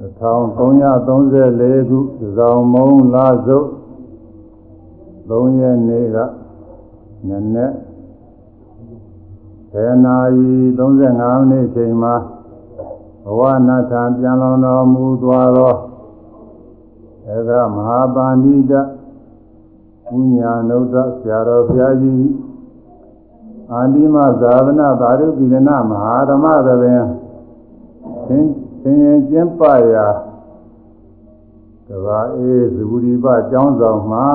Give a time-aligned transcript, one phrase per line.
[0.00, 1.98] 1334ခု
[2.36, 3.68] ဇောင်းမုံလာစုပ်
[5.28, 6.16] 3ရက်နေ့က
[7.28, 7.74] နည်းနည်း
[9.74, 12.14] 10နာရီ35မိနစ်ချိန်မှာ
[13.24, 15.74] ဘဝနာထပြန်လောင်တော်မူသွားသော
[17.26, 18.72] အဲကမဟာပါဏိတ
[20.06, 22.28] ပူညာနုဒ္ဒဆရာတော်ဘုရားကြီး
[23.72, 27.02] အာတိမသာဝနာသာရုပိလနာမဟာဓမ္မသဘင်
[28.28, 28.46] သင်
[28.86, 29.62] သင်ရင်ကျင်းပ
[29.92, 30.08] ရာ
[31.88, 34.28] တဘာအေးဇဂုရိပကျောင်းဆောင်မှာ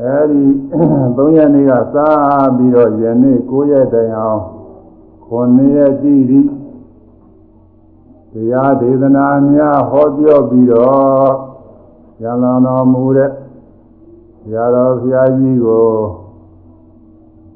[0.00, 0.44] အဲဒီ
[1.16, 4.42] ၃ရက်နေ့ကစားပြီးတော့ယနေ့9ရက်တိုင်အောင်
[5.26, 6.48] 9ရက်ကြည့်ပြီး
[8.32, 11.30] တရားဒေသနာများဟောပြောပြီးတော့
[12.22, 15.88] ရံလောင်တော်မူတဲ့ဆရာတော်ဘုရားကြီးကို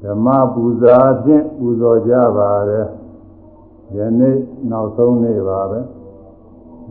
[0.01, 2.87] ဓမ္မပူဇာဖြင့်ပူဇော်ကြပါတယ်
[3.97, 4.37] ယနေ့
[4.69, 5.79] နောက်ဆုံးနေ့ပါပဲ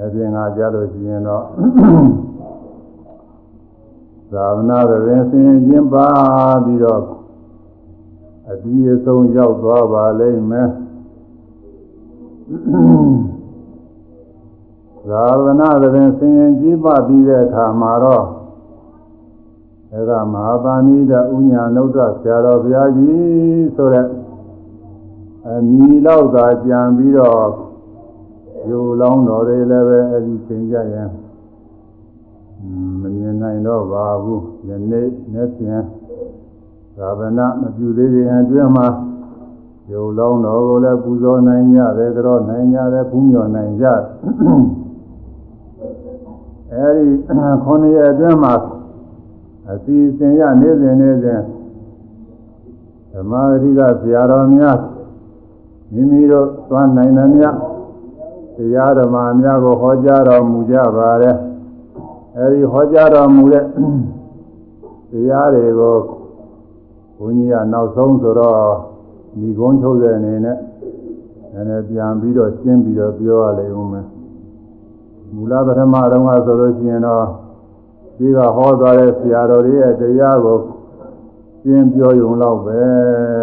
[0.03, 1.45] အပြင်ကကြားလို့ရှိရင်တော့
[4.33, 6.07] သာဝနာတွင်ဆင်ခြင်းပါ
[6.65, 7.03] ပြီးတော့
[8.51, 10.71] အပြီးအဆုံးရောက်သွားပါလိမ့်မယ်
[15.09, 18.25] သာဝနာတွင်ဆင်ခြင်းပါပြီးတဲ့အခါမှာတော့
[19.95, 24.07] အဲကမဟာပါဏိတဥညာနုဒ္ဒဆရာတော်ဘုရားကြီးဆိုတဲ့
[25.49, 27.51] အမီလောက်သာကြံပြီးတော့
[28.69, 31.11] ယူလောင်းတော်တွေလည်းပဲအဲဒီချိန်ကြရင်
[33.01, 35.83] မမြင်နိုင်တော့ပါဘူးယနေ့နေ့ပြန်
[36.97, 38.87] သာဝနာမပြုသေးခင်အတွင်းမှာ
[39.91, 43.87] ယူလောင်းတော်ကိုလည်းပူဇော်နိုင်ကြတယ်ကြောနိုင်ကြတယ်ဘုမြော်နိုင်ကြ
[46.73, 47.07] အဲဒီ
[47.65, 48.55] ခုနှစ်ရက်အတွင်းမှာ
[49.71, 51.41] အစီအစဉ်ရနေ့စဉ်နေ့စဉ်
[53.13, 54.79] ဓမ္မဂရိကဆရာတော်များ
[55.93, 57.49] မိမိတို့သွားနိုင်သမျှ
[58.61, 61.37] တရားဓမ္မများကိုဟောကြားတော်မူကြပါရဲ့
[62.39, 63.65] အဲဒီဟောကြားတော်မူတဲ့
[65.11, 65.97] တရားတွေကို
[67.19, 68.59] ဘုန်းကြီးကနောက်ဆုံးဆိုတော့
[69.39, 70.57] ညီကုန်းချုပ်တဲ့အနေနဲ့
[71.55, 74.07] နည်းနည်းပြန်ပြီးတော့ရှင်းပြီးတော့ပြောရလိမ့်ဦးမယ်
[75.35, 77.25] မူလပထမတုန်းကဆိုလို့ရှိရင်တော့
[78.19, 80.59] ဒီကဟောသွားတဲ့ဆရာတော်တွေရဲ့တရားကို
[81.63, 82.81] ရှင်းပြောရုံလောက်ပဲ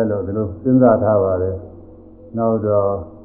[0.10, 1.56] လို့ဒီလိုစဉ်းစားထားပါတယ်
[2.38, 3.17] နောက်တော့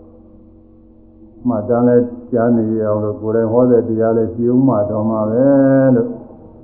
[1.48, 1.96] မှတ်တမ်းလဲ
[2.32, 5.46] ကြားနေအောင်လို့ကိုယ်တိုင်ဟောတဲ့တရားလဲကြည်ဥမှတော်မှာပဲ
[5.94, 6.08] လို့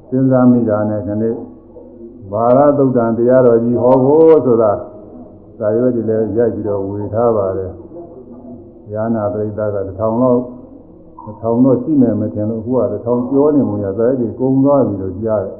[0.08, 1.36] စဉ်းစားမိတာနဲ့ခဏလေး
[2.32, 4.72] ဘာရသုတ်တန်တရားတော်ကြီးဟောဖို့ဆိုတာ
[5.58, 7.72] သာရွက်တွေလည်းရိုက်ပြီးတော့ဝေထားပါတယ်။
[8.90, 10.40] ညာနာပရိသတ်ကတစ်ထောင်လောက်
[11.24, 15.54] တစ်ထောင်တော့ရှိမယ်မထင်လို့အခုကတစ်ထောင်ကျော်နေမှရသဲဒီကုန်းသွားပြီလို့ကြားတယ်။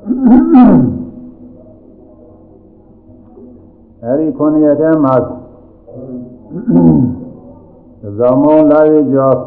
[4.04, 5.14] အဲဒီခုနှစ်ရက်ထဲမှာ
[8.16, 9.38] ဇောမုံလာရကျော်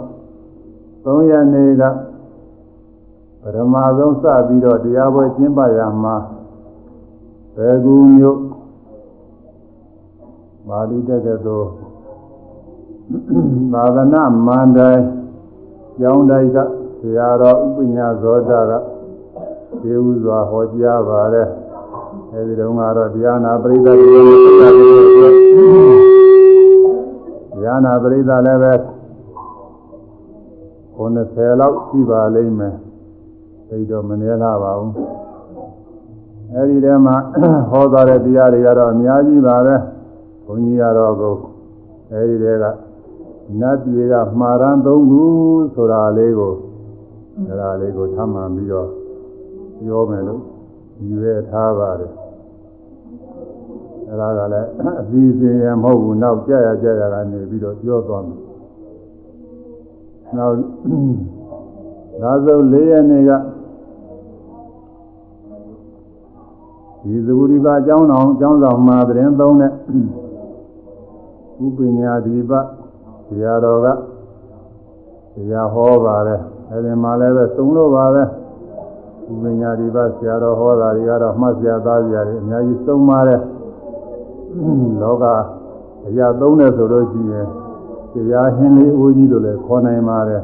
[1.04, 1.84] 3ရက်နေ့က
[3.42, 6.16] ပထမဆုံးစပြီးတော့တရားပွဲကျင်းပရမှာ
[7.56, 8.40] ဘေကူမြို့
[10.68, 11.70] မာလိတက္ကသိုလ်
[13.74, 15.02] သာသနာမန္တိုင်
[16.00, 16.58] ကျောင်းတိုက်က
[17.00, 18.72] ဆရာတော်ဥပညာဇောတာက
[19.82, 21.48] ဒီဥစွာဟောကြားပါတယ်
[22.32, 25.02] အဲဒီတုန်းကတော့တရားနာပရိသတ်တွေပတ်သက်တယ်
[26.00, 26.01] တ
[27.64, 28.74] ရားနာပရိသတ်လည်းပဲ
[30.98, 32.76] 90လောက်ရှိပါလိမ့်မယ်
[33.70, 34.94] သိတော့မနည်းလာပါဘူး
[36.54, 37.16] အဲဒီထဲမှာ
[37.70, 39.76] ဟောသွားတဲ့တရားတွေကတော့အများကြီးပါပဲ
[40.46, 41.36] ဘုန်းကြီးကတော့ကို
[42.12, 42.66] အဲဒီထဲက
[43.60, 45.24] နတ်ပြည်ကမှားရန်သုံးခု
[45.76, 46.54] ဆိုတာလေးကို
[47.48, 48.90] အဲဒါလေးကိုထပ်မှန်ပြီးတော့
[49.80, 50.42] ပြောမယ်လို့
[50.98, 52.12] ဒီပဲထားပါတယ်
[54.12, 54.68] အဲဒါကလည်း
[55.02, 58.40] အစီအစဉ်ရမဟုတ်ဘူးနောက်ကြာရကြာရကနေပြီးတော့ပြောသွားမယ်
[60.38, 60.56] နောက်
[62.22, 63.32] ဒါဆို၄ရက်နေက
[67.04, 69.72] ဒီသဘူရိပါအကြောင်းတော်အကြောင်းဆောင်မှာသတင်းသုံးတဲ့
[71.66, 72.52] ဥပညာဒီပ
[73.28, 73.88] ဆရာတော်က
[75.34, 76.42] ဆရာဟောပါတယ်
[76.72, 78.24] အဲဒီမှာလည်းပဲသုံးလို့ပါပဲ
[79.32, 83.42] ဥပညာဒီပဆရာတော်ဟောတာတွေကတော့မှတ်စရာသားစရာတွေအများကြီးသုံးပါတယ်
[85.02, 85.26] လောက
[86.08, 87.48] အရာသုံးတယ်ဆိုလို့ရှိရင်
[88.14, 90.42] တရားဟင်းလေးအိုးကြီးလို့လည်းခေါ်နိုင်ပါတယ်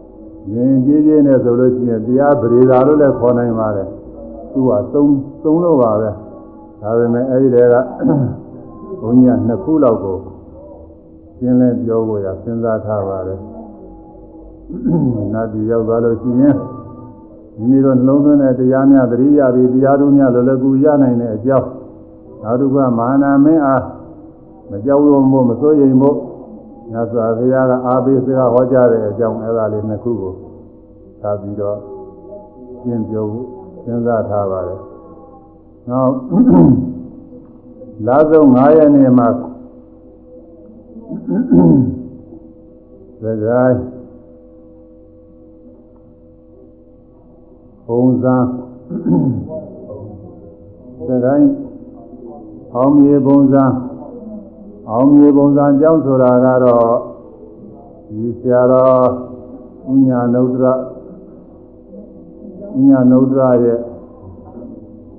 [0.52, 3.88] ။ယဉ်ကျေးကျေးနဲ့ဆိုလို့ရှိရင်တရားပရိသာလို့လည်းခေါ်နိုင်ပါတယ်။
[4.52, 6.10] သူကသုံးသုံးလို့ပါပဲ။
[6.80, 7.74] ဒါပေမဲ့အဲဒီတည်းက
[9.00, 10.16] ဘုန်းကြီးကနှစ်ခုလောက်ကို
[11.38, 13.40] ရှင်းလင်းပြောဖို့ရစဉ်းစားထားပါတယ်။
[15.34, 16.56] နတ်ပြည်ရောက်သွားလို့ရှိရင်
[17.56, 21.68] မိမိတို့နှလုံးသွင်းတဲ့တရားများသတိရပြီးတရားတို့များလောလကူရနိုင်တဲ့အကြောင်း
[22.42, 23.82] နောက်တစ်ခုကမဟာနာမင်းအား
[24.70, 26.16] မကြောက်ရွံ့ဖို့မစိုးရိမ်ဖို့
[26.92, 30.32] မြတ်စွာဘုရားကအာဘိစကားဟောကြားတဲ့အကြောင်းအဲ့ဒါလေးနှစ်ခုကို
[31.22, 31.76] သာပြီးတော့
[32.80, 33.46] ရှင်းပြောဖို့
[33.84, 34.80] စဉ်းစားထားပါတယ်။
[35.88, 36.12] နောက်
[38.06, 39.28] လာဆုံး9ရက်နေ့မှာ
[43.22, 43.62] သက္ကာ
[47.86, 48.36] ပုံစံ
[51.08, 51.34] သက္ကာ
[52.74, 53.64] အောင်မြေပုံစံ
[54.90, 56.86] အောင်မြေပုံစံအကြောင်းဆိုတာကတော့
[58.08, 59.02] ဒီဆရာတော်
[59.92, 60.66] ဥညာနုဒ္ဒရ
[62.78, 63.78] ဥညာနုဒ္ဒရရဲ့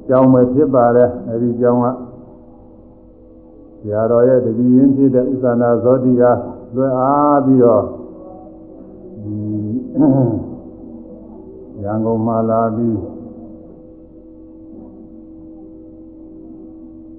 [0.08, 1.86] ကျောင်းပဲဖြစ်ပါတယ်အဲဒီကျောင်းက
[3.80, 6.24] ဆရာတော်ရဲ့တတိယင်းဖြစ်တဲ့ဥစ္စာနာဇောတိက
[6.76, 7.84] လွယ်အားပြီးတော့
[9.24, 9.36] ဒီ
[11.84, 13.11] ရန်ကုန်မှာလာပြီး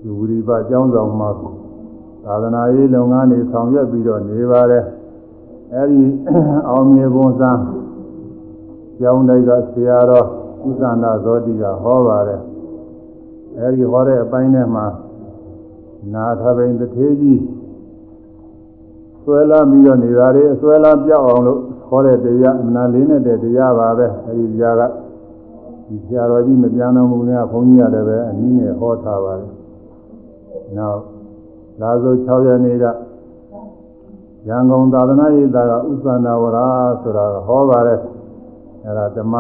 [0.04, 1.30] လူဝိပကျောင်းဆောင်မှာ
[2.24, 4.84] သာသနာရေးလုပ်ငန်းတွေဆောင်ရွက်ပြီးတော့နေပါတယ်
[5.74, 6.02] အဲဒီ
[6.68, 7.50] အောင်မြေပုံစံ
[8.98, 10.26] ကျောင်းတိုက်ကဆရာတော်
[10.66, 12.40] ဥစ္စာနာဇောတိကဟောပါတယ်
[13.58, 14.86] အဲဒီဟောတဲ့အပိုင်းထဲမှာ
[16.14, 17.40] နာထဘိန်တထေးကြီး
[19.22, 24.82] ဆွဲလာပြီးတော့နေတာတွေဆွဲလာပြောက်အောင်လို့ခေါ်တဲ့တရားအနာလေးနဲ့တဲ့တရားပါပဲအဲဒီတရားက
[25.88, 29.61] ဒီဆရာတော်ကြီးမပြန်တော်မူခင်ကဘုန်းကြီးရတယ်ပဲအနည်းငယ်ဟောထားပါတယ်
[30.78, 31.00] နောက်
[31.80, 32.84] လာဆို6ရက်နေ့က
[34.48, 36.58] ရန်ကုန်သာသနာ့ရေးသားကဥသနာဝရ
[37.02, 38.00] ဆိုတာဟောပါတယ်
[38.84, 39.34] အဲဒါဓမ္မ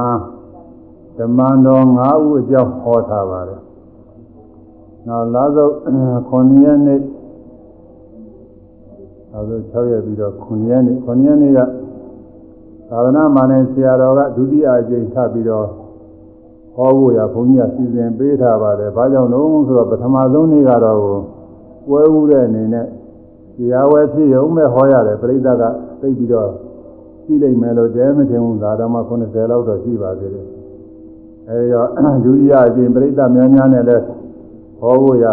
[1.18, 3.60] ဓမ္မတော်5ဦးအကြောင်းဟောထားပါတယ်
[5.06, 5.68] နောက်လာဆို
[6.30, 7.00] 9ရက်နေ့
[9.32, 11.60] လာဆို6ရက်ပြီးတော့9ရက်နေ့9ရက်နေ့က
[12.90, 15.66] သာသနာ့မာနယ်ဆရာတော်ကဒုတိယအကြိမ်ထပ်ပြီးတော့
[16.76, 20.98] ဟောဖို့ရဘုန်းကြီးကစီစဉ်ပေးထားပါတယ်။ဘာကြောင့်လဲဆိုတော့ပထမဆုံးနေ့ကတော့
[21.88, 22.86] ပွဲဥတဲ့အနေနဲ့
[23.56, 25.62] တရားဝဲဖြစ်ရုံပဲဟောရတယ်ပြိဿက
[26.00, 26.50] သိပြီးတော့
[27.24, 30.46] ရှိလိမ့်မယ်လို့တဲမထင်ဘူးဒါတော့မှ90လောက်တော့ရှိပါသေးတယ်။
[31.48, 31.88] အဲဒီတော့
[32.24, 33.96] ဒုတိယအကြိမ်ပြိဿများများနဲ့လဲ
[34.80, 35.26] ဟောဖို့ရ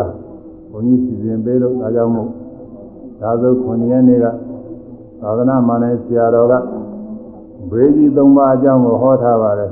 [0.71, 2.29] ဘုန်းကြီးစီစဉ်ပေးလို့ဒါကြောင့်မို့
[3.21, 4.25] ဒါဆို9ရက်နေ့က
[5.21, 6.53] သာသနာ့မာနယ်ဆရာတော်က
[7.71, 9.71] ဘေးကြီး၃ပါးအကြောင်းကိုဟောထားပါတယ်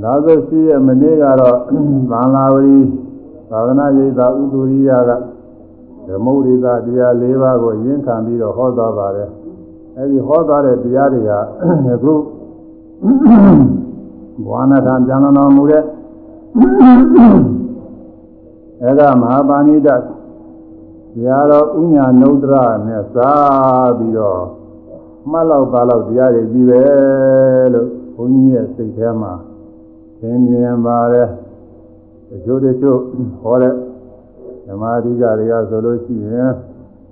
[0.00, 1.58] လာသုရှိရဲ့မနေ့ကတော့
[2.10, 2.78] သံလာဝရီ
[3.50, 5.10] သာသနာ့ရိပ်သာဥဒ္ဓရိယက
[6.06, 9.30] ဓမ္မုရိသတရား၄ပါးကိုရင်းခံပြီးတော့ဟောသွားပါတယ်
[9.96, 11.30] အဲဒီဟောသွားတဲ့တရားတွေက
[11.92, 12.12] အခု
[14.44, 15.82] ဘဝနာထံပြန်လာတော်မူတဲ့
[18.82, 20.02] အဲကမဟာပါဏိတဆ
[21.26, 22.56] ရာတော်ဥညာနုဒ္ဒရ
[22.86, 23.30] နဲ့စာ
[23.98, 24.42] ပြီးတော့
[25.30, 26.82] မှတ်လောက်ပါလောက်တရားတွေကြီးပဲ
[27.72, 29.32] လို့ဘုန်းကြီးရဲ့စိတ်ထဲမှာ
[30.22, 31.28] သင်မြင်ပါတယ်
[32.28, 32.98] တချို့တချို့
[33.42, 33.74] ဟောတဲ့
[34.66, 36.50] ဓမ္မအဓိကတွေကဆိုလို့ရှိရင်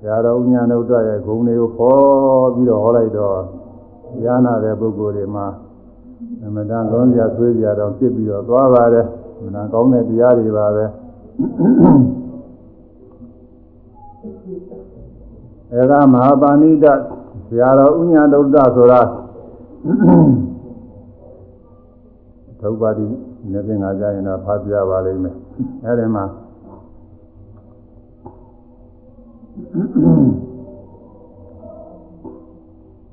[0.01, 3.39] ဆရာတော်ဥညာနုဒ္ဒရရဲ့ဂုဏ်တွေကိုခေါ်ပြီးတော့ဟောလိုက်တော့
[4.23, 5.47] ဉာဏ်နာတဲ့ပုဂ္ဂိုလ်တွေမှာ
[6.45, 10.85] အမှန်တန်လုံးစရာဆွေးစရာတော့ဖြစ်ပြီးတော့သွားပါတယ်အမှန်တန်ကောင်းတဲ့တရားတွေပါပဲ
[15.73, 16.87] အဲဒါမဟာပါဏိတ
[17.49, 19.01] ဆရာတော်ဥညာဒုဒ္ဒဆိုတာ
[22.61, 23.07] သုပါတိ
[23.53, 25.37] နေပြင်ငါကြရင်တော့ဖတ်ပြပါလိမ့်မယ်
[25.85, 26.25] အဲဒီမှာ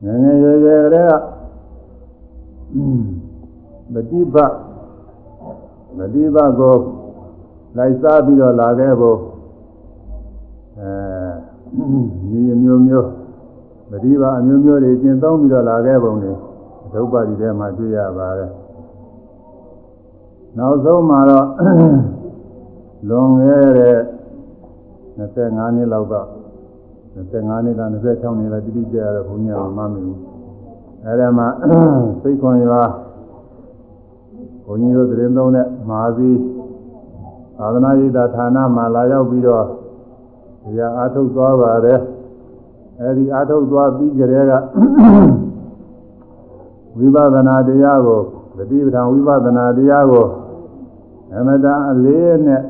[0.04, 1.14] ငယ်ငယ်ရွယ်ရွယ်ကလေးက
[3.94, 4.36] မတိပ
[5.98, 6.78] မတိပကို
[7.78, 9.18] လိုက်စားပြီးတော့လာခဲ့ဖို့
[10.80, 10.92] အဲ
[12.30, 13.10] ဒီအမျိုးမျိုး
[13.92, 16.34] မတိပအမျိုးမျိုးတွေကျင့်သုံးပြီးတော့လာခဲ့ပုံတွေ
[16.94, 18.52] ဒုပ္ပတိထဲမှာတွေ့ရပါတယ်
[20.58, 21.48] နောက်ဆုံးမှာတော့
[23.10, 23.98] လွန်ခဲ့တဲ့
[25.18, 26.16] 25နှစ်လောက်က
[27.16, 30.20] 25နှစ်လား26နှစ်လားတိတိကျကျတော့ဘုန်းကြီးကမမှတ်မိဘူး
[31.06, 31.48] အဲဒီမှာ
[32.22, 32.84] စိတ်ခွန်ရွာ
[34.66, 36.32] ဘုန်းကြီးတို့သတင်းသုံးတဲ့မဟာသီ
[37.58, 39.66] သာသနာ့ရေးတာဌာနမှာလာရောက်ပြီးတော့
[40.64, 42.00] တရားအားထုတ်သွားပါတယ်
[43.02, 44.52] အဲဒီအားထုတ်သွားပြီးကြတဲ့က
[46.98, 48.22] ဝိပဿနာတရားကို
[48.58, 50.26] သတိပဋ္ဌာန်ဝိပဿနာတရားကို
[51.38, 52.62] အမတန်အလေးနဲ့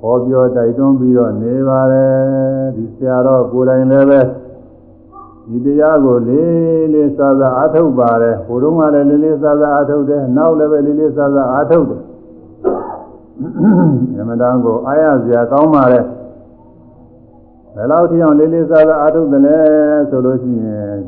[0.00, 2.14] ဟောပြောတိုက်တွန်းပြီးတော့နေပါတယ်
[2.76, 4.20] ဒီဆရာတော်ကိုယ်တိုင်လည်းပဲ
[5.48, 12.02] ဒီတရားကိုလေးလေးစားစားအားထုတ်ပါတယ်ဘုရုံးကလည်းလေးလေးစားစားအားထုတ်တယ်နောက်လည်းပဲလေးလေးစားစားအားထုတ်တယ်
[14.18, 16.04] အမတန်ကိုအားရစရာကောင်းပါတယ်
[17.74, 19.58] ဘယ်လောက်ထိအောင်လေးလေးစားစားအားထုတ်တယ်လဲ
[20.10, 20.98] ဆိုလို့ရှိရင်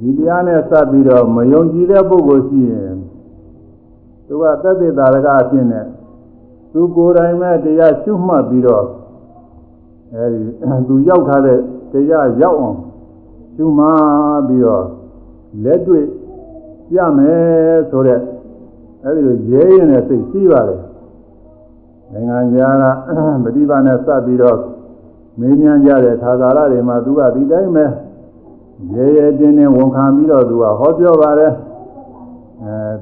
[0.00, 2.97] ဒီတရားနဲ့စပ်ပြီးတော့မယုံကြည်တဲ့ပုဂ္ဂိုလ်ရှိရင်
[4.28, 5.84] သူကသက်သေတာရကအဖြစ်နဲ့
[6.72, 8.86] သူကိုယ်တိုင်မဲ့တရားရှုမှတ်ပြီးတော့
[10.14, 10.40] အဲဒီ
[10.88, 11.58] သူရောက်ထားတဲ့
[11.92, 12.78] တရားရောက်အောင်
[13.56, 13.86] ရှုမှ
[14.48, 14.84] ပြီးတော့
[15.64, 16.04] လက်တွေ့
[16.90, 18.22] ပြမယ်ဆိုတော့
[19.04, 20.80] အဲဒီလိုရဲရင်တဲ့စိတ်ရှိပါတယ်
[22.12, 22.84] နိုင်ငံခြားက
[23.44, 24.58] ပฏิပါနဲ့စပ်ပြီးတော့
[25.40, 27.84] မင်းညာကြတဲ့သာသာရတွေမှာသူကဒီတိုင်းပဲ
[28.94, 31.67] ရဲရဲတင်းတင်းဝန်ခံပြီးတော့သူကဟောပြောပါတယ်အဲ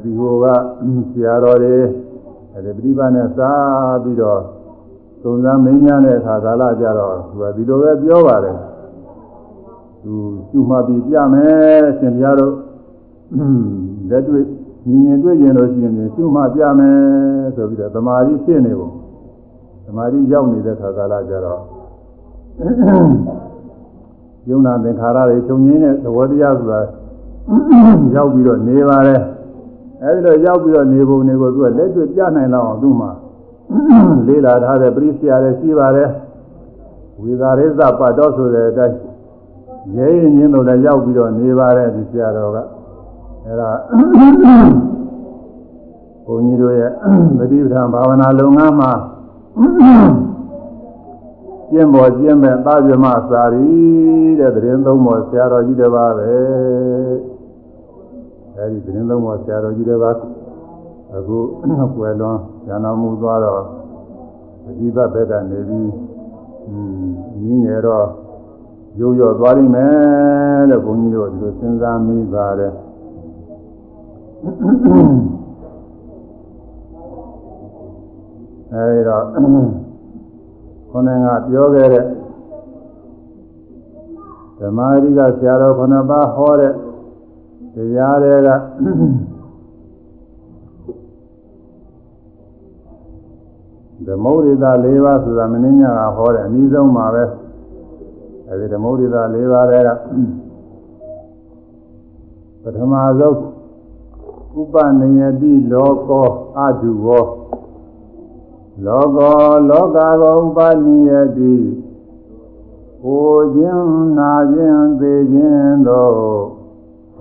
[0.03, 0.45] ဒီဟိုက
[1.13, 1.77] ဆရာတော်တွေ
[2.55, 4.41] အဲဒီပฏิပါနဲ့စပ်ပြီးတော့
[5.23, 8.57] သုံးစားမင်းညာတဲ့အခါကာလကြတော့သူကဒီလိုပဲပြောပါတယ်
[10.03, 10.13] သူ
[10.51, 12.55] ကျူမှပြီးပြမယ်ရှင်ဘုရားတို့
[14.11, 14.45] လက်တွေ့
[14.89, 16.97] မြင်ရင်တွေ့ရင်လို့ရှိရင်ကျူမှပြမယ်
[17.57, 18.91] ဆိုပြီးတော့သမာဓိဖြစ်နေပုံ
[19.87, 21.61] သမာဓိရောက်နေတဲ့အခါကာလကြတော့
[24.49, 26.81] ယုံနာသင်္ခါရတွေချုပ်ငင်းတဲ့သဘောတရားဆိုတာ
[28.15, 29.21] ရောက်ပြီးတော့နေပါတယ်
[30.03, 33.11] အဲဒီတော့ရောက်ပြီးတော့နေပုံနေကိုသူကလက်တွေ့ပြနိုင်တော့အောင်သူ့မှာ
[34.27, 36.11] လေးလာထားတဲ့ပရိစ္ဆေရလည်းရှိပါတယ်
[37.23, 38.97] ဝေသာရိသပတ်တော်ဆိုတဲ့အတိုင်း
[39.97, 42.59] ရဲရင်ချင်းတို့လည်းရောက်ပြီးတော့နေပါတယ်ဒီဆရာတော်က
[43.45, 43.71] အဲဒါ
[46.27, 46.93] ဘုန်းကြီးတို့ရဲ့
[47.39, 48.93] ပฏิပဌာန်ဘာဝနာလုပ်ငန်းမှာ
[51.71, 53.69] ကျင့်ပေါ်ကျင့်မဲ့သာဇမစာရီ
[54.39, 56.35] တဲ့သတင်းသုံးပေါ်ဆရာတော်ကြီးတစ်ပါးပဲ
[58.59, 60.17] အဲဒီသတင်းသုံးပေါ်ဆရာတော်ကြီးတစ်ပါး
[61.17, 61.39] အခု
[61.97, 63.63] ကွယ်လွန်ဉာဏ်တော်မူသွားတော့
[64.67, 65.93] အဒီဘဘက်ကနေပြီး
[66.69, 67.05] อืม
[67.43, 68.07] ညင်းရတော့
[68.99, 72.73] ရိုးရော့သွားလိမ့်မယ်တဲ့ဘုန်းကြီးတို့ဒီလိုစဉ်းစားမိပါတယ်
[78.73, 79.25] အဲဒီတော့
[80.91, 82.05] ခေါင်းကပြောခဲ့တဲ့
[84.59, 86.73] ဓမ္မရိကဆရာတော်ခဏပါဟောတဲ့
[87.77, 88.49] တရားတွေက
[94.07, 97.25] ဓမ္မရိသ၄ပါးဆိုတာမင်းညာကဟောတယ်အနည်းဆုံးပါပဲ
[98.49, 99.91] အဲဒီဓမ္မရိသ၄ပါးတွေက
[102.63, 103.39] ပထမဆုံး
[104.61, 106.29] ဥပနိယတိလောကော
[106.59, 107.25] အတုဝော
[108.87, 111.57] လောကောလောကကောဥပနိယတိ
[113.03, 116.56] ဟိုခြင်းနာခြင်းသေခြင်းတို့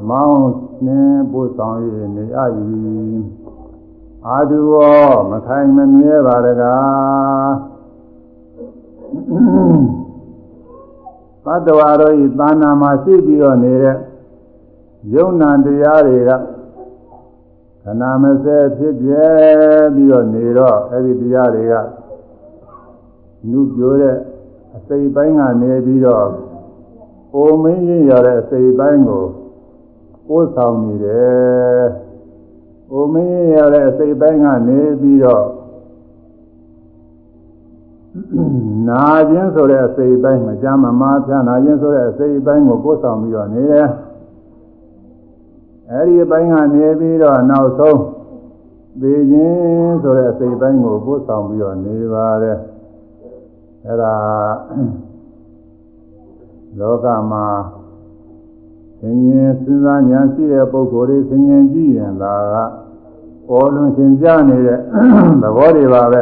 [0.10, 0.50] မောင်း
[0.86, 1.78] နှင်းပို့ဆောင်၍
[2.16, 2.52] နေအပ်၏
[4.28, 4.75] အာဓုဝ
[5.32, 7.52] မခိုင်မမြဲပါတကား
[11.46, 13.98] သတ္တဝါတို့ဤသာနာမှာရှိပြီးတော့နေတဲ့
[15.14, 16.32] ယုံနာတရားတွေက
[17.84, 19.25] ခဏမစဲဖြစ်ပြဲ
[19.96, 21.74] ပြီးတော့နေတော့အဲ့ဒီတရားတွေက
[23.50, 24.18] နုပြိုးတဲ့
[24.75, 26.28] အစိတ်ပိုင်းကနေပြီးတော့
[27.36, 29.25] အိုမင်းရင်ရတဲ့အစိတ်ပိုင်းကို
[30.27, 31.84] ပို့ဆောင်နေတယ်။
[32.91, 35.46] အိုမင်းရင်ရတဲ့အစိတ်ပိုင်းကနေပြီးတော့
[38.89, 43.88] နာခြင်းဆိုတဲ့အစိတ်ပိုင်းမကြမ်းမမားဖြာနာခြင်းဆိုတဲ့အစိတ်ပိုင်းကိုပို့ဆောင်ပြီးတော့နေတယ်။
[45.91, 48.00] အဲဒီအပိုင်းကနေပြီးတော့နောက်ဆုံး
[49.01, 52.58] သိခြင်းဆိုတဲ့အစိတ်ပိုင်းကိုပို့ဆောင်ပြီးတော့နေပါတယ်
[53.88, 54.15] အဲဒါ
[56.79, 57.46] လောကမှာ
[59.00, 62.56] သင်ရင်စဉ်းစားဉာဏ်ရှိတဲ့ပုဂ္ဂိုလ်တွေသင်ရင်ကြည့်ရင်ဒါက
[63.48, 64.80] ပေါ်လွန်သင်ကြနေတဲ့
[65.42, 66.22] သဘောတွေပါပဲ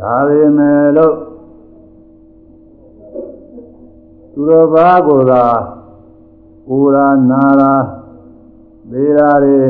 [0.00, 1.14] ဒါပေမဲ့လို့
[4.32, 5.44] သူတော်ဘာကိုသာ
[6.70, 7.74] ဥရာနာရာ
[8.90, 9.60] သေးတာတွေ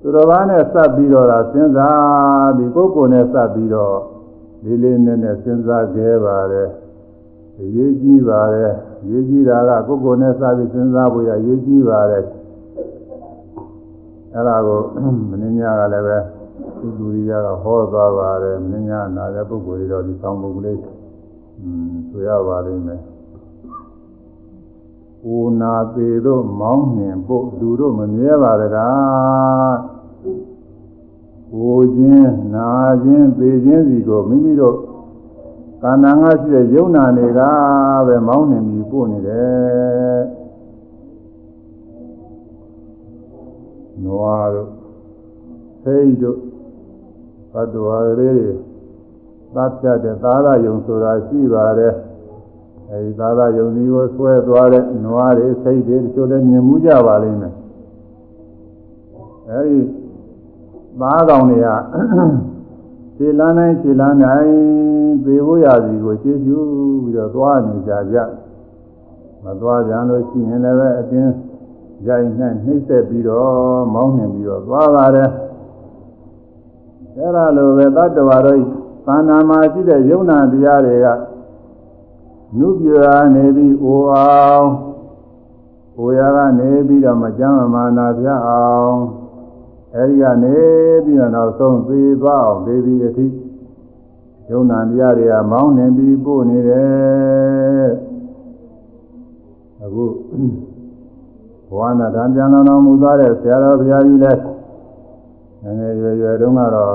[0.00, 3.98] သူတော်ဘာနဲ့စပ်ပြီးတော့လာစဉ်းစားပြီးကိုယ်ကိုယ်နဲ့စပ်ပြီးတော့
[4.64, 6.68] လေးလေးနက်နက်စဉ်းစားခဲ့ပါတယ်
[7.60, 8.72] အရေးကြီးပါတယ်
[9.08, 12.24] ရေးကြီးတာကကိုယ်ကိုယ်နဲ့စပ်ပြီးစဉ်းစားဖို့ရရေးကြီးပါတယ်
[14.32, 14.80] အဲ့ဒါကို
[15.30, 16.18] မင်းညာကလည်းပဲ
[16.78, 17.32] သူသူရီက
[17.62, 20.78] ဟောသွားပါတယ်မင်းညာနာတဲ့ပုဂ္ဂိုလ်တွေတော့ဒီဆောင်ပုဂ္ဂိုလ်လေး
[21.60, 23.00] อืมဆိုရပါလိမ့်မယ်။
[25.34, 29.74] ဦးနာသေးတို့မောင်းနှင်ဖို့လူတို့မမြဲပါတကား။
[31.62, 32.68] ဦးချင်းနာ
[33.04, 34.76] ချင်းသေချင်းစီကိုမိမိတို့
[35.86, 37.40] ကာဏငါရှိတဲ့ယုံနာတွေက
[38.06, 40.20] ပဲမောင်းနှင်ပြီးပို့နေတယ်။
[44.04, 44.70] နွားတို့
[45.84, 46.38] သိတို့
[47.52, 48.50] ဘတ်တော်လေးတွေ
[49.54, 51.94] သတ်ပြတဲ့သာရယုံဆိုတာရှိပါတယ်။
[52.90, 57.54] အဲဒီသာသာယုံဒီကိုဆွဲသွားတဲ့နွားတွေစိတ်တွေတချို့လည်းမြင်မှုကြပါလိမ့်မယ်
[59.50, 59.78] အဲဒီ
[61.00, 61.68] သားကောင်တွေက
[63.16, 64.54] ခြေလန်းတိုင်းခြေလန်းတိုင်း
[65.24, 66.58] သေဖို့ရစီကိုရှင်းရှု
[67.04, 68.16] ပြီးတော့သွားနေကြကြ
[69.44, 71.32] မသွားကြလို့ရှိရင်လည်းပဲအတင်း
[72.06, 75.30] ရိုက်နှက်နှိမ့်ဆက်ပြီးတော့မောင်းနှင်ပြီးတော့သွားပါတယ်
[77.16, 78.60] အဲဒါလိုပဲတတ္တဝါတို့
[79.06, 81.06] သာနာမှာရှိတဲ့ယုံနာတရားတွေက
[82.58, 84.68] နုပြာနေပြီးအိုအောင်
[85.96, 88.96] ကိုရကနေပြီးတော့မကြမ်းမမာနာပြအောင်
[89.96, 90.56] အဲဒီကနေ
[91.04, 93.26] ပြီးတော့နောက်ဆုံးသေသွားအောင်ဒေဝီအထိ
[94.50, 97.88] ယုံနာတရားတွေကမောင်းနေပြီးပို့နေတယ်
[99.82, 100.04] အခု
[101.68, 104.40] ဘဝနာတံပြန်တော်တော်မူသွားတဲ့ဆရာတော်ဘုရားကြီးလည်း
[105.62, 106.94] ငယ်ငယ်ရွယ်ရွယ်တုန်းကတော့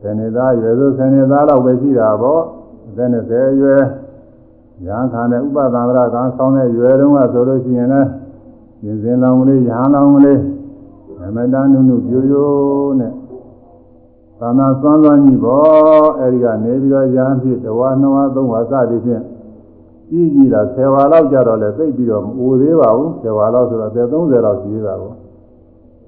[0.00, 2.42] ဆယ်နှစ်သားရွယ်ဆိုဆယ်နှစ်သားလောက်ပဲရှိတာပေါ့
[2.88, 3.82] အသက်20ရွယ်
[4.86, 8.08] ရဟန်းခံတဲ့ဥပဒံရကံဆောင်းတဲ့ရွယ်တုန်းကဆိုလို့ရှိရင်လည်း
[8.84, 10.40] ရင်စင်လောင်ကလေးရဟန်းလောင်ကလေး
[11.28, 12.48] အမတန်နုနုပြိုပြို
[13.00, 13.12] နဲ့
[14.38, 19.22] သာနာသွမ်းသွမ်းကြီးပေါ့အဲဒီကနေပြီးတော့ရဟန်းဖြစ်တဝါနှစ်ဝါသုံးဝါစသည်ဖြင့်
[20.10, 25.14] ကြီးကြီးတာ10ဝါလောက်ကြတော့လဲသိပြီးတော့မအိုသေးပါဘူး10ဝါလောက်ဆိုတော့30လောက်ရှိသေးတာပေါ့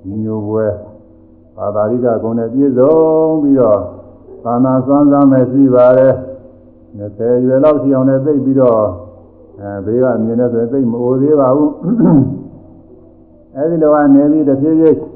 [0.03, 0.67] ဒီမျိုးပွဲ
[1.57, 2.95] ဘာသာရိကဂုဏ်နဲ့ပြည့်စုံ
[3.43, 3.81] ပြီးတော့
[4.45, 6.15] သာနာသွမ်းသွမ်းမဲ့ရှိပါတယ်
[6.99, 8.77] 20ရွယ်လောက်ရှိအောင်လည်းသိပြီးတော့
[9.61, 11.73] အဲဘေးကမြင်နေဆိုရင်သိမအိုသေးပါဘူး
[13.57, 15.10] အဲဒီလိုကနေပြီးတဖြည်းဖြည်း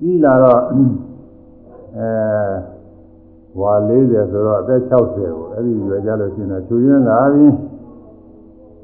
[0.00, 0.60] ကြီးလာတော့
[1.98, 2.08] အဲ
[3.60, 7.46] ဝါ40ဆိုတော့အသက်60ကိုအဲ့ဒီရွယ်ကြလို့ရှိရင်ချူရင်းလာပြီ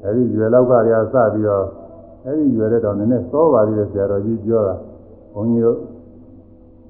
[0.03, 1.65] အဲ့ဒီရွယ်လောက်ကတည်းကစပြီးတော့
[2.25, 4.75] အဲ့ဒီရွယ်တဲ့တော့နည်းနည်းစောပါသေးတယ်ဆရာတော်ကြီးပြောတာ
[5.33, 5.79] ဘုန်းကြီးတို့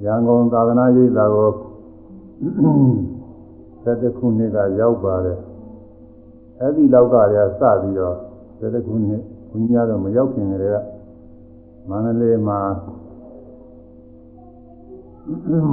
[0.03, 1.49] ရန်ကုန်သာသနာ့ရိပ်သာကို
[3.85, 5.39] 7ခုနှစ်ကရောက်ပါတယ်
[6.59, 8.15] အဲ့ဒီလောက်ကတည်းကစပြီးတော့
[8.59, 10.77] 7ခုနှစ်ဘုန်းကြီးကတော့မရောက်ခင်ကတည်းက
[11.89, 12.59] မန္တလေးမှာ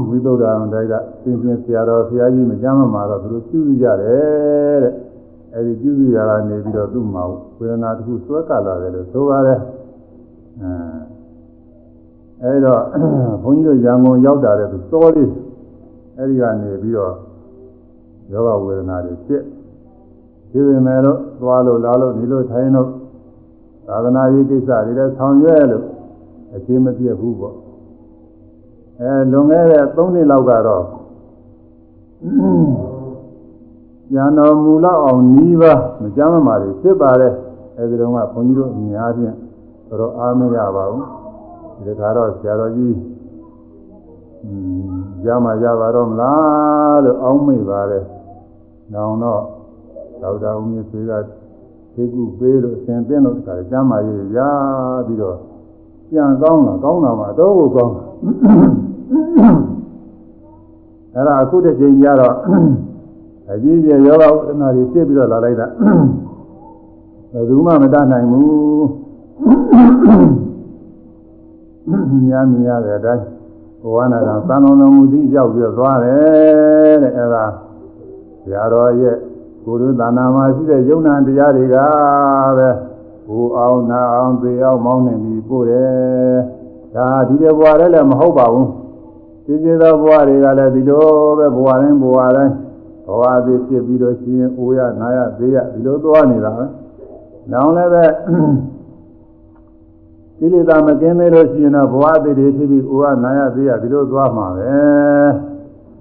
[0.09, 4.95] ဝိသုဒ္ဓအောင်တိုက်ကသင်ရှင်ဆရာတော်ဘုရားကြီးမကြမ်းမမှာတော့သူတို့ပြုစုကြတယ်တဲ့
[5.55, 7.23] အဲဒီပြုစုရတာနေပြီးတော့သူ့မှာ
[7.59, 9.59] ဝေဒနာတစ်ခုစွဲကလာတယ်လို့ဆိုပါတယ်
[12.43, 12.81] အဲအဲဒီတော့
[13.43, 15.31] ဘုန်းကြီးတို့ရန်ကုန်ရောက်တာတဲ့သူစောလေး
[16.19, 17.15] အဲဒီကနေပြီးတော့
[18.33, 19.43] ယောဂဝေဒနာတွေဖြစ်
[20.51, 22.89] ဒီပေမဲ့တော့သွားလို့လာလို့ဒီလိုထိုင်လို့
[23.87, 25.85] သာသနာရေးကိစ္စတွေလည်းဆောင်ရွက်လို့
[26.55, 27.57] အရှင်းမပြတ်ဘူးပေါ့
[29.03, 30.85] အဲလွန်ခဲ့တဲ့3နှစ်လောက်ကတော့
[34.15, 37.35] ဉာဏ်တော်မူလောက်အောင်နီးပါမကြမ်းမမာတွေဖြစ်ပါတယ်
[37.79, 39.37] အဲဒီတော့ကဘုန်းကြီးတို့အများဖြင့်
[40.01, 41.05] တော့အားမရပါဘူး
[41.87, 42.97] ဒီခါတော့ဆရာတော်ကြီး
[44.45, 44.53] อื
[44.89, 44.93] ม
[45.25, 48.05] ရမှာရပါတော့မလားလို့အောင်းမိပါတယ်
[48.93, 49.43] နောင်တော့
[50.23, 51.13] ဒေါက်တာဦးမြင့်ဆွေက
[51.95, 54.39] သိကုပေးလို့အစဉ်သင်းလို့တခါကျမ်းမာရေးရ
[55.07, 55.37] ပြီးတော့
[56.09, 57.95] ပြန်ကောင်းလာကောင်းလာမှတော့ကိုကောင်း
[61.15, 62.37] အဲ့ဒါအခုတစ်ချိန်ကျတော့
[63.51, 65.67] အကြီးကျယ်ယောဂဝိနာတွေဖြစ်ပြီးတော့လာလိုက်တာ
[67.33, 68.87] ဘယ်သူမှမတတ်နိုင်ဘူး
[72.27, 73.25] များများတဲ့အတိုင်း
[73.83, 77.45] ဘဝနာကသံလုံးလုံးမူသည့်ရောက်ပြီးတော့သွားတယ်တဲ့အဲ့ဒါ
[78.43, 79.17] ဆရာတော်ရဲ့
[79.65, 81.77] ကိုယ်တို့သာနာမှာရှိတဲ့ယုံနာတရားတွေက
[82.59, 82.69] ပဲ
[83.29, 86.39] ဘူအောင်နာအောင်သေအောင်မောင်းနေပြီးပို့တယ်
[86.95, 88.69] ဒါဒီတဲ့ဘဝလည်းလည်းမဟုတ်ပါဘူး
[89.45, 91.05] ဒီကျေသောဘဝတွေကလည်းဒီလို
[91.39, 92.55] ပဲဘဝတိုင်းဘဝတိုင်း
[93.07, 96.65] ဘဝသည်ဖြစ်ပြီးတော့ရှင်အိုရနာရသေးရဒီလိုသွားနေတာပဲ
[97.53, 98.05] နောင်လည်းပဲ
[100.39, 104.71] ကိလေသာမကင်းသေးလို့ရှိရင်တော့ဘဝသည်တွေဖြစ်ပြီးအိုရနာရသေးရဒီလိုသွားမှာပဲ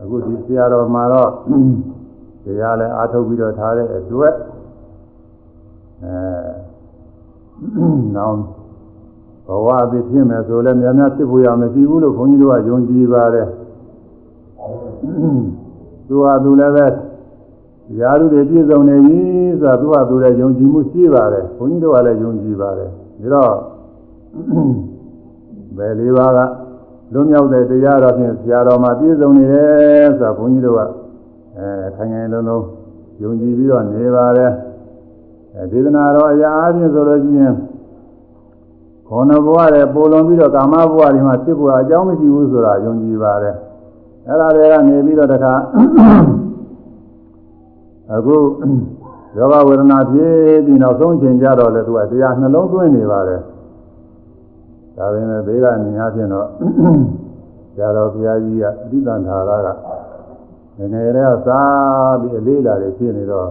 [0.01, 1.32] အခုဒီဆရာတော်မှာတော့
[2.43, 4.34] တရားလည်းအားထုတ်ပြီးတော့ထားတဲ့အတွက်
[6.04, 6.15] အဲ
[8.15, 8.61] နောင်ဘ
[9.66, 13.48] ဝအဖြစ်ဖြစ်မယ်ဆိုလည်းများများဖြစ်ဖို့ရမရှိဘူးလို့ခွန်ကြီးတို့ကယုံကြည်ပါတယ်
[16.08, 16.88] သူဟာသူလည်းပဲ
[18.00, 19.20] ရာလူတွေပြည့်စုံနေပြီ
[19.60, 22.90] ဆိုတာသူဟာသူလည်းယုံကြည်မှုရှိပါတယ်ခွန်ကြီးတို့ကလည်းယုံကြည်ပါတယ်
[23.22, 23.56] ဒါတော့
[25.78, 26.40] ဘယ်လေးပါးက
[27.14, 30.82] လွန်မြောက်တဲ့တရားတော်ဖြင့်ဆရာတော်မှာပြည့်စုံနေတယ်ဆိုတာခွန်ကြီးတို့က
[31.58, 32.66] အဲခိုင်ခိုင်လုံးလုံး
[33.22, 34.52] ယုံကြည်ပြီးတော့နေပါတယ်
[35.56, 37.54] အဲဒေသနာတော်အရာအချင်းဆိုလို့ရှိရင်
[39.12, 43.56] ခေါဏဘဝရဲ့ပိုလွန်ပြီးတော့ကာမဘဝတွေမှာဖြစ်ဖို့အကြောင်းမရှိဘူးဆိုတာယုံကြည်ပါတယ်
[44.28, 45.54] အဲ့ဒါတွေကနေပြီးတော့တခါ
[48.13, 48.36] အခု
[49.38, 53.41] ယောဂဝေဒနာဖြစ်ပြီးနောက်ဆုံးချိန်ကြတော့လေသူကတရားနှလုံးသွင်းနေပါတယ်
[54.97, 56.47] ဒါပေမဲ့ဘေးကနေအားဖြင့်တော့
[57.78, 59.69] ဇာတော်ဘုရားကြီးကအဋ္ဌတန်ထာရက
[60.78, 63.50] ငယ်ငယ်လေးကစားပြီးအလေးလာတွေဖြစ်နေတော့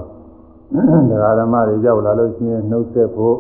[1.11, 3.37] ဒကာဓမ္မတွေရောက်လာလို့ရှိရင်နှုတ်ဆက်ဖို့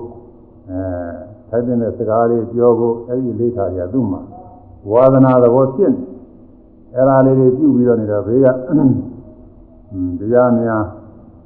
[0.70, 4.20] အဲ ထိုက်တဲ့စကားလေးပြောဖို့အဲ့ဒီလေးထားရသူ့မှာ
[4.90, 6.00] ဝါသနာသဘောဖြစ်နေ
[6.94, 8.46] အဲ့ဒါလေးတွေပြုပြီးတော့နေတော့ဘေးက
[10.20, 10.84] တရားများ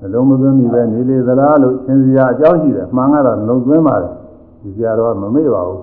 [0.00, 4.12] နှလုံးမသွင်းမိပဲနေလေသလားလို့သင်စရာအကြောင်းရှိတယ်မှန်ကတော့နှလုံးသွင်းပါတယ်
[4.62, 5.80] ဒီစရာတော့မမေ့ပါဘူး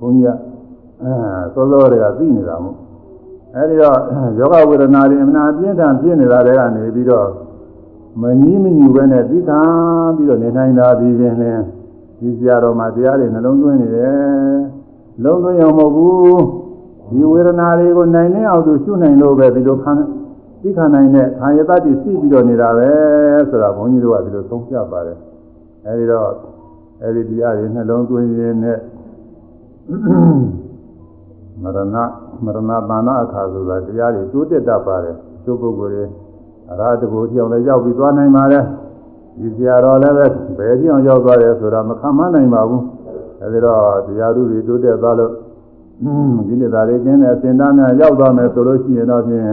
[0.00, 0.30] ဘုန်းကြီးက
[1.02, 1.12] အဲ
[1.54, 2.76] စောစောတွေကသိနေတာမို့
[3.54, 3.98] အဲဒီတော့
[4.38, 7.28] ယောဂဝေဒနာတွေအမှန်အပြင်းထန်ဖြစ်နေတာတွေကနေပြီးတော့
[8.20, 9.60] မငြီးမညူပဲနဲ့သိခံ
[10.16, 11.64] ပြီးတော့နေနိုင်တာဒီပင်လင်း
[12.20, 14.58] ဒီစရာတော်မှာတရားတွေနှလုံးသွင်းနေတယ်
[15.24, 16.42] လုံးသွင်းအောင်မဟုတ်ဘူး
[17.10, 19.92] ဒီဝေဒနာတွေကိုနိုင်နေအောင်သူရှုနိုင်လို့ပဲဒီလိုခံ
[20.62, 22.90] သိခံနိုင်တဲ့ခံရတတ်ရှိပြီးတော့နေတာပဲ
[23.50, 25.18] ဆိုတာဘုန်းကြီးတို့ကဒီလိုသုံးပြပါတယ်
[25.86, 26.28] အဲဒီတော့
[27.02, 28.78] အဲဒီတရားတွေနှလုံးသွင်းရင်းနဲ့
[31.62, 31.78] မရဏ
[32.44, 36.04] မရဏပါဏအခါဆိုတာတရားတွေတိုးတက်တတ်ပါတယ်ကျုပ်ပုဂ္ဂိုလ်တွေ
[36.70, 38.64] အရာတကူကြောင်လည်းရောက်ပြီးသွားနိုင်ပါတယ်
[39.38, 40.26] ဒီဆရာတော်လည်းပဲ
[40.58, 42.84] ဘယ်ကြောင်ရောက်သွားတယ်ဆိုတာမခံမနိုင်ပါဘူး
[43.40, 45.32] အဲဒီတော့တရားသူတွေတိုးတက်သွားလို့
[46.46, 49.44] ဒီနေ့သားလေးကျင်းတဲ့အစင်သားများရောက်သွားမယ်ဆိုလို့ရှိရင်တော့ဖြင့်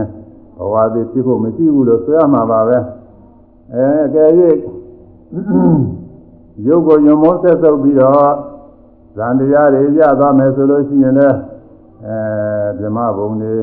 [0.58, 2.78] ဘဝသည်ဖြစ်ဖို့မရှိဘူးလို့ဆိုရမှာပါပဲ
[3.74, 4.30] အဲအကယ်၍
[6.66, 8.32] ရုပ်ကိုညွန်မောဆက်ဆုပ်ပြီးတော့
[9.16, 11.36] ဇန်တရားတွေရသွားမယ်ဆိုလို့ရှိရင်လည်း
[12.06, 12.16] အဲ
[12.80, 13.54] ဓမ္မဘုံတွေ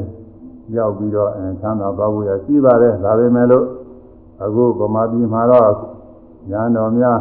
[0.77, 3.65] ရောက်ပြီးတော့အဲချမ်းသာသွားဖို့ရရှိပါတယ်ဒါပေမဲ့လို့
[4.43, 5.94] အခုဗမာပြည်မှာတော့
[6.49, 7.19] ညာတော်များ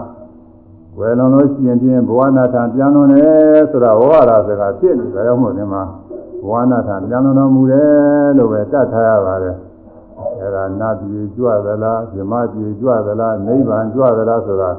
[0.98, 5.82] ဝယ်လွန်လို့ရှိရင်ဖြင့်ဘဝနာထပြန်လွန်တယ်ဆိုတာဝါရစကားဖြစ်နေကြရောက်မှုဒီမှာ
[6.42, 9.56] ဘဝနာထပြန်လွန်တော်မူတယ်လို့ပဲတတ်ထားရပါတယ်
[10.40, 14.70] အဲဒါနတ်ပြည်ကြွသလားဇမပြည်ကြွသလားနိဗ္ဗာန်ကြွသလားဆိုတာ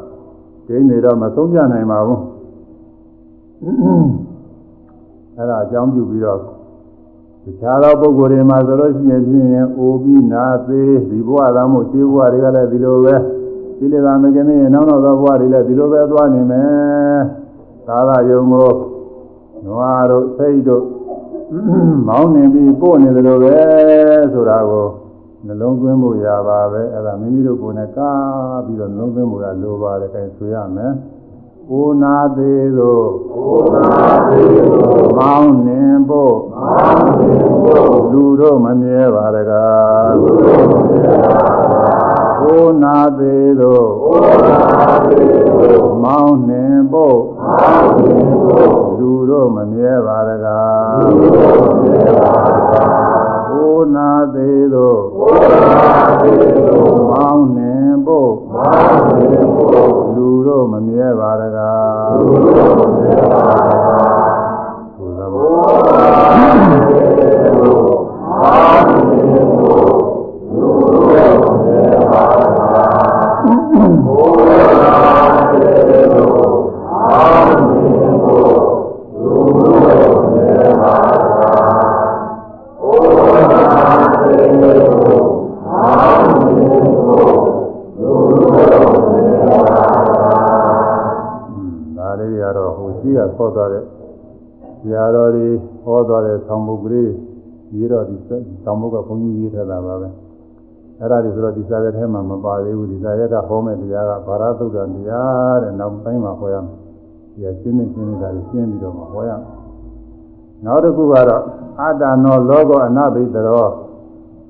[0.68, 2.22] ကိန်းနေတော့မဆုံးပြနိုင်ပါဘူး
[5.38, 6.40] အဲဒါအကြောင်းပြုပြီးတော့
[7.44, 13.16] တခြားသောပုဂ္ဂိုလ်တွေမှာဆိုလို့ရှိရင်ဖြင့်အိုပြီးနာသေးဒီဘဝသာမို့ခြေဘဝတွေကလည်းဒီလိုပဲ
[13.78, 17.20] ဒီလေသာမကင်းရင်နောက်နောက်သောဘဝတွေလည်းဒီလိုပဲသွားနေမယ်
[17.88, 18.72] သာသာယုံကို
[19.66, 20.86] နွားတို့စိတ်တို့
[22.08, 23.58] မောင်းနေပြီးပို့နေတယ်လို့ပဲ
[24.34, 24.88] ဆိုတာကို
[25.46, 30.92] နှလုံးသွင်းဖို့ရပါပဲအဲ့ဒါမိမိတို့ကိုယ်နဲ့ကားပြီးတော့နှလုံးသွင်းဖို့ရလိုပါတယ်အဲဆိုရမယ်
[31.70, 33.00] ကိုနာသေးသော
[33.34, 41.85] ကိုနာသေးသောမောင်းနှင်ဖို့မောင်းနှင်ဖို့လူတို့မမြဲပါတကားလူတို့မမြဲပါ
[42.46, 44.60] ကိုနာသေးသောကိုနာ
[45.06, 55.86] သေးသောမောင်းနှင်ဖို့မောင်းနှင်ဖို့လူတို့မမြဲပါတကားလူတို့မမြဲပါတကားကိုနာသေးသောကိုနာ
[56.22, 64.26] သေးသောမောင်းနှင်ဖို့မောင်းနှင်ဖို့လူတို့မမြဲပါတကားလူတို့မမြဲပါတကား
[64.98, 66.84] ဘုရားဘောမောင်းနှင်
[67.60, 68.00] ဖို့
[68.40, 69.95] မောင်းနှင်ဖို့
[73.86, 74.18] ဘု
[74.50, 78.50] ရားသေသောမောင်းနှင်ဖို့
[79.22, 79.58] လူတို့မ
[80.34, 81.76] မြဲပါတကား
[91.98, 93.84] ဒါလေးတွေကတော့ဟိုရှိကခေါ်သွားတဲ့
[94.82, 95.48] ဆရာတော်တွေ
[95.84, 97.12] ဟောသွားတဲ့ဆောင်းပုဒ်ကလေး
[97.76, 98.16] ရေးတော့ဒီ
[98.64, 100.10] ဆောင်းပုဒ်ကဘုန်းကြီးရေးထားတာပါပဲ
[101.00, 106.74] အဲ့ဒါဒီဆိုတော့ဒီစာရွက်ထဲမှာမပါသေးဘူးဒီစာရွက်ကဟောမဲ့တရားကဘာရသုဒ္ဓတရားတဲ့နောက်ပိုင်းမှာဟောရမယ်
[107.34, 109.42] ဒီကရှင်းနေရှင်းနေတာရှင်းပြီးတော့မှဟောရမယ်
[110.66, 111.44] နောက်တစ်ခုကတော့
[111.82, 113.70] အတ္တနောလောကောအနဘိတရော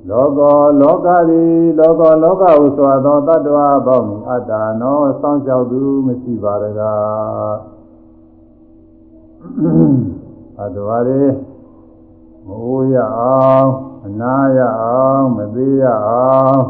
[0.10, 7.56] လောကောလောကသည်လောကောလောကဟုဆိုသောတ attva ပေါင်းအတ္တနောစောင့်ကြောက်သူမရှိပါရကား
[10.60, 11.24] အတ္တဝါတွေ
[12.48, 13.70] မအိုးရအောင်
[14.06, 16.64] အနာရအောင်မသေးရအောင်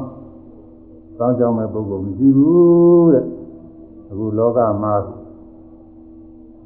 [1.18, 3.26] စောင့်ကြောက်မဲ့ပုဂ္ဂိုလ်မရှိဘူးတဲ့
[4.10, 4.96] အခုလောကမှာ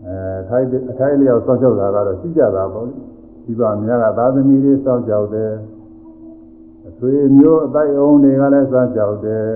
[0.06, 0.16] အဲ
[0.50, 2.86] ထိုက်အထိုက်လျောက်စောင့်ကြောက်တာကတော့ရှိကြတာပေါ့
[3.46, 5.52] ဒီပါများကသာသမီတွေစောင့်ကြောက်တယ်
[6.88, 9.48] အသွေးမျိုးအတိုက်အုံတွေကလည်းစောင့်ကြောက်တယ်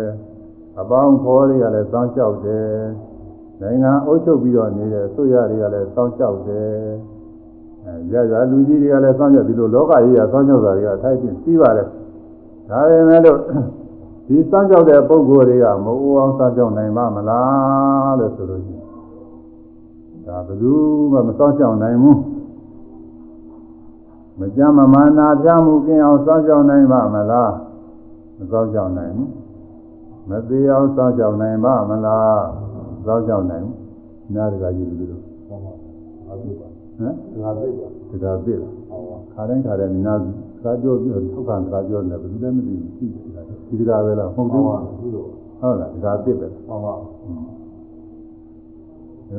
[0.79, 2.69] အပေါင်းဖော်တွေကလည်းစောင့်ကြောက်တယ်
[3.61, 6.69] နိုင်ငံအုပ်ချုပ်ပြီးတော့နေတဲ့ဆွရတွေကလည်းစောင့်ကြောက်တယ်
[7.11, 7.12] အဲ
[8.11, 11.87] ရရလူကြီးတွေကလည်းစောင့်ကြောက်ဒီလိုလောကကြီးကစောင့်ကြောက်တာတွေကထိုက်ပြင်ပြီးပါတယ်
[12.69, 13.39] ဒါပေမဲ့လို့
[14.27, 18.85] ဒီစောင့်ကြောက်တဲ့ပုံကိုယ်တွေကမအိုးအောင်စောင့်ကြောက်နိုင်ပါမလားလို့ဆိုလို့ရှိရင်
[20.27, 20.73] ဒါဘယ်သူ
[21.11, 22.19] မှမစောင့်ကြောက်နိုင်ဘူး
[24.39, 27.51] မကြမ်းမမာနာပြမှုကင်းအောင်စောင့်ကြောက်နိုင်ပါမလား
[28.37, 29.29] မစောင့်ကြောက်နိုင်ဘူး
[30.29, 32.43] မသေးအောင်စောင့်ကြောက်နိုင်ပါမလား
[33.05, 35.22] စောင့်ကြောက်နိုင်ဘူးနားတကကြီးလူတို့ဟ
[37.09, 38.73] မ်ငါသိပါတကသိလား
[39.33, 40.19] ခါတိုင်းခါတိုင်းနား
[40.63, 44.71] ကားပြောပြောထောက်ခံကားပြောနေဘယ်သူလည်းမသိဘူးရှိတယ်ဒီတကာပဲလားဟုတ်တယ်ဟု
[45.71, 46.93] တ်လားတကာသိပဲဟုတ်ပါ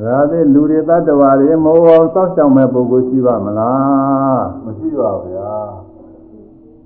[0.03, 5.53] ဒါသည်လူတွေတ attva တွေမဟုတ်အောင်စောင့်ရှောက်မဲ့ပုဂ္ဂိုလ်ရှိပါမလားမရှိပါဗျာ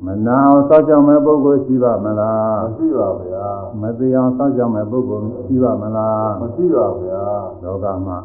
[0.05, 3.47] မနာအောင်စောင့်ရှောက်မဲ့ပုဂ္ဂိုလ်ရှိပါမလားမရှိပါဗျာ
[3.81, 7.23] မသိအောင်စောင့်ရှောက်မဲ့ပုဂ္ဂိုလ်ရှိပါမလားမရှိပါဗျာ
[7.63, 8.17] လောကမှာ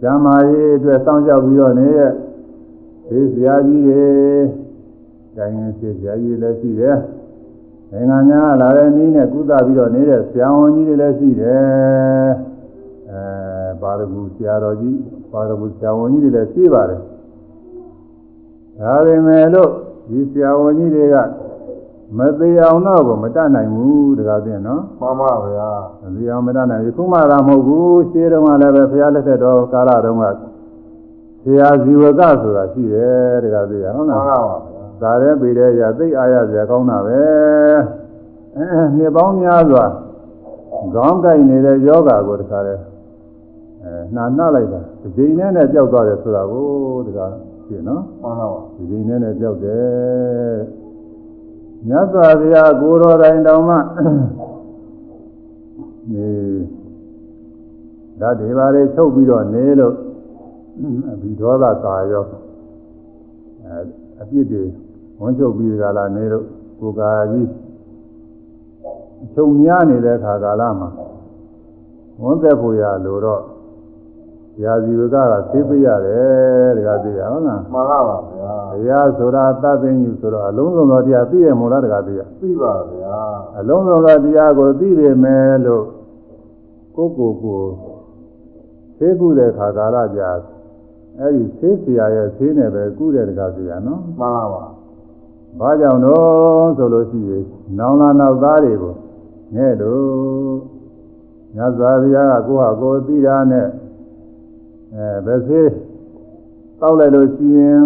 [0.00, 2.10] ဇာမာရေးအတွက်စောင့်ရှောက်ပြီးတော့နေတဲ့
[3.08, 4.06] ဒီဇာကြီးတွေ
[5.34, 6.98] ကျိုင်းရင်စီဇာကြီးလည်းရှိတယ်
[7.92, 12.30] နိုင်ငံညာလာတဲ့နည်းနဲ့ကုသပြီးတော့နေတဲ့ဆရာဝန်ကြီးတွေလည်းရှိတယ်
[13.10, 14.98] အဲပါရဂူဆရာတော်ကြီး
[15.32, 17.00] ပါရဂူဆရာဝန်ကြီးတွေလည်းရှိပါတယ်
[18.80, 19.70] ဒါပေမဲ့လို့
[20.08, 21.16] ဒီဆရာဝန်ကြီးတွေက
[22.14, 25.70] မသေးအောင်တော့ကိုမတတ်နိုင်ဘူးတကားပြင်နော်မှန်ပါဗျာ
[26.02, 30.24] မသေးအောင်မတတ်နိုင်ဘူးခုမှသာမဟုတ်ဘူးရှင်းတော့ကလည်းပဲဘုရားလက်ထက်တော်ကာလတုန်းက
[31.42, 37.20] ဆရာဇီဝကဆိုတာရှိတယ်တကားပြင်ဟုတ်မှန်လားပါပါဗျာဒါလည်းပေတဲ့ရသိအားရစရာကောင်းတာပဲ
[38.56, 38.64] အဲ
[38.96, 39.84] နှစ်ပေါင်းများစွာ
[40.94, 42.74] ခေါင်းကိုက်နေတဲ့ယောဂါကိုတခါလဲ
[43.84, 46.66] အဲနှာနှပ်လိုက်တာဒီချိန်နဲ့နဲ့ကြောက်သွားတယ်ဆိုတာကို
[47.06, 47.26] တခါ
[47.66, 50.85] ရှင်းနော်မှန်ပါပါဒီချိန်နဲ့နဲ့ကြောက်တယ်
[51.88, 53.76] မြတ်စွာဘုရားကိုယ်တော်တိုင်တောင်မှ
[56.12, 56.28] နေ
[58.20, 59.94] ဓာတ်တွေပါလေချုပ်ပြီးတော့နေလို့
[61.12, 62.24] အဘိဒေါသကာရော
[63.64, 63.78] အဲ
[64.20, 64.64] အပြစ်တွေ
[65.20, 66.44] ဝန်ချုပ်ပြီးကြလားနေလို့
[66.80, 67.48] ကိုယ်ကာကြီး
[69.24, 70.88] အချုပ်များနေတဲ့ခါကာလမှာ
[72.22, 73.42] ဝန်သက်ဖို့ရလို့တော့
[74.62, 83.18] ရာဇီဝကကသိပြရတယ်တခါသိရဟုတ်လားမှန်ပါပါဗျာတရားဆိုတာသဗ္ဗညုဆိုတော့အလုံးစုံသောတရားသိရမို့လားတခါသိရသိပါဗျာ
[83.58, 85.84] အလုံးစုံသောတရားကိုသိရမယ်လို့
[86.96, 87.62] ကိုကိုကို
[88.98, 90.30] သိကုတဲ့ခါကာလကြာ
[91.18, 94.64] အဲ့ဒီသိစရာရဲ့သိနေပဲကုတဲ့တခါသိရနော်မှန်ပါပါ
[95.60, 97.44] ဘာကြောင့်တော့ဆိုလို့ရှိရင်
[97.78, 98.94] နောင်လာနောက်သားတွေကို
[99.54, 100.56] ငဲ့တော့
[101.56, 103.66] ညဇာဗျာကကိုဟာကိုသိတာနဲ့
[104.96, 105.70] အဲဘယ်စေး
[106.80, 107.82] တောက်လိုက်လို့ရှိရင်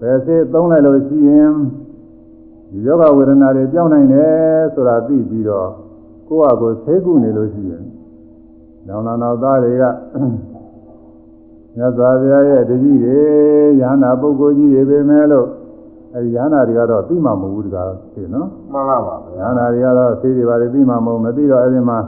[0.00, 1.52] ဘယ်စေးသုံးလိုက်လို့ရှိရင်
[2.70, 4.34] ဒီယောဂဝေဒနာတွေကြောက်နိုင်တယ်
[4.74, 5.70] ဆိုတာသိပြီးတော့
[6.28, 7.84] ကိုယ့်ဟာကိုယ်သိကုနေလို့ရှိရင်
[8.86, 9.84] နောင်လာနောက်သားတွေက
[11.78, 13.18] ညဇာဗျာရဲ့တတိတွေ
[13.80, 15.46] ယန္တာပုဂ္ဂိုလ်ကြီးတွေပဲမဲ့လို့
[16.14, 21.98] အဲဒီယန္တာတွေကတော့သိမှမဟုတ်ဘူးတကားသိနော်မှန်ပါပါယဗျာန္တာတွေကတော့သိတွေပါတယ်သိမှမဟုတ်မသိတော့အဲဒီမှာ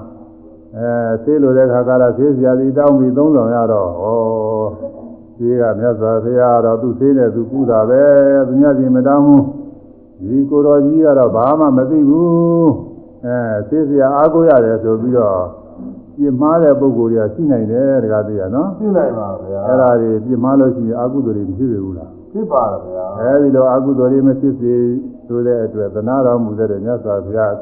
[0.79, 0.93] အဲ
[1.25, 4.05] သိလို့တဲ့ခါကလာသိစရာစီတောင်းပြီးသုံးဆောင်ရတော့ဩ
[5.38, 8.03] ဒီကမြတ်စွာဘုရားကတော့သူသိတဲ့သူကုတာပဲ
[8.49, 9.43] သူများစီမတောင်းဘူး
[10.21, 12.71] ဒီကိုတော်ကြီးကတော့ဘာမှမသိဘူး
[13.25, 13.38] အဲ
[13.69, 15.38] သိစရာအားကိုးရတယ်ဆိုပြီးတော့
[16.17, 24.75] ပြင်းမာတဲ့ပုံကိုယ်တွေကရှိနိုင်တယ်တကားသိရနော်သိနိုင်ပါဗျာအဲ့ဒါတွေပြင်းမာလို့ရှိရင်အာဟုသူတွေမရှိဘူးလားသိပါဗျာအဲဒီလိုအကုသိုလ်တွေမဖြစ်စေ
[25.27, 27.53] ဆိုတဲ့အတွက်သနာတော်မူတဲ့မြတ်စွာဘုရား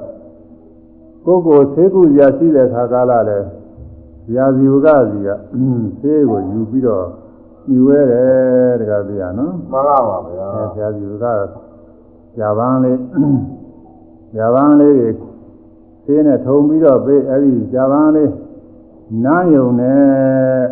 [1.26, 3.38] ကိုယ်ကိုသေကုရာရှိတဲ့ခါကာလလဲ
[4.34, 5.28] ဇာဇီဝကစီက
[6.00, 7.06] သေကိုယူပြီးတော့
[7.70, 11.26] မြွေးတယ်တခါပြရနော်မှန်ပါပါဗျာအဲဇာဇီဝက
[12.38, 12.98] ဇာပန်းလေး
[14.36, 15.10] ဇာပန်းလေးတွေ
[16.06, 18.32] သေနဲ့ထုံပြီးတော့ပေးအဲဒီဇာပန်းလေး
[19.24, 20.64] နားယုံနဲ့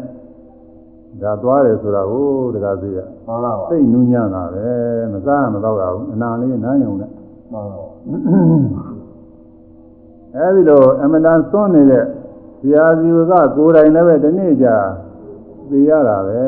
[1.23, 4.69] ဒါသွားတယ်ဆိုတာကိုတခါပြရမှန်ပါပါစိတ်နူးညံ့တာပဲ
[5.13, 7.11] မစားမတော့ဘူးအနာလေးနားယုံနဲ့
[7.53, 8.84] မှန်ပါပါ
[10.37, 12.05] အဲဒီလိုအမတန်သွန်းနေတဲ့
[12.61, 14.77] ဆရာစီကကိုယ်တိုင်လည်းပဲဒီနေ့ကြာ
[15.71, 16.43] သိရတာပဲ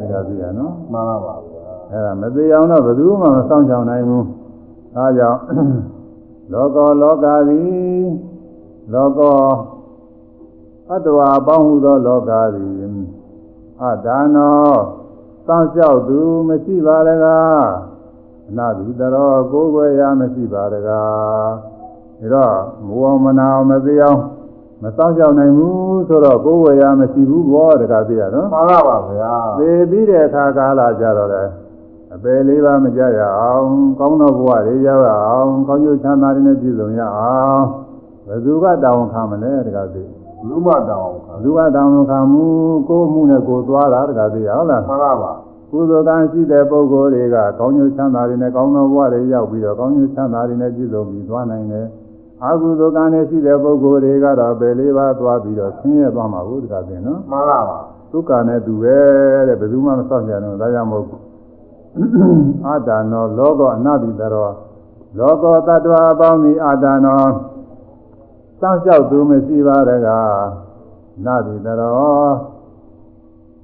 [0.00, 4.26] တခါသိရနော်မှန်ပါပါဗျာအဲဒါမသိအောင်တော့ဘယ်သူမှမဆောင်ချောင်နိုင်ဘူး
[4.96, 5.40] အဲဒါကြောင့်
[6.52, 8.06] လောကောလောကသည်
[8.92, 9.38] လောကော
[10.90, 12.96] အတ္တဝါအပေါင်းဟူသောလောကသည်
[13.82, 14.70] အဒါနော
[15.46, 16.18] စောင့်ကြောက်သူ
[16.48, 17.66] မရှိပါရကား
[18.48, 21.75] အနာတိတရောကိုယ်ွယ်ရာမရှိပါရကား
[22.20, 22.54] ဒါတော့
[22.86, 24.20] မဝမနာမသိအောင်
[24.82, 31.42] မစောင့်ကြောက်နိုင်ဘူးဆိုတော့ကိုယ်ွယ်ရာမရှိဘူးဘောတကားသိရနော်မှန်ပါပါဗျာသေပြီးတဲ့အခါကာလကြတော့လေ
[32.14, 37.64] အပယ်လေးပါးမကြရအောင်ကောင်းသောဘဝတွေရောက်ရအောင်ကောင်းကျိုးချမ်းသာတွေနဲ့ပြည့်စုံရအောင်
[38.26, 40.04] ဘယ်သူကတောင်းခံမလဲတကားသိ
[40.48, 42.44] လူမတောင်းခါဘယ်သူကတောင်းခံမှု
[42.88, 45.32] ကိုယ်မှုနဲ့ကိုယ်သွားတာတကားသိဟုတ်လားမှန်ပါပါ
[45.70, 51.86] ကုသိုလ်ကံရှိတဲ့ပုဂ္ဂိုလ်တွေကကောင်းကျိုးချမ်းသာတွေနဲ့ကောင်းသောဘဝတွေရောက်ပြီးတော့ကောင်းကျိုးချမ်းသာတွေနဲ့ပြည့်စုံပြီးသွားနိုင်တယ်
[52.46, 57.78] အကုသိုလ်ကံနဲ့ရှိတဲ့ပုဂ္ဂိုလ်တွေကတော့ပယ်လေးပါးသွားပြီးတော့ဆင်းရဲသွားမှာဘူးတကားသိနော်မှန်ပါပါ
[58.12, 58.98] ဒုက္ခနဲ့တူပဲ
[59.48, 61.04] တဲ့ဘယ်သူမှမစောင့်ကြတော့ဒါကြောင့်မို့
[62.66, 64.50] အာတာနောလောကအနာတိတရော
[65.18, 67.22] လောကတ attva အပေါင်းဒီအာတာနော
[68.60, 70.44] စောင့်ရှောက်သူမရှိပါတကား
[71.24, 72.30] နာတိတရော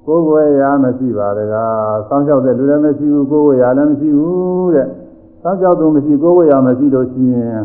[0.05, 4.87] ကိုယ်ဝေရာမရှိပါတကားစောင့်ရှောက်တဲ့လူလည်းမရှိဘူးကိုယ်ဝေရာလည်းမရှိဘူးတဲ့
[5.41, 7.63] စောင့်ရှောက်သူမရှိကိုယ်ဝေရာမရှိလို့ရှိရင်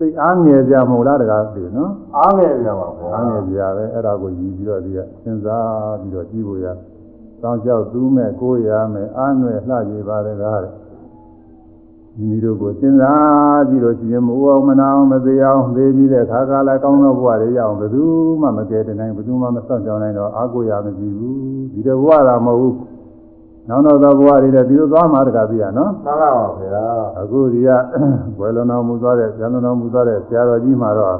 [0.00, 6.66] စိတ်အားငယ်ကြမဟုတ်လားတကားသိနော်အားငယ်ကြပါဗျာအားငယ်ကြပဲအဲ့ဒါကိုယူပြီးတော့ဒီကစဉ်းစားပြီးတော့ကြည့်ဖို့ရ
[7.42, 10.72] တောင်းကြောက်သူးမဲ့ကိုယ်ရမယ်အားနွယ်လှကြပါတကားတဲ့
[12.16, 18.02] မိမိတို့ကိုစဉ်းစားကြည့်လို့ရှိရင်မအိုးအောင်မနာအောင်မသေးအောင်သေးပြီးတဲ့ခါကာလကောင်းသောဘဝတွေရအောင်ဘယ်သူ
[18.42, 21.36] မှမကယ်တင်နိုင်ဘယ်သူမှမစောင့်ကြောင်နိုင်တော့အားကိုးရမရှိဘူး
[21.72, 22.89] ဒီတော့ဘဝသာမဟုတ်ဘူး
[23.70, 26.84] နောက်နောက်သောဘဝတွေလည်းဒီလိုသွားမှာတကားပြရနော်မှန်ပါပါဗျာ
[27.20, 27.68] အခုဒီက
[28.38, 31.16] ဘွယ်လွန်တော်မူသွားတဲ့ဇန်လွန်တော်မူသွားတဲ့ဆရာတော်ကြီးမှာတော့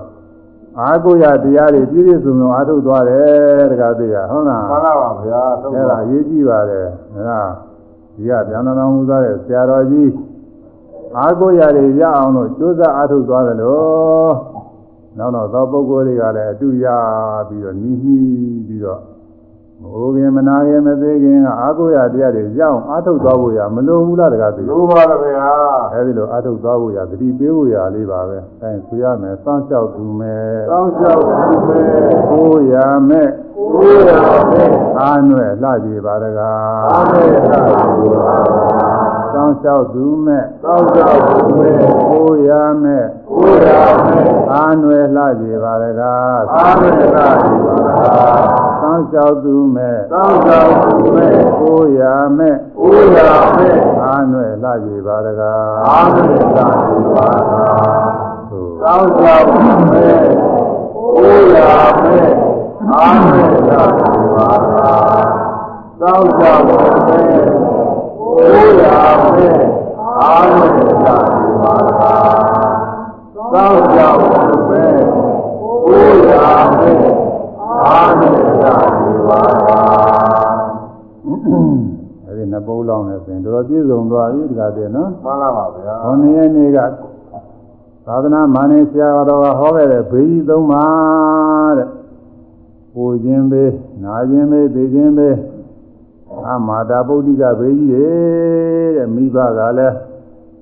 [0.80, 7.48] အာကိုရတရားတွေပြည့်ပြည့်စုံစုံအားထုတ်သွားတယ်တကားပြရဟုတ်လားမှန်ပါပါဗျာသုံးအဲ့ပါဒါအရေးကြီးပါတယ်ဒါက
[8.16, 10.10] ဒီကဇန်လွန်တော်မူသွားတဲ့ဆရာတော်ကြီး
[11.18, 14.32] အာကိုရတွေရအောင်လို့ကြိုးစားအားထုတ်သွားတယ်လို့
[15.18, 16.86] နောက်တော့သောပုဂ္ဂိုလ်တွေကလည်းအတူရ
[17.48, 19.00] ပြီးတော့နီးနီးပြီးတော့
[19.90, 25.50] မအိုးခင်မနာခင်မသေးခင်ကအာကိုရတရားတွေရအောင်အားထုတ်သွားဖို့ရမလိုဘူးလားတကားပြလိုပါဗျာ
[25.94, 31.80] အဲဒီလိုအထုတ်သွားဖို့ရသတိပေးဖို့ရလေးပါပဲအဲဆိုရမယ်စောင့်ရှောက်သူမဲ့တောင်းလျှောက်သူပဲ
[32.30, 32.74] ကိုရ
[33.08, 34.10] မဲ့ကိုယ်ရ
[34.50, 38.34] မယ်အာနွယ်လှကြည်ပါတကားအာမေသာဘူပါ
[39.34, 41.70] စောင့်ရှောက်သူမဲ့တောင်းလျှောက်သူပဲ
[42.10, 42.50] ကိုရ
[42.82, 43.70] မဲ့ကိုယ်ရ
[44.04, 48.59] မယ်အာနွယ်လှကြည်ပါတကားအာမေသာဘူပါစော
[48.94, 51.26] င့်ရှောက်သူမဲ့တောင်းလျှောက်သူပဲ
[51.60, 52.02] ကိုရ
[52.38, 53.18] မဲ့ကိုယ်ရ
[53.56, 56.24] မယ်အာနွယ်လှကြည်ပါတကားအာမေ
[56.56, 57.28] သာဘူပါ
[58.50, 60.06] သို့တောင်းလျှောက်သူပဲ
[60.94, 61.58] ကိုယ်ရ
[62.02, 62.30] မယ်
[62.90, 64.48] အာမေသာဘူပါ
[66.00, 66.76] တောင်းလျှောက်သူ
[67.06, 67.20] ပဲ
[68.18, 68.84] ကိုယ်ရ
[69.34, 69.60] မယ်
[70.20, 70.68] အာမေ
[71.04, 71.74] သာဘူပါ
[73.54, 74.84] တောင်းလျှောက်သူပဲ
[75.60, 76.34] ကိုယ်ရ
[76.78, 77.29] မယ်
[77.80, 78.28] အာမေ
[78.62, 79.38] သာဘူပါ
[82.24, 86.78] အဲဒီနှစ်ပုတ်လောင်းနေဆိုရင်တော်တော်ပြည့်စုံသွားပြီတကားတည်းနော်မှန်လားပါဗျာဟောနေ့ရက်နေ့က
[88.06, 90.84] သာသနာမာနေဆရာတော်ကဟောခဲ့တဲ့ဘေးကြီးသုံးပါ
[91.78, 91.88] တဲ့
[92.94, 95.36] ပူခြင်းဘေးနာခြင်းဘေးသိခြင်းဘေး
[96.48, 97.90] အမာတာပုဒ္ဓိကဘေးကြီး
[98.96, 99.96] တဲ့မိဘကလည်း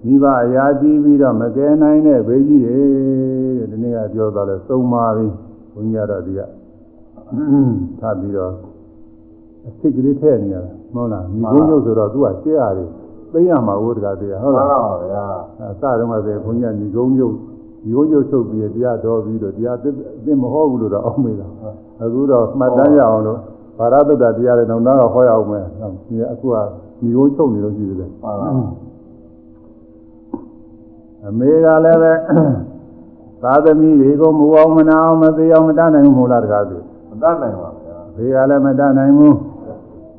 [0.04, 5.26] မိဘအရာကြီးပြီးတော့မကယ်နိုင်တဲ့ဘေးကြီးတဲ့ဒီနေ့ကပြောသွားလဲသုံးပါပြီ
[5.74, 6.40] ဘုန်းကြီးကတော့ဒီက
[8.00, 8.52] ထပ်ပြီးတော့
[9.64, 12.88] အစ်စ်ကလေးထည့်နေရတာမဟုတ်လားမိကုန်းကျုပ်ဆိုတော့သူကရှေ့ရတယ်
[13.32, 15.24] သိရမှာဟုတ်တကားသေးဟုတ်မှန်လားလားပါဗျာ
[15.70, 17.34] အစတုန်းကဆိုဘုန်းကြီးကညီကုန်းကျုပ်
[17.84, 19.88] ညီကုန်းကျုပ်ချုပ်ပြီးတရားတော်ပြီးတော့တရားသိ
[20.24, 21.46] သိမဟုတ်ဘူးလို့တော့အောက်မေးတာ
[22.02, 23.38] အခုတော့မှတ်တမ်းရအောင်လို့
[23.78, 25.64] ဘာရတုဒ္ဒတရားတွေတော့တော့ဟောရအောင်မယ်
[26.08, 26.56] ဒီအခုက
[27.02, 28.52] ညီကုန်းချုပ်နေလို့ရှိသေးတယ်မှန်လား
[31.26, 32.12] အမေကလည်းပဲ
[33.42, 36.87] သာသမီတွေကိုမူအောင်မနာအောင်မသေးအောင်မတတ်နိုင်ဘူးမဟုတ်လားတကားသူမ
[37.22, 39.36] တတ်နိုင်ပါဗျာဖေကလည်းမတတ်နိုင်ဘူး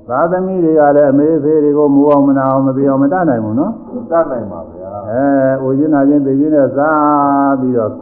[0.09, 5.23] သာသမီတွေကလည်းအမေဖေတွေကိုမူအောင်မနာအောင်မသေးအောင်မတတ်နိုင်ဘူးနော်မတတ်နိုင်ပါဗျာအဲ
[5.61, 7.93] အိုချင်းနာချင်းသိချင်းနဲ့စားပြီးတော့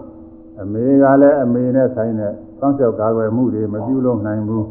[0.61, 4.65] အမေကလည်းအမေနဲ့ဆိုင်တဲ့စောင့်ရှောက်ကာကွယ်မှုတွေမပြုလုပ်နိုင်ဘူး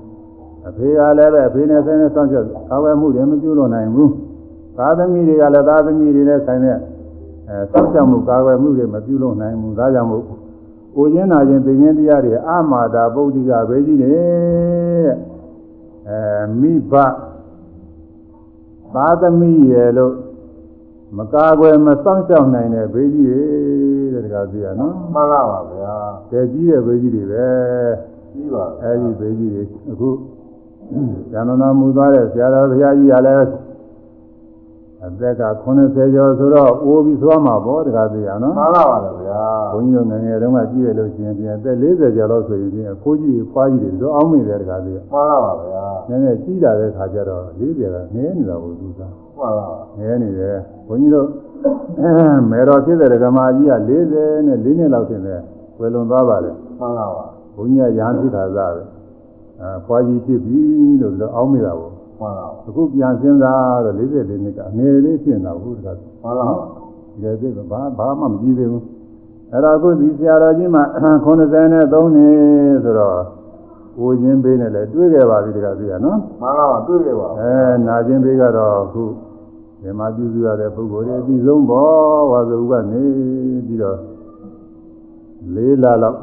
[0.68, 4.10] အဖေကလည်းပဲအဖေနဲ့ဆိုင်တဲ့စောင့်ရှောက်ကာကွယ်မှုတွေမပြုလုပ်နိုင်ဘူး
[4.78, 6.76] သာသမီတွေကလည်းသာသမီတွေနဲ့ဆိုင်တဲ့
[7.48, 10.24] အဲစောင့်ရှောက်မှုကာကွယ်မှုတွေမပြုလုပ်နိုင်ဘူးဒါကြောင့်မို့
[10.96, 15.10] အိုချင်းနာချင်းသိချင်းတရားတွေအမာတာပုဒ္ဓိကပဲကြီးတယ်
[16.08, 16.20] အဲ
[16.60, 16.92] မိဘ
[18.94, 20.14] သာသမီရဲ့လို့
[21.16, 23.28] မကာကွယ်မစောင့်ရှောက်နိုင်တဲ့ဘေးကြီး
[24.12, 25.94] တွေတဲ့တကားသိရနော်မှန်လားပါဗျာ
[26.30, 27.48] တည်ကြီးတဲ့ဘေးကြီးတွေပဲ
[28.32, 30.10] ပြီးပါအဲဒီဘေးကြီးတွေအခု
[31.32, 33.65] ဇာနနာမူသွားတဲ့ဆရာတော်ဘုရားကြီးကလည်း
[35.06, 39.42] အသက်က80ကျော်ဆိုတော့အိုးပြီးသွားမှာပေါ့တကားသိရနော်မှန်လားပါဗျာ
[39.72, 51.28] ဘုန်းကြီးတို့ငယ်ငယ်တုန်းကကြည့်ရလို့ရှိရင်ပြန်အသက်40ကျော်လောက်ဆိုရင်အဖိုးကြီးဖွားကြီးတွေတော့အောင်းမိတယ်တကားသိရမှန်လားပါဗျာနည်းနည်းကြီးလာတဲ့ခါကျတော့40ကငယ်နေတာကိုသူစားမှန်လားငဲနေတယ်ဘုန်းကြီးတို့
[52.50, 55.40] မေတော်ဖြစ်တဲ့ဓမ္မကြီးက40နဲ့4နှစ်လောက်တင်တယ်
[55.78, 57.24] ဝယ်လွန်သွားပါတယ်မှန်လားပါ
[57.56, 58.82] ဘုန်းကြီးကရဟန်းဖြစ်တာစားပဲ
[59.60, 60.58] အဲဖွာကြီးဖြစ်ပြီ
[61.00, 66.54] လို့ဒီလိုအောင်းမိတာပေါ့ မှန်လားအခုပြန်စဉ်းစားတော့44နှစ်ကအငယ်လေးဖြစ်နေတာဟုတ်တကားမှန်လား
[67.22, 68.84] ဒီကစိတ်ကဘာဘာမှမကြည့်သေးဘူး
[69.52, 70.80] အဲ့တော့အခုဒီဆရာတော်ကြီးမှ
[71.24, 73.20] 93နှစ်ဆိုတော့
[73.98, 77.54] ကိုချင်းပေးနေလဲတွေးခဲ့ပါပြီတကားသိရနော်မှန်လားပါတွေ့ခဲ့ပါအဲ
[77.86, 79.04] နာခြင်းပေးကတော့အခု
[79.82, 83.02] ဒီမှာပြုစုရတဲ့ပုဂ္ဂိုလ်တွေအပြီးဆုံးဘောဝါစုကနေ
[83.66, 83.98] ပြီးတော့
[85.54, 86.18] လေးလလောက်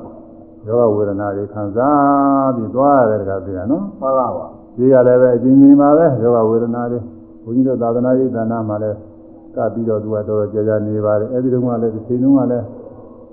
[0.67, 6.99] ယောဂဝေဒနာတွေခံစားပြီးသွားရတယ်တကားပြရနော်မှန်လားပါ ဒီကလည်းပဲအချင်းချင်းပါပဲယောဂဝေဒနာတွေ
[7.43, 8.97] ဘုန်းကြီးတို့သာသနာ့ရေးဌာနမှာလည်း
[9.55, 12.65] ကပ်ပြီးတော့သူကတော်တော်ကြာကြာနေပါတယ်အဲဒီတုန်းကလည်းဒီချိန်တုန်းကလည်း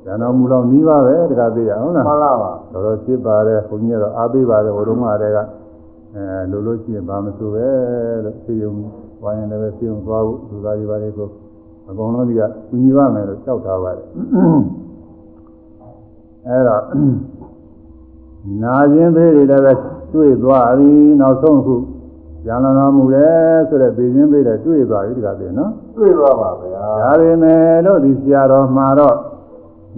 [0.07, 5.39] ဇာနာမူလောက်နီးပါပဲတကားပြရဟုတ်လားမှန်လားပါတော်တော်ဖြစ်ပါတယ်ဘုန်းကြီးကတော့အားပေးပါတယ်ဟိုတုန်းကတည်းက
[6.15, 7.67] အဲလိုလို့ရှိရင်ဘာမဆိုပဲ
[8.25, 8.73] လို့သိယုံ
[9.23, 11.29] ဝိုင်းရင်လည်းပဲသိယုံသွားဖို့လူသားတွေပါလေကို
[11.89, 14.07] အကုန်လုံးဒီကကူညီပါမယ်လို့ကြောက်ထားပါတယ်
[16.47, 16.83] အဲတော့
[18.63, 19.73] နာခြင်းသေးတွေလည်းပဲ
[20.13, 21.77] တွေ့သွားပြီနောက်ဆုံးခု
[22.47, 29.17] ရန်လာတော်မူတယ်ဆိုတဲ့ဘေခြင်းသေးတွေတွေ့သွားပြီဒီကတည်းကနော်တွေ့သွားပါဗျာဒါပေမဲ့လို့ဒီဆရာတော်မှာတော့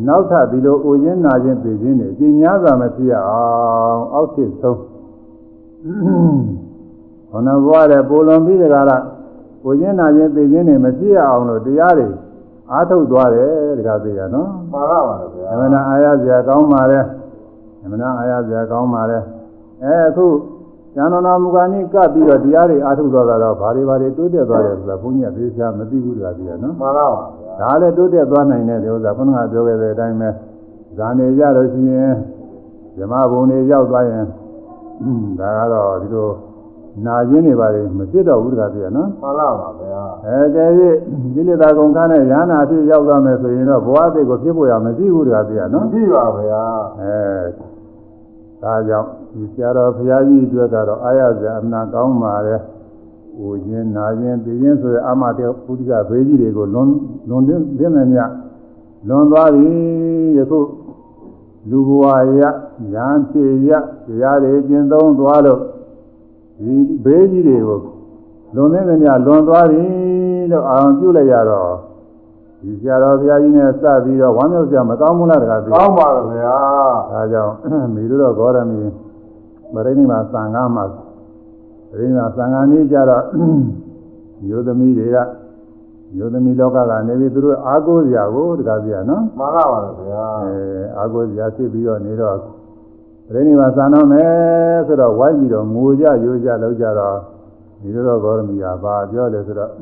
[0.06, 3.42] နောက်ထပ်ဒီလိုအိုခြင်းနာခြင်းသိခြင်းတွေအကျဉ်းများစွာမဖြစ်ရအော
[3.94, 4.78] င်အောက်ဖြစ်ဆုံး
[7.30, 9.04] ခொနဘွားတဲ့ပိုလွန်ပြီးတကားလား
[9.64, 12.08] ကိုချင်းနာချင်းသိချင်းတွေမပြည့်အောင်လို့တရားတွေ
[12.70, 17.00] အားထုတ်သွားတယ်တခါသိရနော်မှန်ပါပါဗျာအမှန်တရားအားရစရာကောင်းပါလေ
[17.82, 19.18] အမှန်တရားအားရစရာကောင်းပါလေ
[19.84, 20.26] အဲအခု
[20.96, 27.24] ဉာဏ်တော်မူကာနိကပ်ပြီးတော့တရားတွေအားထုတ်သွားတာတော့ဘာတွေဘာတွေတိုးတက်သွားတယ်ဆိုတာဘုန်းကြီးကသိချာမသိဘူးတခါသိရနော်မှန်ပါပါ
[27.58, 30.28] ဗျာဒါလည်းတိုးတက်သွားနိုင်တဲ့ဥစ္စာခုနကပြောခဲ့တဲ့အတိုင်းပဲ
[30.96, 32.12] ဇာနေကြလို့ရှိရင်
[32.96, 34.24] ဇမဘုံတွေရောက်သွားရင်
[35.40, 36.30] ဒါကတော့ဒီလို
[37.06, 40.64] နာခြင်းတွေပါလေမဖြစ်တော့ဘူးတခါပြည့်နော်မှန်ပါပါဗျာအဲကဲ၍
[41.34, 46.62] ဒီလေသာကုန်ကားနဲ့ရဟနာအဖြစ်ရောက်သွားမယ်ဆိုရင်တော့ဘဝအသိကိုဖြစ်ဖို့ရမရှိဘူးတခါပြည့်နော်ကြည့်ပါဗျာ
[47.00, 47.16] အဲ
[48.62, 52.56] ဒါကြောင့် ဒီဆရာတော်ဘုရားကြီးအတွက်ကတော့အာရဇာအမှန်ကောင်းပါလေ
[53.36, 56.88] ဟိုခြင်းနာခြင်းသိခြင်းဆိုတဲ့အာမတေပုဒိကဘေးကြီးတွေကိုလွန်
[57.28, 58.20] လွန်သိသိနေမြ
[59.08, 59.70] လွန်သွားပြီ
[60.36, 60.58] ယခု
[61.70, 62.04] လူဘဝ
[62.40, 62.42] ရ
[62.94, 63.70] ရန်ပြေရ
[64.06, 65.60] တရားတွေကျင့်သုံးသွားလို့
[66.58, 66.74] ဒီ
[67.04, 67.78] ဘေးကြီးတွေကို
[68.54, 69.82] လွန်သိနေမြလွန်သွားပြီ
[70.50, 71.72] လို့အာရုံပြုလိုက်ရတော့
[72.60, 76.56] ဒီဆရာတော်ဘုရားကြီးနဲ့စပြီးတော့ဝမ်းမြောက်စရာမကောင်းဘူးလားတကားပြောကောင်းပါဗျာ
[77.12, 77.54] ဒါကြောင့်
[77.94, 78.80] မိတို့တော့ဂေါရမီ
[79.74, 80.84] မရိနိမှာသံဃာမှာ
[81.90, 83.24] မရိနိမှာသံဃာနည်းကြတော့
[84.48, 85.18] ယောသမီးတွေက
[86.18, 90.56] ယောသမီးလောကကနေပြီးသူတို့အာကိုးစရာကိုတကားပြရနော်မှန်ပါပါဗျာအဲ
[90.98, 92.36] အာကိုးစရာဖြစ်ပြီးတော့နေတော့
[93.26, 94.32] မရိနိမှာသံတော့မယ်
[94.86, 97.18] ဆိုတော့ဝိုင်းပြီးတော့ငိုကြရိုးကြလောက်ကြတော့
[97.82, 99.72] မိတို့တော့ဂေါရမီကဘာပြောလဲဆိုတော့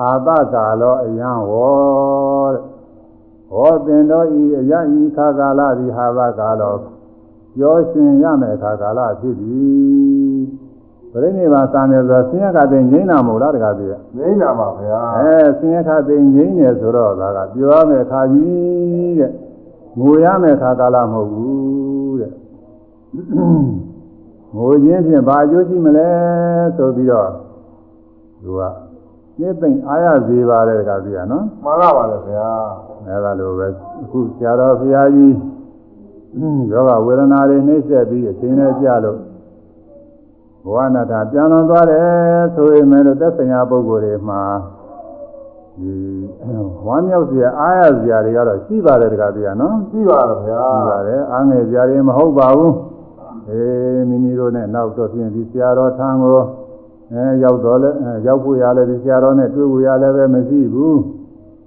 [0.00, 2.62] အာသကာလောအယံဝေါတဲ့
[3.50, 6.74] ဟောသင်တော်ဤအယဤခါကာလဒီဟာဘကာလော
[7.56, 10.42] ပြောရှင်ရမယ်ခါကာလဖြစ်သည်
[11.12, 19.30] ပြိဋိဘာသံတယ်ဆိုဆင်းရဲခါသိငိမ့်တာမဟုတ်လားတကားပြည့်နေနာပါဗျာအဲဆင်းရဲခါသိငိမ့်တယ်ဆိုတော့ဒါကပြောရမယ်ခါကြီးတဲ့
[19.98, 22.32] ငိုရမယ်ခါကာလမဟုတ်ဘူးတဲ့
[24.56, 26.08] ငိုခြင်းဖြင့်ဘာအကျိုးရှိမလဲ
[26.76, 27.30] ဆိုပြီးတော့
[28.42, 28.62] သူက
[29.38, 32.48] သိသိမ့်အားရစေပါတယ်တကားပြည့်နော်မှန်ပါပါဗျာ
[33.06, 33.66] အဲဒါလိုပဲ
[34.02, 35.32] အခုဆရာတော်ဘုရားကြီး
[36.72, 39.18] ယောဂဝေဒနာတွေနှိမ့်ဆက်ပြီးအချိန်နဲ့ကြလို့
[40.64, 44.42] ဘဝနာတာပြန်လွန်သွားတယ်ဆိုရင်လည်းသက်ဆိုင်ရာပုဂ္ဂိုလ်တွေမှာ
[45.80, 45.92] ဒီ
[46.86, 52.74] ဝမ်းမြောက်စရာအားရစရာတွေကတော့ရှိပါတယ်တကားပြရနော်ကြည့်ပါဗျာရှိပါတယ်အားငယ်စရာတွေမဟုတ်ပါဘူး
[53.50, 56.38] အေးမိမိတို့နဲ့နောက်တော့ပြင်ဒီဆရာတော်ထံကို
[57.12, 60.98] အဲရောက်တော့လဲအဲရောက်ဖို့ရလဲဒီဆရာတော်နဲ့တွေ့ဖို့ရလဲပဲမရှိဘူး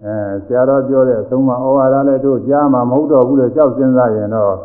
[0.05, 4.55] အဲဆရာတော်ပြောတဲ့အဆုံးမဩဝါဒလည်းတို့ကြားမှာမဟုတ်တော့ဘူးလို့ကြောက်စဉ်းစားရင်တော့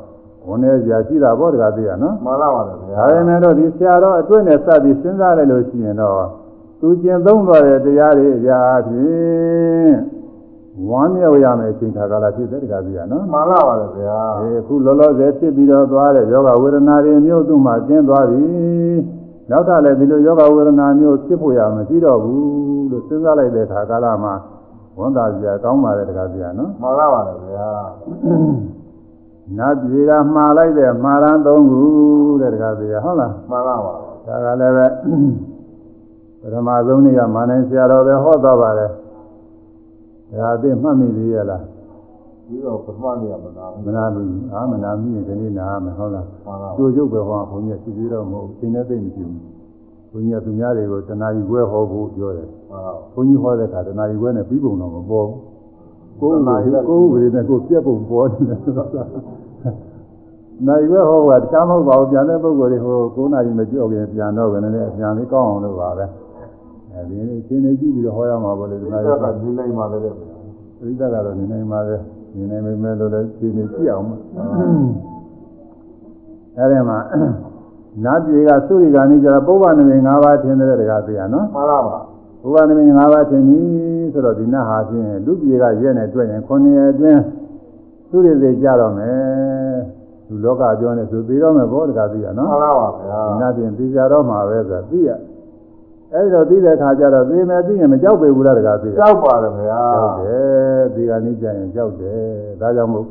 [0.47, 6.22] ဝန်နေကြာရှိတာပေါ့တကားသိရနော်မှန်ပါပါဗျာဒါပေမဲ့တော့ဒီဆရာတော်အတွက်နဲ့စပြီးစဉ်းစားလိုက်လို့ရှိရင်တော့
[6.80, 9.93] သူကျင့်သုံးတော်တဲ့တရားတွေအရာအဖြစ်
[10.88, 18.45] ဝမ်းမြောက်ရမယ်အချိန်ခါကာလဖြစ်တဲ့တကားသိရနော်မှန်ပါပါဗျာအဲအခုလောလောဆယ်ဖြစ်ပြီးတော့သွားတဲ့ယောဂဝေဒနာတွေမျိုးသူ့မှာကျင်းသွားပြီ
[19.51, 24.34] နောက်ထပ်လည်းဒီလိုယောဂဝေဒနာမျိုးဖြစ်ဖို့ရမရှိတော့ဘူးလို့စဉ်းစားလိုက်တဲ့ခါကာလမှာ
[25.01, 27.68] ဝန်တာစရာကောင်းပါတယ်တကားပြနော်မှန်ပါပါဗျာ
[29.59, 31.82] နတ်ပြည်ကမှားလိုက်တဲ့မှားရန်သုံးခု
[32.40, 33.94] တဲ့တကားပြဟုတ်လားမှန်ပါပါ
[34.26, 34.86] ဒါကလည်းပဲ
[36.40, 38.90] ပထမဆုံးနေ့ကမာနိုင်ဆရာတော်ပဲဟောသွားပါတယ်
[40.30, 41.62] ဒါအသိမှတ်မိသေးရလား
[42.46, 49.42] ဒီတော့ပထမနေ့ကမနာဘူးမနာဘူးအာမနာမိရင်ဒီနေ့နာမယ်ဟုတ်လားမှန်ပါကျိုးကျုပ်ပဲဟောဘုန်းကြီးစီစီတော့မဟုတ်ဘူးသင်နဲ့သိမကြည့်ဘူး
[50.11, 52.60] ဘုန်းကြီးကသူများတွေကိုတဏှာကြီးဘွဲဟောဖို့ပြောတယ်မှန်ပါ
[53.14, 55.51] ဘုန်းကြီးဟောတဲ့အခါတဏှာကြီးဘွဲနဲ့ပြီးပုံတော့မပေါ်ဘူး
[56.21, 56.41] ကိုယ်
[56.89, 58.45] ကိုယ်ဝေနဲ့ကိုယ်ပြက်ပုံပေါ်တယ်
[60.66, 66.07] နိုင်ဘွဲဟောကတခြားမဟုတ်ပါဘူးပြန်တဲ့ပုဂ္ဂိုလ်တွေဟို9နာရီမကြောက်ခင်ပြန်တော့ကနေလည်းပြန်လေးကောင်းအောင်လုပ်ပါပဲ
[66.93, 70.12] အဲဒီနေ့အချိန်လေးကြည့်ပြီးတော့ဟောရမှာပေါ့လေဒီဒီနားကရီကဒီလိုက်မှလည်းဗျာ
[70.79, 71.97] ပရိသတ်ကတော့နေနိုင်ပါလေ
[72.37, 74.16] နေနိုင်ပေမဲ့လို့လည်းခြေနေကြည့်အောင်ပါ
[76.57, 76.99] အဲဒီမှာ
[78.05, 81.99] နတ်ပြည်ကသုရိကာနိကျတော့ပုဗ္ဗနမိတ်၅ပါးထင်တဲ့တကားသိရနော်မှန်ပါပါ
[82.43, 83.61] ပုဗ္ဗနမိတ်၅ပါးထင်ပြီ
[84.12, 87.22] ဆိုတော့ဒီနတ်ဟာဖြင့်လူပြည်ကရဲနဲ့တွေ့ရင်9ရက်အတွင်း
[88.11, 89.78] သုရိစေကြတော့မယ်
[90.28, 95.11] လူလောကပြောနေဆိုပြီးတော့မယ်ဘောတကားသိရနော်မှန်ပါပါဗျာဒီနတ်ပြည်သိကြတော့မှာပဲဆိုတာသိရ
[96.12, 102.20] အဲဒီတော့သိတဲ့ခါကျတော့သိမယ်သိရင်မကြောက်ပေဘူးလားတကားသိရကြောက်ပါတယ်ဗျာကြောက်တယ်ဒီကနေ့ကျရင်ကြောက်တယ်
[102.61, 103.07] ဒါကြောင့်မို့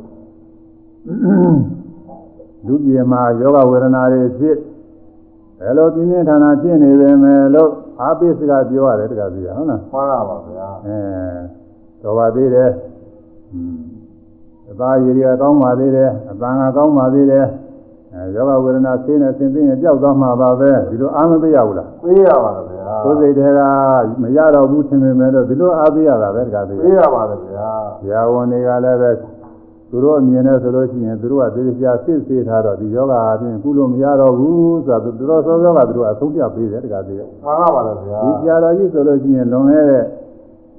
[2.66, 4.56] လူပြေမှာယောဂဝေဒနာတွေဖြစ်
[5.58, 7.70] ဘယ်လိုပြင်းပြင်းထန်ထန်ဖြစ်နေပေမဲ့လို့
[8.00, 10.98] အာပိစကပြောရတယ်တခါစီဟုတ်လားမှန်ပါပါဗျာအဲ
[12.02, 12.70] တော်ပါသေးတယ်
[13.52, 13.80] อืม
[14.70, 17.46] အသားရည်ရကောင်းပါသေးတယ်အပန်းကကောင်းပါသေးတယ်
[18.14, 23.60] အဲယောဂဝေဒနာသိနေသင်သိရင်ကြောက်သွားမှာပါပဲဒီလိုအာမပေးရဘူးလားပေးရပါတယ်ဗျာကိုယ်စိတ်တွေက
[24.22, 27.70] မရတော့ဘူးထင်ပေမဲ့လို့ဒီလိုအားပေးရတာပဲတခါစီပေးရပါတယ်ဗျာ
[28.00, 29.10] ဆရာဝန်တွေကလည်းပဲ
[29.90, 40.04] သူတို့အမြင်နဲ့ဆိုလို့ရှိရင်သူတို့ကသေချာစစ်ဆေးထားတော့ဒီယောဂအပြင်ကုလို့မရတော့ဘူးဆိုတော့သူတို့စောစောကသူတို့အဆုံးပြပေးတယ်တခါတည်းမှန်ပါပါလားဗျာဒီကြာတော်ကြီးဆိုလို့ရှိရင်လွန်ခဲ့တဲ့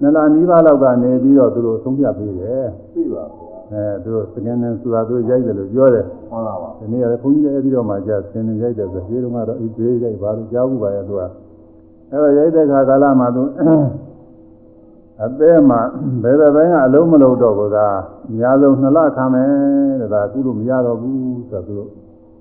[0.01, 11.30] နလနီးပါးလောက်ကနေပြီးတော့သူတို့အဆုံးပြပေးတယ်သိပါဗျာအဲသူတို့စကန်နန်ဆိုတာသူတို့ရိုက်တယ်လို့ပြောတယ်မှန်ပါပါဒီနေ့ကလည်းဘုန်းကြီးလည်းအဲ့ဒီတော့မှကြာစကန်နန်ရိုက်တယ်ဆိုဒီတုန်းကတော့အေးသေးရိုက်ပါလို့ကြားဘူးပါရဲ့သူကအဲ့
[12.22, 13.43] တော့ရိုက်တဲ့ခါကာလမှာသူ
[15.24, 15.82] အသေးမှာ
[16.24, 17.88] ဘယ်ဘက်ပိုင်းကအလုံးမလုံးတော့ဘူးသာ
[18.30, 19.50] အများဆုံးနှစ်လခံမယ်
[20.02, 21.90] တဲ့ဒါကုလို့မရတော့ဘူးဆိုတော့သူတို့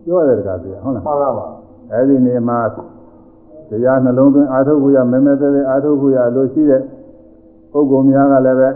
[0.04, 1.46] ပြောတယ်တကားပြဟုတ်လားမှန်ပါပါ
[1.92, 2.58] အဲ့ဒီနေမှာ
[3.70, 6.82] တရားနှလုံးသွင်းအာထုပ်ခုရမဲမဲသေးသေးအာထုပ်ခုရလို့ရှိတဲ့
[7.72, 8.68] ပုဂ္ဂိုလ်များကလည်းပဲ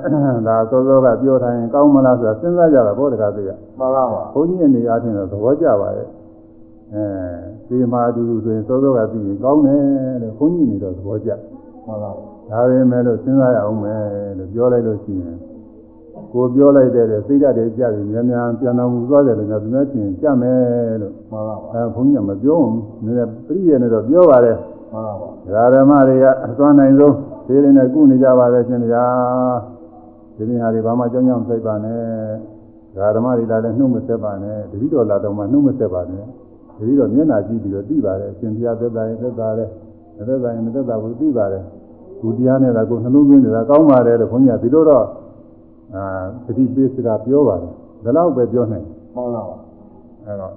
[0.49, 6.09] ဒါစောစောကပြောထားရင်ကောင်းမလားဆိုတာစဉ်းစားကြတာဘောတကားပြမှန်ပါပါဘုန်းကြီးအနေအားဖြင့်တော့သဘောကျပါရဲ့
[6.95, 9.81] အဲဒီမှာအတူတူဆိုရင်စောစောကသိရင်ကောင်းတယ်
[10.23, 11.31] လို့ဘုန်းကြီးအနေတော့သဘောကျ
[11.87, 14.03] မှန်ပါပါ ဒါပေမဲ့လို့စဉ်းစားရအောင်မယ်
[14.39, 15.37] လို့ပြောလိုက်လို့ရှိရင်
[16.33, 24.57] ကိုပြောလိုက်တဲ့စိတ်ဓာတ်တွေကြပြီများများပြန်တော်မူသွားတယ်လို့များသူများချင်းကြမယ်လို့မှန်ပါပါအဲဘုန်းကြီးကမပြောဘူးနည်းနည်းပြည့်ရနေတော့ပြောပါတယ်
[24.93, 27.15] မှန်ပါပါဒကာဓမ္မတွေကအသွမ်းနိုင်ဆုံး
[27.47, 29.05] ဒီလေးနဲ့ကုနေကြပါလေရှင်ဗျာ
[30.37, 32.01] ဒီနေ့ဟာဒီဘာမှကြောင်းကြောင်းစိတ်ပါနဲ့
[32.95, 36.25] ဒကာဓမ္မတွေလာလည်းနှုတ်မဆက်ပါနဲ့တတိတော်လာတော့မှနှုတ်မဆက်ပါနဲ့
[36.79, 39.69] တတိတော်မျက်နှာကြည့်ပြီးတော့သိပါတယ်အရှင်ဘုရားသက်သာရင်သက်သာတယ်
[40.17, 41.65] မသက်သာရင်မသက်သာဘူးသိပါတယ်
[42.21, 45.05] ကုတရားနဲ့ကကိုနှလုံးသွင်းနေတာကောင်းပါတယ်လို့ဘုန်းကြီးကဒီလိုတော့
[45.95, 46.05] အာ
[46.45, 47.73] တတိပေးစကားပြောပါတယ်
[48.05, 49.57] ဒါတော့ပဲပြောနိုင်မှန်ပါပါ
[50.25, 50.53] အဲတော့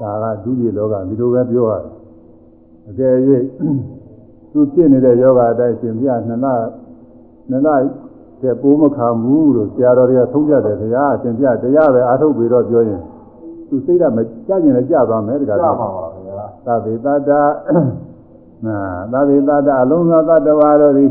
[0.00, 1.92] ဒါကဒုတိယလောကဒီလိုပဲပြောရတယ်
[2.88, 3.14] အကယ်၍
[4.52, 6.46] သူဖြစ်နေတဲ့ယောဂအတိုင်းရှင်ပြနှစ်လ
[7.50, 7.68] နှစ်လ
[8.42, 13.00] တဲ့ပိုးမခံဘူးလို့ဆရာတော်တွေကသုံးကြတယ်ခင်ဗျာရှင်ပြတရားပဲအားထုတ်ပြီးတော့ပြောရင်
[13.68, 17.30] သူစိတ်ကမကြကျင်လည်းကြသွားမယ်တခါကြတော့ပါပါဗျာသဗ္ဗေတတ္တ
[18.66, 18.78] နာ
[19.12, 21.10] သဗ္ဗေတတ္တအလုံးစုံတတ္တဝါတို့သည်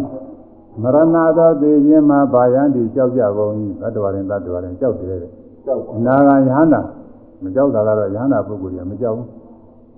[0.81, 3.51] မရဏသောသေခြင်းမှာဗာယံတိကြောက်ကြကုန်၏
[3.81, 5.31] တတ္တဝါရင်တတ္တဝါရင်ကြောက်တယ်တဲ့
[5.65, 6.81] ကြောက်ပါအနာဂံယဟန္တာ
[7.43, 9.27] မကြောက်တာကတော့ယဟန္တာပုဂ္ဂိုလ်တွေကမကြောက်ဘူး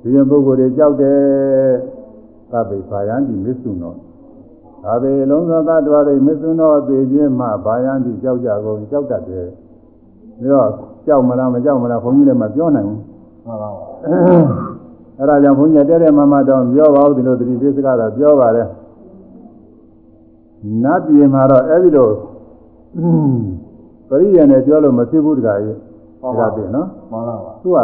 [0.01, 1.17] ဒီရင်ပုဂ္ဂိုလ်တွေကြောက်တယ်
[2.51, 3.93] သဗ္ဗေဘာယံတိမစ္ဆုနော
[4.83, 9.47] သဗ္ဗေလုံးစုံသတ္တဝါတွေမစ္ဆုနောသေခြင်းမှဘာယံတိကြောက်ကြကုန်ကြောက်တတ်တယ်
[10.39, 10.69] ပြီးတော့
[11.07, 12.99] ကြောက်မလားမကြောက်မလားဘုန်းကြီးလည်းမပြောနိုင်ဘူး
[13.45, 14.74] မှန်ပါပါ
[15.19, 18.67] အဲဒါကြောင့်ဘုန်းကြီးတဲ့တဲ့မမတောင်းပြောပါဦးဒီလိုသတိပိစကတော့ပြောပါတယ်
[20.83, 22.09] နတ်ပြည်မှာတော့အဲဒီလို
[24.09, 25.77] ပရိယနဲ့ပြောလို့မဖြစ်ဘူးတခါကြီး
[26.21, 27.79] မှန်ဒါပါကပြပါနော်မှန်ပါပါသူက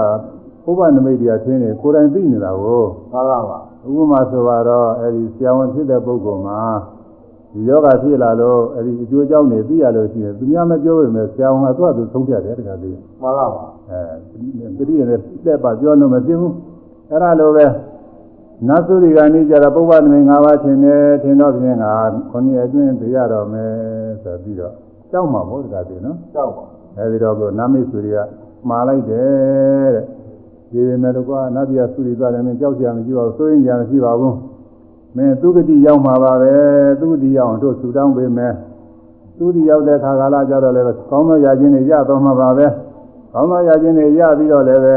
[0.66, 3.58] ဘုရားနမိတ်တရားချင်းနေကိုယ်တိုင်သိနေတာကိုမှန်ပါပါ
[3.88, 6.60] ဥပမာဆိုတော့အဲဒီဆရာဝန်ဖြစ်တဲ့ပုဂ္ဂိုလ်မှာ
[7.54, 14.00] ဒီယောဂဖြစ်လာလို့အဲဒီအကျိုးအကြောင်းတွေသိရလို့ရှိရင်သူများမပြောပေမဲ့ဆရာဝန်ကသူ့အတူဆုံးဖြတ်တယ်တခါတည်းမှန်ပါပါအဲ
[14.78, 16.54] ပရိယေနဲ့လက်ပါပြောလို့မဖြစ်ဘူး
[17.12, 17.66] အဲ့ဒါလိုပဲ
[18.68, 21.93] နတ်သုရိကနေကြတော့ပုဗ္ဗနမိတ်၅ပါးထင်တယ်ထင်တော့ဖြင့်ငါ
[22.30, 23.72] ခုနှစ်အတွင်းသိရတော့မယ်
[24.24, 24.74] ဆိုပြီးတော့
[25.12, 26.66] ကြောက်မှာဘုရားတည်းနော်ကြောက်ပါ
[26.97, 28.20] အဲဒီတော့ကနာမိတ်ဆွေတွေက
[28.70, 30.05] မှားလိုက်တယ်တဲ့
[30.72, 34.36] ဒီပေမဲ့တော့ကွာနတ်ပြည်ဆွေသွားတယ်မင်းကြောက်ကြမရှိပါဘူးစိုးရင်ကြမရှိပါဘူး
[35.16, 36.53] မင်းသူဂတိရောက်မှာပါပဲ
[37.01, 38.53] သူဂတိရောက်အောင်တို့ဆူတောင်းပေးမယ်
[39.38, 42.68] သူဂတိရောက်တဲ့ခါကာလကြတော့လည်းကောင်းသောရာခြင်းတွေရတော့မှာပါပဲ
[43.34, 44.95] ကောင်းသောရာခြင်းတွေရပြီးတော့လည်းပဲ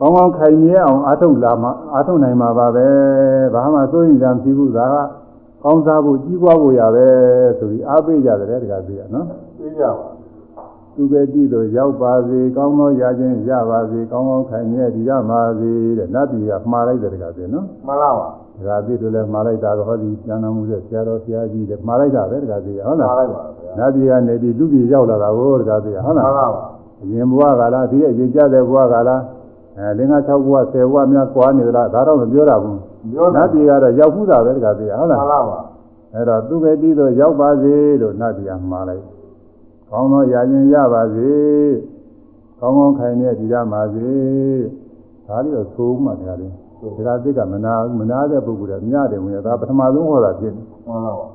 [0.00, 2.86] ကောင်းကောင်းခိုင်မြဲအောင်အားထုတ်လာမှာအားထုတ်နိုင်မှာပါပဲ
[3.54, 4.96] ဘာမှစိုးရင်ကြမရှိဘူးဒါက
[5.62, 7.06] ကောင်းစားဖို့ကြီးပွားဖို့ရပဲ
[7.58, 9.26] ဆိုပြီးအားပေးကြတယ်တခါသေးရနော်
[9.58, 10.06] သိကြပါ
[10.94, 18.28] သူကတိသို့ရောက်ပါစေကောင်းသောရာခြင်းရပါစေကောင်းကောင်းခိုင်မြဲဒီရပါစေတဲ့နတ်ပြည်ကမှားလိုက်တယ်တကားပြနော်မှန်ပါပါ
[18.58, 26.62] တကားပြတို့လည်းမှားလိုက်တာတော့ဟောဒီကျမ်းတော်မူတဲ့ဆရာတော်ဆရာကြီးတဲ့မှားလိုက်တာပဲတကားပြဟုတ်မှလားန်လိုက်ပါဗျာနတ်ပြည်ကနေဒီလူပြည်ရောက်လာတာကိုတကားပြဟုတ်မှန်လားပါပါ
[27.02, 29.20] အရင်ဘဝကလားဒီအရင်ကြတဲ့ဘဝကလား
[29.78, 32.80] အဲလင်္ကာ6ဘဝ10ဘဝများကွာနေသလားဒါတော့မပြောတာဘူး
[33.12, 35.60] ပြောနတ်ပြည်ကတော့ရောက်မှုတာပဲတကားပြဟုတ်မှလားန်ပါပါ
[36.14, 39.04] အဲ့တော့သူကတိသို့ရောက်ပါစေလို့နတ်ပြည်ကမှားလိုက်
[39.90, 41.30] ကောင်းသောရာခြင်းရပါစေ
[42.60, 44.10] ကောင်းကောင်းခိုင်တဲ့ဒီရပါစေ
[45.26, 46.52] ဒါလေးတော့သိုးမှတရားလေး
[47.06, 51.26] ဒါကသိကမနာမနာတဲ့ပုဂ္ဂိုလ်ကမြတယ်ဝင်ရဒါပထမဆုံးဟောတာဖြစ်တယ်မှန်ပါပါ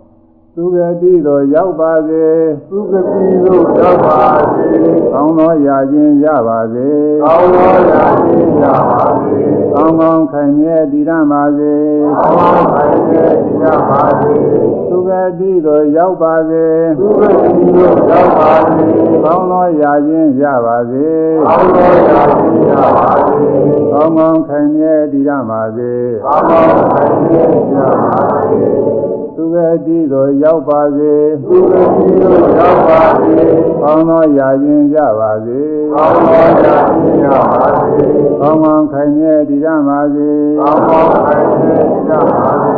[0.56, 2.26] သူကတိသို့ရောက်ပါစေ
[2.70, 4.22] သူကတိတို့ရောက်ပါ
[4.54, 4.68] စေ
[5.12, 6.90] ကောင်းသောရာခြင်းရပါစေ
[7.24, 9.38] ကောင်းသောရာခြင်းရပါစေ
[9.74, 11.76] ကောင်းကောင်းခိုင်တဲ့ဒီရပါစေ
[12.18, 14.34] ကောင်းသောခိုင်တဲ့ရပါစေ
[14.90, 16.66] သူကတိသို့ရောက်ပါစေ
[17.00, 18.86] သူကတိတို့ရောက်ပါစေ
[19.24, 21.08] ကောင်းသောရာခြင်းရပါစေ
[21.46, 23.40] ကောင်းသောရာခြင်းရပါစေ
[23.92, 25.92] ကောင်းကောင်းခိုင်မြဲတည်ရပါစေ
[26.26, 28.18] ကောင်းသောခိုင်တဲ့ရပါ
[28.50, 29.11] စေ
[29.42, 31.14] သူကတိသို့ရောက်ပါစေ
[31.46, 33.36] သူကတိတို့ရောက်ပါစေ
[33.82, 35.60] ကောင်းသောရာခြင်းရပါစေ
[35.94, 38.06] ကောင်းသောရာခြင်းရပါစေ
[38.40, 40.30] ကောင်းကောင်းခိုင်မြဲတည်ရပါစေ
[40.60, 42.74] ကောင်းသောခိုင်တဲ့ရပါစေ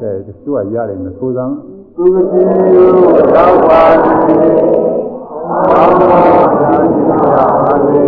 [0.00, 1.54] ကဲသူကရတယ်မဆိုးစမ်း
[1.96, 2.40] သူကတိ
[2.74, 4.34] တို့ရောက်ပါစေ
[5.48, 8.04] ကောင်းသောရာဇီရပါစေ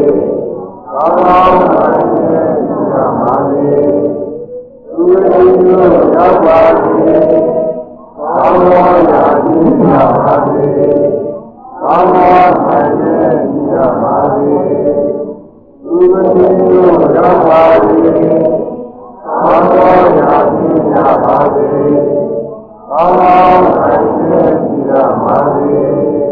[0.92, 1.40] ကောင်းသော
[1.72, 2.20] ရာဇီ
[2.92, 3.70] ရပါစေ
[4.94, 5.80] သူဝိညု
[6.14, 7.57] ရောက်ပါစေ
[8.38, 9.54] ကောင်းသောရာဇီ
[9.90, 10.64] ရပါစေ
[11.82, 14.50] ကောင်းသောရာဇီရပါစေ
[15.82, 16.50] သူဝိညု
[17.16, 21.66] ရောက်ပါစေကောင်းသောရာဇီရပါစေ
[22.90, 23.40] ကောင်းသော
[23.76, 26.27] ရာဇီရပါစေ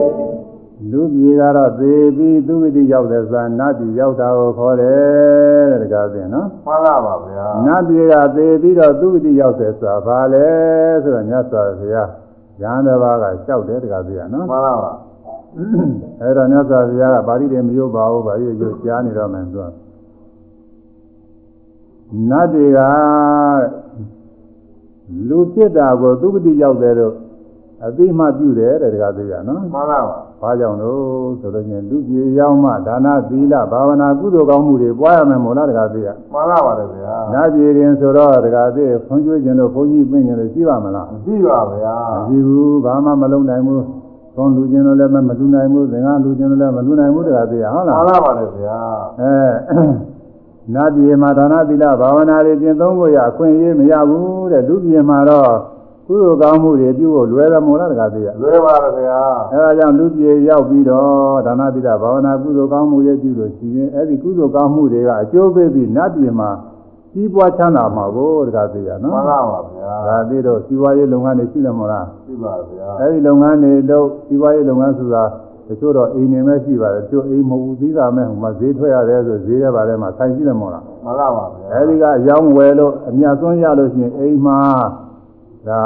[0.91, 10.47] လူပြေကတော့သေပြီးသူဝိတိရောက်တဲ့ဇာနတ်ပြည်ရောက်တာကိုခေါ်တယ်တဲ့တကားပြင်နော်မှန်လားပါဗျာနတ်ပြည်ကသေပြီးတော့သူဝိတိရောက်တဲ့ဇာဘာလဲ
[11.03, 12.11] ဆိုတော့မြတ်စွာဘုရား
[12.63, 14.93] ရဟန်းတစ်ပါးကလျှောက်တယ်တကားပြင်နော်မှန်လားပါ
[16.21, 19.69] အဲ့တော့မြတ်စွာဘုရားကပါဠိတွေမယုတ်ပါဘူးပါဠိတွေကြားနေတော့မယ်သူက
[22.31, 22.81] နတ်တွေက
[25.29, 27.15] လူပြစ်တာကိုသူဝိတိရောက်တယ်လို့
[27.85, 43.85] အသိမှပြုတယ်တဲ့တကားပြင်နော်မှန်လားပါ ဘာကြောင့်လို့ဆိုတော့ညလူပြေရောက်မှဒါနသီလဘာဝနာကုသိုလ်ကောင်းမှုတွေပွားရမယ်မို့လားတကားသေးရမှန်လားပါတယ်ဗျာနာပြေရင်ဆိုတော့တကားသေးခွန်ကျွေးခြင်းလို့ဘုန်းကြီးပြင်ခြင်းလို့ရှိပါမလားကြည့်ပါဗျာမရှိဘူးဘာမှမလုပ်နိုင်ဘူး
[44.37, 48.79] သွန်လူခြင်းလို့လည်းမလူနိုင်ဘူးသင်္ကလူခြင်းလို့လည်းမလူနိုင်ဘူးတကားသေးရဟုတ်မှလားန်လားပါတယ်ဗျာ
[49.21, 49.35] အဲ
[50.75, 55.51] နာပြေမှာဒါနသီလဘာဝနာတွေကျင့်သုံးဖို့ရအခွင့်အရေးမရဘူးတဲ့လူပြေမှာတော့
[56.07, 59.21] ကုသိုလ်ကောင်းမှုတွေပြုဖို့လွယ်တယ်မို့လားတကားသေးရလွယ်ပါတယ်ဗျာ
[59.53, 66.51] အဲဒါကြောင့်လူပြေရောက်ပြီးတော့ဒါနတိတာဘာဝနာကုသိုလ်ကောင်းမှုတွေပြုလို့ရှိရင်အဲ့ဒီကုသိုလ်ကောင်းမှုတွေကအကျိုးပေးပြီးနတ်ပြည်မှာ
[67.13, 75.25] ကြီးပွားချမ်းသာမှာကိုတကားသိရနော်မှန်လားပါဗျာဒါသိတော့စီးပွားရေးလုပ်ငန်းတွေရှိတယ်မို့လားကြည့်ပါဗျာအဲ့ဒီလုပ်ငန်းတွေလုပ်စီးပွားရေးလုပ်ငန်းဆိုတာ
[75.69, 84.59] တချို့တော့အိမ်နေမဲ့ရှိပါတယ်တချို့အိမ်မဟုတ်ဘူးသီးတာမဲ့ဟိုမှာဈေးထွက်ရတယ်ဆိုဈေးရပါတယ်မှာဆိုင်ရှိတယ်မို့လားမှန်လားပါဗျာအဲ့ဒီကရောင်းဝယ်လို့အမြတ်သွန်းရလို့ရှိရင်အိမ်မှာ
[85.69, 85.83] ဒါ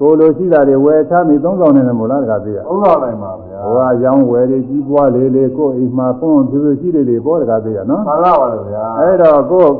[0.00, 9.72] ကိုလိုရှိတာတွေဝယ်ချပြီးသုံးဆောင်နေတယ်မို့လားတကားသိရသုံးတော်နိုင်ပါဗျာဟိုကရောင်းဝယ်တွေကြီးပွားလေးလေးကိုယ်အိမ်မှာဖွင့်ဖြူဖြူရှိလေးလေးပေါ်တကားသေးရနော်မှန်လားပါတယ်ဗျာအဲ့တော့ကိုယ်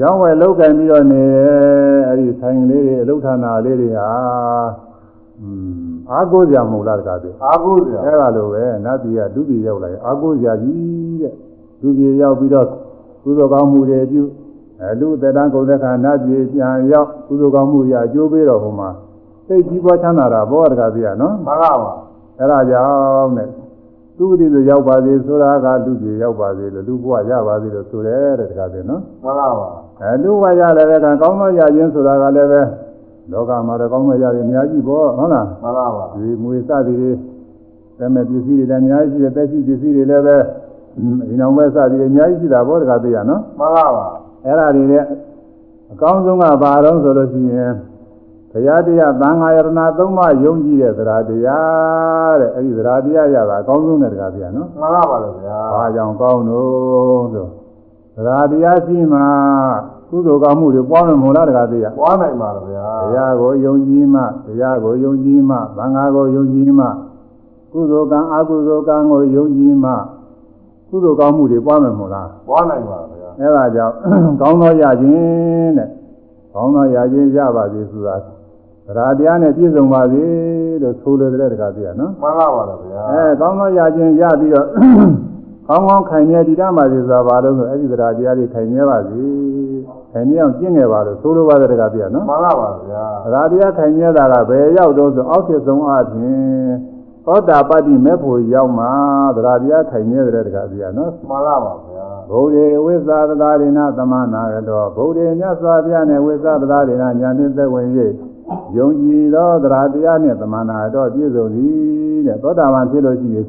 [0.00, 1.24] ရောင်းဝယ်လောက်ကင်ပြီးတော့နေ
[2.08, 4.10] အဲ့ဒီဆိုင်လေးတွေအလုဌာနာလေးတွေဟာ
[5.40, 5.48] อื
[5.86, 11.32] มအားကိုးကြမဟုတ်လားတကားသေးအားကိုးဗျာအဲ့ဒါလိုပဲနတ်ပြည်ကဒုပြည်ရောက်လာရင်အားကိုးကြကြီးတဲ့
[11.80, 12.66] ဒုပြည်ရောက်ပြီးတော့
[13.22, 14.22] ကုသိုလ်ကောင်းမှုတွေပြု
[14.80, 18.90] အဲလူသက်တမ်းကုန်တဲ့ခါနတ်ပြည်ပြန်ရောက်ကုသိုလ်ကောင်းမှုတွေအကျိုးပေးတော့ဟိုမှာ
[19.46, 21.92] သိကြီးပွားချမ်းသာတာဘောတကားသေးရနော်မှန်လားပါ
[22.38, 23.48] အဲ့ဒါကြောင့်နဲ့
[24.16, 29.68] သူဂတိဆိုရောက်ပါစေဆိုတာကလူကြီးရောက်ပါစေလို့လူဘဝရပါစေလို့ဆိုတယ်တဲ့တကားတယ်နော်မှန်လားပါ
[30.00, 32.62] အဲလူဘဝရလည်းပဲကကောင်းသောရခြင်းဆိုတာကလည်းပဲ
[33.32, 37.10] လောကမှာတော့ကောင်းသောရခြင်းအများကြီးပေါ့ဟုတ်လားမှန်လားပါဒီမွေစသည်တွေ
[37.98, 40.36] တမဲ့ပစ္စည်းတွေလည်းအများကြီးရှိတယ်တက်ရှိပစ္စည်းတွေလည်းပဲ
[41.28, 44.06] ဒီနောက်ပဲစသည်တွေအများကြီးရှိတာပေါ့တကားသိရနော်မှန်လားပါ
[44.46, 45.06] အဲ့ဒါတွေလည်း
[45.92, 47.72] အကောင်းဆုံးကဘာတော့ဆိုလို့ရှိရင်
[48.50, 49.68] ဘုရားတရားသံဃာယရဏ
[49.98, 57.46] သုံးပါးယုံကြည်တဲ့သရာတရားတဲ့အဲ့ဒီသရာတရားရတာအကောင်းဆုံးတဲ့တရားတရားနော်မှန်လားပါလေဗျာ။ဘာကြောင့်ကောင်းလို့ဆို
[58.26, 59.20] သရာတရားရှိမှ
[60.08, 66.86] ကုသိုလ်ကောင်းမှုတွေပွားမယ်မို့လားတရားတရားပွားနိုင်ပါလေဗျာတရားကိုယုံကြည်မှတရားကိုယုံကြည်မှသံဃာကိုယုံကြည်မှ
[67.72, 69.90] ကုသိုလ်ကံအကုသိုလ်ကံကိုယုံကြည်မှ
[70.88, 73.94] ကုသိုလ်ကောင်းမှုတွေပွားမယ်မို့လားပွားနိုင်ပါလေဗျာ အဲဒါကြောင့်
[74.40, 75.88] ကောင်းသောရခြင်းတဲ့
[76.54, 78.28] ကောင်းသောရခြင်းရပါစေဆိုတာသ
[78.96, 80.24] ရာတရားနဲ့ပြည့်စုံပါစေ
[80.82, 84.66] လို့ဆိုလိုတဲ့တရားတရားနော်မှန်လားပါလေဗျာအဲကောင်းသောရခြင်းရပြီးတော့
[85.68, 89.24] ကောင်းကောင်းခိုင်မြဲတည်တတ်ပါစေဆိုတာဘာလို့ဆိုအဲ့ဒီသရာတရားတွေခိုင်မြဲပါစေ
[90.12, 96.68] ခိုင်မြဲအောင်ကျင့်ခဲ့ပါလို့ဆိုလိုပါတဲ့တရားတရားနော်မှန်လားပါဗျာသရာတရားခိုင်မြဲတာကဘယ်ရောက်တော့ဆိုအောက်ဖြစ်ဆုံးအပြင်
[97.26, 98.86] သောတာပတ္တိမေဖို့ရောက်မှ
[99.36, 101.72] သရာတရားခိုင်မြဲတဲ့တရားတရားနော်မှန်လားပါ
[102.30, 107.88] ဗျာဗုဒ္ဓေဝိသသသာရိဏသမနာရတောဗုဒ္ဓေမြတ်စွာဘုရားနဲ့ဝိသသသာရိဏညာနှင့်သက်ဝင်၍
[108.76, 113.46] ယုံကြည်သောသရတရားနှင့်သမနာရတောပြည့်စုံသည်တဲ့သောတာပန်ဖြစ်လို့ရှိရင်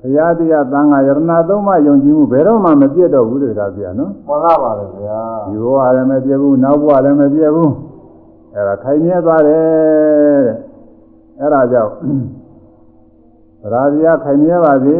[0.00, 1.18] ဘုရားတရားသံဃာယရဏ
[1.48, 7.72] သုံးပါးယုံကြည်မှုဘယ်တော့မှမပြတ်တော့ဘူးတဲ့ကားပြနော်မှန်လားပါလေဗျာဒီဘဝလည်းမပြတ်ဘူးနောက်ဘဝလည်းမပြတ်ဘူး
[8.54, 10.56] အဲဒါခိုင်မြဲသွားတယ်တဲ့
[11.40, 12.43] အဲဒါကြောင့်သ
[13.72, 14.96] ရတရားခိုင်မြဲပါစေ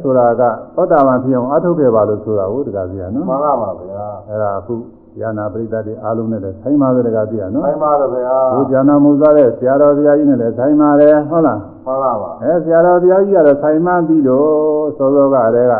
[0.00, 0.42] ဆိုတာက
[0.76, 4.74] သောတာပန်ဖြစ်အောင်အထုတ်ခဲ့ပါလို့ဆိုတာဟုတ်တကားပြနော်မှန်လားပါဗျာအဲ့ဒါအခု
[5.20, 15.74] ဉာဏပရိသတ်တွေအားလုံးနဲ့လည်းဆိုင်ပါပဲတကားပြနော်နိုင်ပါလေဗျာဘုရားနာမှုသားတဲ့ဆရာတော်ဘုရားကြီးနဲ့လည်းဆိုင်ပါတယ်ဟုတ်လားမှန်လားပါအဲဆရာတော်ဘုရားကြီးကတော့ဆိုင်မှပြီးတော့စောစောကတည်းက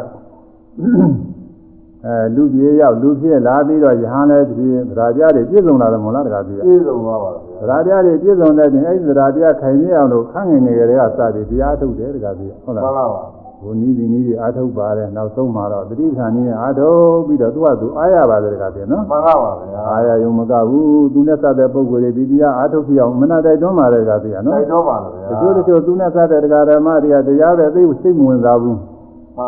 [2.05, 13.23] အဲလူပြေရောက်လူဖြစ်လာပြီးတော့ယဟန်လည်းဖြစ်သရာတရားတွေပြည့်စုံလာတယ်မို့လားတကားပြပြည့်စုံပါပါဗျာ သရာတရားတွေပြည့်စုံတဲ့ပြင်အဲဒီသရာတရားခိုင်မြဲအောင်လို့ခန့်ငင်ငယ်ကလေးကစပြီးတရားထုတ်တယ်တကားပြဟုတ်လားမှန်လားပါ
[13.61, 28.79] အဘုန်းကြီးဒီနည်းတွေအားထုတ်ပါတယ်နောက်ဆုံးမှာတော့တတိခဏနည်းနဲ့အားထုတ်ပြီးတော့သူကသူအားရပါတယ်ကတည်းကနော်မှန်ပါပါဗျာအားရယုံမကဘူးသူနဲ့စတဲ့ပုဂ္ဂိုလ်တွေဒီတရားအားထုတ်ပြအောင်မနာတိုက်တွန်းပါတယ်ကတည်းကနော်တိုက်တော့ပါလားဗျာတချို့တချို့သူနဲ့စတဲ့တရားဓမ္မတွေကတရားပဲသိစိတ်မဝင်စားဘူး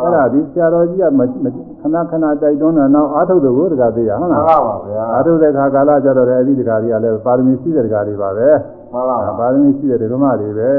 [0.02, 1.20] အဲ့ဒါဒီဆရာတော်ကြီးကမ
[1.83, 8.49] ခဏခဏတိုက်တွန်းတယ်နောက်အားထုတ်တယ်ကိုတကသေးရဟုတ်မှန်လားပါပါဗျာအားထုတ်တဲ့ခါကာလကြတော့လည်းအဲ့ဒီတရားတွေကလည်းပါရမီရှိတဲ့တရားတွေပါပဲ
[8.93, 10.72] မှန်ပါပါပါရမီရှိတဲ့ဓမ္မတွေပဲ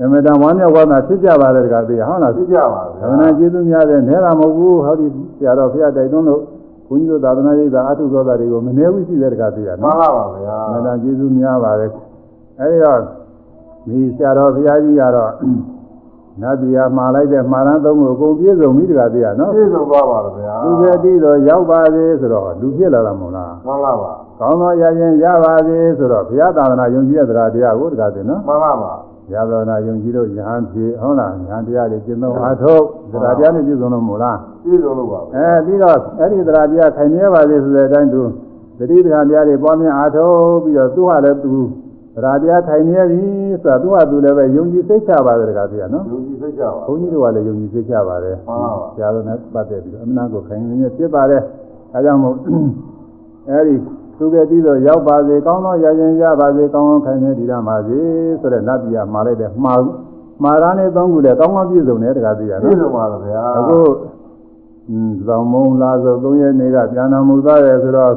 [0.00, 5.06] အမေတန်ဝမ်းမြောက်ဝမ်းသာဖြစ်ကြပါတယ်တရားသေးရဟုတ်လားသိကြပါသာဗျာသနာကျေးဇူးများတဲ့နဲတာမဟုတ်ဘူးဟောဒီ
[5.36, 6.40] ဆရာတော်ဖရာတိုက်တွန်းလို့
[6.88, 11.90] ဘုန်းကြီးတို့သာသနာ့ရေးသာအထုသောတာတွေကိုမနှဲဘူးရှိတဲ့တရားသေးရမှန်နော်ပါပါဗျာအမေတန်ကျေးဇူးများပါတယ်
[12.60, 13.00] အဲဒီတော့
[13.86, 15.30] ဒီဆရာတော်ဖရာကြီးကတော့
[16.40, 28.92] နတ်ပြည်မှာလိုက်တဲ့မှာရန်သုံးကိုအကုန်ပြည့်စုံပြီတရားသေးရနော်ပြည့်စုံသွားပါလားဗျာလူပဲတိတော့ရောက်ပါသေးဆိုတော့လူဖြစ်လာတာမဟုတ်လားမှန်ပါပါကောင်းသောရရင်ရပါသေးဆိုတော့ဘုရားသာသနာယုံကြည်တဲ့တရားတရားကိုတရားသေးနော်မှန်ပါပါ
[29.32, 38.22] ရသောနာယုံကြည်လို့ယဟန်ဖြစ်ဟုတ်လားယဟန်တရားတွေကျင့်သုံးအားထုတ်တရားတရားနဲ့ပြည့်စုံလို့မို့လားပြည့်စုံလို့ပါဗျာအဲပြီးတော့အဲ့ဒီတရားတရားခိုင်မြဲပါသေးဆိုတဲ့အတိုင်းသူ
[38.78, 41.81] တတိပဌာန်တရားတွေပွားများအားထုတ်ပြီးတော့သူ့ဟာလည်းသူတ
[42.24, 43.22] ရားတရားခိုင်မြဲပြီ
[43.62, 51.42] ဆိုတာသူ့ဟာသူလည်းပဲယုံကြည်စိတ်ချပါတယ်တရားတရားနော်လူကြီးသိကြပါဘုန်းကြီးတို့ကလည်းယုံကြည်စိတ်ချပါတယ်မှန်ပါပါဆရာတော်နဲ့ပတ်သက်ပြီးတော့အမှန်ကိုခိုင်မြဲဖြစ်ပါတယ်
[51.92, 52.36] အဲကြောင့်မို့
[53.50, 53.74] အဲဒီ
[54.18, 57.98] သူကတည်းကရောက်ပါစေကောင်းသောရရင်ရပါစေကောင်းကောင်းခိုင်မြဲဒီရမှာစေ
[58.40, 59.80] ဆိုတဲ့နတ်ပြည်ကမှာလိုက်တဲ့မှား
[60.42, 63.78] မှားရနဲ့သုံးခုလည်းကောင်းကောင်းပြည့်စုံတယ်တရားတရားပြည့်နော်စုံပါလားဗျာအခု
[64.90, 68.12] อืมဇောင်းမုံလာဆို၃ရက်နေကပြန်တော်မူသားတယ်ဆိုတော့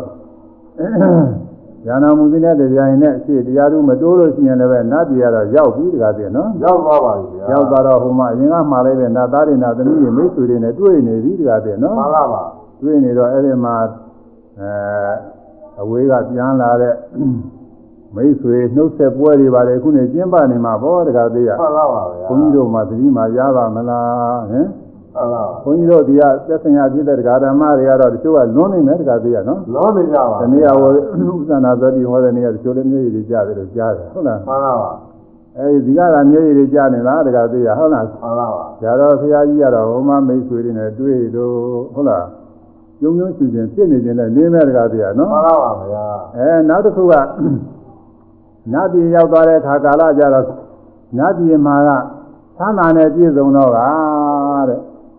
[1.86, 12.44] ပြန်တော်မူတဲ့တရားရင်နဲ့အရှိတရားသူမတိုးလို့ရှိရင်လည်းပဲနတ်ပြည်ကတော့ရောက်ပြီတရားတရားနော်ရောက်သွားပါပြီဗျာရောက်သွားတော့ဟိုမှာအရင်ကမှာလိုက်တဲ့နတ်သားတွေနတ်သမီးတွေမိတ်ဆွေတွေနဲ့တွေ့နေပြီတရားတရားနော်မှန်ပါပါ
[12.82, 13.76] တွေ့နေတော့အဲ့ဒီမှာ
[14.60, 16.96] အဲအဝေးကပြန်လာတဲ့
[18.16, 24.85] မိတ်ဆွေနှုတ်ဆက်ပွဲတွေပါတယ်အခုနေကျင်းပနေမှာဗောတရားတရားမှန်ပါပါဗျာဘုန်းကြီးတို့မှာသတိမှာရပါမလားဟင်မှန်ပါပါ
[25.64, 31.00] ဘုန်းကြီးတို့ဒီကသက်ဆိုင်ရာဖြစ်တဲ့တရားဓမ္မတွေကတော့တချို့ကလွန်နေမယ်တရားတရားနော်လုံးနေကြပါဒီနေ့ဟောဥ
[31.42, 34.92] စ္စာနာသတိဟောတဲ့နေ့ကတချို့လည်းမျက်ရည်တွေကြားတယ်လို့ကြားတယ်ဟုတ်လားမှန်ပါပါ
[35.58, 38.48] အဲဒီဒီကကမျက်ရည်တွေကြားနေလားတရားတရားဟုတ်လားမှန်ပါပါ
[38.82, 41.54] ဒါတော့ဘုရားကြီးကတော့ဟိုမှာမိတ်ဆွေတွေနဲ့တွေ့တော့
[41.94, 42.26] ဟုတ်လား
[43.02, 46.06] ကျုံကျုံချူချင်းဖြစ်နေခြင်းနဲ့နေမဲ့တရားတရားနော်မှန်ပါပါဗျာ
[46.38, 47.14] အဲနောက်တစ်ခုက
[48.74, 50.46] နတ်ပြည်ရောက်သွားတဲ့ခါကာလကြတော့
[51.18, 51.90] နတ်ပြည်မှာက
[52.58, 53.80] သမ်းသာနဲ့ပြည့်စုံတော့က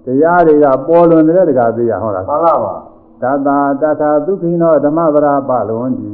[0.06, 2.74] တဲ့တရားတွေကပေါ်လွင်တဲ့တရားတရားဟုတ်လားမှန်ပါပါ
[3.22, 6.12] တတာတထာသုခိနောဓမ္မပရာပလွန်တိ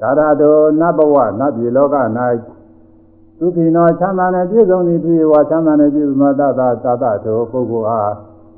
[0.00, 1.96] ဒါရတောနတ်ဘဝနတ်ပြည်လောက၌
[3.38, 8.12] သုခိနောချမ်းသာနဲ့ပြည့်စုံသည်ဖြစ်ဝါချမ်းသာနဲ့ပြည့်စုံသောတတာတတတောပုဂ္ဂိုလ်အား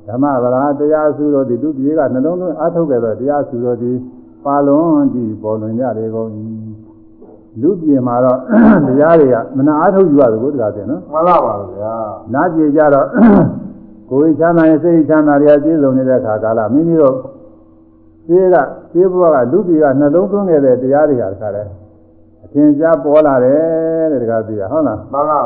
[0.07, 3.97] ဓမ္မပရာတရားစုတော်သည်သူပြေကနှလုံးသွင်းအထုတ်ခဲ့သောတရားစုတော်သည်
[4.45, 6.29] ပါလွန်တိပေါ်လွင်ကြလေကုန်၏
[7.61, 8.39] လူပြေမှာတော့
[8.87, 11.95] တရားတွေကမနာအထုတ်ယူရတယ်ကိုတကားတယ်နော်မှန်ပါပါဗျာ
[12.33, 13.07] နာပြေကြတော့
[14.13, 17.15] ကိုယ်ချမ်းသာရဲ့စိတ်ချမ်းသာတွေအပြည့်စုံနေတဲ့ခါကာလမိမိတို့
[18.27, 18.55] ခြေက
[18.91, 21.63] ခြေဘဝကလူပြည်ကနှလုံးသွင်းခဲ့တဲ့တရားတွေဟာတခါလဲ
[22.43, 25.39] အထင်ရှားပေါ်လာတယ်တဲ့တခါသိရဟုတ်လားမှန်ပါပါ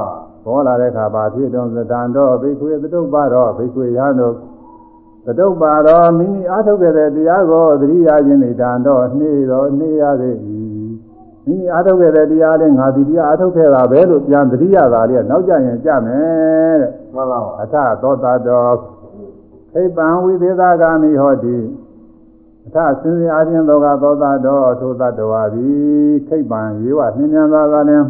[0.45, 4.35] ပေါ်လာတဲ့ခါဘာဖြစ်တုံးသတန်တော့ဘိက္ခွေသတုပ္ပါတော့ဘိက္ခွေရဟန်းတို့
[5.25, 10.35] သတုပ္ပါတော့မိမိအားထုတ်ခဲ့တဲ့တရားကိုသတိရခြင်းနေတန်တော့နှေးတော့နှေးရသေး၏
[11.47, 18.75] မိမိအားထုတ်ခဲ့တဲ့တရားနဲ့ငါဒီတရားအားထုတ်ခဲ့တာပဲလို့ပြန်သတိရတာလေးကနောက်ကြရင်ကြမယ်တဲ့ မှန်ပါပါအထသောတာတော်
[19.71, 21.57] ခိပံဝိသေသဂာမိဟောတိ
[22.65, 28.05] အထစင်စင်အားဖြင့်သောကသောတာတော်ထိုသတ္တဝါသည်ခိပံရေဝနှင်းမြန်သာကလည်း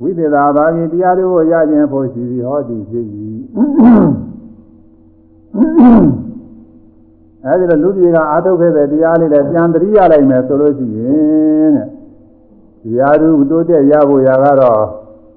[0.00, 3.06] ဝိသေသဘာဂိတရားတို့ကိုရခြင်းဖို့ရှိသည်ဟောတိဖြစ်၏
[7.44, 11.86] အဲဒီလိုလူကြီးကအာထုတ်ခဲ့တဲ့တရားလေးလည်းပြန်တရိရလိုက်မယ်ဆိုလို့ရှိရင်တဲ့
[12.82, 14.82] တရားသူတိုးတက်ရဖို့ရာကတော့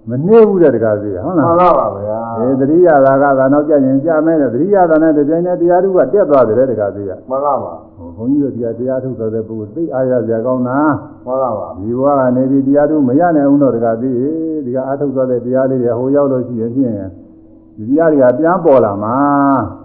[0.10, 10.80] မနှိမ့်ဘူးတဲ့တကားစီဟုတ်လားမှန်ပါပါဗျာအဲသတိရတာကသာနောက်ကြရင်ကြာမဲတဲ့သတိရတာနဲ့တကြိမ်နဲ့တရားထုကတက်သွားတယ်တခါသေးရမှန်ပါပါဟိုဘုန်းကြီးတို့တရားတရားထုဆိုတဲ့ပုဂ္ဂိုလ်သိအားရကြကောင်းတာ
[11.26, 14.18] မှန်ပါပါဒီဘဝကနေပြီးတရားထုမရနိုင်အောင်တော့တခါသေး
[14.66, 16.94] ဒီကအားထုတ်သွားတဲ့တရားလေးတွေဟိုရောက်လို့ရှိရင်ဖြင့်
[17.78, 19.16] ဒီတရားတွေကပြန်ပေါ်လာမှာ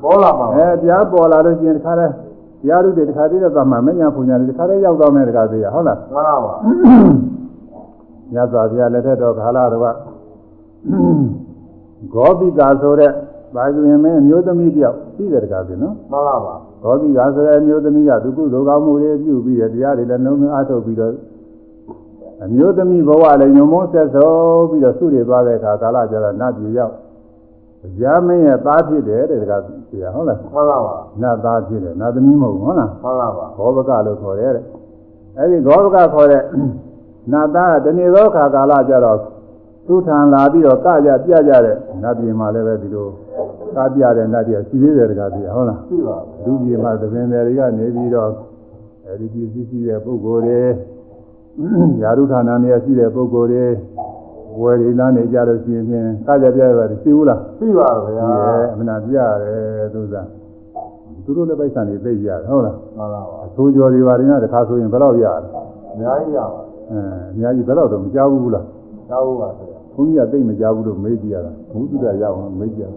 [0.02, 6.52] ပေါ်လာပါအဲတရားပေါ်လာလို့ရှိရင်တခါလဲတရားထုတွေတခါသေးတဲ့သွားမှာမညာပူညာတွေတခါလေးရောက်သွားမယ်တခါသေးရဟုတ်လားမှန်ပါပါ
[8.32, 10.13] မြတ်စွာဘုရားလက်ထက်တော်ခါလာတော့
[12.12, 13.10] ဂောပိကာဆိုတဲ့
[13.54, 21.12] ဘာကျင်မင်းအမျိုးသမီးတယောက်ရှိတယ်တကားပြီနော်မှန်ပါပါဂောပိကာဆိုတဲ့အမျိုးသမီးကသူကုသိုလ်ကောင်းမှုတွေပြုပြီးတဲ့တရားတွေလည်းနှုံးအားထုတ်ပြီးတော့
[22.44, 26.94] အမျိုးသမီးဘဝလည်းညုံမုန်းဆက်ဆုံးပြီးတော့ဆုတွေသွားတဲ့အခါကာလကျတော့နတ်ပြည်ရောက်
[28.02, 34.64] ရမင်းရဲ့သားဖြစ်တယ်တဲ့တကားပြရဟုတ်လားမှန်ပါပါနတ်သားဖြစ်တယ်နတ်သမီးမဟုတ်ဘူးဟုတ်လားမှန်ပါပါဂောဘကလို့ခေါ်တယ်တဲ့
[35.38, 36.42] အဲဒီဂောဘကခေါ်တဲ့
[37.32, 39.18] နတ်သားကတနေ့သောခါကာလကျတော့
[39.86, 43.08] သူထံလာပြီးတော့ကကြပြကြတဲ့နတ်ပြည်မှာလည်းပဲဒီလို
[43.76, 48.30] ကားပြတဲ့နတ်တွေကစီသေးတယ်တကားပြဟုတ်လားရှိပါလူကြီးမှသဘင်တွေကနေပြီးတော့
[49.06, 50.60] အဲဒီပြည်စည်းရှိတဲ့ပုဂ္ဂိုလ်တွေ
[52.02, 53.64] ယာရုဌာနနေရာရှိတဲ့ပုဂ္ဂိုလ်တွေ
[54.60, 60.28] ဝယ်ရီလာနေကြလို့ရှိရင်ကားကြပြရပါတယ်ရှိဘူးလားရှိပါဗျာရှိရဲ့အမှန်တရားပြရတယ်သူစား
[61.24, 65.48] သူတို့လည်းပိုက်ဆံတွေသိကြရတယ်ဟုတ်လားမှန်ပါပါအဆိုးကြော်တွေပါရင်တခါဆိုရင်ဘယ်တော့ရလဲ
[65.92, 66.60] အများကြီးရပါ
[66.90, 66.98] အဲ
[67.30, 68.66] အများကြီးဘယ်တော့တော့မကြောက်ဘူးလား
[69.10, 72.88] တောင်းပါဗျာ ဘုန်းကြီးကသိမကြောက်ဘူးလို့မေးကြည့်ရတာဘုသူတရအောင်မေးကြည့်ရ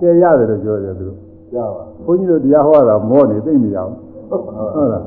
[0.00, 1.18] ကဲရတယ်လို့ပြောတယ်သူတို့
[1.54, 3.96] ရပါဘုန်းကြီးတို့တရားဟောတာမောနေသိမရဘူး
[4.28, 5.04] ဟုတ်ပါဟုတ်လား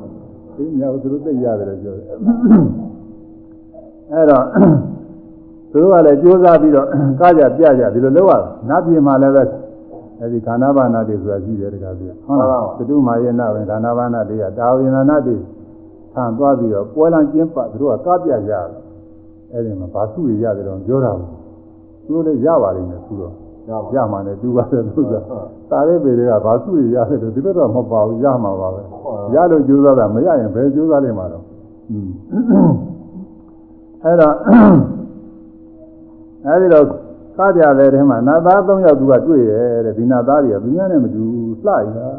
[0.55, 2.05] သိမရဘူးသူတို့သိရတယ်လို့ပြောတယ်
[4.11, 4.43] အဲ့တော့
[5.71, 6.87] သူတို့ကလည်းကြိုးစားပြီးတော့
[7.19, 8.33] ကားကြပြကြဒီလိုလုပ်ရ
[8.69, 9.43] နတ်ပြည်မှာလည်းပဲ
[10.19, 15.35] အဲ့ဒီခန္ဓာဘာနာတွေဆိုတာရှိတယ်တကားပြဟုတ်လားသတုမာယေနပဲခန္ဓာဘာနာတွေကတာဝိနာနာတွေ
[16.13, 18.65] ဆံသွားပြီးတော့ပွဲလန်းကျင်းပသူတို့ကကားပြကြတယ်
[19.51, 21.29] အဲ့ဒီမှာဘာစုရရတယ်တော့ပြောတာဘူး
[22.05, 23.33] သူတို့လည်းရပါလိမ့်မယ်သူတော့
[23.69, 25.13] ရပါရမှာနဲ့တူပါတယ်သူက
[25.71, 28.81] တာရဲပေတွေကဘာစုရရတယ်လို့ဒီလိုတော့မပါဘူးရမှာပါပဲ
[29.33, 31.43] ရလို့ကြိုးစားတာမရရင်ဘယ်ကြိုးစားလိမ့်မှာတော့
[31.89, 32.09] อืม
[34.03, 34.35] အဲ့တော့
[36.45, 36.85] အဲ့ဒီတော့
[37.37, 41.23] ကားကြတဲ့ထဲမှာနတ်သား၃ယောက်သူကတွေ့ရဲ့တဲ့ဒီနတ်သားတွေကသူများနဲ့မတူ
[41.65, 42.09] လှရတာ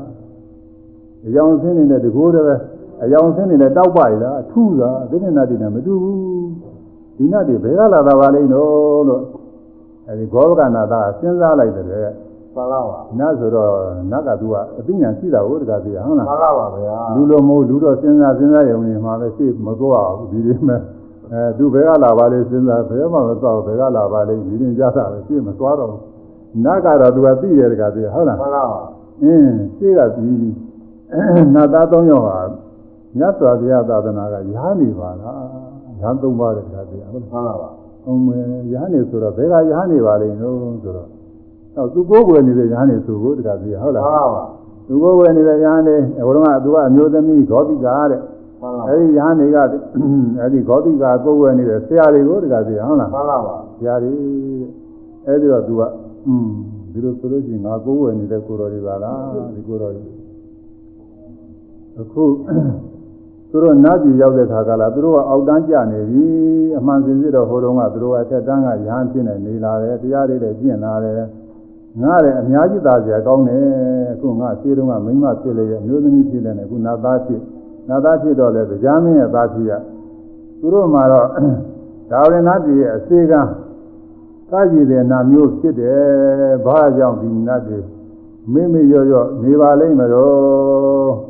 [1.26, 2.54] အယောင်ဆင်းနေတဲ့တကိုးတည်းပဲ
[3.02, 6.49] အယောင်ဆင်းနေတဲ့တောက်ပါရလားအထူးတာဒီနေ့နတ်တွေနဲ့မတူဘူး
[7.20, 9.22] ဒီနတ်တွေဘယ်ကလာတာပါလိမ့်တော့လို့
[10.08, 11.96] အဲဒီဘောဂကနာသားစဉ်းစားလိုက်တယ်မှ
[12.62, 13.72] န်ပါပါနတ်ဆိုတော့
[14.10, 20.80] နတ်ကသူကအသိဉာဏ်ရှိတာဟုတ်တကားသိရဟုတ်လားမှန်ပါပါဗျာလူလိုမဟုတ်လူတော့စဉ်းစားစဉ်းစားရုံနဲ့မှာပဲရှေ့မသွားဘူးဒီလိုမဲ့
[21.32, 26.02] အဲသူဘယ်ကလာပါလဲစဉ်းစားဘယ်မှမသွားဘူးဘယ်ကလာပါလဲဒီရင်ကြတာပဲရှေ့မသွားတော့ဘူး
[26.64, 28.80] နတ်ကတော့သူကသိတယ်တကားသိရဟုတ်လားမှန်ပါပါ
[29.22, 30.52] အင်းရှေ့ကပြီး
[31.54, 32.38] နတ်သားသုံးယောက်ဟာ
[33.18, 37.68] မြတ်စွာဘုရားသာသနာကရားနေပါလား ရားသုံးပါးတဲ့တကားသိရဟုတ်လားမှန်ပါပါ
[38.06, 38.44] အောင်မယ်
[38.74, 41.08] ရားနေဆိုတော့ဘယ်ကရားနေပါလိမ့်လို့ဆိုတော့
[41.76, 44.44] တော့သူကိုယ်ကိုယ်နေတဲ့ရားနေဆိုဖို့တကားသိရဟုတ်မှလားန်ပါပါ
[44.86, 48.20] သူကိုယ်ဝယ်နေတဲ့ရဟန်းလေးဘုရားကသူကအမျိုးသမီးဂောတိကာတဲ့
[48.60, 49.58] မှန်ပါအဲဒီရဟန်းတွေက
[50.40, 54.12] အဲဒီဂောတိကာကိုယ်ဝယ်နေတဲ့ဆရာတွေကိုတကယ်သိဟုတ်လားမှန်ပါပါဆရာတွေ
[55.26, 55.82] အဲဒီတော့သူက
[56.26, 56.48] อืม
[56.92, 60.04] ဒီလိုဆိုလို့ရှိရင်ငါကိုယ်ဝယ်နေတဲ့ကိုယ်တော်တွေပါလားဒီကိုယ်တော်တွေ
[62.00, 62.22] အခု
[63.50, 66.26] သူတို့နတ်ပြည်ရောက်တဲ့ခါကလာသူတို့ကအောက်တန်းကြနေပြီ
[66.78, 71.14] အမှန်စင်စစ်တော့ဟိုတုန်းကသူတို့ကအထက်တန်းကရဟန်းဖြစ်နေနေလာတယ်တရားတွေလည်းကျင့်လာတယ်
[72.02, 73.64] ငါလည်းအများကြီးသားစရာကောင်းတယ်
[74.12, 77.40] အခုငါခြေတုံးကမိန်းမဖြစ်လေရဲ့အမျိုးသမီးဖြစ်နေတယ်အခုနတ်သားဖြစ်
[77.88, 79.72] နတ်သားဖြစ်တော့လေကြာမင်းရဲ့သားဖြစ်ရ
[80.60, 81.26] သူတို့မှာတော့
[82.10, 83.32] ဒါဝင်နတ်ပြည်ရဲ့အစေက
[84.50, 87.78] ကာကြည်တဲ့နာမျိုးဖြစ်တယ်ဘာကြောင့်ဒီနတ်တွေ
[88.52, 91.29] မိမိရော့ရော့နေပါလိမ့်မလို့ဒ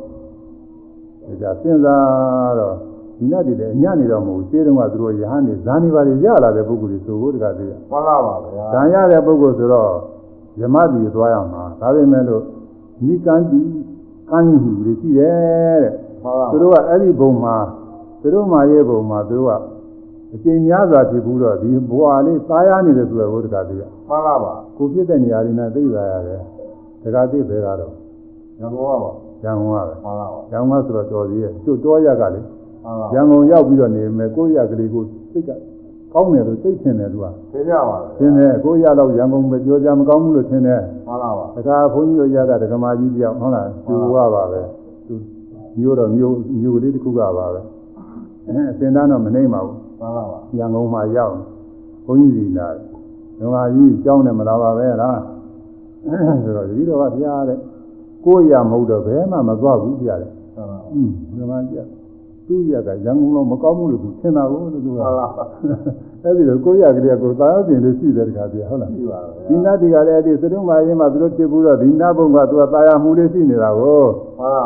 [1.41, 2.75] ကြစဉ်းစားတော့
[3.17, 9.91] ဒီနတ်တွေလည်းအညံ့နေတော့မဟုတ်ခြေတုံးကသူတို့ရဟန်းနေဇာနေပါလေရလာတဲ့ပုဂ္ဂိုလ်တွေဆိုဖို့တကားသေးရမှန်ပါပါဗျာ။ဒါရတဲ့ပုဂ္ဂိုလ်ဆိုတော့
[10.59, 12.43] ယမတိသွားရမှာ။ဒါပေမဲ့လို့
[13.05, 13.61] နိကန္တိ
[14.29, 17.55] ကမ်းမှုတွေရှိတယ်တဲ့မှန်ပါ။သူတို့ကအဲ့ဒီဘုံမှာ
[18.21, 19.53] သူတို့မှာရဲ့ဘုံမှာသူတို့က
[20.33, 26.41] အကျဉ်းများစွာဖြစ်ဘူးတော့ဒီဘဝလေးသားရနေတယ်ဆိုတော့ဘုရားတရားမှန်ပါပါ။ကိုဖြစ်တဲ့နေရာလေးနဲ့သိပါရတယ်။
[27.03, 27.93] တခါသိပဲကတော့
[28.59, 29.11] ရန်ကုန်ကပါ
[29.43, 32.41] ရန်ကုန်ကပဲမှန်ပါပါ။ရန်ကုန်ကဆိုတော့တော်သေးရဲ့။သူ့တောရကလေ
[32.83, 35.49] မှန်ပါရန်ကုန်ရောက်ပြီးတော့နေမယ်ကိုယ့်ရကလေးကိုစိတ်က
[36.13, 44.61] ကောင်းတယ်လို့စိတ်ထင်တယ်သူကသိကြပါထင်တယ်ကိုယ့်ရတော့ရန်ကုန်ပဲပြောကြမကောင်းဘူးလို့ထင်တယ်မှန်ပါပါတခါဘုန်းကြီးတို့ရတာဒကမာကြီးတယောက်ဟုတ်လားသူကပါပဲ
[45.07, 45.13] သူ
[45.77, 47.43] မျိုးတော့မျိုးမျိုးလေးတစ်ခုကပါပဲ
[48.47, 51.35] အဲအစင်တန်းတော့မနေပါဘူးမှန်ပါပါရန်ကုန်မှာရောက်
[52.05, 52.85] ဘုန်းကြီးစီလာတယ်
[53.39, 55.19] ဒကမာကြီးကြောင်းတယ်မလာပါပဲလား
[56.43, 57.57] ဆိုတော့ဒီတော့ကဘုရားတဲ့
[58.25, 61.77] ကိုယ်ရမဟုတ်တော့ဘယ်မှမသွားဘူးပြရတယ်ဟုတ်ပါဘူးဒီမှာပြ
[62.47, 64.99] သူ့ရကရန်ကုန်လုံးမကောင်းဘူးလို့သူထင်တာကိုသူက
[66.23, 74.03] အဲ့ဒီတော့ကိုယ်ရကလေးကကိုယ်သာယောတင်လို့ရှိတယ်တခါပြဟုတ်လားရှိပါဘူးဒီနာတိကလည်းအဲ့ဒီသတုမာရင်းမှာသူတို့ပြဘူးတော့ဒီနာဘုံကသူကသာယာမှုလေးရှိနေတာကို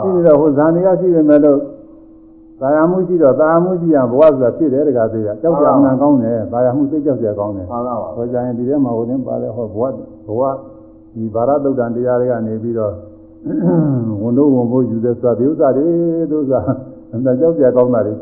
[0.03, 1.59] ရှိနေတော့ဟိုဇာနေကရှိပေမဲ့လို့
[2.61, 9.83] သာယာမှုရှိတော့သာယာမှုရှိရဘဝဆိုတာဖြစ်တယ်တခါသေးတာကြောက်ကြမှန်ကောင်းတယ်သာယာမှုစိတ်ကြောက်ကြကောင်းတယ်ဟုတ်လားဟောကြရင်ဒီထဲမှာဟိုတင်းပါလဲဟောဘဝ
[10.27, 10.41] ဘဝ
[11.15, 12.93] ဒီဗာရတုတ်တန်တရားတွေကနေပြီးတော့
[14.21, 15.87] ဝန်တို့ဝန်ဖို့ယူတဲ့ဆိုတာဒီဥစ္စာတွေ
[16.31, 16.59] သူဥစ္စာ
[17.13, 18.13] အမှန်ကြောက်ကြကောင်းတာတွေ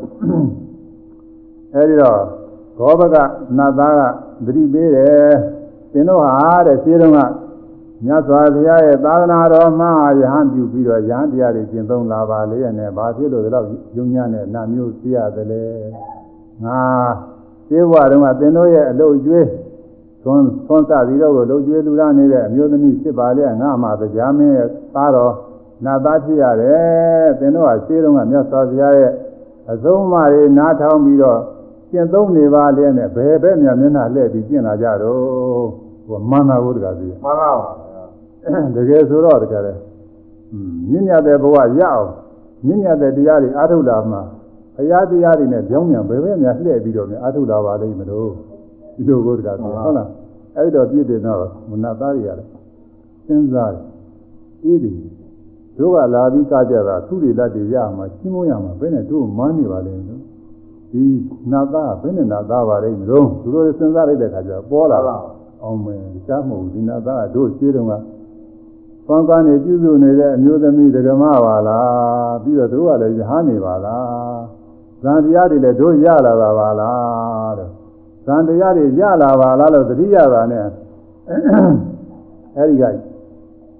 [1.74, 2.20] အဲဒီတော့
[2.78, 3.16] ဘောဘက
[3.58, 4.02] နတ်သားက
[4.46, 5.34] သတိပေးတယ်
[5.92, 7.20] သင်တို့ဟာတဲ့ခြေတုံးက
[8.06, 13.68] မြတ်စွာဘုရားရဲ့သာသနာတော်မှာယဟန်ပြုပြီးတော့ယဟန်တရားတွေကျင့်သုံးလာပါလေနဲ့ဘာဖြစ်လို့ဒီလောက်
[13.98, 15.64] ယုံညံ့တဲ့နာမျိုးသိရတယ်လဲ
[16.66, 16.80] ငါ
[17.68, 19.48] သေဘဝတုန်းကသင်တို့ရဲ့အလုပ်ကျွေး
[20.24, 25.34] သွန်းသွန်းစပြီးတော့ကိုလှုပ်ကျွေးလူရနေတဲ့အမျိုးသမီးဖြစ်ပါလေငါမှတရားမင်းရဲ့သားတော်
[25.86, 29.12] နာသားဖြစ်ရတယ်သင်တို့ဟာခြေတုံးကမြတ်စွာဘုရားရဲ့
[29.72, 31.40] အဆုံးအမတွေနားထောင်ပြီးတော့
[31.92, 35.66] ကျင့်သုံးနေပါလေနဲ့ဘယ်ဘက်မြမျက်နှာလှည့်ပြီးကျင့်လာကြတော့
[36.08, 39.74] ဟိုမှန်တာကိုတကယ်သိမှန်ပါပါဗျာတကယ်ဆိုတော့တကယ်လေ
[40.90, 42.08] မြင့်မြတ်တဲ့ဘဝရအောင်
[42.66, 44.18] မြင့်မြတ်တဲ့တရားတွေအားထုတ်လာမှ
[44.76, 48.53] ဘုရားတရားတွေနဲ့ကြောင်းမြန်ဘယ်ပဲများလှည့်ပြီးတော့များအားထုတ်လာပါလိမ့်မလို့
[48.96, 50.10] ဒီလိုကိုတကယ်သိဟုတ်လား
[50.58, 51.40] အဲ့တော့ပြည့်တယ်တော့
[51.70, 52.48] မနတ်သားတွေရတယ်
[53.26, 53.86] စဉ်းစားတယ်
[54.66, 54.94] အေးဒီ
[55.78, 60.22] တို့ကလာပြီးကကြတာသူတွေလက်တွေရမှာရှင်းမရမှာဘယ်နဲ့တို့မန်းနေပါလိမ့်မလို့
[60.92, 61.04] ဒီ
[61.52, 65.16] နာသားဘယ်နဲ့နာသားပါလိမ့်မလို့သူတို့စဉ်းစားလိုက်တဲ့ခါကျတော့ပေါ်လာတာ
[65.64, 67.92] အောင်မယ်ရှားမဟုတ်ဘူးဒီနာသားကတို့ရှင်းတော့က
[69.08, 74.42] ပန်းကားနေပြုစုနေတဲ့အမျိုးသမီးဒကမပါလားပြီးတော့တို့ကလည်းရဟန်းနေပါလား
[75.04, 77.83] ဇန်တရားတွေလည်းတို့ရလာတာပါလားတဲ့
[78.26, 80.64] ဇန်တရားတွေရလာပါလားလို့သတိရတာနဲ့
[82.58, 82.84] အဲဒီက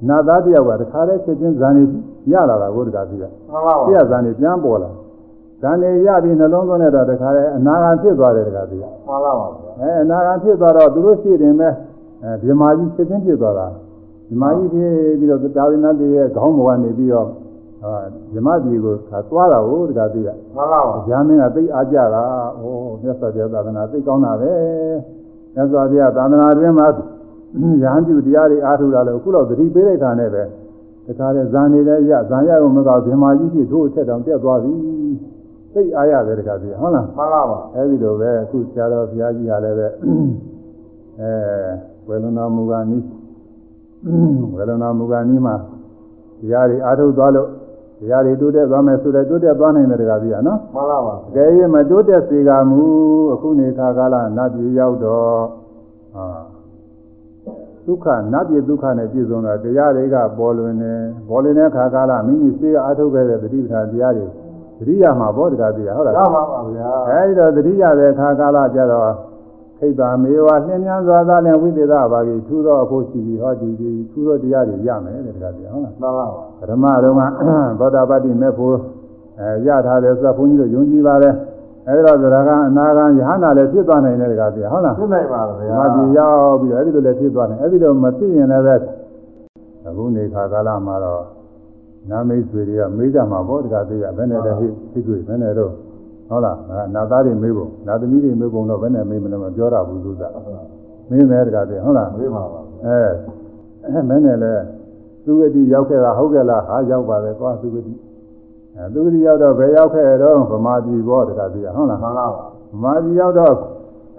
[0.08, 1.84] နာသားတယောက်ကတခါတည်းချက်ချင်းဇန်နေ
[2.32, 4.90] ရလာတာကိုတခါပြီးတော့မှန်ပါပါပြဇန်နေပြန်ပေါ်လာ
[5.62, 11.74] ဇန်နေရပြီးနှလုံးသွင်းတဲ့တော့တခါတည်းအနာဂတ်ဖြစ်သွားတယ်တခါပြီးတော့မှန်ပါပါဗျာအဲအနာဂတ်ဖြစ်သွားတော့သူတို့ရှိတယ်မဲ့
[12.24, 13.68] အဲဗြဟ္မာကြီးချက်ချင်းဖြစ်သွားတာ
[14.30, 17.28] ဗြဟ္မာကြီးဖြစ်ပြီးတော့တာဝိနတ်ရဲ့ခေါင်းပေါ်ကနေပြီးတော့
[17.84, 17.94] ဟာ
[18.32, 22.24] ဗြဟ္မာကြီးကိုခါသွားတာဟုတ်တခါပြီးတော့မှန်ပါပါဂျာမင်းကသိအားကြတာ။
[22.58, 24.52] အိုးမြတ်စွာဘုရားသာသနာသိကောင်းတာပဲ။
[25.56, 26.88] မြတ်စွာဘုရားသာသနာတွင်မှာ
[27.84, 30.44] ရဟန်းပြုတရားတွေအားထုတ်လာလို့အခုတော့သတိပေးလိုက်တာနဲ့ပဲ
[31.08, 34.74] တခါတည်းဇန်နေလည်းရဇန်ရရုံမကောက်ဗြဟ္မာကြီးဖြစ်ထိုးအထက်တောင်တက်သွားပြီ။
[35.74, 39.88] သိအားရတယ်တခါပြီးဟုတ်လားမှန်ပါပါ။အဲဒီလိုပဲအခုဆရာတော်ဘုရားကြီးကလည်းပဲ
[41.20, 41.34] အဲ
[42.08, 43.04] ဝေလနာမူကနီး
[44.56, 45.56] ဝေလနာမူကနီးမှာ
[46.40, 47.50] တရားတွေအားထုတ်သွားလို့
[48.04, 52.82] တရားတွေတိုးတက်သွားမယ်ဆိုတော့တိုးတက်သွားနိုင်တယ်တခါပြီးရနော်။မှန်ပါပါတကယ်၍မတိုးတက်စေကမူ
[53.34, 55.40] အခုနေခါကာလနတ်ပြည်ရောက်တော့
[56.16, 56.26] ဟာ
[57.86, 60.94] ဒုက္ခနတ်ပြည်ဒုက္ခနဲ့ပြည့်စုံတာတရားတွေကပေါ်လွင်နေ
[61.28, 64.26] ပေါ်လွင်တဲ့ခါကာလမိမိစေအားထုတ်ခဲ့တဲ့တတိပဌာန်တရားတွေ
[64.80, 69.33] သတိရမှာဘောတကားသိရဟုတ်လားရပါပါဗျာအဲဒီတော့သတိရတဲ့ခါကာလကျတော့ခိ
[69.90, 76.26] ဗ္ဗမေဝလင်းမြန်းစွာသားနဲ့ဝိသေသဘာကြီးထူသောအဖို့ရှိပြီးဟောဒီဒီထူသောတရားတွေရမယ်တဲ့တကားသိဟုတ်လားမှန်ပါပါ
[76.60, 77.20] ပထမတော့က
[77.80, 78.76] သောတာပတ္တိမေဖို့
[79.40, 81.34] အဲရထားတယ်ဆိုတော့ဘုန်းကြီးတို့ယုံကြည်ပါတယ်
[81.88, 88.76] အဲဒီတော့သရကအနာဂံယဟနာလည်းဖြစ်သွားနိုင်တယ်တကားပြဟုတ်လားသိနိုင်ပါဗျာမပြေရောက်ပြီးတော့အဲဒီလိုလည်းဖြစ်သွားနိုင်အဲဒီလိုမဖြစ်ရင်လည်းပဲ
[89.88, 91.24] အခုနေခါကာလမှာတော့
[92.10, 95.72] နာမိတ်ဆွေတွေကမေးကြမှာပေါ့တကားသိရဘယ်နဲ့လဲဖြစ်ဖြစ်တွေ့ဘယ်နဲ့တော့
[96.30, 96.58] ဟုတ်လား
[96.96, 100.24] နာသားတွေမေးဖို့နာသမီးတွေမေးဖို့တော့ဘယ်နဲ့မေးမလဲမပြောရဘူးသူက
[101.10, 103.00] မင်းလည်းတကားသိဟုတ်လားသိပါပါအဲ
[103.86, 104.54] အဲမင်းနဲ့လဲ
[105.26, 107.94] သူဂတိရောက်ခဲ့တာဟုတ်ကဲ့လားဟာရောက်ပါပဲကွာသူဂတိ
[108.76, 113.56] အဲသူဂတိရောက်တော့ဘယ်ရောက်ခဲ့တော့ဗမာပြည်ဘောတခါတည်းဟုတ်လားမှန်ပါပါဗမာပြည်ရောက်တော့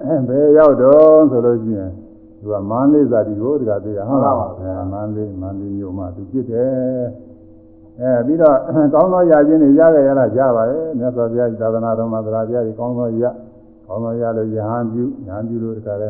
[0.03, 1.91] အဲဘယ်ရောက်တော့ဆိုလို့ရှိရင်
[2.41, 7.05] သူကမန္တလေးဇာတိကိုတခါတည်းဟုတ်လားအဲမန္တလေးမန္တလေးမြို့မှာသူဖြစ်တယ်
[8.01, 8.57] အဲပြီးတော့
[8.95, 13.25] ကောင်းသောရာချင်းတွေရခဲ့ရတာရပါရဲ့မြတ်စွာဘုရားသာသနာတော်မှာသရာတရားကြီးကောင်းသောရ
[13.87, 16.09] ကောင်းသောရလို့ယဟန်ပြုယဟန်ပြုလို့တခါလဲ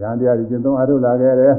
[0.00, 1.54] ယဟန်တရားကြီးကျင့်သုံးအားထုတ်လာခဲ့တယ်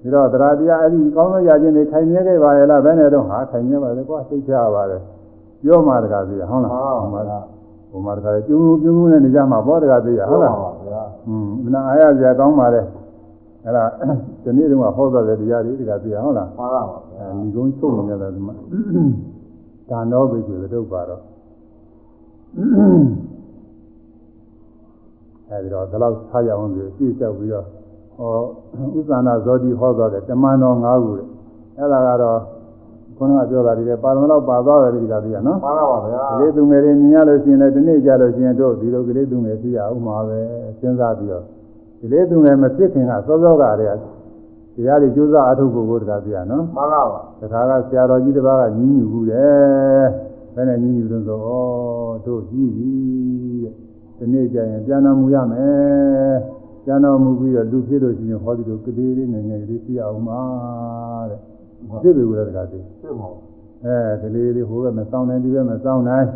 [0.00, 4.98] ပြီးတော့တရားတရားအဲ့ဒီကောင်းသောရာချင်းတွေခိုင်မြဲခဲ့ပါရဲ့လားဘယ်နဲ့တော့ဟာခိုင်မြဲပါလေကွာသိချရပါလေ
[5.62, 6.72] ပြောမှတကားသေးဟုတ်လား
[7.02, 7.40] မှန်ပါပါ
[7.90, 12.80] ဟိုမှာတကားကျူးကျူးနဲ့နေကြမှာဘောတကားသေးရဟုတ်လားပါဗျာอืมမနာအားရစရာကောင်းပါလေ
[13.64, 13.84] အဲ့ဒါ
[14.42, 18.54] ဒီနေ့တုန်းကဟောတော့တဲ့တရားတွေတကားသေးရဟုတ်လားမှန်ပါပါအဲဒီကုန်းချုပ်နေကြတယ်ဒီမှာ
[19.88, 21.22] ဒါနောဘိဆိုတဲ့ဒုက္ခတော့
[25.48, 27.66] အဲဒီတော့ဒီလောက်ထားရအောင်ဆိုကြည့်လျှောက်ပြီးတော့
[28.16, 28.36] ဟော
[28.96, 31.26] ဥစ္စာနာဇောတိဟောတော့တယ်တမန်တော်၅ခုတဲ့
[31.78, 32.38] အဲ့ဒါကတော့
[33.16, 40.38] ခုနကပြောတာဒီလေပါရမလောက်ပါသွားတယ်ဒီကတည်းကနော်မှန်ပါပါဗျာကလေးသူငယ်တွေမြင်ရလို့ရှိရင်လည်းဒီနေ့ကြလို့ရှိရင်တို့ဒီလိုကလေးသူငယ်ဖြစ်ရအောင်မှာပဲ
[40.80, 41.44] စဉ်းစားပြီးတော့
[42.04, 43.90] ဒီလေးသူငယ်မဖြစ်ခင်ကစောစောကတည်း
[44.76, 50.04] ကတရားတွေကြိုးစားအထုတ်ဖို့ကိုတကားပြရနော်မှန်ပါပါတခါကဆရာတော်ကြီးတစ်ပါးကညီးညူဘူးတယ်
[50.54, 51.50] ဘယ်နဲ့ညီးညူလို့ဆိုဩ
[52.26, 53.60] တို့ကြီးကြီး
[54.18, 56.36] တဲ့ဒီနေ့ကျရင်ပြန်တော်မူရမယ်
[56.84, 60.40] ပြန်တော်မူပြီးတော့လူဖြစ်လို့ရှိရင်ဟောဒီလိုကလေးလေးငယ်ငယ်လေးပြရအောင်ပါ
[61.30, 61.38] တဲ့
[62.02, 63.28] ဖြစ်ပြီဘူးလားတခါတည်းသိပါ
[63.84, 66.26] အဲကလေးလေးဟိုဘက်မဆောင်နိုင်ဒီဘက်မဆောင်နိုင်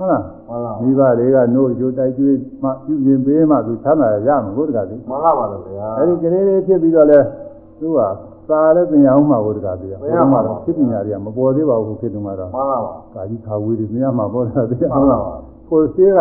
[0.00, 7.20] ဟုတ်လားမှန်ပါမိဘတွေကနို့ကြိုတိုက်ကျွေးမှပြုရင်ပေးမှသူချမ်းသာရမှာကိုတကားတည်းမှန်ပါပါဗျာအဲဒီကလေးလေးဖြစ်ပြီးတော့လဲ
[7.80, 7.98] သူက
[8.50, 9.92] သာလည်းသင်ရအောင်မှာကိုတကားတည်း
[10.64, 15.34] ဖြစ်ပညာတွေကမပေါ်သေးပါဘူးဖြစ်တယ်မှာတော့မှန်ပါပါကာကြီးခါဝေးတွေသင်ရမှာပေါ်တာတည်းမှန်ပါပါ
[15.70, 16.18] ကိုရှိက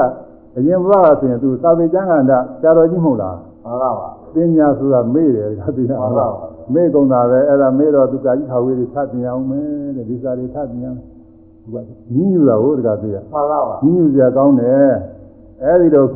[0.57, 6.27] အရင်ဘဝကဆိုရင်သူသာဝေကျမ်းကန္တာဆရာတော်ကြီးမဟုတ်လားမှန်ပါပါပညာဆိုတာမေ့တယ်တကားတည်းမှန်ပါပါ
[6.73, 11.18] မေ့ကုန်တာပဲအဲ့ဒါမေ့တော့သူကာကြီးခါဝေးတွေသတ်သင်ရအောင်မယ်တဲ့ဒီစာတွေသတ်သင်ရမယ်သူ
[11.73, 11.75] က
[12.13, 14.91] ညီးညူတာဟုတ်တကားတည်းမှန်ပါပါညညူစရာကောင်းတယ်
[15.63, 16.07] အဲဒီတော့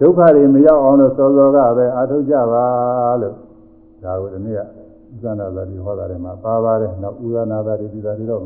[0.00, 2.64] ဒုက္ခတွေမရောက်အောင်လို့စောစောကပဲအာထုတ်ကြပါ
[3.22, 3.34] လို့
[4.04, 4.64] ဒါကိုဒီနေ့ကဥ
[5.22, 8.42] ဇနာသာဒီဟောတာတွေမှာပါပါတယ်နောက်ဥဇနာသာဒီဒီသာတွေတော့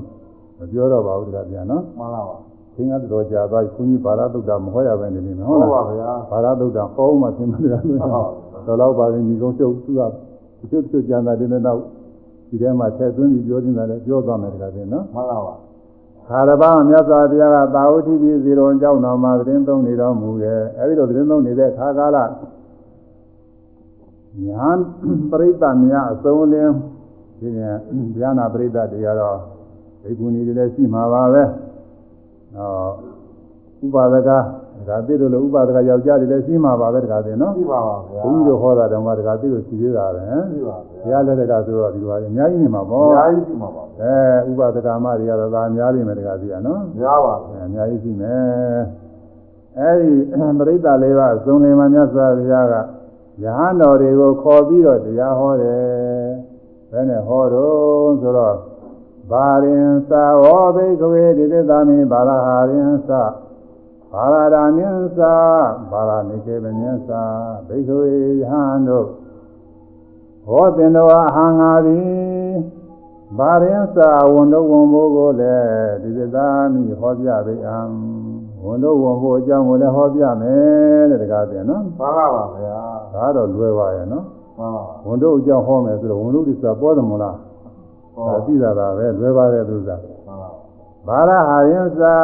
[0.58, 2.36] မပြောတော့ပါဘူးတခါပြန်နော်မှန်ပါပါ
[2.74, 10.10] သင်္ကတော်ကြာသွားခွန်ကြီးဘာရတုတ်တာမဟောရပဲနေနေနော်ဟုဟုတ်တ်ပါလားဗျာဘာရတုတ်တာဟောမှသင်္ကတော်ကတော်တော့ပါရင်ဒီကုန်းချုပ်သူကတ
[10.70, 11.78] ချို့တချို့ကြံတာဒီနေ့တော့
[12.48, 15.54] ဒီထဲမှာထည့်သွင်းပြီးပြောနေတာလည်းပြောသွားမယ်တခါပြင်နော်မှန်ပါပါ
[16.32, 22.18] ခါရပမြတ်စွာဘုရားကတာဝတိပြည်စီတော်ကြောင်းတော်မှာသတင်းသုံးနေတော်မူတယ်အဲဒီလိုသတင်းသုံးနေတဲ့ခါကာလ
[24.46, 24.68] ညာ
[25.30, 26.74] ပရိသတ်များအစုံလင်း
[27.38, 29.38] ဖြင့်ဉာဏပရိသတ်တွေကတော့
[30.02, 31.42] ဒိဂုဏီတွေလည်းရှိမှာပါပဲ။
[32.54, 32.90] ဟော
[33.84, 34.38] ဥပါဒကာ
[34.88, 40.76] ဒါသိလို့လို့ဥပါဒကယောက်ျားတွေလည်းရှိမှာပါပဲတခါသိနော်ရှိပါပါဗျာ။ဘုန်းကြီးတို့ဟောတာတော့မှတခါသိလို့ရှိသေးတာပဲရှိပါ။
[41.06, 48.80] ဗျာဘုရားလက်ထက်ကဆိုတော့ဒီလိုပါလေအများကြီးနေမှာအပေါ့များကြီးရှိမှာပါ။အဲဥပါဒကမတွေကတော့ဒါအများကြီးမယ်တခါသိရနော်။များပါအဲအများကြီးရှိမယ်
[49.78, 50.12] အဲဒီ
[50.58, 52.74] ပရိသတ်လေးပါဇုံလင်မမြတ်စွာဘုရားက
[53.42, 55.82] ယဟန်တော်တွေကိုခေါ်ပြီးတော့တရားဟောတယ်
[56.90, 58.56] ဘယ်နဲ့ဟောတော့ဆိုတော့
[59.30, 63.10] ဘာရင်သာဟောဘိကဝေဒီသသာမိဘာလာဟာရင်သ
[64.12, 65.36] ဘာလာဒာနင်းသာ
[65.90, 67.22] ဘာလာနိကေပနင်းသာ
[67.66, 69.06] ဘိကဝေယဟန်တို့
[70.46, 72.52] ဟောတင်တော်အဟံငါသည်
[73.38, 77.78] ဘာရင်သာဝန်တော်ဝန်ဘိုးကိုလည်းဒီသသာမိဟောပြပေအံ
[78.64, 82.78] ဝန်တော်ဝန်ဘိုးအကြောင်းကိုလည်းဟောပြမယ်တဲ့တကားပြန်နော်မှန်ပါပါဗျာ
[83.14, 84.24] ဒါတော့လွယ်ပါရဲ့နော်
[84.58, 87.36] မှန်ပါဝန်တို့အကြောင်းဟောမယ်ဆိုတော့ဝန်တို့ဒီဆိုတာပေါ်တယ်မလား
[88.14, 90.38] ဟောဒါသိတာပါပဲလွယ်ပါတယ်သူစားမှန်
[91.06, 92.14] ပါဘာရဟာရင်စာ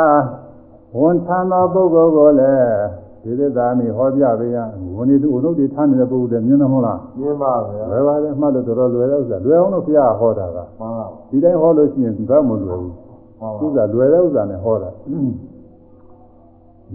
[0.97, 4.59] ဝန်ထမ်းသောပုဂ္ဂိုလ်ကိုလည်းဒီသစ္စာမိဟောပြပေးရ
[4.97, 12.95] ဝန်ဒီသူဝန်တို့ဒီထမ်းနေတဲ့ပုဂ္ဂိုလ်တွေမြင်တယ်မဟုတ်လားရှင်းပါဗျာလွယ်ပါတယ်မှတ်လို့တော်တော်လွယ်တဲ့ဥစ္စာလွယ်အောင်လို့ဘုရားဟောတာကမှန်ပါဒီတိုင်းဟောလို့ရှိရင်ဘာမှမလွယ်ဘူး
[13.41, 14.91] မှန်ပါဥစ္စာလွယ်တဲ့ဥစ္စာနဲ့ဟောတာ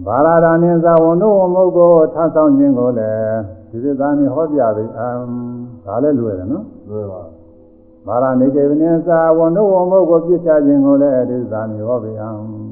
[0.06, 3.38] ဘာလာဒာနိသာဝန်တို့ဝန်မုတ်ကိုထမ်းဆောင်ခြင်းကိုလည်း
[3.70, 5.08] ဒီသစ္စာမိဟောပြပေးအံ
[5.84, 7.22] ဒါလည်းလွယ်တယ်နော်လွယ်ပါ
[8.06, 12.63] မာရနေကေဝိနသာဝန်တို့ဝန်မုတ်ကိုပြစ်ချခြင်းကိုလည်းဒီသစ္စာမိဟောပေးအံဝန်တို့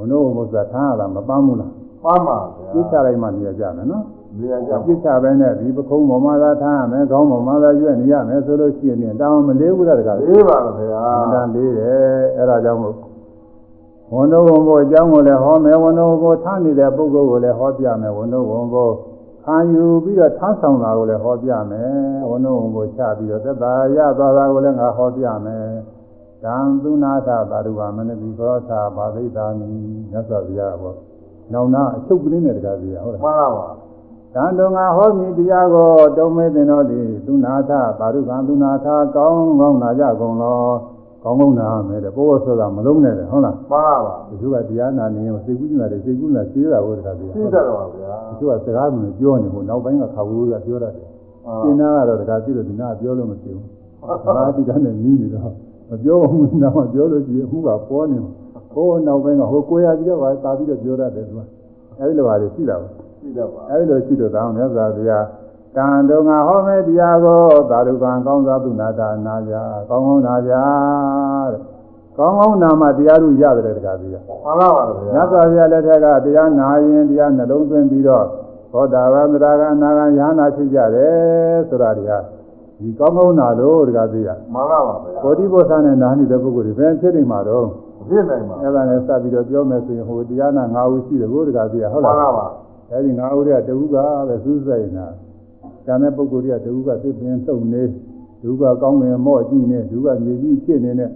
[0.00, 1.70] ဝန်မုတ်ဆိုတာထားရတာမပန်းဘူးလား
[2.04, 4.04] မှန်ပါဗျာပြစ်ချလိုက်မှနေရကြမယ်နော်
[4.38, 12.96] နေရာကြောင့်ပြစ်ချပဲနဲ့ဒီပခုံးပေါ်မှာသာထားရမယ်ခေါင်းပေါ်မှာသာရွက်နေရမယ်ဆိုလို့ရှိရင်တောင်းမလေးဘူးလားတကားလေးပါဗျာအန္တန်လေးတယ်အဲ့ဒါကြောင့်မို့
[14.12, 18.92] ဝန်တို့ဝန်ဘို့အကြောင်းကိုလည်းဟောမယ်ဝန်တို့ဝန်ဘို့ထားနေတဲ့ပုဂ္ဂိုလ်ကိုလည်းဟောပြမယ်ဝန်တို့ဝန်ဘို့
[19.44, 21.92] ခံယူပြီးတော့ထားဆောင်တာကိုလည်းဟောပြမယ်
[22.28, 25.69] ဝန်တို့ဝန်ဘို့ချပြီးတော့သက်သာရသွားတာကိုလည်းငါဟောပြမယ်
[26.44, 29.66] တံသုနာသသာရုဝမနတိကောသာဘာသိတာမိ
[30.10, 30.94] မြတ်စွာဘုရားဟော
[31.52, 33.68] နောင်နာအချုပ်ကလေးနဲ့တကားကြီးဟုတ်လားမှန်ပါပါ
[34.34, 38.86] တန်တော်ငါဟောမည်တရားကိုတုံးမဲတင်တော်သည်သုနာထပါရုကံသုနာထ
[39.16, 40.60] ကောင်းကောင်းနာကြကုန်လော
[41.24, 51.08] ကောင်းကောင်းနာမယ်တဲ့ဘောဝဆိုတာမလုံးနဲ့တဲ့ဟုတ်လားမှန်ပါပါဒီလိုကတရားနာနေရင်စိတ်ကူးနေတာတယ်စိတ်ကူးနေတာရှင်းတာဟုတ်တခါတည်းသိတတ်တော့ဗျာဒီလိုကစကားမျိုးပြောနေဖို့နောက်ပိုင်းကခါဝူးကပြောတတ်တယ်
[51.62, 53.66] ရှင်းနာကတော့တခါသိလို့ဒီနာပြောလို့မရှိဘူး
[54.24, 55.52] သမာဓိကနဲ့နီးနေတော့
[55.90, 58.18] မပြောဘူးနောက်မှပြောလို့ရှိရင်အခုကပေါ်နေ
[58.74, 61.40] ဟိုနောက်ပိုင်းကဟိုကိုရကြီးကပါသာပြီးတော့ပြောတတ်တယ်သူက
[61.98, 62.88] အဲဒီလိုပါလေရှိတာပါ
[63.22, 65.24] သိတတ်ပါအဲဒီလိုရှိလို့တောင်းမြတ်စွာဘုရား
[65.76, 69.54] ကံတော်ငါဟောမဲ့တရားကိုသာဓုကံကောင်းစွာသုနာတာနာကြ
[69.88, 70.52] ကောင်းကောင်းနာကြ
[71.52, 71.60] တဲ့
[72.18, 78.26] ကောင်းကောင်းနာမှတရားတို့ရတယ်တကားကြီးမှန်ပါပါဗျာမြတ်စွာဘုရားလက်ထက်ကတရားနာရင်တရားနှလုံးသွင်းပြီးတော့
[78.72, 81.14] သောတာပန်သရဂံနာဂံယ ahanan ဖြစ်ကြတယ်
[81.68, 82.12] ဆိုတာတွေက
[82.80, 87.66] ဒီကောင်းကောင်းနာလို့တကားကြီးကမှန်ပါပါဗျာဘောဓိဘောဆာနဲ့နာနေတဲ့ပုဂ္ဂိုလ်တွေဘယ်ဖြစ်နေမှာတော့
[88.08, 92.46] ဖြစ်နိုင်ပါအဲ့ဒါနဲ့စပ်ပြီးတော့ပြောမယ်ဆိုရင်ဟိုတရားနာ၅ဦးရှိတယ်ဘုရားတကားကြီးဟုတ်မှလားန်ပါပါ
[92.90, 93.96] အဲဒီငါးဦးတွေကတဝူက
[94.28, 95.06] ပဲစူးစိုက်နေတာ။
[95.86, 97.82] ကျန်တဲ့ပုဂ္ဂိုလ်တွေကတဝူကသစ်ပင်တုံနေ၊
[98.42, 101.10] ဒုကကောင်းငင်မော့ကြည့်နေ၊ဒုကမြေကြီးဖြစ်နေနဲ့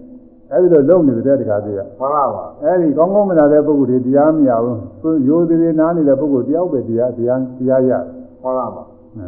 [0.53, 8.03] အဲဒီလိုလုံနေတဲ့တခါတည်းကမှန်ပါပါအဲဒီကောင်းကောင်းမလာတဲ့ပုဂ္ဂိုလ်တွေတရားမရဘူး။သူရိုးသေးသေးနားနေတဲ့ပုဂ္ဂိုလ်တယောက်ပဲတရားတရားတရားရတယ်
[8.43, 8.83] မှန်ပါပါ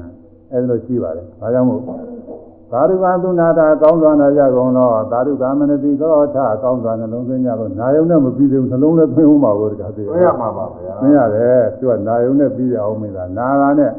[0.52, 2.15] ။အဲဒီလိုရှိပါတယ်။ဒါကြောင့်မို့
[2.72, 13.92] သာဓုကသုနာတာကောင်းစွာနာကြကုန်တော့သာဓုကမနတိသောထကောင်းစွာနှလုံးသွင်းကြတော့နာယုံနဲ့မပြီးသေးဘူးနှလုံးလည်းသွင်းဦးမှာကိုတခါတည်းသိရမှာပါဗျာမင်းရတယ်သူကနာယုံနဲ့ပြီးရအောင်မင်းလားနာတာနဲ့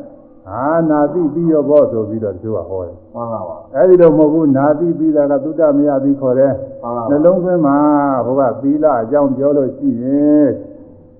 [0.49, 6.53] အာနာတိပြီးရောဘောဆိုပြီးတော့သူကဟောတယ်မှန်ပါပါအဲဒီတော့မဟုတ်ဘူးနာတိပြီးတာကသုတ္တမယပြီးခေါ်တယ်
[6.83, 7.77] မှန်ပါနှလုံးသွင်းမှာ
[8.25, 10.47] ဘုရားသီလအကြောင်းပြောလို့ရှိရင်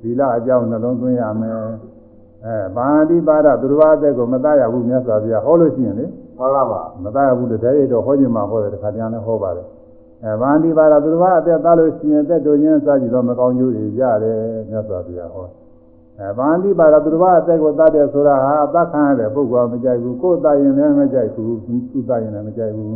[0.01, 1.57] သီလအကြောင်းနှလုံးသွင်းရမယ်
[2.45, 6.05] အဲဘာတိပါဒသူတော်အသက်ကိုမတတ်ရဘူးမြတ်စွာဘုရားဟောလို့ရှိရင်လေ
[6.37, 9.67] မှန်ပါပါမတတ်ရဘူးလေတည်းရတော့ဟောခြင်းမှာဟောတယ်တခါတည်းလည်းဟောပါတယ်
[10.23, 14.39] အဲဘာတိပါဒသူတော်အသက်တတ်လို့ရှိရင်သက်တို့ချင်းစကြည့်တော့မကောင်းကျိုးတွေရတယ်
[14.69, 15.45] မြတ်စွာဘုရားဟော
[16.19, 21.57] အဲဗန္တိပါရသူတစ်ပါးအသက်ကိုတတ်တယ်ဆိုတာဟာအသက်ခံရတဲ့ပုဂ္ဂိုလ်ကမကြိုက်ဘူးကိုယ်တတ်ရင်လည်းမကြိုက်ဘူး
[21.91, 22.95] သူတတ်ရင်လည်းမကြိုက်ဘူး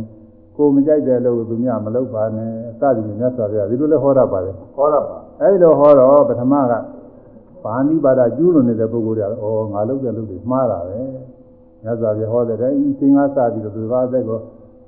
[0.56, 6.72] ကိုယ်မကြိုက်တယ်လို့သူများမလုပ်ပါနဲ့အစသည်မြတ်စွာဘုရားဒီလိုလဲဟောတတ်ပါတယ်ခေါ်ရပါအဲဒီလိုဟောတော့ပထမက
[7.64, 11.00] ဗန္တိပါဒကျူးလွန်နေတဲ့ပုဂ္ဂိုလ်တွေကဩငါလုပ်တဲ့လုပ်တွေမှားတာပဲ
[11.82, 14.40] မြတ်စွာဘုရားဟောတဲ့တိုင်းအချိန်ကစပြီးတော့သူတစ်ပါးအသက်ကို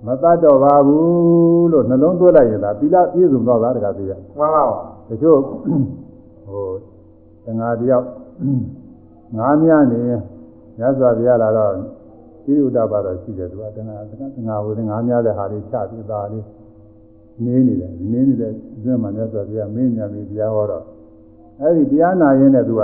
[0.07, 4.79] မတတ်တော့ပါဘူးလို့နှလုံးသွင်းလိုက်ရင်ဒါသီလပြည့်စုံတော့တာတခါတည်းကမှန်ပါပါ
[5.09, 5.39] တချို့
[6.47, 6.67] ဟို
[7.47, 8.07] တငါတယောက်
[9.39, 10.01] ငါးမြနေ
[10.81, 11.73] ရသော်ပြရလာတော့
[12.45, 13.97] ဒီဥဒ္ဒပါတော့ရှိတယ်သူကတဏှာ
[14.49, 16.45] ငါဝေဒငါများတဲ့ဟာလေးချပြီးသားလေး
[17.45, 20.85] နေနေတယ်နေနေတဲ့အတွင်းမှာမြတ်စွာဘုရားမင်းညာပြီးတရားဟောတော့
[21.61, 22.83] အဲ့ဒီတရားနာရင်းနဲ့သူက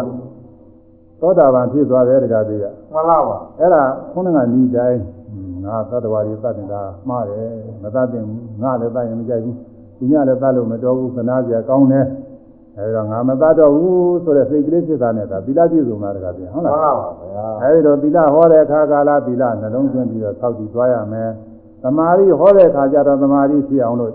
[1.21, 3.83] သောတာပန်ဖြစ်သွားတယ်တကားသေးကမှန်လားပါအဲ့ဒါ
[4.13, 5.01] ခုနကဤတိုင်း
[5.65, 7.49] ငါသတ္တဝါတွေသတ်နေတာမှားတယ်
[7.83, 9.57] မသတ်တင်ဘူးငါလည်းသတ်ရင်မကြိုက်ဘူး
[9.99, 12.07] သူညလည်းသတ်လို့မတော်ဘူးခနာပြကောင်းတယ်
[12.77, 21.31] အဲ့တော့ငါမသတ်တော့ဘူးဆိုတဲ့စိတ်ကလေးဖြစ်တာနဲ့ဒါသီလပြည့်စုံတာတကားသေးဟုတ်မှန်လားလားပါဗျာအဲဒီတော့သီလဟောတဲ့အခါကာလသီလနှလုံးသွင်းပြီးတော့ဆောက်တည်သွားရမယ်။
[21.83, 24.13] သမာဓိဟောတဲ့အခါကျတော့သမာဓိဖြစ်အောင်လို့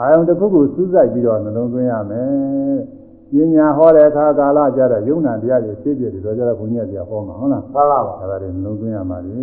[0.00, 2.76] အာယုံတစ်ခုခုစူးစိုက်ပြီးတော့နှလုံးသွင်းရမယ်။
[3.30, 9.40] ပညာဟောတဲ့အခါကာလကျတော့ယုံနာတရားတွေသိပြတယ်တော့ကျတော့ဘုညက်တရားဟောမှာဟုတ်လားမှန်လားပါ။အဲဒါတွေနှလုံးသွင်းရမှာလေ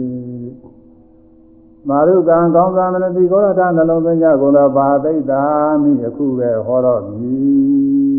[1.89, 5.43] ။မာရုကံကောင်းသာမနတိကောရထနှလုံးသွင်းကြကုန်သောဘာသိတာ
[5.83, 7.33] မိအခုပဲဟောတော့ပြီ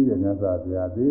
[0.08, 1.08] တဲ့မြတ်စွာဘုရားသိ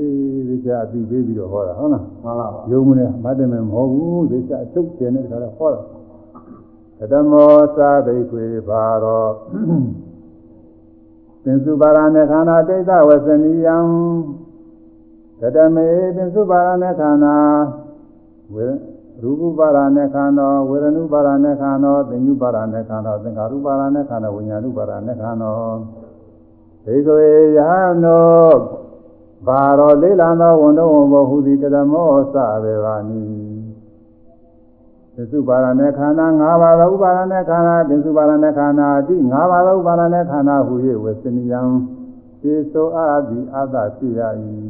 [0.47, 9.25] သိချာအသိပေးပြီးတော့ဟောတာဟုတ်လား။မှန်လားပါယုံမနဲ့မတ်တယ်မဟုတ်ဘူးသိချအချုပ်ကျင်တဲ့ခါတော့ဟောတာတမောသာဘိခွေဘာရော
[11.43, 13.77] ပင်စုပါရณေခန္ဓာဒိဋ္ဌဝဆနိယံ
[15.42, 17.36] တတမေပင်စုပါရณေခန္ဓာ
[18.54, 18.66] ဝေ
[19.22, 25.50] ရူပပါရณေခန္ဓာဝေရဏုပါရณေခန္ဓာသင်္ညုပါရณေခန္ဓာသင်္ခါရုပါရณေခန္ဓာဝိညာဏုပါရณေခန္ဓာ
[26.84, 27.72] ဒိဋ္ဌဝေယဟ
[28.02, 28.58] နော
[29.46, 33.22] ဘာရောလေးလံသောဝန်တော်ဝန်ဘောဟုသည်ကတမောစဘေဘာနိ
[35.14, 40.74] သစ္စုပါရณေခန္ဓာ၅ပါးသောဥပါရณေခန္ဓာသစ္စုပါရณေခန္ဓာအတိ၅ပါးသောဥပါရณေခန္ဓာဟူ၍
[41.04, 41.62] ဝေစနိယံ
[42.42, 44.20] သေသောအာတိအာသဖြစ်ရ၏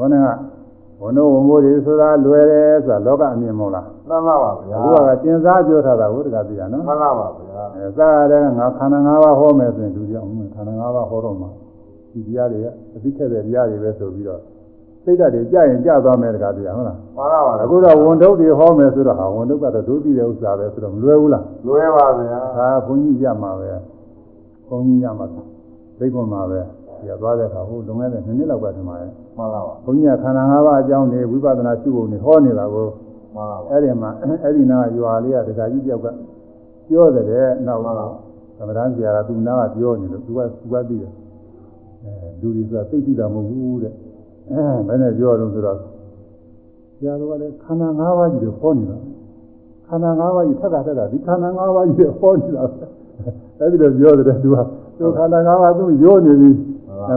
[0.00, 0.28] ခေါင်းက
[1.02, 11.50] ဝန်တော်ဝန်ဘောတွေဆိုတာလွယ်တယ်ဆိုတာလောကအမြင်မဟုတ်လားမှန်လားပါဗျာအခုကကျင်စားပြောထားတာဟုတ်တကပြရနော်မှန်လားပါဗျာအဲစားရတဲ့ငါခန္ဓာ၅ပါးဟောမယ်ဆိုရင်လူကြောင့်ခန္ဓာ၅ပါးဟောတော့မှာ
[12.12, 14.40] ဒီတရားတွေကအသိခဲ့တဲ့တရားတွေပဲဆိုပြီးတော့
[15.04, 23.70] စိတ်ဓာတ်တွေကြာရင်ကြာသွားမယ်တကားတရားဟုတ်လားမှန်လားပါအခုတော့ဝန်ထုတ်တွေဟောမယ်ဆိုတော့ဟာဝန်ထုတ်ကတော့ဒုတိယဥစ္စာပဲဆိုတော့မလွယ်ဘူးလားလွယ်ပါဗျာဒါဘုန်းကြီးရမှာပဲ
[24.68, 25.26] ဘုန်းကြီးရမှာ
[25.98, 26.60] သိခွန်မှာပဲ
[27.00, 28.98] ဒီကသွားတဲ့အခါဟိုလွန်ခဲ့တဲ့နှစ်နှစ်လောက်ကတည်းကမှန်
[29.52, 32.86] လားပါဘုန်းကြီးကခန္ဓာ၅ပါးအကြောင်းတွေဝိပဿနာရှုဖို့နေဟောနေတာကို
[33.34, 34.10] မှန်လားပါအဲ့ဒီမှာ
[34.42, 36.06] အဲ့ဒီနာရွာလေးကဒကာကြီးတယောက်က
[36.88, 37.82] ပြောတယ်တဲ့နောက်
[38.58, 41.12] သမထဆရာကသူနာကပြောနေလို့သူကသူကသိတယ်
[42.04, 43.92] အဲလူတွေဆိုတာသိသိတာမဟုတ်ဘူးတဲ့
[44.50, 45.80] အဲဘယ်နဲ့ပြောတော့ဆိုတော့ဆ
[47.04, 48.96] ရာတော်ကလည်းခန္ဓာ၅ပါးကြီးကိုဟောနေတာ
[49.88, 52.62] ခန္ဓာ၅ပါးကြီးထက်ကထက်ကဒီခန္ဓာ၅ပါးကြီးကိုဟောနေတာ
[53.58, 54.56] အဲ့ဒီလိုပြောတယ်သူက
[54.98, 56.50] သူခန္ဓာ၅ပါးသူရိုးနေပြီ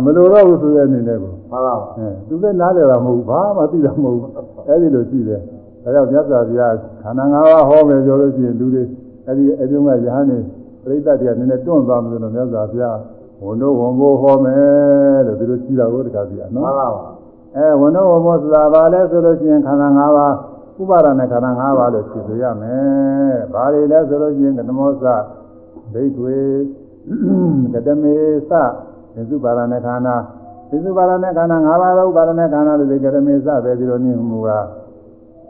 [0.05, 4.31] မလိုတော့ဘူးဆိုတဲ့အနေနဲ့ကိုမှန်လားပါအဲသူလည်းနားလည်တာမဟုတ်ဘူးဘာမှသိတာမဟုတ်ဘူး
[4.67, 5.39] အဲဒီလိုရှိတယ်
[5.83, 8.83] ဒါကြောင့်မြတ်စွာဘုရားခန္ဓာ၅ပါးဟောမယ်ပြောလို့ရှိရင်လူတွေ
[9.27, 10.37] အဲဒီအပြုံးကယဟန်နေ
[10.83, 12.97] ပြိဿတွေကနည်းနည်းတွန့်သွားမှလို့မြတ်စွာဘုရား
[13.43, 17.03] ဝန်တို့ဝန်ကိုဟောမယ်လို့သူတို့ကြည်တာကိုတခါပြရမှနော်န်လားပါ
[17.55, 20.33] အဲဝန်တို့ဝန်ကိုဆိုတာဘာလဲဆိုလို့ရှိရင်ခန္ဓာ၅ပါး
[20.81, 25.05] ဥပါဒနဲ့ခန္ဓာ၅ပါးလို့ဖြေဆိုရမယ်ဘာတွေလဲဆိုလို့ရှိရင်ကတမောစ
[25.93, 26.37] ဒိဋ္ဌွေ
[27.73, 28.15] ကတမေ
[28.49, 28.51] စ
[29.15, 30.15] သစ္စုပါဒနာခန္ဓာ
[30.69, 34.59] သစ္စုပါဒနာခန္ဓာ၅ပါးသောဥပါဒနာခန္ဓာလို့ဒီကြရမေစပဲဒီလိုနည်းမူပါ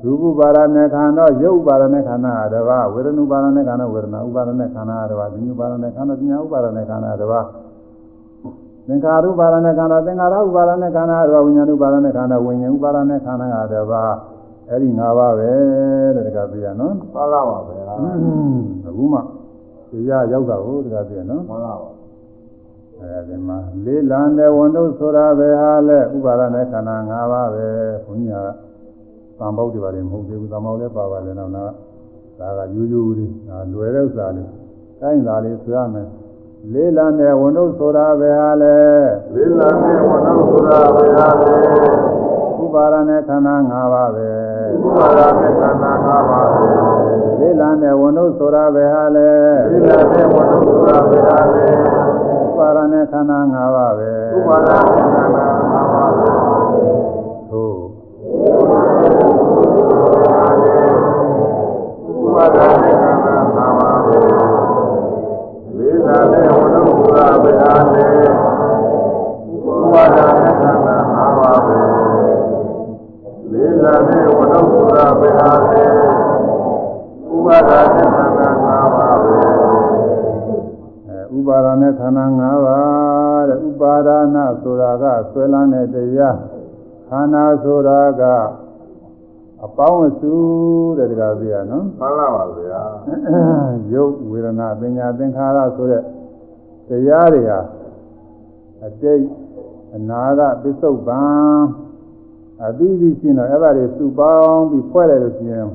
[0.06, 7.41] ရူပပါရဏေခန္ဓာယုတ်ပါရဏေခန္ဓာတဘာဝေဒနုပါရဏေခန္ဓာဝေဒနာဥပါရဏေခန္ဓာတဘာဉာဏ်ပါရဏေခန္ဓာဉာဏ်ဥပါရဏေခန္ဓာတဘာ
[8.88, 14.03] သင်္ခါရုပါရဏေခန္ဓာသင်္ခါရဥပါရဏေခန္ဓာတဘာဝိညာဉ်ဥပါရဏေခန္ဓာဝိညာဉ်ဥပါရဏေခန္ဓာတဘာ
[14.69, 15.52] အဲ့ဒီ၅ပါးပဲ
[16.15, 17.73] တဲ့တခါပြရနော်မှန်ပါပါပဲ
[18.88, 19.19] အခုမှ
[19.90, 21.93] သိရရောက်တာကိုတခါပြရနော်မှန်ပါပါ
[23.03, 27.67] အဲဒီမှာလေးလံတဲ့ဝန်တို့ဆိုတာပဲဟာလဲဥပါဒနဲ့ခန္ဓာ၅ပါးပဲ
[28.05, 28.49] ဘုညာက
[29.39, 31.65] သံပေါက်တွေပါလေမဟုတ်သေးဘူးသံပေါက်လည်းပါပါလေတော့နာ
[32.39, 34.49] ဒါကယူယူလေးဒါလွယ်တဲ့ဥစ္စာလေး
[35.01, 36.07] တိုင်းသာလေးဆိုရမယ်
[36.71, 38.77] လေးလံတဲ့ဝန်တို့ဆိုတာပဲဟာလဲ
[39.35, 41.55] လေးလံနဲ့ဝနုဆိုတာဗျာလေ
[42.61, 44.30] ဥပါဒနဲ့ခန္ဓာ၅ပါးပဲ
[44.75, 46.65] ဥပါဒနဲ့ခန္ဓာ၅ပါးပဲ
[47.39, 49.31] လေးလံတဲ့ဝန်တို့ဆိုတာပဲဟာလဲ
[49.71, 51.65] လေးလံနဲ့ဝနုဆိုတာဗျာလေ
[52.11, 52.12] ဥ
[52.84, 56.30] ပါဒနဲ့ခန္ဓာ၅ပါးပဲဥပါဒနဲ့ခန္ဓာ၅ပါးပဲ
[57.49, 57.76] သို့
[62.23, 64.18] ဥပါဒနဲ့ခန္ဓာ၅ပါးပဲ
[65.77, 68.05] လေးလံနဲ့ဝနုဆိုတာဗျာလေ
[69.76, 71.80] ဥပါဒနဲ့ခန္ဓာ၅ပါးပဲ
[73.51, 75.84] လေးလံနဲ့ဝနုဆိုတာဗျာလေ
[77.34, 78.22] ဥပါဒနဲ့ခန္ဓာ
[81.38, 86.38] ဥပါဒနဲ့ခန္ဓာ၅ပါးတဲ့ဥပါဒနာဆိုတာကဆွဲလန်းတဲ့တရား
[87.10, 88.23] ခန္ဓာဆိုတာက
[89.65, 90.34] အပေါင်းအစု
[90.97, 92.81] တဲ့တကားပြရနော်မှန်လားပါဗျာ
[93.93, 96.03] ရုပ်ဝေဒနာပညာသင်္ခါရဆိုတဲ့
[96.89, 97.60] တရားတွေဟာ
[98.85, 99.23] အတိတ်
[99.95, 101.60] အနာဂတ်ပစ္စုပန်
[102.65, 105.69] အသီးသီးရှင်းတော့အဲ့ဒါတွေစုပေါင်းပြီးဖွဲ့လိုက်လို့ရှိရင်ဒ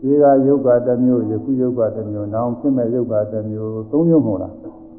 [0.00, 4.54] ဒီကယုတ်ကတစ်မျိုးယခုယုတ်ကတစ်မျိုးနောင်ဖြစ်မဲ့ယုတ်ကတစ်မျိုးသုံးမျိုးမဟုတ်လား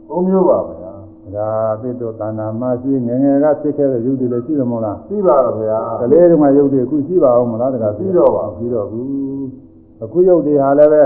[0.09, 0.91] သုံးမျိုးပါဗျာ
[1.35, 1.49] ဒါ
[1.81, 9.45] ပိတ္တသန္နာမရှိငယ်ငယ်ကဖြစ်ခဲ့တဲ့ယုတ်တွေလည်းရှိတယ်မဟုတ်လားရှိပါတော့ဗျာကလေးတုန်းကယုတ်တွေအခုရှိပါအောင်မလားတခါရှိတော့ပါရှိတော့ဘူး
[10.03, 11.03] အခုယုတ်တွေဟာလည်းပဲ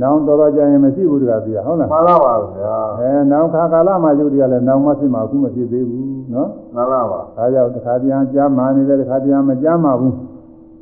[0.00, 10.14] နောင်တော်တော်ကြာရင်မရှိဘူးတခါပြဟုတ်လားမှန်ပါပါဗျာအဲနောင်ခါကာလမှာယုတ်တွေကလည်းနောင်မဖြစ်မှာအခုမဖြစ်သေးဘူးနော်မှန်ပါပါဒါကြောင့်တခါပြန်ကြားမာနေတဲ့တခါပြန်မကြားမှာဘူး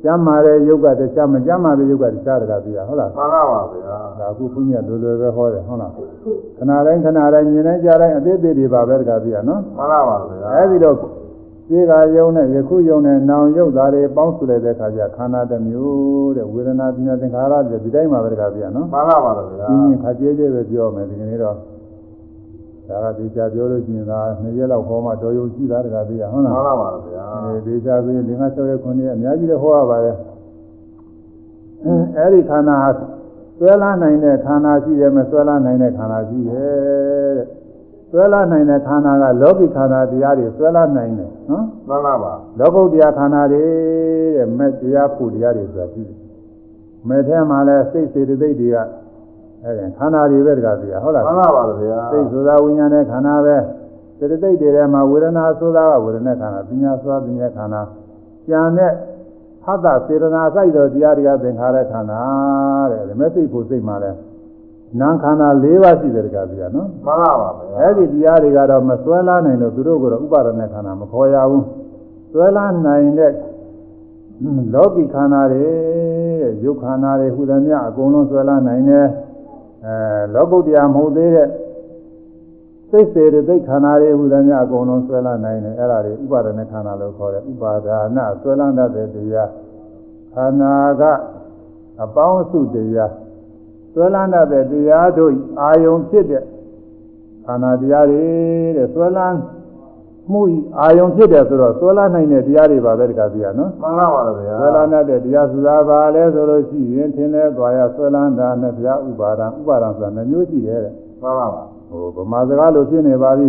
[0.03, 5.97] ကြားမာတဲ့ယုတ်ကတခြားမကြားမာတဲ့ယုတ်ကတခြားတခါပြဟုတ်လားမှန်ပါပါဗျာဒါအခုဘုညာလိုလိုပဲဟောတယ်ဟုတ်လားခ
[6.69, 10.95] ဏတိုင်းခဏတိုင်းမြင်တိုင်းကြားတိုင်းအသေးသေးတွေပါပဲတခါပြနော်မှန်ပါပါဗျာအဲဒီတော့
[11.69, 21.55] ဒီကယုံနဲ့ယခုယုံနဲ့နောင်ယုတ်သားတွေပေါင်းစုလိုက်တဲ့အခါကျခန္ဓာတစ်မျိုးတဲ့ဝေဒနာပညာသင်္ခါရတွေဒီတိုင်းမှာပဲတခါပြနော်မှန်ပါပါဗျာပြင်းပြင်းခါကျဲကျဲပဲပြောမယ်ဒီကနေ့တော့
[22.89, 30.17] ဒါကဒီချာပြောလို့ရှိရင်ဒါနှစ်ရက်လောက်ဟောမှတော်ရုံရှိတာတခါပြဟုတ်လားမှန်ပါပါဗျာအဲဒီချာဆိုရင်ဒီမှာ6ရက်9ရက်အများကြီးလည်းဟောရပါတယ်
[32.17, 32.89] အဲဒီခန္ဓာဟာ
[33.57, 37.47] ဆွဲလာနိုင်တဲ့ခန္ဓာရှိတယ်မဆွဲလာနိုင်တဲ့ခန္ဓာရှိတယ်တဲ့
[38.11, 43.63] ဆွဲလာနိုင်တဲ့ခန္ဓာကလောကီခန္ဓာတရားတွေဆွဲလာနိုင်တယ်နော်မှန်ပါပါလောကုတ္တရာခန္ဓာတွေ
[44.35, 46.17] တဲ့မဲ့တရားဖို့တရားတွေဆိုတာရှိတယ်
[47.09, 48.77] မဲ့ထဲမှာလဲစိတ်စေတသိက်တွေက
[49.65, 53.55] အဲဒီခန္ဓာတွေပဲတကားပြဟုတ်လားမှန်ပါပါဗျာစိတ်ဆိုတာဝိညာဉ်နဲ့ခန္ဓာပဲ
[54.17, 57.81] စေတသိက်တွေထဲမှာဝေဒနာဆိုတာကဝေဒနာခန္ဓာပညာဆိုတာပညာခန္ဓာ
[58.47, 58.91] ကြံတဲ့
[59.65, 62.21] ဟတ္တစေတနာစိုက်တော်တရားတွေကသင်္ခါရခန္ဓာ
[62.91, 64.11] တဲ့ဒါမဲ့စိတ်ဖို့စိတ်မှာလဲ
[64.99, 71.65] နာမ်ခန္ဓာ၄ပါးရှိတယ်တကားပြနော်မှန်ပါပါဗျာအဲ့ဒီတရားတွေကတော့မဆွဲလာနိုင်လို့သူတို့ကတော့ဥပါဒณะခန္ဓာမခေါ်ရဘူး
[72.31, 73.31] ဆွဲလာနိုင်တဲ့
[74.73, 75.65] လောကီခန္ဓာတွေ
[76.41, 79.05] တဲ့ယုတ်ခန္ဓာတွေဟူသည်များအကုန်လုံးဆွဲလာနိုင်တယ်
[79.85, 79.97] အဲ
[80.33, 81.49] လောကုတ္တရာမဟုတ်သေးတဲ့
[82.89, 89.49] စိတ်စေတသိက်ခန္ဓာတွေဟူသည်များအကုန်လုံးဆွဲလာနိုင်တယ်အဲ့ဒါတွေဥပါဒณะခန္ဓာလို့ခေါ်တယ်ဥပါဒါနဆွဲလာတတ်တဲ့တရား
[90.33, 91.03] ခန္ဓာက
[92.03, 93.11] အပေါင်းအစုတရား
[93.93, 95.31] ဆွဲလာတတ်တဲ့တရားတို့
[95.61, 96.43] အာယုံဖြစ်တဲ့
[97.45, 98.23] ခန္ဓာတရားတွေ
[98.77, 99.37] တဲ့ဆွဲလန်း
[100.31, 113.47] မှုဤအာယုံဖြစ်တယ်ဆိုတော့ဆွဲလန်းနိုင်တဲ့တရားတွေပါပဲတခါပြရနော်မှန်ပါပါဗျာဆွဲလန်းတတ်တဲ့တရားဆိုတာဘာလဲဆိုလို့ရှိရင်သင်လဲသွားရဆွဲလန်းတာနဲ့ဘုရားဥပါဒံဥပါဒံဆိုတာနှမျိုးရှိတယ်တဲ့မှန်ပါပါဟိုဗမာစကားလိုဖြစ်နေပါပြီ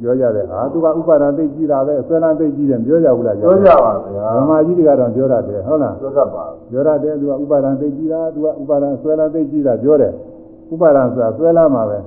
[0.00, 10.12] ပြောကြတယ်ဟာသူကဥပါဒံသိကြည့်တာပဲဆွဲလန်းသိကြည့်တယ်ပြောကြဘူးလားပြောကြပါဗျာဗမာကြီးတွေကတော့ပြောရတယ်ဟုတ်လားပြောတတ်ပါပြောရတယ်သူကဥပါဒံသိကြည့်တာသူကဥပါဒံဆွဲလန်းသိကြည့်တာပြောတယ်
[10.72, 11.98] ဥပါဒံဆိုတာဆွဲလန်းမှာပဲ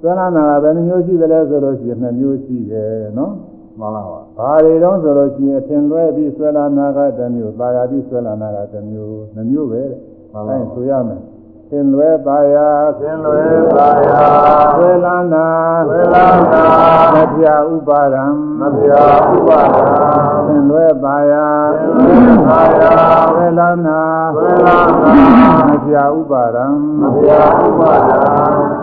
[0.00, 3.32] ဆွဲလန်းတာကဘယ်နှမျိုးရှိသလဲဆိုလို့ရှိရင်2မျိုးရှိတယ်နော်
[3.80, 10.00] မှန်ပါပါဘာတွေတုံးဆိုလို့ရှိရင်အထင်လွဲပြီးဆွဲလာနာကတစ်မျိုး၊ပါရပြီးဆွဲလာနာကတစ်မျိုး၊နှမျိုးပဲတဲ့။
[10.34, 11.22] အဲဆိုရမယ်။
[11.70, 12.56] ထင်လွဲပါရ
[13.00, 14.22] သင်လွယ်ပါယာ
[14.76, 15.46] ဆွဲလာနာ
[15.88, 16.62] ဆွဲလာနာ
[17.14, 18.24] မပြဥပါဒံ
[18.60, 19.88] မဗျာဥပါဒာ
[20.46, 21.34] ထင်လွဲပါရ
[21.72, 22.92] သင်လွယ်ပါယာ
[23.30, 24.00] ဆွဲလာနာ
[24.34, 25.14] ဆွဲလာနာ
[25.68, 26.66] မပြဥပါဒံ
[27.00, 28.20] မဗျာဥပါဒာ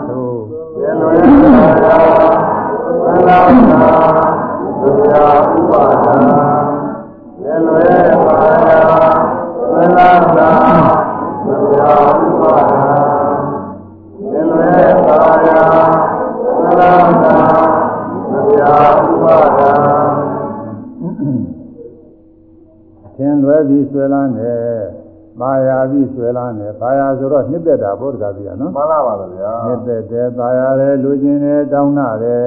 [0.08, 0.40] သို့
[0.76, 1.96] သင်လွယ်ပါယာ
[2.86, 3.38] ဆွဲလာ
[3.70, 4.33] နာ
[4.84, 6.14] မဗျာဥပါဒာ
[7.42, 8.34] သင်လွယ်ပါ
[8.66, 8.78] ယာ
[9.54, 10.48] ဆွဲလာနာ
[11.44, 11.90] မဗျာ
[12.22, 12.86] ဥပါဒာ
[14.30, 15.58] သင်လွယ်ပါယာ
[16.42, 16.90] ဆွဲလာ
[17.22, 17.32] နာ
[18.30, 18.72] မဗျာ
[19.06, 19.70] ဥပါဒာ
[23.14, 24.54] ထင်လွဲပြီးဆွဲလာနေ
[25.40, 32.44] ပါရပြီးဆွဲလာနေပါရဆိုတော့နှစ်သက်တာဘုရားပြရနော်မှန်ပါပါဗျာနှစ်သက်တယ်ပါရတယ်လူချင်းတယ်တောင်းနာတယ်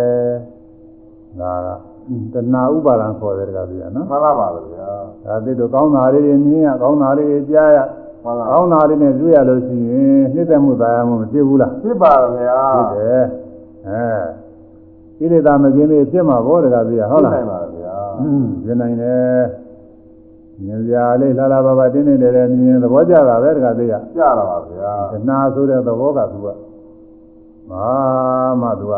[1.41, 1.86] ဒါက
[2.33, 4.89] တဏှာဥပါဒံခေါ်တယ်တကားပြရနော်မှန်ပါပါဗျာ
[5.25, 7.77] ဒါသိတော့ကောင်းတာလေးတွေနင်းရကောင်းတာလေးတွေကြားရ
[8.23, 13.23] မှန်ပါကောင်းတာလေးနဲ့တွေ့ရလို့ရှိရင်နှစ်သက်မှုသာယာမှုမဖြစ်ဘူးလားဖြစ်ပါဗျာဖြစ်တယ်
[13.87, 14.05] အဲ
[15.17, 19.43] ကိလေသာမကင်းသေးဖြစ်မှာဘောတကားပြရဟုတ်လားနိုင်ပါဗျာอืมပြင်နိုင်တယ်
[20.63, 26.47] မြင်ပြလေးလာလာပါပါတင်းနေတယ်လည်းမြင်သဘောကျတာပဲတကားသိရကြတာပါဗျာတဏှာဆိုတဲ့သဘောကသူက
[27.69, 27.85] မာ
[28.61, 28.93] မှသူက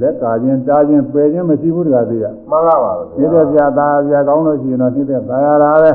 [0.00, 5.92] လက်ကခြင်းတားခြင်းပယ်ခြင်းမရှိဘူးတကားသိရ မှန်ပါပါ ဒီ ဗျာ တဲ့ပြသားပြကောင်းလို့ရှိရင်တော့ဒီတဲ့သာရတာပဲ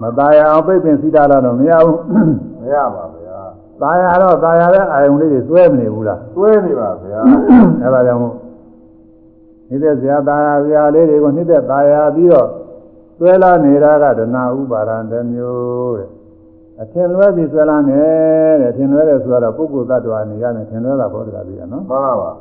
[0.00, 1.98] မตายအောင်ပြိပင်စီတာတော့မရဘူး
[2.60, 3.38] မရပါဗျာ
[3.82, 7.20] ตายတော့ตายတဲ့အာယုံလေးတွေသွဲမနေဘူးလား တွဲနေပါဗျာ
[7.82, 8.34] အဲဒါကြောင့်မို့
[9.68, 11.84] နေတဲ့ဇာตายဗျာလေးတွေကိုနေတဲ့ตาย
[12.16, 12.48] ပြီးတော့
[13.18, 16.08] သွဲလာနေတာကဒနာဥပါဒံတစ်မျိုးတဲ့
[16.81, 17.95] အထင်လွဲပြီးသွဲလာနေ
[18.59, 22.31] တဲ့အထင်လွဲတယ်ဆိုတော့ပုဂ္ဂိုလ်သတ္တဝါနေရမယ်ထင်လွဲတာဘောတကားပြီးရနော်မှန်ပါပါ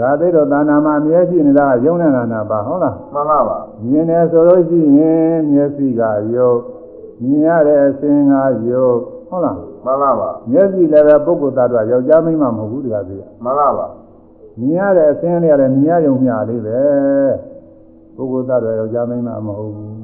[0.00, 6.00] ဒါသိတော့သာနာမှာအမြဲရှိနေတာကယုံနေတာနာပါဟုတ်လားမှန်ပါပါမြင်တယ်ဆိုလို့ရှိရင်မျက်စိက
[6.34, 6.58] ယုတ်
[7.22, 8.34] မြင်ရတဲ့အစင်းက
[8.68, 8.96] ယုတ်
[9.28, 13.86] ဟုတ်လားမှန်ပါပါမျက်စိလည်းပဲပုဂ္ဂိုလ်သတ္တဝါယောက်ျားမိန်းမမဟုတ်ဘူးတကားသိရမှန်ပါပါ
[14.60, 16.80] မြင်ရတဲ့အစင်းလေးရတယ်မြင်ရယုံမျှလေးပဲ
[18.16, 19.96] ပုဂ္ဂိုလ်သတ္တဝါယောက်ျားမိန်းမမဟုတ်ဘူး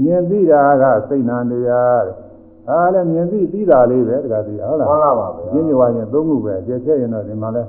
[0.00, 2.27] မြင်သိတာကစိတ်နာတရားတဲ့
[2.68, 7.62] ဒါလည်းမြင်သိသိတာလေးပဲတခါတည်းဟုတ်လားမှန်လားပါဗျာရင်းညဝါရင်သုံးခုပဲကျက်ချက်ရင်တော့ဒီမှာလဲ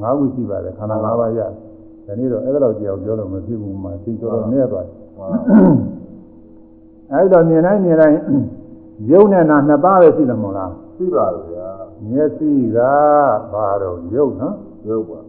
[0.00, 1.40] ၅ခုရှိပါတယ်ခန္ဓာ၅ပါးရ
[2.06, 4.94] ဒီနေ့တော့အဲ့ဒါတော့ကြောက်ပြောလို့မဖြစ်ဘူးမှာသင်တော်တော်နဲ့သွားတယ်
[7.12, 8.18] အဲ့တော့မြင်တိုင်းမြင်တိုင်း
[9.10, 11.68] ယုံနဲ့နာနှစ်ပါးပဲရှိတယ်မို့လားရှိပါဗျာ
[12.10, 12.78] မျက်စိက
[13.52, 14.54] ဘာတော့ယုံနော်
[14.88, 15.20] ရုပ်ပါ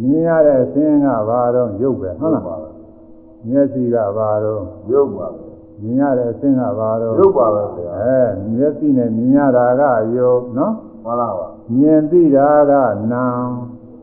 [0.00, 2.56] မြင်ရတဲ့အသင်းကဘာတော့ယုတ်ပဲဟုတ်လားပါ
[3.48, 5.28] မျက်စိကဘာတော့ရုပ်ပါ
[5.84, 8.20] မြင်ရတဲ့အသင်းကဘာတော့ရုပ်ပါပဲဗျာအဲ
[8.52, 9.82] မျက်စိနဲ့မြင်ရတာက
[10.14, 10.72] ယုတ်နော်
[11.04, 11.48] မှန်လားပါ
[11.78, 12.72] မြင်သိတာက
[13.12, 13.24] နာ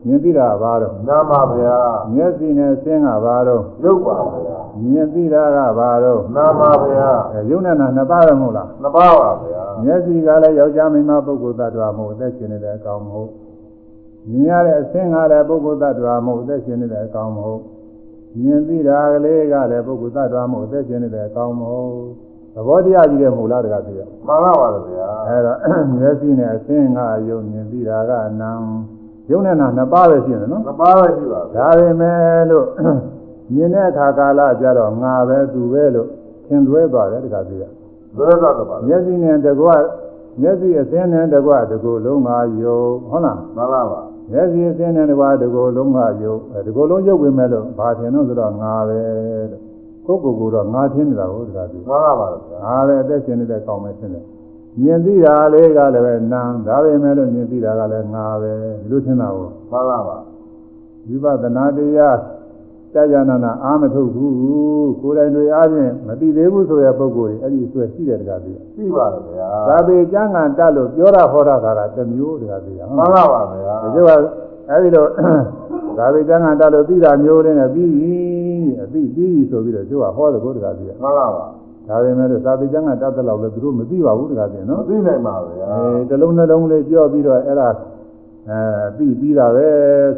[0.06, 1.76] မြင်သိတာဘာတော့နာမဗျာ
[2.14, 13.30] မျက်စိနဲ့သင်းကဘာတော့ရုပ်ပါဗျာမြင်သိတာကဘာတော့နာမဗျာအဲယုံနဲ့နာနှစ်ပါးပဲမဟုတ်လားနှစ်ပါးပါဗျာမျက်စိကလည်းယောက်ျားမိန်းမပုဂ္ဂိုလ်သတ္တဝါမဟုတ်အသက်ရှင်နေတဲ့အကောင်မဟုတ်
[14.28, 17.60] မြင်ရတဲ့အသင်းကလည်းပုဂ္ဂိုလ်သတ္တဝါမဟုတ်အသက်ရှင်နေတဲ့အကောင်မဟုတ်
[18.40, 21.92] မြင်သိတာကလေးကလည်းပုဂ္ဂိုလ်သတ္တဝါမဟုတ်အသက်ရှင်နေတဲ့အကောင်မဟုတ်
[22.54, 25.58] သဘောတရားကြီးတဲ့မဟုတ်လားတကားသိရမှန်လားပါဗျာအဲတော့
[25.96, 26.98] မျက်စိနဲ့အသင်းက
[27.28, 28.50] ယုံမြင်သိတာကနာ
[29.30, 32.66] ယုံနဲ့နာနှစ်ပါးပဲရှိတယ်နော်နှစ်ပါးပဲရှိပါဗျာဒါပေမဲ့လို့
[33.54, 36.08] မြင်တဲ့အခါကာလကြတော့ငါပဲသူပဲလို့
[36.48, 37.64] သင်သွဲသွားတယ်တခါသိရ
[38.16, 39.68] လွဲသွားတော့ပါမျက်စိနဲ့တကွ
[40.40, 42.30] မျက်စိအသင်းနဲ့တကွတကူလုံးက
[42.62, 48.98] ယုံဟုတ်လားမှန်လားပါ မျက်စိအသင်းနဲ့တကွတကူလုံးကယုံအဲတကူလုံးရုပ်ဝင်မဲ့လို့ဘာထင်လို့ဆိုတော့ငါပဲ
[49.50, 54.24] လို့ကိုယ့်ကိုယ်ကတော့ငါထင်နေတာဟုတ်တခါသိမှန်လားပါဗျာငါပဲအသက်ရှင်နေတဲ့ကောင်းပဲထင်တယ်
[54.80, 60.18] မြင်သိတာလေးကလည်းပဲနာဒါပေမဲ့လို့မြင်သိတာကလည်းငါပဲဒီလိုထင်တာကိုမှန်လားပါ
[61.08, 62.18] ဝိပဿနာတရား
[62.94, 71.66] ကြာကြာနာနာအာမထုတ်ဘူးကိုယ်တိုင်တွေအားဖြင့်မသိသေးဘူးဆိုတဲ့ပုံကိုယ်ကြီးအဲ့ဒီဆွဲရှိတယ်တကားသိတယ်ရှိပါဗျာသာပေကျမ်းဂန်တက်လို့ပြောတာဟောတာက
[71.96, 74.10] တစ်မျိုးတကားသိတယ်မှန်လားပါဗျာဒီကျက
[74.68, 75.08] အဲ့ဒီတော့
[75.98, 78.14] သာပေကျမ်းဂန်တက်လို့သိတာမျိုးနဲ့ပြီးပြီ
[78.82, 81.44] အသိပြီးပြီဆိုပြီးတော့ကျကဟောတဲ့ကိုတကားသိတယ်မှန်လားပါ
[81.88, 87.68] ဒါပေမဲ့လို့သာပေကျမ်းဂန်တက်တဲ့လောက်လည်းသူတို့မသိပါဘူးတကားသိတယ်မနော်သိနိုင်ပါဗျာအဲတစ်လုံးနှလုံးလေးပြောပြီးတော့အဲ့ဒါ
[88.48, 88.58] အဲ
[88.96, 89.68] ပြီးပြီးတာပဲ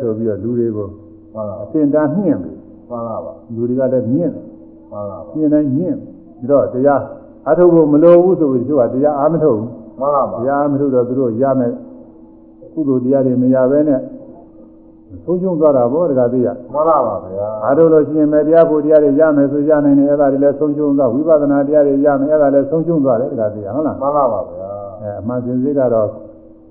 [0.00, 0.88] ဆိုပြီးတော့လူတွေကို
[1.34, 2.52] မှန်လားအစဉ်တန်းနှင့်ပြီ
[2.88, 4.44] မှန်လားပါလူတွေကလည်းမြင့်တယ်
[4.90, 5.96] မှန်လားပါမြင့်တိုင်းမြင့်
[6.38, 7.02] ပြီးတော့တရား
[7.48, 11.72] အထုတ်ဖို့မလိုဘူးဆိုပြီးတချို့ကတရားအားမထုတ်ဘူးမှန်လားပါတရားအားမထုတ်တော့သူတို့ရမယ်
[12.72, 14.00] ကုသိုလ်တရားတွေမရဘဲနဲ့
[15.24, 24.70] ဆုံးရှုံးသွားတာဘောတကားသိရမှန်လားပါဗျာအားထုတ်လို့ရှိရင်မတရားဖို့တရားတွေရမယ်ဆိုရနိုင်တယ်အဲ့ဒါတွေလည်းဆုံးရှုံးသွားဝိပဿနာတရားတွေရမယ်အဲ့ဒါလည်းဆုံးရှုံးသွားတယ်တကားသိရဟုတ်လားမှန်လားပါဗျာ
[25.02, 26.08] အဲအမှန်စင်စစ်ကတော့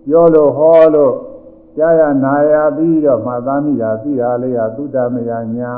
[0.07, 1.13] ပြောလို့ဟောလို့
[1.77, 5.71] ကြားရနာရပြီးတော့မှတ်သားမိတာသိတာလေးကသုတ္တမယညာ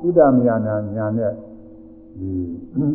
[0.00, 1.32] သုတ္တမယညာညာနဲ့
[2.18, 2.32] ဒီ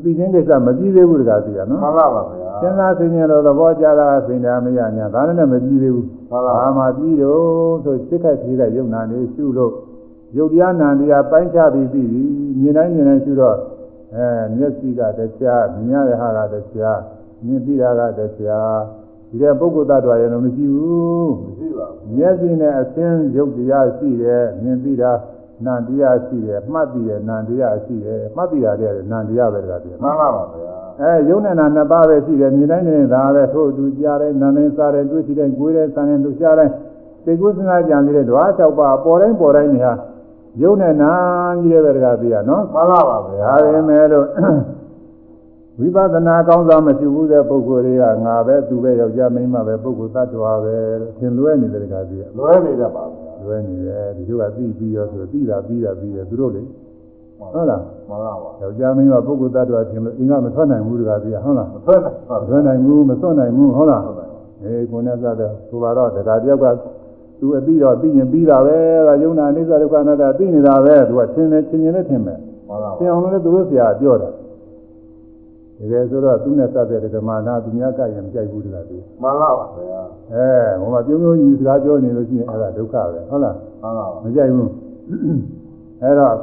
[0.01, 9.73] ပြီးခြင်းကိစ္စမပြီးသေးဘူးတကားသိရနော်မှန်လားပါဗျာစဉ်းစားသိရင်တော့သဘောကျတာစင်တာမယညာဒါနဲ့မပြီးသေးဘူးမှန်လားဘာမှပြီးတော့ဆိုစိတ်ခိုက်ပြေးတဲ့ယုံနာနေရှုလို့
[10.37, 12.23] ယုတ်တရားနာတရားပိုင်းခြားပြီးပြီးပြီ
[12.59, 13.57] မြင်တိုင်းမြင်တိုင်းရှုတော့
[14.15, 16.99] အဲမျက်စိကတရားမြင်ရတဲ့ဟာကတရား
[17.45, 18.79] မြင်ပြီးတာကတရား
[19.29, 25.11] ဒီတဲ့ပုဂ္ဂိုလ်တ attva ရဲ့တော့မရှိဘူးမရှိပါဘူးမျက်စိနဲ့အသင်းယုတ်တရားရှိတယ်မြင်ပြီးတာ
[25.65, 30.71] နာတရားရှိတယ်မှတ်ပြီးတယ်နာတရားရှိတယ်မှတ်ပြီးတာတည်းနာတရားပဲတကားပြောမှန်လားပါဗျာ
[31.01, 36.69] အဲယုံနဲ့နာနှစ်ပါးပဲရှိတယ်မြင်တိုင်းနဲ့ဒါပဲထို့အတူကြားတယ်နာနဲ့စားတယ်တွေ့ရှိတယ်ကိုယ်တယ်ဆန်းတယ်လူရှားတယ်
[37.25, 39.93] သိကုသနာကြံနေတဲ့ဓဝါ၆ပါးပေါ်တိုင်းပေါ်တိုင်းနေဟာ
[40.61, 41.11] ယုံနဲ့နာ
[41.61, 44.25] ကြီးတဲ့ပဲတကားပြရနော်မှန်လားပါဗျာဒါပေမဲ့လို့
[45.79, 56.63] ဝိပဿနာကောင်းစားမရှိဘူးတဲ့ပုဂ္ဂိုလ်တွေကငါပဲသူပဲယောက်ျားမိန်းမပဲပုဂ္ဂိုလ်သတ္တဝါပဲလို့သင်လွဲနေတဲ့တကားပြရလွဲနေတတ်ပါဗျာလွဲနေတယ်ဒီလိုကသိပြီးရောဆိုသိတာပြီးတာပြီးတယ်သူတို့လေ
[57.39, 66.65] ဟုတ်လားမှန်လားပါယောက်ျားမိန်းမပုဂ္ဂိုလ်သတ္တဝါသင်လို့အင်္ဂမထွက်နိုင်ဘူးတကားပြရဟုတ်လားမဆွဲနိုင်ပါမဗျာသွန်းနိုင်ဘူးမသွန်းနိုင်ဘူးဟုတ်လားဟုတ်ပါဘူးအေးကိုယ်နဲ့စတဲ့ဆိုပါတော့တရားတယောက်က
[67.39, 68.77] သူအပြီးတော့ပြီးရင်ပြီးတာပဲ
[69.07, 74.29] ကယုံနာအိစ္ဆဒုက္ခအနတ္တပြီးနေတာပဲသူကသင်တယ်သင်ရင်လည်းသင်မယ်မှန်လားသင်အောင်လည်းသူတို့ဆရာပြောတာ
[75.79, 80.01] တကယ်ဆိုတော့သူနဲ့စတဲ့ဓမ္မနာသူများကရင်မကြိုက်ဘူးတကားသူမှန်လားပါဗျာ
[80.33, 80.49] အဲ
[80.79, 84.71] ဟိုမှာပြုံးပြုံးကြီးစကားပြောနေလို့ရှိရင်အဲ့ဒါဒုက္ခပဲဟုတ်လားမှန်လားပါမကြိုက်ဘူး
[86.01, 86.35] အဲ့တော့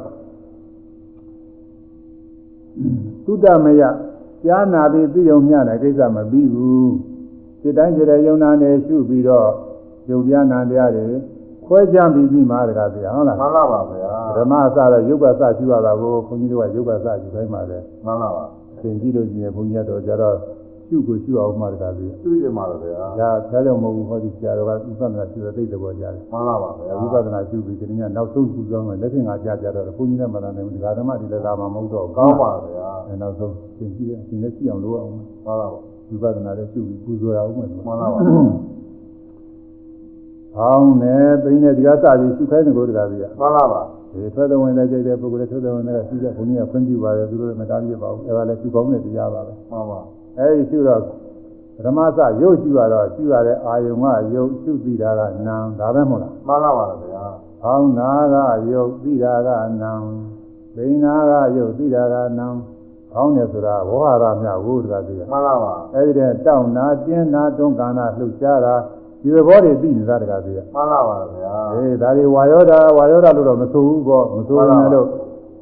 [3.25, 3.81] သုတမယ
[4.45, 6.93] ကြားနာပြီးပြီးုံမျှတဲ့ကိစ္စမပြီးဘူး
[7.61, 9.49] စိတ်တိုင်းကြတဲ့ယုံနာနေရှုပြီးတော့
[10.09, 11.05] ယုတ်ပြနာတရားတွေ
[11.65, 18.45] ခွဲခြားပြီးပြီးမှတကားပြဟုတ်လားမှန်လားပါဗျာဓမ္မအစတော့ယုတ်ကစရှုရတာကိုဘုန်းကြီးတို့ကယုတ်ကစရှုတိုင်းမှာလဲမှန်လားပါ
[18.81, 20.35] သင်ကြည့်လို့ရှိရင်ဘုန်းကြီးကတော့ကြတော့
[20.87, 35.19] ရှုကိုရှုအောင်မှတကားပြသိကြပါလားဗျာဒါဆရာတော်မဟုတ်ဘူးဟောဒီဆရာတော်ကဥပဒနာရှုတဲ့သိတဲ့ဘောကြားတယ်မှန်လားပါဗျာဝိပဿနာရှုပြီးဒီနေ့နောက်ဆုံးရှုဆောင်မယ်လက်ထင်ကကြားကြတော့ဘုန်းကြီးနဲ့မလာနိုင်ဘူးဒီဃာဓမ္မဒီလည်းလာမှာမဟုတ်တော့ကောင်းပါဗျာအဲနောက်ဆုံးသင်ကြည့်ရသင်လည်းရှိအောင်လုပ်အောင်မှ
[35.51, 35.79] န်လားပါ
[36.09, 38.19] ဝိပဿနာလည်းရှုပြီးပူဇော်ရအောင်မယ်မှန်လားပါ
[40.55, 43.85] ဟောင်းနဲ့ပိန်းနဲ့ဒီကစပြီးရှုခိုင်းတဲ့ကိုတကားကြီးမှန်လားပါယ
[44.15, 49.99] ဒီထွက်တဲ့ဝင်တဲ့ကြိုက်တဲ့ပုဂ္ဂိုလ်တွေထွက်တဲ့ဝင်တဲ့ရှိတဲ့ဘုန်းကြီးကဖွင့်ပြပါတယ်သူတို့လည်းမတားပြပါဘူးအဲဒါလည်းသူကောင်းတဲ့တရားပါပဲမှန်ပါ
[50.37, 54.05] အဲဒီရှိတော့ပထမစရုပ်ရှိရတော့ရှိရတဲ့အာယုံက
[54.35, 57.25] ရုပ်ရှုပြီးတာကနာဒါပဲမဟုတ်လားမှန်ပါပါဗျာ။
[57.61, 58.35] ဖောင်းနာက
[58.71, 59.49] ရုပ်ပြီးတာက
[59.81, 59.93] နာ
[60.75, 62.47] ဘိနာကရုပ်ပြီးတာကနာ
[63.11, 68.75] ဖောင်းတယ်ဆိုတာဝဟရမြဝုဒ္ဓကသိရမှန်ပါပါအဲဒီတဲ့တောက်နာကျင်းနာတွန်းကာနာလှုပ်ရှားတာ
[69.25, 75.09] ဒီသဘောတွေသိနေတာတကားသိရမှန်ပါပါဗျာအေးဒါတွေဝါယောဒဝါယောဒလို့တော့မဆိုဘူးပေါ့မဆိုရင်လည်း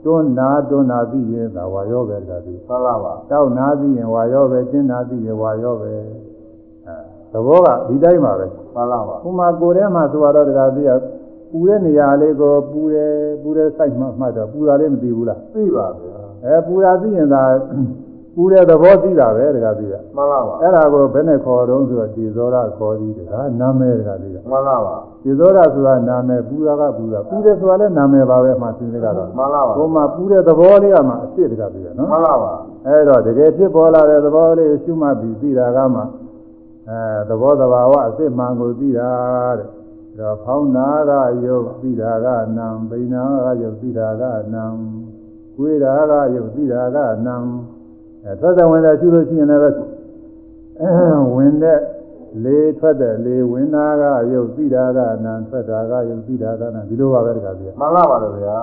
[0.03, 6.95] တွန်းနာတွန်းနာပြီးရင်ဒါဝါယောပဲတကားသိမှန်ပါပါတောက်နာပြီးရင်ဝါယောပဲကျင်းနာပြီးရင်ဝါယောပဲအဲ
[7.31, 10.89] သဘောကဒီတိုင်းပါပဲမှန်ပါပါဥမာကိုယ်ထဲမှာဆိုတော့တကားသိရ
[11.51, 13.11] ပူတဲ့နေရာလေးကိုပူတယ်
[13.41, 17.41] ပူတဲ့စိုက်မှမှတ်တော့ပူတာလေးမသိဘူးလားသိပါဗျာအဲပူတာသိရင်သာ
[18.35, 32.53] ပူတဲ့သဘောသိတာပဲတကားသိရမှန်ပါပါအဲ့ဒါကိုဘယ်နဲ့ခေါ်တော့ဆိုတော့ဒီဇောရခေါ်သည်တကားနာမည်တကားသိရမှန်ပါပါဒီဇောရဆိုတာနာမည်ပူတာကပူတာပူတယ်ဆိုတာလည်းနာမည်ပါပဲမှသိနေကြတော့မှန်ပါပါကိုယ်မှာပူတဲ့သဘောလေးကမှအစ်စ်တကားသိရနော်မှန်ပါပါ
[32.87, 36.01] အဲ့တော့တကယ်ဖြစ်ပေါ်လာတဲ့သဘောလေးကိုရှုမှတ်ပြီးသိတာကမှ
[36.89, 36.99] အဲ
[37.29, 39.09] သဘောတဘာဝအစ်စ်မှန်ကိုသိတာ
[39.59, 39.83] တဲ့ဒါ
[40.19, 41.11] တော့ဖောင်းနာက
[41.45, 42.27] ယုတ်သိတာက
[42.57, 44.23] နံပိဏာကယုတ်သိတာက
[44.53, 44.65] နံ
[45.55, 47.35] ကိုယ်တာကယုတ်သိတာကနံ
[48.25, 49.69] အဲသက်သက်ဝင်တဲ့ရှုလို့ရှိရင်လည်းပဲ
[50.81, 50.91] အဲ
[51.35, 51.79] ဝင်တဲ့
[52.43, 58.59] လေထွက်တဲ့လေဝင်တာကယုတ်သိတာကနံထွက်တာကယုတ်သိတာကနံဒီလိုပါပဲတခါပြမှန်ပါပါဗျာ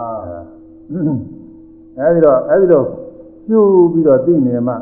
[1.98, 2.84] အဲဒီတော့အဲဒီလို
[3.48, 3.60] ကျူ
[3.92, 4.74] ပြီးတော့သိနေမှ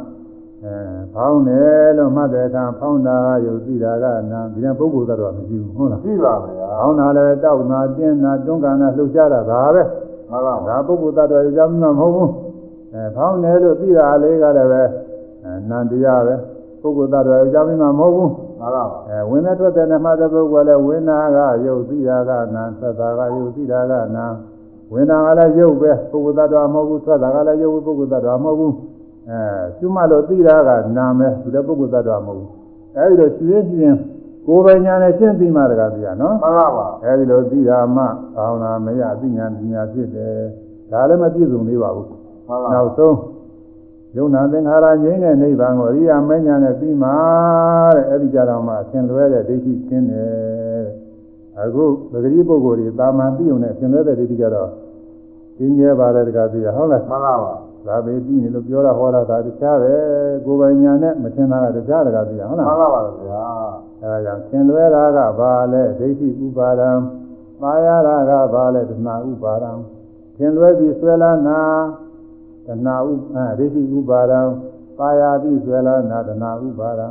[0.64, 0.74] အဲ
[1.14, 9.82] ဖောင်းတယ်လို့မှတ်တဲ့အခါဖောင်းတာယုတ်သိတာကနာဒီတဲ့ပုဂ္ဂိုလ်သတ္တဝါမရှိဘူးဟုတ်လားသိပါဗျာဖောင်းတာလည်းတောက်နာကျင်းနာတွန်းကန်နာလှုပ်ရှားတာဒါပဲ
[10.30, 12.47] မှန်ပါပါဒါပုဂ္ဂိုလ်သတ္တဝါကြောင့်မှမဟုတ်ဘူး
[12.94, 14.82] အဲဖောင်းတယ်လို့သိတာလေးကလည်းပဲ
[15.44, 16.34] အဲနန္တရားပဲ
[16.82, 24.26] ပုဂ္ဂိုလ်သတ္တဝါကြောင့်မှမဟုတ်ဘူးမှန်ပါပါအဲဝင်တဲ့ထွက်တဲ့နဲ့မှတဲ့ပုဂ္ဂိုလ်လည်းဝိနာကယုတ်သိတာကနာသက်တာကယုတ်သိတာကနာ
[24.92, 28.74] ဝိနာကလည်းယုတ်ပဲပုဂ္ဂိုလ်သတ္တဝါမဟုတ်ဘူးထွက်တာကလည်းယုတ်ပုဂ္ဂိုလ်သတ္တဝါမဟုတ်ဘူး
[29.30, 29.40] အဲ
[29.78, 32.50] ကျွမလို့သိတာကနာမယ်သူလည်းပုဂ္ဂိုလ်သတ္တဝါမဟုတ်ဘူး
[32.96, 33.98] အဲဒီလိုရှင်းရှင်း
[34.46, 38.02] ကိုယ်ပိုင်ညာနဲ့ရှင်းသိမှတကားသိရနော်မှန်ပါပါအဲဒီလိုသိတာမှ
[38.36, 40.40] ဘာဝနာမရသိညာပညာဖြစ်တယ်
[40.92, 42.14] ဒါလည်းမပြည့်စုံသေးပါဘူးမှ
[42.54, 43.16] န်ပါနောက်ဆုံး
[44.16, 47.10] ယုံနာသင်္ခါရငြိမ်းတဲ့နိဗ္ဗာန်ကိုအရိယာမဉ္ဇဏ်နဲ့ပြီးမှ
[47.94, 50.28] တဲ့အဲ့ဒီကြတော့မှဆင်လွဲတဲ့ဒိဋ္ဌိရှင်းတယ်
[51.56, 54.70] တဲ့အခုပဂတိပုဂ္ဂိုလ်တွေတာမန်ပြီးုံနဲ့ဆင်လွဲတဲ့ဒိဋ္ဌိကြတော့
[55.56, 57.52] ရှင်းရဲပါတယ်တကားပြီးရဟုတ်လားမှန်ပါပါ
[57.86, 59.94] ဒါပဲပြီးနေလို့ပြောတာဟောတာဒါတခြားပဲ
[60.44, 63.44] ကိုယ်ပိုင်ညာနဲ့မထင်တာကတခြားတကားပြီးရဟုတ်လားမှန်ပါပါဗျာ
[64.02, 66.90] အဲဒါကြောင့်ဆင်လွဲတာကဘာလဲဒိဋ္ဌိဥပါဒံ
[67.60, 69.70] ပါရတာကဘာလဲဒနာဥပါဒံ
[70.36, 71.60] ဆင်လွဲပြီးဆွဲလာနာ
[72.68, 74.40] ဒနာဥအဲဒိဋ္ဌိဥပါဒံ
[74.98, 77.08] ပါရပြီးဆွဲလာနာဒနာဥပါဒံ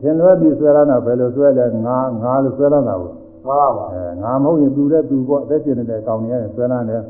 [0.00, 3.14] ဆင်လွဲပြီးဆွဲလာနာဘယ်လိုဆွဲလဲငါငါလို့ဆွဲလာတာဘူး
[3.46, 7.02] မှန်ပါပါအဲငါမဟုတ်ရင်သူတဲ့သူပေါ့အသက်ရှင်နေတဲ့အကောင်တွေနဲ့ဆွဲလာတယ်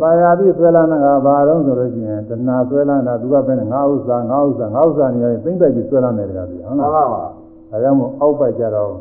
[0.00, 7.22] ပါရပြီးဆွဲလာနာကဘာတော့ဆိုလို့ရှိရင်ဒနာဆွဲလာနာသူကပဲငါဥစ္စာငါဥစ္စာငါဥစ္စာနေရင်သိမ့်ပိုက်ပြီးဆွဲလာတယ်တကယ်ပြီဟုတ်မှလားန်ပါပါ
[7.70, 8.92] ဒါကြောင့်မို့အောက်ပိုက်ကြတော့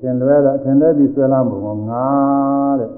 [0.00, 2.04] သင်လွဲတာသင်လွဲပြီးဆွဲလာမှုကငါ
[2.80, 2.90] တဲ့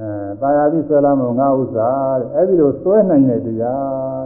[0.00, 0.08] အဲ
[0.40, 1.88] ပါရပြီးဆွဲလာမှုငါဥစ္စာ
[2.20, 4.22] တဲ့အဲဒီလိုဆွဲနိုင်တဲ့တရား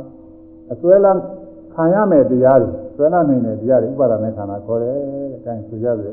[0.73, 1.13] အဆွဲလာ
[1.75, 6.13] ခံရမယ်တရားတွေဆွဲလာနိုင်တဲ့တရားတွေဥပါဒနဲ့ခန္ဓာခေါ်တယ်တဲ့အဲဒါဆိုကြပြီ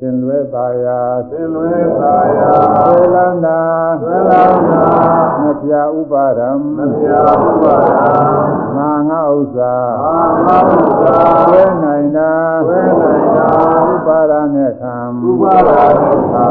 [0.00, 0.86] သင်လွဲပါရ
[1.30, 3.58] သင်လွဲပါရာဆွဲလာနာ
[4.02, 4.82] ဆွဲလာနာ
[5.42, 8.02] မပြဥပါဒံမပြာဥပါဒာ
[8.76, 9.72] ငါငါဥစ္စာ
[10.02, 11.18] အာမဟုသာ
[11.48, 12.30] ဆွဲနိုင်တာ
[12.66, 13.48] ဆွဲနိုင်တာ
[13.90, 14.94] ဥပါဒနဲ့ခံ
[15.28, 16.46] ဥပါဒာသစ္စာ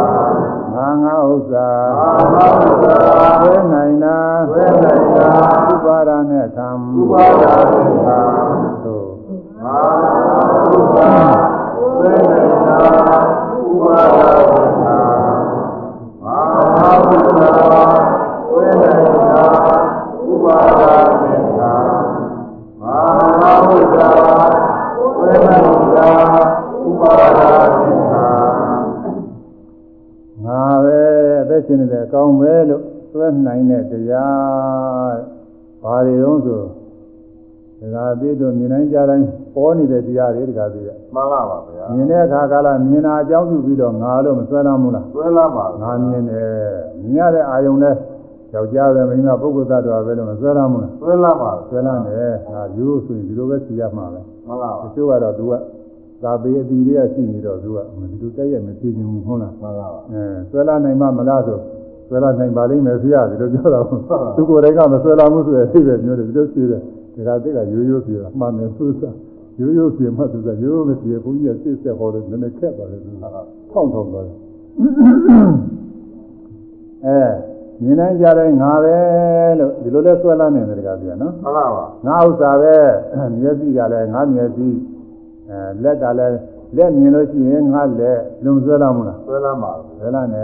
[0.87, 1.67] ငါငါဥစ္စာ
[1.99, 2.97] အာမဟုသာ
[3.41, 4.17] ဝဲနိုင်တာ
[4.49, 5.27] ဝဲနိုင်တာ
[5.71, 8.19] ဥပါဒနဲ့ခံဥပါဒာသစ္စာ
[8.83, 9.09] သို့
[9.63, 11.09] အာမဟုသာ
[11.99, 12.33] ဝေဒ
[12.67, 12.77] နာ
[13.59, 17.76] ဥပါဒာသစ္စာ
[32.17, 32.83] ကောင်းပဲလို့
[33.13, 35.17] သွဲနိုင်တဲ့တရား
[35.83, 36.61] ဘာတွေတော့ဆို
[37.79, 46.49] ဒကာသေးတို့မြင်တိုင်းကြားတိုင်းပေါ်နေတဲ့တရားတွေဒကာသေးရမှန်ပါပါဗျာမြင်တဲ့အခါကလာမြင်တာအကြောင်းပြုပြီးတော့ငါလို့မဆွဲလာဘူးလားဆွဲလာပါငါမြင်တယ်
[47.01, 47.93] မြင်ရတဲ့အာယုံနဲ့
[48.53, 55.53] ယောက်ျားပဲမိန်းမပုဂ္ဂိုလ်သတ္တဝါပဲလို့မဆွဲလာဘူးလားဆွဲလာပါဆွဲလာတယ်ငါရိုးဆိုရင်ဒီလိုပဲဖြေရမှာပဲမှန်ပါပါတချို့ကတော့သူက
[56.23, 61.59] သာပေအတီတွေကရှိနေတော့သူကဒီလိုတက်ရက်မဖြေချင်ဘူးဟုတ်လားမှန်ပါပါအဲဆွဲလာနိုင်မှမလားဆို
[62.07, 64.01] ဆွဲလာနိုင်ပါလိမ့်မယ်ဖေရဒီလိုပြောတာဟုတ်
[64.35, 66.81] သူကိုယ်တိုင်ကမဆွဲလာမှုဆိုတဲ့အသိပဲမျိုးတယ်ဒီလိုဖြေတယ်
[67.13, 69.15] ဒီကတိကရိုးရိုးဖြေတာမှန်တယ်သူစား
[69.59, 74.37] ရိုးရိုးဖြေမှသူစားရိုးရိုးမဖြေဘုန်းကြီးကစိတ်ဆက်ဟောတယ်နည်းနည်းခက်ပါလေသူမှန်ပါထောင်းထောင်းသွားတယ်
[77.81, 78.97] မြင်တိုင်းကြားတိုင်းငါပဲ
[79.59, 82.75] လို့ဒီလိုလဲဆွဲလာနေတယ်တကားပြနော်မှန်ပါပါငါဥစ္စာပဲ
[83.41, 84.67] မျက်စိကလည်းငါမျက်စိ
[85.49, 86.37] အဲလက်ကလည်း
[86.75, 90.43] လက်မြင်လို့ရှိရင်ငါလက်လုံဆွဲလာမလားဆွဲလမ်းပါဆွဲလာနေ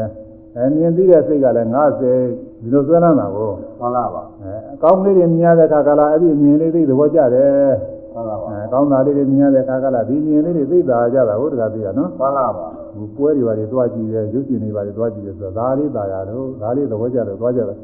[0.55, 2.21] အဲမြင်သိတဲ့စိတ်ကလည်းငါစိတ်
[2.61, 7.73] ဒီလိုဆွဲလာတာကိုမှန်ပါပါအဲအကောင်းလေးတွေမြင်ရတဲ့အခါကလာအဲ့ဒီမြင်လေးသိသဘောကျတယ်
[8.13, 17.77] မှန်ပါပါအဲကောင်းတာလေးတွေမြင်ရတဲ့အခါကလာဒီမြင်လေးတွေသိတာကြတာဟုတ်တကားသိရနော်မှန်ပါပါဟိုပွဲတွေပါတွေတွားကြည့်တယ်ရုပ်ရှင်တွေပါတွေတွားကြည့်တယ်ဆိုတော့ဒါလေးသာရတော့ဒါလေးသဘောကျတယ်တွားကြတယ်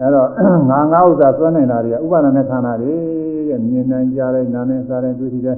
[0.00, 0.28] အဲ့တော့
[0.70, 2.92] ငါငါဥစ္စာသွန်းနေတာတွေကဥပါဒณะခန္ဓာတွေ
[3.48, 5.56] ရဲ့မြင်နိုင်ကြတဲ့နာနဲ့စားတဲ့တွေ့ထိတဲ့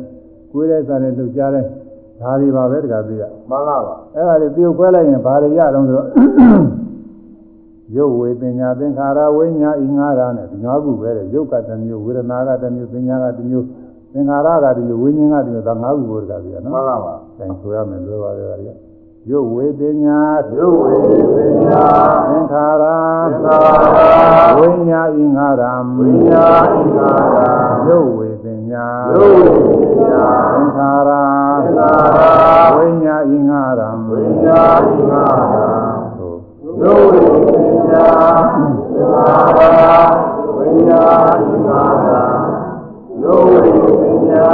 [0.53, 1.65] ကိုယ်တဲ့စားတဲ့လှုပ်ရှားတဲ့
[2.20, 6.09] ဒါတွေပါပဲတကားသိရမှန်ပါပါအဲ့ဒါတွေပြုတ်ခွဲလိုက်ရင်ဘာတွေရတော့ဆိုတော့
[7.97, 13.66] ရုပ်ဝေပညာသင်္ခါရဝိညာဉ်ဤငါးရာနဲ့ဒီငါးခုပဲတဲ့ရုပ်ကတစ်မျိုးဝေဒနာကတစ်မျိုးပညာကတစ်မျိုး
[14.12, 18.74] သင်္ခါရကတစ်မျိုးဝိညာဉ်ကတစ်မျိုးဒါငါးခုကိုတကားသိရမှနော်န်ပါပါဆိုင်ဆိုရမယ်လွယ်ပါတယ်ဗျာ
[19.31, 20.19] ရုပ်ဝေပညာ
[20.59, 20.97] ရုပ်ဝေ
[21.35, 21.85] ပညာ
[22.28, 22.85] သင်္ခါရ
[23.31, 23.57] သင်္ခါ
[23.97, 27.51] ရဝိညာဉ်ဤငါးရာဝိညာဉ်ဤငါးရာ
[27.89, 28.38] ရုပ်ဝေပ
[28.73, 31.11] ညာရုပ်ဝေပညာသင်္ခါရ
[31.62, 35.69] သင်္ခါရဝိညာဉ်ဤငါးရာဝိညာဉ်ဤငါးရာ
[36.16, 36.39] သို့
[36.81, 38.07] ရုပ်ဝေပညာ
[38.53, 39.62] သင်္ခါရ
[40.57, 42.23] ဝိညာဉ်ဤငါးရာ
[43.23, 43.70] ရုပ်ဝေ
[44.01, 44.47] ပညာ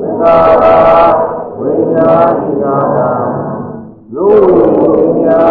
[0.00, 0.66] သင်္ခါရ
[1.58, 3.10] ဝိညာဉ်ဤငါးရာ
[4.14, 5.42] ရုပ်ဝေပညာ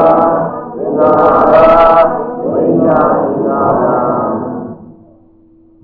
[0.75, 1.11] သင်္ခါ
[1.51, 1.55] ရ
[2.45, 3.34] ဝိညာဉ်ဤငါးရာ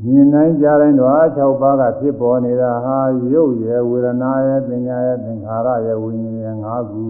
[0.06, 2.98] မြင်နိုင်ကြတိုင်းတော့6ပါးကဖြစ်ပေါ်နေတာဟာ
[3.34, 7.04] ရုပ်ရဲ့ဝေဒနာရဲ့ပညာရဲ့သင်္ခါရရဲ့ဝိညာဉ်ရဲ့၅ခု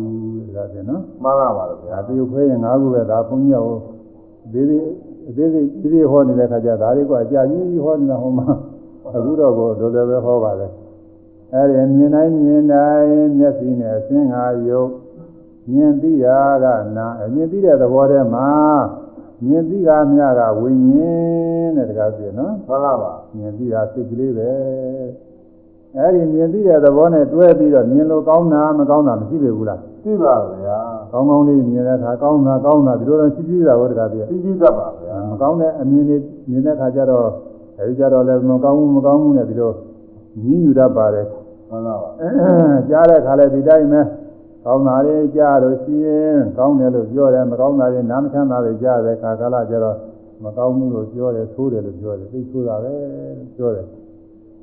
[0.55, 3.65] ဒါဆိုနော်မှန်ပါပါဗျာဒါပြုခွဲရင်၅ခုပဲဒါဘုန်းကြီးရော
[4.53, 4.79] ဒီဒီ
[5.27, 8.47] အသေးစိတ်ဒီဒီဟောနေတဲ့ခါကျဒါလေးကအကြာကြီးဟောနေတာဟောမှာ
[9.15, 10.67] အခုတော့ကိုလိုလိုပဲဟောပါလေ
[11.53, 14.89] အဲ့ဒီမြင်တိုင်းမြင်တိုင်းမျက်စိနဲ့အသင်္ခါရုပ်
[15.71, 16.65] မြင်သိတာက
[16.97, 18.49] နာအမြင်သိတဲ့သဘောထဲမှာ
[19.45, 24.49] မြင်သိတာမြကဝိညာဉ်တဲ့တကားပြနော်မှန်ပါပါမြင်သိတာစိတ်ကလေးပဲ
[25.97, 30.77] အဲ့ဒီမြင်သိတဲ့သဘောနဲ့တွဲပြီးတော့မြင်လို့ကောင်းတာမကောင်းတာမရှိပေဘူးလားသိပါဗျာ
[31.11, 36.17] ကောင်းကောင်းလေးမြင်တဲ့အခါကောင်းတာကောင်းတာဒီလိုတော့ရှိသေးတာဟုတ်တကားပြသိကြည့်တတ်ပါဗျာမကောင်းတဲ့အမြင်တွေ
[36.49, 37.27] မြင်တဲ့အခါကျတော့
[37.77, 39.71] အဲဒီကျတော့လည်းမကောင်းဘူးမကောင်းဘူးနဲ့ဒီလို
[40.43, 41.25] ညှဉ်းညူတတ်ပါတယ်
[41.69, 42.09] မှန်ပါပါ
[42.89, 44.01] ကြားတဲ့အခါလည်းဒီတိုင်းပဲ
[44.65, 49.97] ကောင်းတာလေးကြားလို့ရှိရင်ကောင်းတယ်လို့ပြောတယ်မကောင်းတာလေးနားမချမ်းသာတွေကြားတဲ့အခါကာလကျတော့
[50.43, 52.93] မကောင်းဘူးလို့ပြောတယ်သိုးတယ်လို့ပြောတယ်သိဆိုးတာပဲ
[53.55, 53.85] ပြောတယ်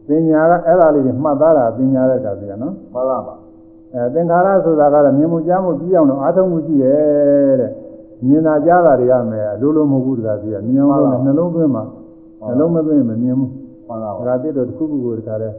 [0.07, 3.35] ပညာကအဲ့ဒါလေးတွေမှတ်သားတာပညာတဲ့ကတည်းကနော်မှန်ပါပါ
[3.95, 7.73] အဲသင်္ခါရဆိုတာကတော့မြင်မှုကြားမှုပြီးအောင်တော့အာထုံမှုရှိတယ်တဲ့
[8.27, 11.85] မြင်တာကြားတာတွေရမယ်အလိုလိုမဟုတ်ဘူးတကားစီကမြင်အောင်လို့နှလုံးသွင်းမှာ
[12.49, 13.51] နှလုံးမသွင်းမမြင်ဘူး
[13.89, 15.51] မှန်ပါဒါပါကတိတော့တစ်ခုခုကိုတကားလဲ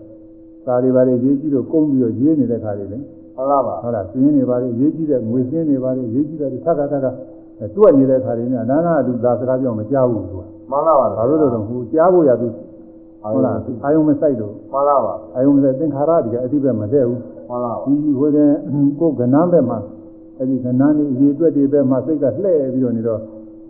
[0.66, 3.00] စာတွေပါလေရေးကြည့်တော့ကုန်းပြီးတော့ရေးနေတဲ့ခါတွေလေ
[3.40, 7.06] မှန်ပါပါဟုတ်လားစင်းနေပါလေရေးကြည့်တဲ့ငွေစင်းနေပါလေရေးကြည့်တဲ့သက္ကသက္က
[7.76, 12.48] တွက်နေတဲ့ခါတွေနဲ့နာနာအတူသာစကားပြောမကြားဘူးသူကမှန်ပါပါဘာလို့လဲတော့ဟိုကြားဖို့ရသူ
[13.24, 18.50] ဟုတ်လားအာယုံမဆိုင်လို့မှန်ပါပါအာယုံမဆိုင်သင်္ခါရတွေကအတိပဲမတည့်ဘူးမှန်ပါပါဒီဟိုတဲ့
[19.00, 19.80] ကိုယ်ကဏ္ဍဘက်မှာ
[20.38, 23.20] အဲ့ဒီကဏ္ဍนี่အရေးအတွက်တွေဘက်မှာစိတ်ကလှဲ့ပြီးတော့နေတော့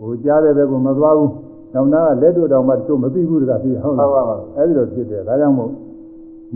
[0.00, 1.30] ဟိုကြားတဲ့ဘက်ကမသွားဘူး။
[1.74, 5.70] နောက်နာကလက်တို့တောင်မှတို့မသိဘူးတကသိဟုတ်မှလားန်ပါပါ။အဲ့ဒီလိုဖြစ်တယ်ဒါကြောင့်မို့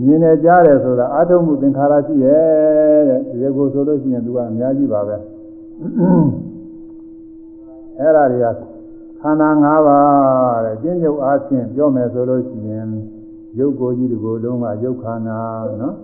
[0.03, 5.17] မြင်နေကြားတယ်ဆိုတာအာထုံမှုသင်္ခါရရှိရဲ့တဲ့ဒီကိုဆိုလို့ရှိရင်သူကအများကြီးပါပဲ။
[7.99, 8.47] အဲ့ဒါတွေက
[9.21, 12.87] ခန္ဓာ၅ပါးတဲ့ကျင့်ကြုတ်အားဖြင့်ပြောမယ်ဆိုလို့ရှိရင်
[13.59, 15.39] ရုပ်ကိုယ်ကြီးဒီကိုယ်လုံးကရုပ်ခန္ဓာ
[15.81, 15.95] နော်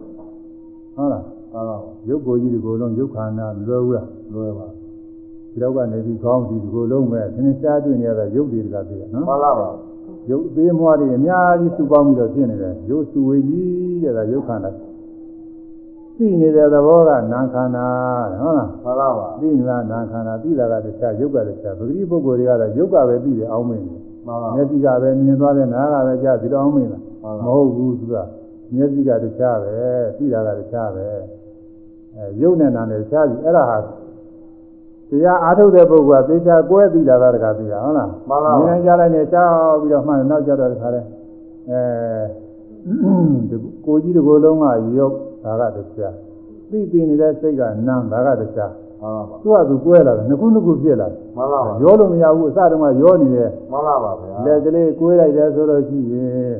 [0.96, 1.78] ဟုတ်လားမှန်ပါပါ
[2.10, 9.70] ရုပ်ကိုယ်ကြီးဒီကိုယ်လုံးရုပ်ခန္ဓာလွယ်ဘူးလားလွယ်ပါဒီတော့ကနေပြီးခေါင်းဒီဒီကိုယ်လုံးပဲသင်္ချာတွေ့နေရတာရုပ်တွေကသိရနော်မှန်ပါပါ
[10.30, 14.72] ရုပ်သေးမွားတွေအများကြီးစုပေါင်းပြီးတော့ဖြစ်နေတယ်ရုပ်စုဝေကြီးတဲ့ကရုပ်ခန္ဓာ
[16.18, 17.88] သိနေတဲ့သဘောကနာခန္ဓာ
[18.42, 28.16] ဟုတ်လားမှန်ပါပါသိနေတာနာခန္ဓာသိတာကတခြားရုပ်ကတခြားပဂတိပုဂ္ဂိုလ်တွေကတော့ရုပ်ကပဲသိတယ်အောင်းမင်းတယ်မှန်ပါမျက်စိကပဲမြင်သွားတယ်နားကပဲကြားပြီးတော့အောင်းမင်းလားမှန်မပါဟုတ်ဘူးသူက
[28.74, 29.76] မျက်စိကတခြားပဲ
[30.18, 31.08] သိတာကတခြားပဲ
[32.16, 33.78] အဲရုပ်နဲ့နာနဲ့တခြားပြီအဲ့ဒါဟာ
[35.12, 41.02] တရားအားထုတ်တဲ့ပုဂ္ဂိုလ်ကသေချာကွဲသိတာကတခါသိတာဟုတ်လားမှန်ပါမြင်ပါနိုင်ကြလိုက်နေကြောက်ပြီးတော့မှနောက်ကြတော့တခါလဲ
[41.70, 41.82] အဲ
[43.50, 43.56] ဒီ
[43.86, 44.66] ကိုကြီးတစ်ကိုယ်လုံးက
[44.98, 46.14] ရုပ်ဒါကတခြား
[46.70, 48.72] သိသိနေတဲ့စိတ်ကနာမ်ဒါကတခြား
[49.02, 56.56] မှန်ပါပါသူကသူကွဲလာတယ်နှစ်ခုနှစ်ခုဖြစ်လာတယ်မှန်ပါပါရောလို့မရဘူးအစတုန်းကရောနေတယ်မှန်ပါပါဗျာလက်ကလေးကွေးလိုက်တယ်ဆိုလို့ရှိရင်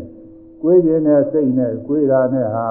[0.62, 2.66] ကွေးခြင်းနဲ့စိတ်နဲ့ကွေးတာနဲ့ဟာ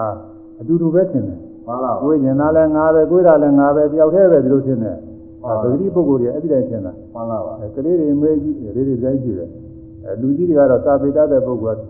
[0.60, 4.96] အတူတူပဲထင်တယ်မှန်ပါပါကွေးခြင်းသားလည်းငါပဲကွေးတာလည်းငါပဲတယောက်တည်းပဲဒီလိုထင်တယ်
[5.44, 9.48] အဲပဂတိပုဂ္ဂိုလ်တွေအဲ့ဒီတိုင်းထင်တာမှန်ပါပါအဲကလေးတွေမေးကြည့်လေးတွေတိုင်းကြည့်တယ်
[10.04, 11.82] အဲလူကြီးတွေကတော့သာပေတတ်တဲ့ပုဂ္ဂိုလ်က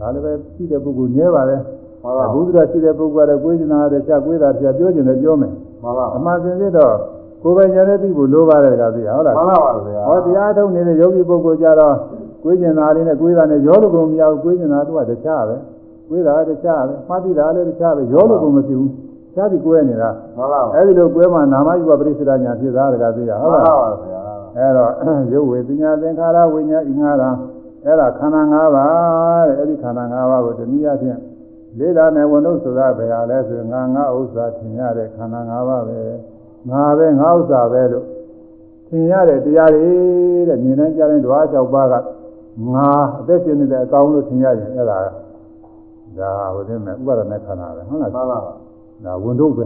[0.00, 1.56] ဒါလည်းပဲရှိတဲ့ပုဂ္ဂိုလ်နည်းပါလေ
[2.02, 5.52] မှန်ပါဘုဒ္ဓရှိတဲ့ပုဂ္ဂိုလ်ကတော့ကွေးခြင်းသားတဲ့ချက်ကွေးတာချက်ပြောခြင်းလည်းပြောမယ်
[5.82, 6.94] မှန်ပါအမှန်စင်စစ်တော့
[7.42, 11.94] ကိုယ်ပဲဉာဏ်နဲ့သိဖို့လိုပါတယ်ကသိဟုတ်လားမှန်ပါပါဗျာဟောတရားထုတ်နေတဲ့ယောဂီပုဂ္ဂိုလ်ကြတော့
[12.44, 15.56] ကိုယ်ကျင်သားလေးနဲ့ကိုယ်သားနဲ့ရောလို့ကုန်မရဘူးကိုယ်ကျင်သားသူကတခြားပဲ
[16.08, 18.90] ကိုယ်သားတခြားပဲမှတ်သိတာလည်းတခြားပဲရောလို့ကုန်မဖြစ်ဘူး
[19.38, 24.20] ခြားပြီးကိုယ်နေတာမှန်ပါပါအဲ့ဒီလိုကိုယ်မှနာမယူပရိစ္ဆေဒညာဖြစ်သားတကသိရဟုတ်လားမှန်ပါပါဗျာ
[24.56, 24.92] အဲ့တော့
[25.32, 27.30] ရုပ်ဝေပညာသင်္ခါရဝိညာဉ်ဤငါးတာ
[27.84, 31.18] အဲ့ဒါခန္ဓာ၅ပါးတဲ့အဲ့ဒီခန္ဓာ၅ပါးကိုတနည်းအားဖြင့်
[31.78, 36.00] လေးလာနဲ့ဝန်တို့ဆိုတာဘယ်ဟာလဲဆိုငါငါဥစ္စာထင်ရတဲ့ခန္ဓာ၅ပါးပဲ
[36.70, 38.06] ငါပဲငါဥစ္စာပဲလို့
[38.88, 39.92] ထင်ရတဲ့တရားတွေ
[40.48, 41.94] တဲ့မြင်နိုင်ကြတဲ့ဓဝါ၆ပါးက
[42.74, 42.90] ငါ
[43.20, 44.98] အသက်ရှင်နေတဲ့အကောင်းလို့ထင်ရရင်အဲ့ဒါ
[46.18, 48.52] ဒါဟိုတဲ့မဲ့ဥပါဒနဲ့ခန္ဓာပဲဟုတ်လားမှန်ပါပါ
[49.05, 49.65] ဒါဝန်တို့ပဲ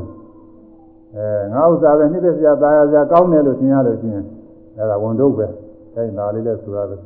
[1.16, 4.26] အဲငါဥစ္စာပဲနှိမ့်သက်စရာตายရစရာကောင်းတယ်လို့ထင်ရလို့ရှိရင်
[4.78, 5.46] အဲဒါဝန်တို့ပဲ
[5.96, 7.00] အဲဒါလေးလည်းဆိုရတယ်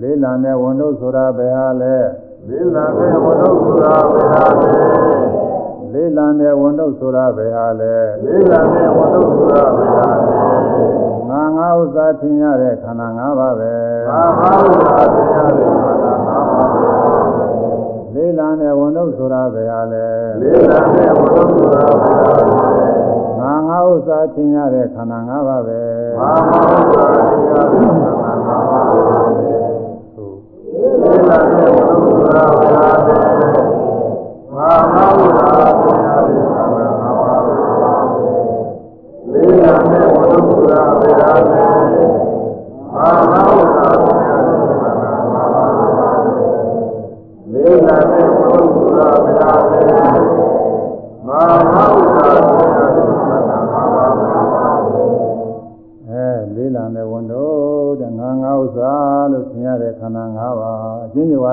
[0.00, 1.96] လေးလံတဲ့ဝန်တို့ဆိုတာဘယ်ဟာလဲ
[2.48, 4.76] လေးလာတဲ့ဝရုဆိုတာဘယ်ဟာလဲ
[5.92, 10.38] လေးလံတဲ့ဝန်တို့ဆိုတာဘယ်ဟာလဲ လေးလာတဲ့ဝရုဆိုတာဘယ်ဟာလဲ
[11.28, 13.72] ငါငါဥစ္စာထင်ရတဲ့ခန္ဓာ၅ပါးပဲ
[14.10, 16.11] အာဟာရတရားတွေမှာသာပါပါဘုရား
[18.59, 20.05] လေးလံတဲ့ဝန်တို့ဆိုတာဘယ်ဟာလဲ
[20.41, 22.91] လေးလာတဲ့ဝရုဆိုတာဘယ်ဟာလဲ
[23.39, 25.81] ငါငါဥစ္စာထင်ရတဲ့ခန္ဓာ၅ပါးပဲ
[26.19, 29.27] အာဟာရတရားတွေမှာသာပါပါဘုရား
[30.15, 30.35] သို့
[31.01, 33.19] လေးလာတဲ့ဝရုဆိုတာဘယ်ဟာလဲ
[34.53, 37.51] အာဟာရတရားတွေမှာသာပါပါဘု
[37.83, 38.03] ရား
[39.31, 41.72] လေးလာတဲ့ဝရုဆိုတာဘယ်ဟာလဲ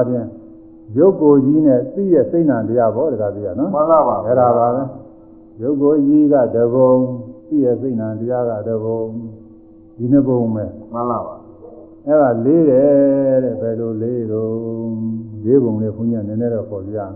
[0.01, 0.29] အချင်းချင်း
[0.95, 4.83] ဝါချင်းရုပ်ကိုယ်ကြီးနဲ့သိရဲ့စိတ်နာတရားဘောတကားကြီးကနော်မှန်ပါပါအဲ့ဒါပါပဲ
[5.63, 6.93] ရုပ်ကိုယ်ကြီးကတဘုံ
[7.49, 9.01] သိရဲ့စိတ်နာတရားကတဘုံ
[9.97, 11.35] ဒီနှစ်ဘုံပဲမှန်ပါပါ
[12.07, 14.55] အဲ့ဒါလေးတယ်တဲ့ဘယ်လိုလေးတော့
[15.45, 17.15] လေးဘုံလေးဘုန်းကြီးကနည်းနည်းတော့ပေါ်ပြရအောင်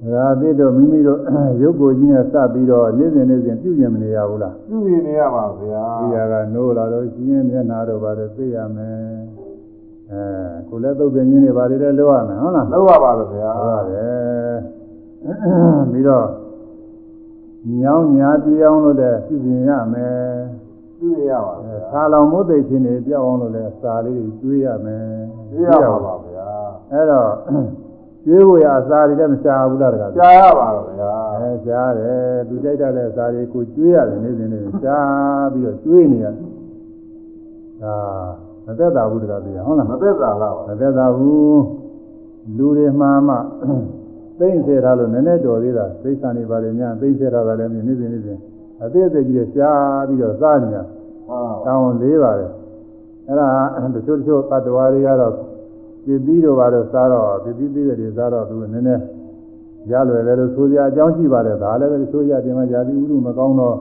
[0.00, 1.20] ဒါအဖြစ်တော့မိမိတို့
[1.62, 8.98] ရုပ်ကိုယ်ကြီးနဲ့စပ်ပြီးတော့နေ့စဉ်နေ့စဉ်ပြုပြင်မနေရဘူးလားပြုမြင်နေရပါဗျာဒီဟာကနိုးလာတော့ရှင်းရင်မျက်နာတော့ပါတယ်သိရမယ်
[10.12, 10.22] အဲ
[10.68, 14.56] ကိုလည်းသုတ်ပြင်းကြီးတွေပါတယ်လည်းလောက်ရမယ်ဟုတ်လားလောက်ပါပါဗျာဟုတ်ပါတယ်
[15.92, 16.26] ပြီးတော့
[17.80, 20.20] ညောင်းညာပြောင်းလို့လည်းပြုပြင်ရမယ်
[20.98, 25.06] ပြုမြင်ရပါအဲဗျာဆာလောင်မို့သိခြင်းတွေပြောင်းအောင်လို့လည်းစာလေးတွေကျွေးရမယ်
[25.50, 26.48] ပြုရပါပါဗျာ
[26.92, 27.30] အဲ့တော့
[28.24, 30.68] ကျွေးဖို့ရအစာတွေလည်းမရှာဘူးလားတကားကြားရပါ
[30.98, 36.34] ဗျာအဲရှားတယ်သူကြိုက်တတ်တဲ့အစာတွေကိုကျွေးရတယ်နေ့စဉ်နေ့စဉ်ရှားပြီးတော့ကျွေးနေရတယ်
[37.82, 37.96] ဒါ
[38.48, 41.62] မ သက်သာဘူးတကားပြဟုတ်လားမသက်သာလားမသက်သာဘူး
[42.56, 43.34] လူတွေမှာမှ
[44.38, 48.38] သိမ့်စေထားလို့နည်းနည်းတော်သေးတာသိစံနေပါလေညာသိမ့်စေထားတာလည်းနေ့စဉ်နေ့စဉ်
[48.82, 50.82] အသေးအသေးကြီးတွေရှားပြီးတော့စားနေတာ
[51.28, 52.50] ဟာတောင်းလေးပါတယ်
[53.28, 53.48] အဲ့ဒါ
[53.94, 55.32] တချို့တချို့ပတ်တော်တွေကတော့
[56.04, 59.02] ပြည်ပြီးတော့ပါတော့စားတော့ပြည်ပြီးပြီးတွေစားတော့သူနည်းနည်း
[59.90, 63.76] ရလွယ်တယ်လို့ဆိုကြအကြောင်းရှိပါတယ်ဒါလည်းပဲတချို့ရတင်မှာယာတိဥရုမကောင်းတော့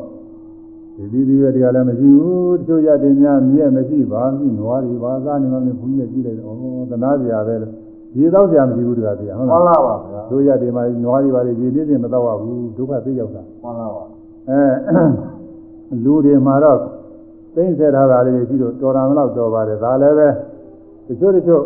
[0.99, 7.71] ပြည်ပြီးပြီးတွေကလည်းမရှိဘူးတချို့ရတင်များမြဲမရှိပါဘူးနွားတွေပါစားနေမှမဘုန်းကြီးကြည့်လိုက်တော့ဩသနာစရာပဲလို့
[8.13, 14.03] ဒီတော့စရာမရှိဘူးတကားပြဟုတ်မှန်လားလားပါဗျာတို့ရတင်မှာနွားတွေပါလေရေသေးသေးမတော့ရဘူးဒုက္ခသိရောက်တာမှန်လားပါ
[14.49, 14.61] အဲ
[16.03, 16.77] လူတွေမှာတော့
[17.55, 20.27] သိမ့်ဆက်ထားတာလေးတွေရှိတော့တော်တာမလို့တော်ပါတယ်ဒါလည်းပဲ
[21.07, 21.63] တချို့တချို့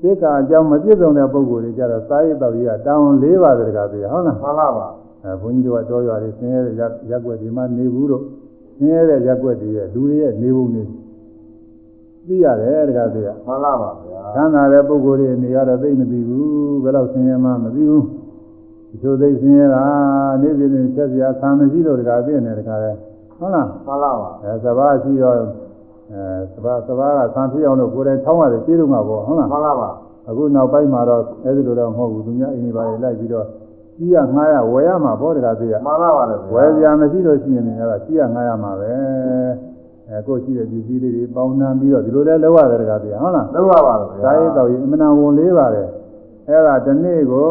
[0.00, 4.88] သိက္ခာအကြောင်းမပြည့်စုံတဲ့ပုံကိုယ်တွေကြတော့စာရေးတော်ကြီးကတောင်း၄ပါးတကပြဟုတ်လားမှန်လားပါ
[5.24, 8.22] အဲဘုန်းကြီးတို့ကတော်ရွာတွေဆင်းရဲတဲ့ရက်ွက်တွေမှာနေဘူးတော့
[8.76, 10.84] ဆင်းရဲတဲ့ရက်ွက်တွေရဲ့လူတွေရဲ့နေပုံတွေ
[12.26, 18.04] သိရတယ်တကပြမှန်လားပါဗျာချမ်းသာတဲ့ပုံကိုယ်တွေနေရတော့သိမသိဘူးဘယ်တော့ဆင်းရဲမှမသိဘူး
[18.90, 19.84] ဒီလိုသိဆင်းရဲတာ
[20.42, 22.98] နေ့စဉ်နဲ့ချက်စရာဆံမရှိတော့တကပြနေတကလည်း
[23.38, 25.42] ဟုတ်လားမှန်လားပါအဲစဘာရှိတော့အဲ
[26.52, 29.90] စဘာစဘာကဆံဖြစ်အောင်လို့ကိုယ်တိုင်ထောင်းရတယ်ကျေးဇူးမှာပေါ့ဟုတ်လားမှန်လားပါ
[30.28, 33.46] အခုနောက်ပိုင်းမှာတော့အဲဒီလိုတော့မဟုတ်ဘူးသူများအင်းဒီပါလေလိုက်ပြီးတော့
[33.96, 38.92] ကြီးရငှားရဝယ်ရမှာပေါ့တကသေးရမှန်လားပါလေဝယ်စရာမရှိလို့ရှိရင်လည်းအဲ့ဒါကြီးရငှားရမှာပဲ
[40.08, 45.88] အဲကိုယ်ရှိတဲ့ပစ္စည်းလေးတွေပေါင်းနှံပြီးတော့ဒီလိုလဲလောက်ရတယ်တကသေးရဟုတ်လားလောက်ပါပါဗျာစာရေးတော်ရင်အမှန်တန်ဝန်လေးပါတယ်
[46.48, 47.50] အဲ့ဒါဒီနေ့ကို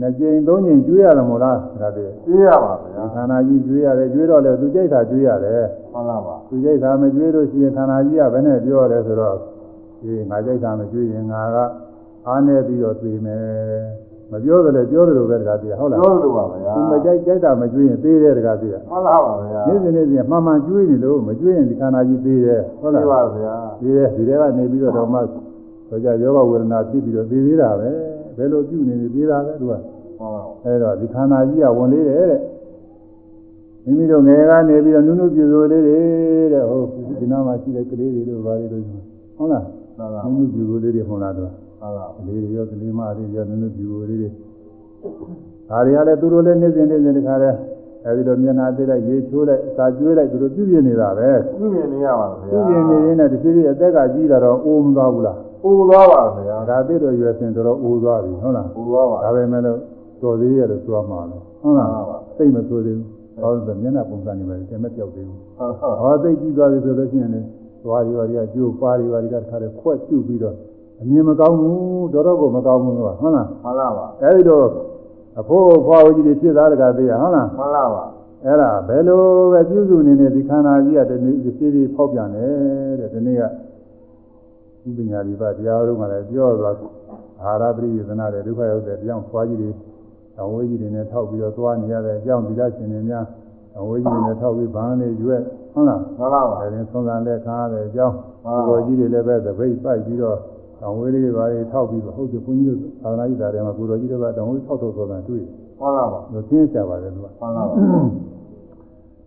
[0.00, 9.36] နှစ်ကြိမ်သုံးကြိမ်ကျွေးရတယ်မို့လားတကသေးသိရပါဗျာခန္ဓာကြီးကျွေးရတယ်ကျွေးတော့လေသူကြိတ်တာကျွေးရတယ်မှန်လားပါသူကြိတ်တာမကျွေးလို့ရှိရင်ခန္ဓာကြီးကဘယ်နဲ့ပြောရတယ်ဆိုတော့
[10.00, 11.56] ဒီငါကြိတ်တာမကျွေးရင်ငါက
[12.26, 25.18] အားနေပြီးတော့သိမယ် မပြောတယ်လေပြောတယ်လို့ပဲတကားသိရဟုတ်လားပြောလို့ပါဗျာသူမကြိုက်ကြိုက်တာမကျွေးရင်သေးတယ်တကားသိရမှန်လားပါဗျာနေ့စဉ်နေ့စဉ်မှန်မှန်ကျွေးနေလို့မကျွေးရင်ဒီခန္ဓာကြီးသေးတယ်ဟုတ်သိလားပါဗျာသေးတယ်ဒီထဲကနေပြီးတော့တော့မှ
[25.88, 27.90] ဆိုကြယောဂဝေဒနာဖြစ်ပြီးတော့သိသေးတာပဲ
[28.36, 29.80] ဘယ်လိုပြုနေနေသေးတာပဲသူကမှန်
[30.18, 32.40] ပါအဲတော့ဒီခန္ဓာကြီးကဝင်လေးတယ်တဲ့
[33.84, 35.98] မိမိတို့ငယ်ကနေပြီးတော့နုနုပြူစိုးလေးတွေ
[36.52, 36.80] တဲ့ဟို
[37.20, 38.82] ဒီနားမှာရှိတဲ့ကလေးတွေတို့ဘာတွေတို့
[39.36, 39.64] ဟုတ်လား
[39.98, 41.50] မှန်ပါနုနုပြူစိုးလေးတွေဟုတ်လားတော့
[41.84, 44.28] မှန်ပါကလေးတွေရောကလေးမတွေရောနုနုပြူစိုးလေးတွေ
[45.68, 47.50] ဒါတွေကလည်းသူတို့လည်းနေ့စဉ်နေ့စဉ်တခါလဲ
[48.04, 59.78] အဲဒီလိုမျက်နှာသေးလိုက်ရေချိုးလိုက်စာကျွေးလိုက်သူတို့ပြုပြင်နေတာပဲပြုမြင်နေရပါဗျာပြုပြင်နေရင်လည်းတစ်ချိန်အသက်ကကြီးလာတော့အိုးမသွားဘူးလားပူသွားပါဗျာဒါသိတော့ရွယ်စင်တော်တော်အိုးသွားပြီဟုတ်လားပူသွားပါဒါပဲမဲ့လို့
[60.22, 63.08] တော်သေးရလို့သွားမှာလို့ဟုတ်လားဟုတ်ပါသိမဆိုသေးဘူး
[63.42, 67.40] ဟောဆိုမျက်နှာပုံစံနေပဲတမက်ပြောက်သေးဘူးဟုတ်ဟုတ်ဟောသိကြည့်သွားပြီဆိုလို့ရှိရင်လေ
[67.84, 70.56] သွားရီပါရီကကျိုးပါရီပါရီကတခါတည်းခွက်ကျုပ်ပြီးတော့
[71.00, 74.66] အမြင်မကောင်းဘူးတော်တော်ကိုမကောင်းဘူးကွာဟုတ်လားမှန်လားပါအဲဒီတော့
[75.38, 78.04] အဖိုးဖွားဝကြီးတွေဖြစ်သားတကားသေးရဟုတ်လားမှန်လားပါ
[78.44, 79.20] အဲ့ဒါဘယ်လို
[79.52, 83.42] ပဲပြုစုနေနေဒီခန္ဓာကြီးကတနေ့ဒီစီးဖောက်ပြန်တယ်တဲ့ဒီနေ့က
[84.82, 86.76] ဒီပညာဒီပါတရားတော်ကလည်းပြောသွား
[87.42, 89.70] အာရပရိယသနာတဲ့ဒုက္ခရောက်တဲ့တရားဖွားကြီးတွေ
[90.40, 93.24] အဝေးကြီးတွေနဲ့ထောက်ပြီးတော့သွားနေရတဲ့အကြောင်းဒီလားရှင်တွေများ
[93.78, 95.42] အဝေးကြီးတွေနဲ့ထောက်ပြီးဘာနဲ့ရွက်
[95.72, 98.16] ဟုတ်လားမှန်လားပါအဲဒီသုံးသံလက်ခါရတဲ့အကြောင်း
[98.66, 100.38] ကိုယ်ကြီးတွေလည်းပဲသပိတ်ပိုက်ပြီးတော့
[100.86, 105.44] အဝေးလေးတွေပါတွေထောက်ပြီးတော့ဟုတ်တယ်ဘုန်းကြီးတို့သာသနာ့ကြီးတာထဲမှာကိုယ်တော်ကြီးတွေကတောင်ဝေးထောက်ထောက်ဆိုတာတွေ့
[105.80, 107.74] မှန်လားပါလို့သိကြပါတယ်သူကမှန်လားပါ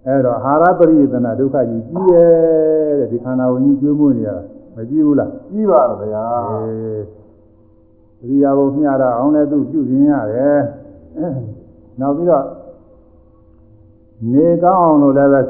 [0.05, 4.43] အဲ့တော့အာဟာရပရိယတနာဒုက္ခကြီးကြီးရဲ့တဲ့ဒီခန္ဓာဝင်ကြီးကျွေးမွေးနေရတာ
[4.75, 7.03] မကြည့်ဘူးလားကြီးပါဗျာအေး
[8.19, 10.59] သတိရဖို့မျှတာအောင်လည်းသူပြုခြင်းရတယ်
[11.99, 12.45] နောက်ပြီးတော့
[14.31, 15.41] နေကောင်းအောင်လို့လည်းပဲ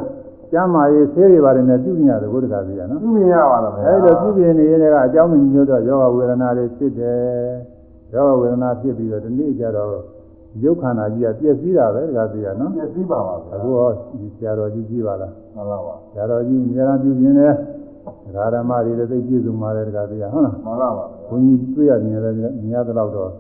[0.52, 7.20] ကျမ်းမာရေးဆေးတွေပါတယ်နဲ့ပြုခြင်းရတယ်ဘုရားကြီးကနော်ပြုမြင်ရပါလားဗျာအဲ့လိုပြုခြင်းနေရင်လည်းအကြောင်းမညွှတ်တော့ယောဂဝေဒနာတွေဖြစ်တယ်
[8.14, 9.90] ယောဂဝေဒနာဖြစ်ပြီးတော့ဒီနေ့ကျတော့
[10.64, 17.54] ရုပ်ခန္ဓာကြီးကပြည့်စည်တာပဲဒါကြီးကနော်ပြည့်စည်ပါပါဗျာအခုဟောဒီဆရာတော်ကြီးကြည့်ပါလားမှန်လားပါဆရာတော်ကြီးအများအားပြုခြင်းနဲ့
[18.26, 23.32] ဒကာဓမ္မတွေလည်းသိပြည့်စုံပါတယ်ဒကာသေးရဟုတ်လားမှန်လားပါဘုန်းကြီးတွေ့ရမြင်လည်းမြင်ရတော့တော့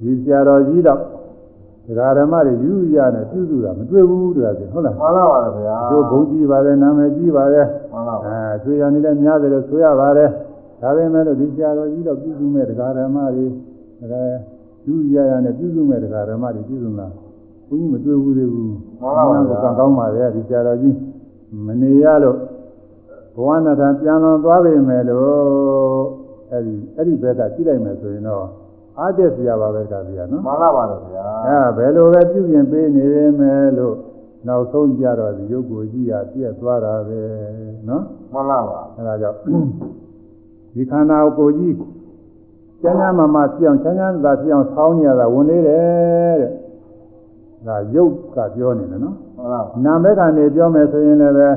[0.00, 1.00] ဒီဆရာတော်ကြီးတော့
[1.86, 10.28] ဒကာဓမ္မတွေယူရနဲ့ပြုစုတာမတွေ့ဘူးဒကာသေးဟုတ်လားမှန်လားပါဗျာတို့ဘုန်းကြီးပါတယ်နာမည်ကြီးပါတယ်မှန်လားပါအဲဆွေရနေတဲ့များတယ်လို့ဆိုရပါတယ်
[10.80, 13.46] ဒါပေမဲ့လို့ဒီဆရာတော်ကြီးတော့ပြုစုမဲ့ဒကာဓမ္မတွေ
[14.00, 14.20] ဒကာ
[14.86, 17.12] ယူရရနဲ့ပြုစုမဲ့ဒကာဓမ္မတွေပြုစုလား
[17.68, 20.96] ဘုန်းကြီးမတွေ့ဘူးသေးဘူးမှန်လားပါဗျာကံကောင်းပါရဲ့ဒီဆရာတော်ကြီး
[21.66, 22.36] မနေရလို့
[23.36, 26.02] ဘဝနာထပြန်လွန်သွားပြီမယ်လို့
[26.50, 28.46] အဲ့ဒီအဲ့ဒီဘက်ကကြည့်လိုက်မယ်ဆိုရင်တော့
[28.98, 33.96] အားတက်စရာပါပဲကဗျာနော်မှန်လားပါဗျာအဲဘယ်လိုပဲပြုပြင်ပေးနေရမယ်လို့
[34.46, 37.20] နောက်ဆုံးကြတော့ဒီရုပ်ကိုကြည့်ရပြည့်သွားတာပဲ
[37.88, 39.38] နော်မှန်လားပါအဲဒါကြောင့်
[40.74, 41.74] ဒီခန္ဓာကိုယ်ကြီး
[42.82, 46.50] ကျမ်းစာမမပြောင်းချမ်းချမ်းသာပြောင်းဆောင်းနေရတာဝင်နေတယ်တဲ့
[47.66, 51.48] ဒါရုပ်ကပြောနေတယ်နော်မှန်လားပါနာမည်ကနေပြောမယ်ဆိုရင်လည်းပဲ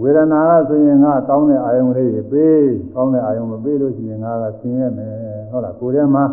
[0.00, 5.14] ဝေဒနာကဆိုရင်ငါကောင်းတဲ့အာယုံလေးတွေပေးကောင်းတဲ့အာယုံမပေးလို့ရှိရင်ငါကဆင်းရဲမယ်
[5.50, 6.24] ဟုတ်လားကိုယ်ထဲမှာ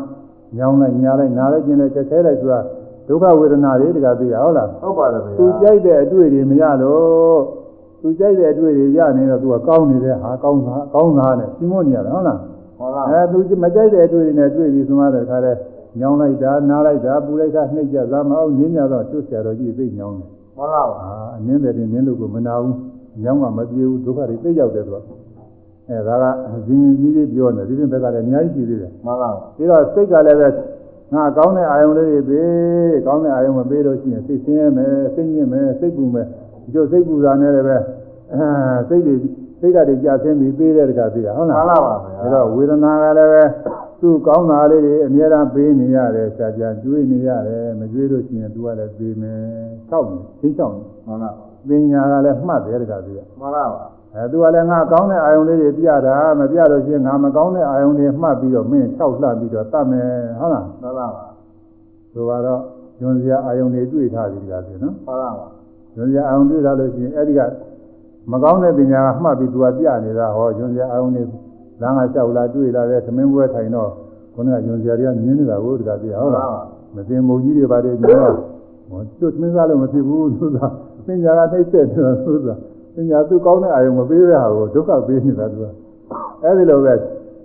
[0.58, 2.60] ညောင်းလိုက်ညာလိုက်နားလိုက်ကျင်လိုက်ကြက်ခဲလိုက်ဆိုတာ
[3.08, 7.40] ဒုက္ခဝေဒနာတွေတကသိရဟုတ်လားဟုတ်ပါတယ်ဗျာသူကြိုက်တဲ့အတွေ့တွေမရလို့
[8.02, 12.40] သူကြိုက်တဲ့အတွေ့တွေရနေတော့သူကကောင်းနေတဲ့ဟာကောင်းတာကောင်းတာနဲ့ရှင်းမနေရတာဟုတ်လား
[12.80, 15.54] မှန်လားအဲသူမကြိုက်တဲ့အတွေ့တွေနဲ့တွေ့ပြီးဆိုမှတဲ့ခါလဲ
[16.00, 22.78] ညောင်းလိုက်တာနားလိုက်တာပူလိုက်တာနှိပ်ကြသမ်းမအောင်နင်းကြတော့သူ့ဆရာတော်ကြီးသိညောင်းတယ်မှန်လားပါအာအနင်းတယ်တင်နင်းလို့ကိုမနာဘူး
[23.24, 24.98] ညောင်းကမပြေဘူးဒုက္ခတွေသိရောက်တယ်သူက
[25.90, 26.26] အဲဒါက
[26.68, 30.48] ဇင်းကြီးကြီးပြောနေဒီပြင်ဘက်ကလည်းအများကြီးကြည့်သေးတယ်မှန်လားပါပြီးတော့စိတ်ကလည်းပဲ
[31.14, 36.28] ငါကောင်းတဲ့အာယုံလေးတွေပေးကောင်းတဲ့အာယုံမပေးလို့ရှိရင်စိတ်ဆင်းရဲမယ်စိတ်ညစ်မယ်စိတ်ပူမယ်
[36.64, 37.78] ဒီလိုစိတ်ပူတာနဲ့လည်းပဲ
[38.34, 38.46] အာ
[38.90, 39.16] စိတ်တွေ
[39.60, 43.44] စိတ်ဓာတ်တွေကြာဆင်းပြီးပေးတဲ့တကသိရဟုတ်မှလားန်လားပါဗျာဒါတော့ဝေဒနာကလည်းပဲ
[44.02, 49.40] သူ့ကောင်းတာလေးတွေအများအားပေးနေရတယ်ဆရာကြာကျွေးနေရတယ်မကျွေးလို့ရှိရင်သူကလည်းပေးမယ်
[49.90, 50.76] ၆နေသိချောင်း
[51.08, 53.84] မှန်လားပါပညာကလည်းမှတ်တယ်တကသိရမှန်လားပါ
[54.16, 60.10] အဲသူကလည်းငါကောင်းတဲ့အာယုံလေးတွေပြတာမပြလို့ရှိရင်ငါမကောင်းတဲ့အာယုံတွေမှတ်ပြီးတော့မင်း၆လှပြီးတော့တတ်မယ်
[60.40, 61.26] ဟုတ်လားမှန်လားပါ
[62.14, 62.62] ဆိုတော့
[63.00, 65.48] ညွန်စရာအာယုံတွေတွေ့ထားပြီတကသိနော်မှန်လားပါ
[65.96, 67.42] ညွန်စရာအာယုံတွေ့ထားလို့ရှိရင်အဲ့ဒီက
[68.32, 71.24] မကောင်းတဲ့ပညာကမှတ်ပြီးသူကပြနေတာဟောညွန်စရာအာယုံတွေ
[71.82, 73.90] လမ်းကလျှောက်လာတွေ့လာတဲ့သမင်းပွဲထိုင်တော့
[74.34, 76.50] ခုနကညွန်စရာတွေကမြင်နေတာကိုတကသိဟုတ်လား
[76.96, 78.26] မသိမုံကြီးတွေပါတယ်ညော
[78.90, 80.58] ဟောသူ့သမင်းစားလို့မဖြစ်ဘူးသူက
[81.06, 82.50] ပညာကနှိမ့်သက်တယ်သူက
[82.96, 85.66] ပညာသူကောင်းတဲ့အာယုံမပေးတဲ့ဟာကိုဒုက္ခပေးနေတာသူက
[86.44, 86.94] အဲ့ဒီလိုပဲ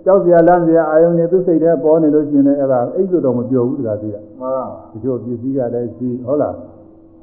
[0.05, 6.55] ကြောက်စရာလမ်းစရာအာယုံတွေသူစိတ်ထဲပေါ်နေလို့ရှိရင်လည်းအဲ့ဒါအိတ်လို့တော့မပြောဘူးတကသိရမှန်လားပါဒီလိုပစ္စည်းကလည်းရှိဟုတ်လား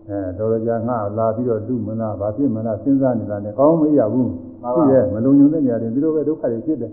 [0.08, 4.30] အဲတော်တော်ကြာငါလာပြီးတော့လူမလားဘာဖြစ်မလားစဉ်းစားနေတာနဲ့ကောင်းမရဘူး
[4.74, 6.92] ရှိတယ်မလုံုံတဲ့နေရာတွေဒီလိုပဲဒုက္ခတွေဖြစ်တယ်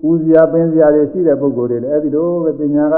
[0.00, 2.94] ပူဇရာပင်ဇရာတွေရှိတဲ့ပုဂ္ဂိုလ်တွေလည်းအဲဒီလိုပဲပညာက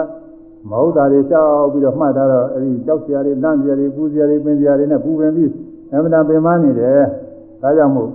[0.71, 5.51] မဟုတ်တာတွေကြောက်ပြီးတော့မှတ်ထားတော့အဲဒီကြောက်စရာတွေလန့်စရာတွေပူဇရာတွေပင်ဇရာတွေနဲ့ပူပင်ပြီး
[5.93, 7.01] အမှန်တန်ပင်မနေတယ်
[7.63, 8.11] ဒါကြောင့်မို့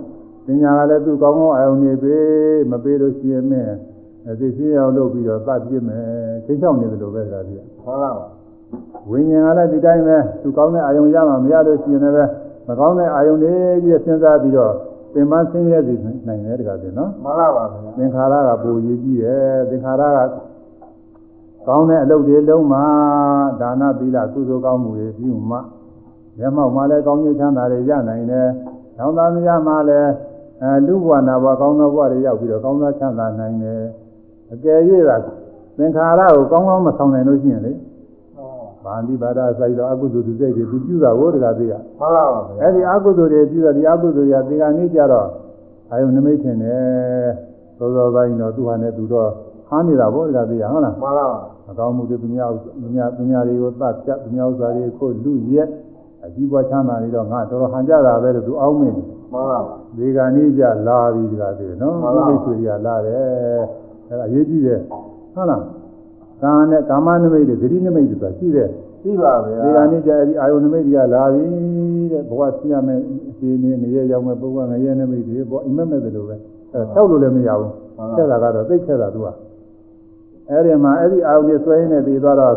[0.46, 2.24] ပညာကလည်းသူ့ကောင်းကောင်းအာရုံနေပေး
[2.70, 3.74] မပေးလို့ရှိရင်မင်း
[4.28, 6.04] အသိရှိအောင်လုပ်ပြီးတော့သတ်ပြစ်မယ်
[6.46, 7.52] သိချောင်းနေတယ်လို့ပဲဆိုတာပြ
[7.84, 8.26] မှန်လားပါ
[9.10, 12.30] ဝိညာဉ်ကလည်းဒီတိုင်းပဲသူကောင်းတဲ့အာယုံရမှမရလို့ရှိရင်လည်း
[12.68, 14.72] မကောင်းတဲ့အာယုန်တွေကြီးစဉ်းစားပြီးတော့
[15.14, 15.94] သင်္ပန်းဆင်းရဲစီ
[16.26, 20.30] နိုင်တယ်တကားပြင်နော်မှန်ပါပါဗျာသင်္ခါရကပူရည်ကြီးတယ်သင်္ခါရက
[21.66, 22.84] ကောင်းတဲ့အလုပ်တွေလုံးမှာ
[23.60, 25.58] ဒါနသီလကုသိုလ်ကောင်းမှုတွေပြုမှ
[26.38, 28.46] မျက်မှောက်မှာလည်းကောင်းကျိုးချမ်းသာတွေရနိုင်တယ်။
[28.98, 30.10] တောင်းသားမရမှာလည်း
[30.62, 33.82] အဲလူဘဝနာဘဝကောင်းသောဘဝတွေရောက်ပြီးတော့ကောင်းသောချမ်းသာနိုင်တယ်။
[34.52, 35.16] အကယ်၍သာ
[35.78, 37.72] သင်္ခါရကိုကောင်းကောင်းမဆောင်နိုင်လို့ရှိရင်လေ
[38.84, 45.28] ဗာဏိပါဒစိုက်တော့အကုသိုလ်သူစိတ်တွေသူပြုတာကိုတကားသိရ။မှန်ပါပါဗျာအဲ့ဒီအကုသိုလ်တွေပြုတော့ဒီအကုသိုလ်တွေကဒီကနေ့ကျတော့
[45.90, 47.28] အာယုန်နမိတ်ထင်တယ်
[47.78, 49.30] သောသောပိုင်းတော့သူဟာနဲ့သူတော့
[49.68, 51.26] ဟားနေတာပေါ့ဒါသိရဟုတ်လားမှန်ပါပါ
[51.70, 52.50] အကောင်းမှုတွေသူများ
[52.80, 55.68] သူများသူများတွေကိုသတ်ဖြတ်သူများဥစ္စာတွေကိုလူရက်
[56.26, 59.58] အကြီးပွားချမ်းသာနေတော့ငါတော်တော်ဟန်ကြတာပဲလို့သူအောင်းမင်းမှန်ပါပါ
[59.96, 63.62] ဒီကနေ့ကျလာပြီဒီကသိနော်မှန်ပါဒီမိတ်ဆွေတွေကလာတယ်
[64.08, 64.80] အဲ့ဒါအရေးကြီးတယ်
[65.34, 65.62] ဟုတ်လား
[66.42, 68.68] ကာနဲ့ကာမနမိတ်တွေဂတိနမိတ်တွေဆိုတာရှိတယ်
[69.02, 71.42] ရှိပါဗျာဒီကနေ့ကျအဲ့ဒီအာယုန်နမိတ်တွေကလာပြီ
[72.12, 76.36] တဲ့ဘဝဆင်းရမယ်အခြေအနေနေရရောက်မယ်ပုဂ္ဂိုလ်ငရဲနမိတ်တွေပေါ့အိမ်မက်မဲ့တယ်လို့ပဲ
[76.72, 77.72] အဲဆောက်လို့လည်းမရဘူး
[78.16, 79.28] ဆက်တာကတော့သိခဲ့တာသူက
[80.50, 82.54] အဲ့ဒီမှာအဲ့ဒီအာယုန်တွေဆွဲရင်းနဲ့ပြီးသွားတော့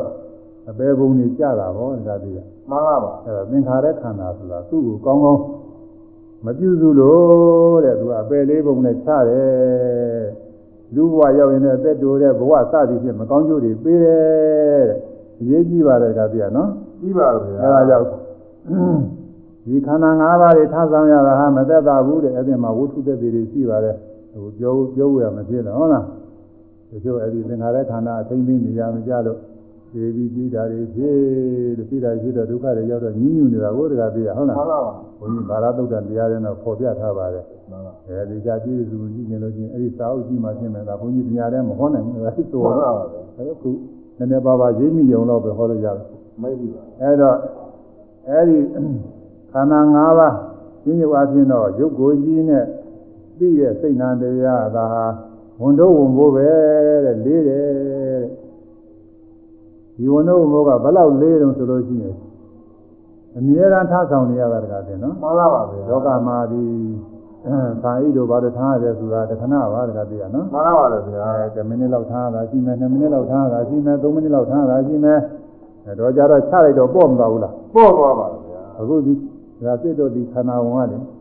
[0.70, 2.40] အပေဘုံတွေကြတာပေါ့ဒါသိရ
[2.70, 5.42] မှန်ပါပါအဲ့ဒါသင်္ခါရခန္ဓာဆိုတာသူ့ကိုကောင်းကောင်း
[6.46, 10.24] မပြုစုလို့တဲ့သူကအပေလေးဘုံနဲ့ချတယ်
[10.96, 14.98] လူဘဝရောက်ရင်လည်းအသက်တိုးတဲ့ဘဝစသည်ဖြင့်မကောင်းကျိုးတွေပေးတယ်တဲ့
[15.40, 16.70] အရေးကြီးပါတယ်ဒါသိရနော်
[17.00, 18.08] ရှိပါဗျာအဲဒါကြောင့်
[19.66, 23.96] ဒီခန္ဓာ၅ပါးတွေထားဆောင်ရတာဟာမသက်သာဘူးတဲ့အဲ့ဒီမှာဝိထုသက်တွေရှိပါတယ်
[24.42, 26.06] ဟိုပြောပြောရမဖြစ်တော့ဟုတ်လား
[26.92, 29.40] တချို့အဲ့ဒီသင်္ခါရခန္ဓာအသိမ့်သိနေရမကြလို့
[29.94, 31.16] ဒီပြီးပြီးတာတွေဖြစ်
[31.78, 43.70] လို့ပြီးတာဖြစ်တော့ဒုက္ခတွေရောက်တော့ညှဉ်းညူနေတာကိုတကားသိရဟုတ်လားမှန်ပါပါဘုန်းကြီးဘာသာတုတ်တန်တရားတွေတော့ပေါ်ပြထားပါတယ်မှန်ပါအဲဒီကြကြည့်စုကြည့်နေလို့ချင်းအဲ့ဒီစာအုပ်ကြီးမှရှင်းမယ်ဒါဘုန်းကြီးတရားထဲမဟောနိုင်ဘူးဒါသိတော်မှန်တော့ပါပါဗျာအဲ့ခု
[44.18, 46.06] နည်းနည်းပါးပါးရိပ်မိုံတော့ပဲဟောလို့ရတယ်
[46.42, 47.38] မိတ်ပြီပါအဲ့တော့
[48.30, 48.58] အဲ့ဒီ
[49.52, 50.36] ခန္ဓာ၅ပါး
[50.84, 52.66] ရှင်းရပါဖြင့်တော့ရုပ်ကိုယ်ကြီးနဲ့
[53.38, 55.06] ပြီးရဲ့စိတ်နာတရားဒါဟာ
[55.62, 56.50] ဝန်တော့ဝန်ဖို့ပဲ
[57.06, 58.39] တဲ့လေးတယ်တဲ့
[60.00, 62.16] ဒီဝန်တော့ဝန်ဖို့ကဘယ်လောက်လေးတုံးဆိုလို့ရှိရင်
[63.38, 66.64] အမြဲတမ်းထားဆောင်နေရတာတကားတင်နော်မှန်ပါပါဗျာလောကမှာဒီ
[67.84, 75.20] သာဣတို့ဘာလို့ထားရတယ်ဆိုတာတခဏပါတကားသိရနော်မှန်ပါပါဗျာအဲ10မိနစ်လောက်ထားတာရှိမယ်2မိနစ်လောက်ထားတာရှိမယ်3မိနစ်လောက်ထားတာရှိမယ်
[75.86, 79.14] အဲတော့ကြတော့ချလိုက်တော့ပေါ့မသွားဘူးလားပို့သွားပါဗျာအခုဒီ
[79.66, 81.19] ဒါစစ်တော့ဒီခန္ဓာဝင်ကလေမှန်ပါ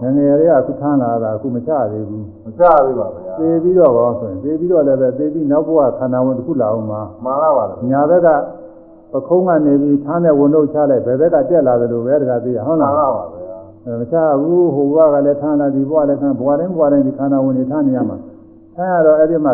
[0.00, 8.28] ငယ်ငယ်လေးကအခုထမ်းလာတာအခုမချသေးဘူးမကြသေးပါဗျာသေပြီးတော့ဘောဆိုရင်သေပြီးတော့လည်းပဲသေပြီးနောက်ဘဝခန္ဓာဝင်တစ်ခုလာအောင်မှာမှန်ပါပါဗျာညာဘက်က
[9.12, 18.16] ပခုံးကနေပြီးထမ်းတဲ့ဝန်တော့ချလိုက်ဘယ်ဘက်ကတက်လာတယ်လို့ပဲတခါသိရဟုတ်မှလားန်ပါပါဗျာအဲမချဘူးဟိုဘဝကလည်းထမ်းလာဒီဘဝလည်းထမ်းဘဝတိုင်းဘဝတိုင်းဒီခန္ဓာဝင်နေထမ်းနေရမှာ
[18.76, 19.52] အဲတော့အဲ့ဒီမှာ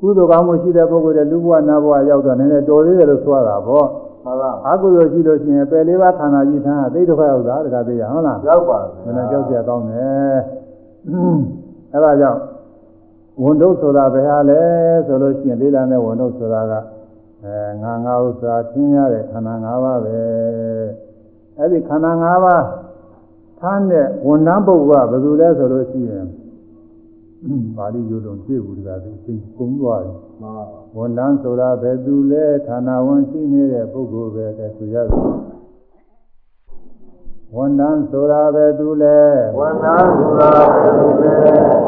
[0.00, 3.86] ကုသိုလ်ကောင်းမှုရှိတဲ့ပုဂ္ဂိုလ်တွေလူဘဝနတ်ဘဝရောက်တော့နည်းနည်းတော်သေးတယ်လို့ဆိုရတာပေါ့
[4.23, 10.37] မှန်ပါ အကုသိုလ်ရှိလို့ရှိရင်ပယ်လေးပါးခန္ဓာကြီးထမ်းသိဒုက္ခရောက်တာတခါသိရဟုတ်လား ရောက်ပါဗျာ မင်းလည်းကြောက်เสียကောင်းတယ်
[11.93, 12.39] အဲဒါကြောင့်
[13.41, 14.61] ဝန်တုပ်ဆိုတာဘယ်ဟာလဲ
[15.07, 16.73] ဆိုလို့ရှိရင်လေးလာတဲ့ဝန်တုပ်ဆိုတာက
[17.43, 20.17] အဲငါငါဥစ္စာသင်ရတဲ့ခန္ဓာ၅ပါးပဲ
[21.57, 22.63] အဲ့ဒီခန္ဓာ၅ပါး
[23.59, 26.25] ထားတဲ့ဝန်တန်းပုဂ္ဂိုလ်ကဘယ်သူလဲဆိုလို့ရှိရင်
[27.77, 30.65] ပါဠိရိုးလုံးပြည့်ဘူးတကားသိသိကုန်းသွားတယ် မှန်ပါ
[30.96, 35.52] ဝန်တန်းဆိုတာဘယ်သူလဲဌာနဝန်ရှိနေတဲ့ပုဂ္ဂိုလ်ပဲကဲဆိုရတယ်
[37.56, 39.20] ဝန်တန်းဆိုတာဘယ်သူလဲ
[39.58, 41.36] ဝန်နာဆိုတာဘယ်လိုလဲ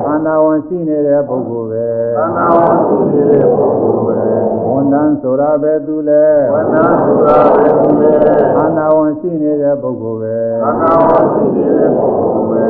[0.04, 4.20] ဌာနဝန်ရှိနေတဲ့ပုဂ္ဂိုလ်ပဲသန္တာဝန်ရှိနေတဲ့ပုဂ္ဂိုလ်ပဲ
[4.68, 6.24] ဝန်တန်းဆိုတာဘယ်သူလဲ
[6.54, 8.14] ဝန်နာဆိုတာဘယ်လိုလဲ
[8.54, 12.66] ဌာနဝန်ရှိနေတဲ့ပုဂ္ဂိုလ်ပဲသန္တာဝန်ရှိနေတဲ့ပုဂ္ဂိုလ်ပဲ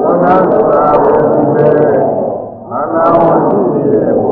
[0.00, 1.68] ဝန်နာဆိုတာဘယ်လိုလဲ
[2.70, 4.31] သန္တာဝန်ရှိနေတဲ့ပုဂ္ဂိုလ်ပဲ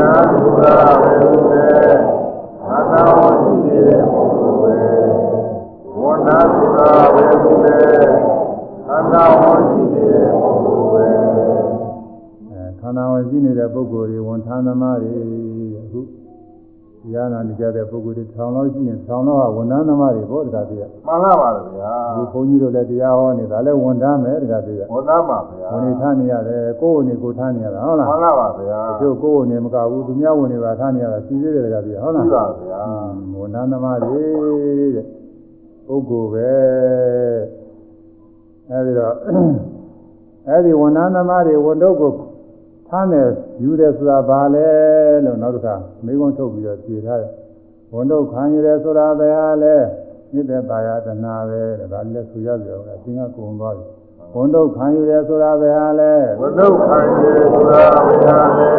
[0.00, 1.66] န်နာဆိုတာဘယ်လိုလဲ
[2.64, 4.76] သန္တာဝန်ရှိနေတဲ့ပုဂ္ဂိုလ်ပဲ
[6.00, 7.78] ဝန်နာဆိုတာဘယ်လိုလဲ
[8.86, 11.06] သန္တာဝန်ရှိနေတဲ့ပုဂ္ဂိုလ်ပဲ
[12.48, 15.10] အဲဌာနဝန်ရှိနေတဲ့ပုဂ္ဂိုလ်တွေဝန်ထမ်းသမားတွေ
[15.80, 16.00] အခု
[17.02, 32.82] တရားနာနေကြတဲ့ပုဂ္ဂိုလ်တွေထောင်လို့ရှိရင်ထောင်တော့ကဝန်ထမ်းသမားတွေပေါ့တခါတည်းကမှန်ပါပါဗျာအခုဘုန်းကြီးတို့လည်းတရားဟောနေတာလည်းဝန်ထမ်းပဲတခါတည်းကဝန်သားပါဗျာဝန်နေထားနေရတယ်ကိုယ်ဝန်နေကိုယ်ထားနေရတာဟုတ်လားမှန်ပါပါဗျာတို့ကိုယ်ဝန်နေမကဘူးသူများဝန်နေပါထားနေရတာစီသေးတယ်တခါတည်းဟုတ်လားရှိပါဗျာ
[33.38, 34.22] ဝန်ထမ်းသမားတွေ
[34.94, 35.06] တဲ့
[35.86, 36.52] ပုဂ္ဂိုလ်ပဲ
[38.70, 39.14] အဲဒီတော့
[40.48, 42.12] အဲဒီဝန်ထမ်းသမားတွေဝန်တော့ကို
[42.90, 43.22] ထားနေ
[43.62, 44.68] ယူတယ်ဆိုတာဘာလဲ
[45.24, 47.32] လို့နောက်တစ်ခါမိကုံးထုတ်ပြီးတော့ဖြေထားတယ်
[47.92, 49.76] ဝန်တော့ခံယူတယ်ဆိုတာဘယ်ဟာလဲ
[50.32, 53.86] မြစ်တဲ့ပါရတနာပဲတဲ့ဒါလည်းဆိုရကြအောင်အရှင်ကကုံသွားပြီ
[54.34, 58.70] ဝန်တော့ခံယူတယ်ဆိုတာဘယ်ဟာလဲဝိသုခံရေဆိုတာဘယ်ဟာလဲ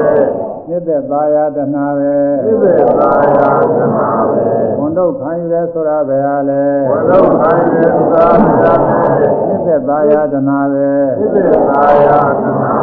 [0.67, 2.15] မြစ်တဲ့ပါရတနာပဲ
[2.45, 4.45] သိတဲ့သာယာသနာပဲ
[4.79, 10.89] ဝန်ဝန်တော့ခံယူရဲဆိုတာပဲဟာလေဝန္တော့ခိုင်းတယ်သာဗျာလေနိစ္စသားယာတနာပဲ
[11.19, 12.09] ဣတိသာယ
[12.41, 12.80] သနာလေ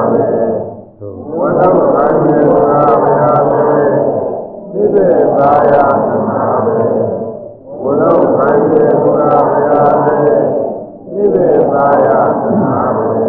[1.38, 3.62] ဝန္တော့ခိုင်းတယ်သာဗျာလေ
[4.72, 5.06] ဣတိ
[5.38, 5.74] သာယ
[6.08, 6.78] သနာလေ
[7.82, 12.08] ဝန္တော့ခိုင်းတယ်သာဗျာလေဣတိသာယ
[12.42, 13.26] သနာလေ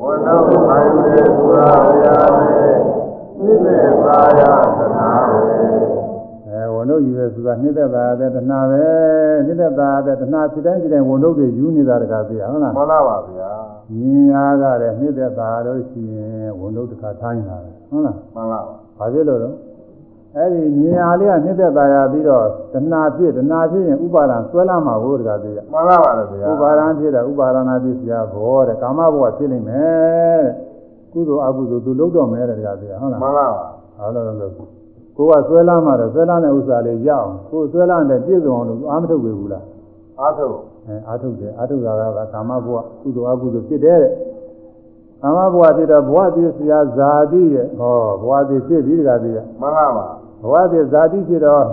[0.00, 2.50] ဝန္တော့ခိုင်းတယ်သာဗျာလေ
[3.38, 4.40] ဣတိသာယ
[4.78, 5.40] သနာလေ
[6.46, 8.86] အဲဝန်တော့ယူရဲဆိုတာနိစ္စသားတဲ့တနာပဲ
[9.46, 18.60] နိစ္စသားတဲ့တနာဖြစ်တိုင်းဖြစ်တိုင်းဝန်တော့တွေယူနေတာတကားပြဟုတ်လားမှန်လားပါဗျာ မြင်ရကလည်းမြစ်သက်သာလို့ရှိရင်ဝန်တို့တစ်ခါထိုင်းလာတယ်ဟုတ်လားမှန်ပါ
[18.98, 19.50] ဘာဖြစ်လို့လဲ
[20.36, 30.44] အဲ့ဒီမြင်ရလေးကမြစ်သက်သာရပြီးတော့တဏှာဖြစ်တဏှာဖြစ်ရင်ဥပါဒံဆွဲလာမှာကိုတခါသေးရမှန်ပါပါလို့ဗျာဥပါဒံဖြစ်တာဥပါဒနာဖြစ်စရာဘောတဲ့ကာမဘဝဖြစ်နေမယ်
[31.12, 33.66] ကုသိုလ်အကုသိုလ်သူလုံးတော့မယ်တဲ့တခါသေးရဟုတ်လားမှန်ပါပါ
[33.98, 34.52] ဟုတ်လားလို့
[35.16, 39.64] ကိုကဆွဲလာမှာတော့ဆွဲလာတဲ့ဥစ္စာလေးရအောင်ကိုဆွဲလာတဲ့ပြည့်စုံအောင်လို့အာမထုတ်ပြီဘူးလား
[40.20, 40.54] အာထုတ်
[40.88, 44.12] အဲအာထုတ်တယ်အာထုတ်တာကကာမဘဝကုသိုလ်အကုသိုလ်ဖြစ်တယ်တဲ့
[45.22, 50.06] ကာမဘဝဖြစ်တော့ဘဝပြည့်စရာဇာတိရဲ့ဟောဘဝပြည့်ဖြစ်ပြီးတကားပြရမှန်လားပါ
[50.42, 51.64] ဘဝပြည့်ဇာတိဖြစ်တော့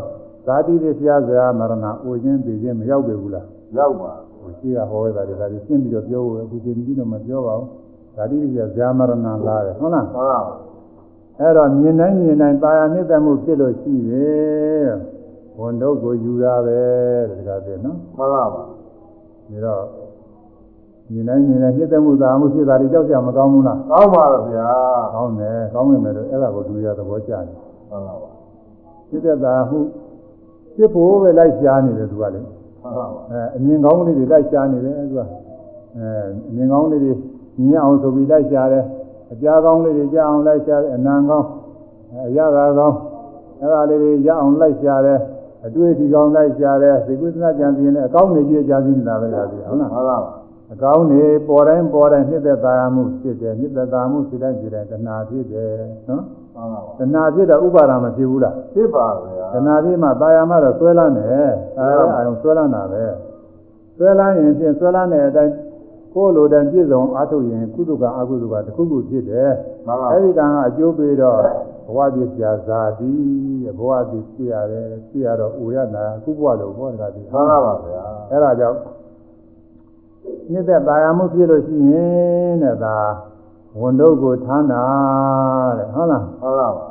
[0.46, 3.46] ဇာတိပြည့်စရာဇာမရဏအိုခြင်းသိခြင်းမရောက်ပြီဘူးလား
[3.78, 7.70] ရောက်ပါဟိုရှိကဟောရတာတွေဒါတွေရှင်းပြီးတော့ပြောဖို့အခုချိန်ကြီးတော့မပြောပါဘူး
[8.16, 9.14] ဇာတိပြည့်စရာဇာမရဏ
[9.48, 10.56] လာတယ်ဟုတ်လားမှန်လားပါ
[11.40, 14.88] အဲ့တော့မြင်တိုင်းမြင်တိုင်းตาရနှိမ့်သက်မှုဖြစ်လို့ရှိရဲ့
[15.60, 16.80] ဝန်တော့ကိုယူတာပဲ
[17.30, 18.64] တဲ့ဒါကပြနော်မှန်လားပါ
[19.52, 19.84] ဒါတော့
[21.12, 24.70] မြင်တိုင်းမြင်တိုင်းနှိမ့်သက်မှုသာမှုဖြစ်တာတွေကြောက်ကြမကောင်းဘူးလားကောင်းပါလားဗျာ
[25.14, 27.44] ကောင်းတယ်ကောင်းနေမယ်လို့အဲ့ဒါကိုသူရသဘောကျတယ်
[27.90, 28.30] မှန်လားပါ
[29.10, 29.80] ဖြစ်တဲ့သာမှု
[30.76, 32.50] ဖြစ်ဖို့ပဲလိုက်ရှားနေတယ်သူကလေမှ
[32.88, 35.26] န်လားပါအဲအမြင်ကောင်းလေးတွေလိုက်ရှားနေတယ်သူကအဲ
[36.50, 37.14] အမြင်ကောင်းလေးတွေ
[37.60, 38.84] မြင်အောင်ဆိုပြီးလိုက်ရှားတယ်
[39.34, 41.48] အကြားကောင်းလေးတွေကြားအောင်လိုက်ရှားတယ်အနံကောင်း
[42.28, 42.98] အရသာကောင်း
[43.60, 45.20] အဲ့ဒါလေးတွေရအောင်လိုက်ရှားတယ်
[45.66, 50.34] အတွေ့အထိကောင်းလိုက်ရှားတယ်သိကုသနာကြံပြင်းတယ်အကောင်းနေကြည့်ကြသိနေတာပဲဒါကြီးဟုတ်လားမှန်လားပါ
[50.74, 55.72] အကောင်းနေပေါ်တိုင်းပေါ်တိုင်းနှစ်သက်သာယာမှုဖြစ်တယ်နှစ်သက်သာမှုဖြစ်တိုင်းဖြစ်တိုင်းတဏှာဖြစ်တယ်
[56.10, 56.24] နော်
[56.56, 63.04] မှန်လားပါတဏှာဖြစ်တော့ဥပါဒာမဖြစ်ဘူးလားဖြစ်ပါဗျာတဏှာဖြစ်မှသာယာမှတော့ဆွဲလန်းတယ်အဲဒါအာယုံဆွဲလန်းတာပဲ
[63.98, 65.54] ဆွဲလန်းရင်ဖြင့်ဆွဲလန်းတဲ့အတိုင်း
[66.14, 69.52] ကိုယ်လိုတိုင်းပြည့်စုံအားထုတ်ရင်ကုသကအကုသကတစ်ခုခုဖြစ်တယ်
[69.86, 71.40] မှန်လားအဲဒီကံကအကျိုးပေးတော့
[71.86, 73.12] ဘဝပြည့်စရာဇာတိ
[73.64, 78.80] တဲ့ဘဝပြည့်ပြည့်ရတယ်ပြည့်ရတော့ဥရနာကုဘဝလို့ဘောတကတိမှန်လားပါဗျာအဲဒါကြောင့်
[80.52, 82.98] နှစ်သက်သာယာမှုဖြစ်လို့ရှိရင်တဲ့ဒါ
[83.82, 84.84] ဝန်တော့ကိုထမ်းတာ
[85.78, 86.88] တဲ့ဟုတ်လားမှန်လားပါ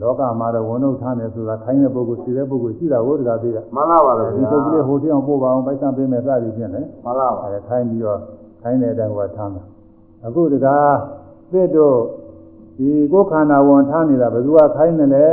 [0.00, 8.20] လောကမှာတော့ဝန်တော့ထမ်းတယ်ဆိုတာခိုင်းတဲ့ပုဂ္ဂိုလ်ရှိတဲ့ပုဂ္ဂိုလ်ရှိတာကိုတကတိကမှန်လားပါလေဒီဗျာပုဂ္ဂိုလ်ဟိုတိအောင်ပို့ပါအောင်ပိုက်ဆံပေးမယ်စသည်ဖြင့်လေမှန်လားပါအဲခိုင်းပြီးတော့
[8.62, 9.62] ခိုင်းတဲ့အတိုင်းကထမ်းတာ
[10.26, 10.94] အခုတကား
[11.52, 11.96] သစ်တို့
[12.78, 15.26] ဒီကိုယ်ခန္ဓာဝန်ထမ်းနေတာဘယ်သူကခိုင်းတယ်လဲ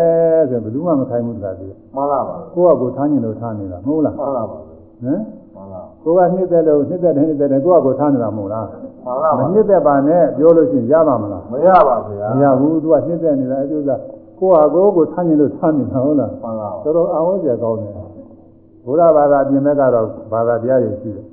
[0.49, 5.21] ဆိုဘယ်သူမှမခိုင်းဘူးတကားတိမှန်လားပါကိုယ့်ကကိုယ်ထမ်းနေလို့ထမ်းနေတာမဟုတ်လားမှန်လားပါဟမ်
[5.55, 8.65] မှန်လားကိုကနှစ်သက်လို့နှစ်သက်တယ်နှစ်သက်တယ်ကိုကကိုထားနေတာမဟုတ်လား
[9.05, 13.95] မှန်လားမပါနှစ်သက်ပါနဲ့ပြောလို့ရှိရင်ရပါမလားမရပါဗျာမရဘူးသူကနှစ်သက်နေတာအဲဒါ
[14.39, 17.91] ကိုကကိုကိုထားနေလို့ထားနေတာဟုတ်လားမှန်လားတော်တော်အာဝဇ္ဇာကောင်းတယ်
[18.85, 21.25] ဘုရားဘာသာပြင်မဲ့ကတော့ဘာသာတရားတွေရှိတယ်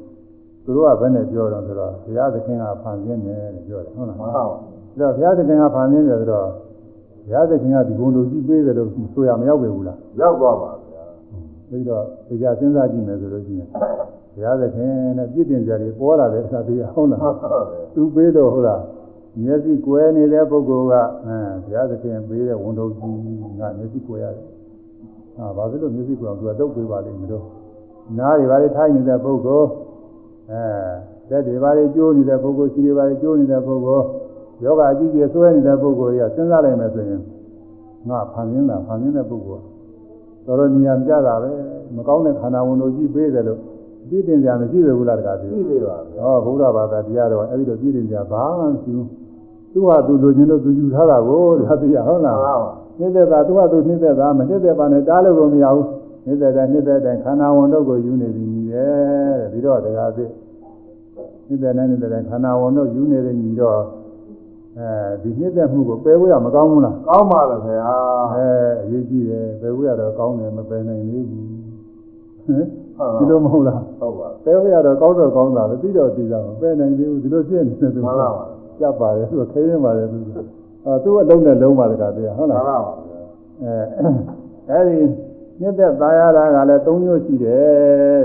[0.64, 4.56] သူတို့ကဘယ်နဲ့ပြောတော့ဆိုတော့ဘုရားသခင်ကဖန်ဆင်းတယ်လို့ပြောတယ်ဟုတ်လားမှန်လားပါဒါ
[5.00, 6.48] တော့ဘုရားသခင်ကဖန်ဆင်းတယ်ဆိုတော့
[7.26, 11.04] ဘုရားသခင်ကဒီဂုဏ်တို့ကြီးပေးတယ်လို့ဆိုရမရောက်ပြီဘူးလားရောက်သွားပါဗျာ
[11.68, 13.68] ပြီးတော့တရားစဉ်းစားကြည့်မယ်ဆိုလို့ရှိရင်
[14.34, 18.82] ဘုရားသခင်နဲ့ပြည့်တင်ကြတယ်ပေါ်လာတဲ့အခါတည်းဟုတ်လားဟုတ်ပါဗျာသူပေးလို့ဟုတ်လား
[19.42, 20.94] မျက်စိကွယ်နေတဲ့ပုဂ္ဂိုလ်က
[21.26, 24.46] အဲဘုရားသခင်ပေးတဲ့ဝန်တော်ကြီးကမျက်စိကွယ်ရတယ်။
[25.36, 27.44] ဟာဘာဖြစ်လို့မျက်စိကွယ်အောင်သူကတုတ်ပေးပါလိမ့်မလို့
[28.18, 29.68] နားတွေဘာတွေထိုင်းနေတဲ့ပုဂ္ဂိုလ်
[30.50, 30.62] အဲ
[31.30, 34.06] လက်တွေဘာတွေကျိုးနေတဲ့ပုဂ္ဂိုလ်ခြေတွေဘာတွေကျိုးနေတဲ့ပုဂ္ဂိုလ်
[34.64, 37.22] ယောဂအကြီးကြီးဆွဲနေတဲ့ပုဂ္ဂိုလ်တွေကစဉ်းစားလိုက်မယ်ဆိုရင်
[38.08, 39.62] ငါဖန်ဆင်းတာဖန်ဆင်းတဲ့ပုဂ္ဂိုလ်
[40.46, 41.50] တော်တော်ဉာဏ်ပြတာပဲ
[41.96, 43.60] မကောင်းတဲ့ခန္ဓာဝန်တော်ကြီးပေးတယ်လို့
[44.08, 49.08] ပြည့်တင်ကြမရှိဘူးလားတကားသူကြည့်လေပါဗျာဟောဘုရားဘာသာတရားတော်အဲ့ဒီတော့ပြည့်တင်ကြဘာမှမရှိဘူး
[49.72, 55.86] သူဟာသူလိုချင်လို့သူယူထားတာကိုဒါသိရဟုတ်မှလားန်လားပါနှိမ့်သက်တာသူဟာသူနှိမ့်သက်တာမနှိမ့်သက်ပါနဲ့တားလို့ကိုမရဘူး
[56.26, 60.24] နှိမ့်သက်တယ်နှိမ့်သက်တယ်ခန္ဓာဝန်တော့ကိုယူနေပြီညီတယ်တဲ့ပြီးတော့တရားသိ
[61.46, 63.80] နှိမ့်သက်တယ်နှိမ့်သက်တယ်ခန္ဓာဝန်တော့ယူနေတယ်ညီတော့
[64.78, 64.90] အဲ
[65.22, 67.96] ဒီနှိမ့်သက်မှုကိုပယ်ဖို့ရမကောင်းဘူးလားကောင်းပါလေဗျာ
[68.32, 68.48] အဲ
[68.82, 71.46] အရေးကြီးတယ်ပယ်ဖို့ရတော့ကောင်းတယ်မပယ်နိုင်သေးဘူး
[72.46, 72.66] ဟင်
[72.98, 78.44] ဟုတ်ဒီလိုမဟုတ်လားဟုတ်ပါပဲဝရတော့ကောင်းတော့ကောင်းတာပဲသိတော့သိတာပဲနိုင်သေးဘူးဒီလိုဖြစ်နေတယ်သူမှန်လားပါ
[78.80, 80.18] ကြပ်ပါတယ်သူခရင်ပါတယ်သူ
[80.86, 83.20] အာသူအလုံးနဲ့လုံးပါတကားတရားဟုတ်မှလားန်လားပါဗျာ
[84.70, 84.98] အဲအဲဒီ
[85.60, 88.22] မြင့်သက်သားရတာကလည်း၃မျိုးရှိတယ်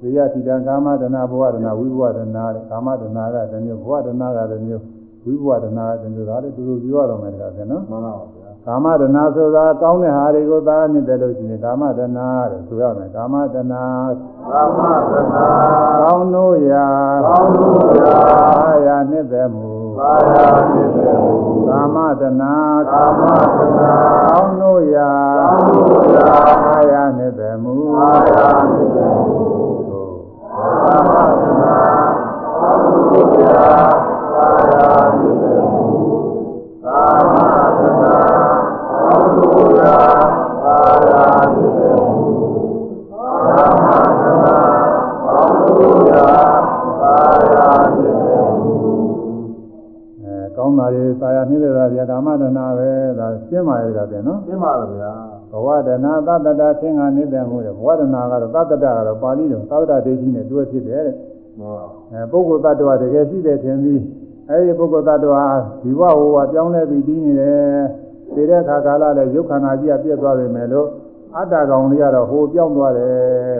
[0.00, 4.84] ဝိယတိတံကာမဒနာဘဝဒနာဝိဘဝဒနာတဲ့ကာမဒနာကတစ်မျိုးဘဝဒနာကတစ်မျိုး
[5.24, 12.18] ဝိဘဝဒနာကတစ်မျိုးဒါလည်းသူတို့ပြောရတော့မယ်တကားပြန်နော်မှန်လားပါဗျာကာမတဏဆိုတာကောင်းတဲ့ဟာတွေကိုသာနှစ်တယ်လို့ရှိရင်ကာမတဏ
[12.50, 13.74] တဲ့ဆိုရမယ်ကာမတဏ
[14.52, 14.80] ကာမ
[15.10, 15.34] တဏ
[16.00, 16.86] ကောင်းလို့ရာ
[17.26, 18.14] ကောင်းလို့ရာ
[18.58, 19.68] အာယာနှစ်တယ်မူ
[20.00, 21.34] အာယာနှစ်တယ်မူ
[21.68, 22.42] ကာမတဏ
[22.92, 23.80] ကာမတဏ
[24.26, 26.28] ကောင်းလို့ရာကောင်းလို့ရာ
[26.66, 29.38] အာယာနှစ်တယ်မူအာယာနှစ်တယ်မူ
[30.84, 33.99] ကာမတဏကောင်းလို့ရာ
[50.92, 55.12] ကောင်းတာတွေသာယာနှိမ့်တဲ့တာဗျာကာမတဏပဲဒါရှင်းပါရဲ့ဒါပြန်နော်ရှင်းပါလားဗျာ
[55.52, 61.14] ဘဝတဏသတ္တတာသင်္ဃာနေတဲ့မှုတဲ့ဘဝတဏကတော့သတ္တတာကတော့ပါဠိတော်သတ္တတာဒိဋ္ဌိနဲ့တွဲဖြစ်တယ်တဲ့
[61.58, 61.78] ဟုတ်
[62.12, 64.02] အဲပုဂ္ဂိုလ်တ attva တကယ်ရှိတယ်ထင်ပြီး
[64.50, 65.44] အဲဒီပုဂ္ဂိုလ်တ attva
[65.82, 67.80] ဒီဘဝဟောပြောင်းလဲပြီးတည်နေတယ်
[68.34, 70.88] ဒီတဲ့ခါကာလလည်းရုပ်ခန္ဓာကြီးကပြည့်သွားပြီမယ်လို့
[71.36, 73.14] အတ္တကောင်လေးကတော့ဟိုပြောင်းသွားတယ်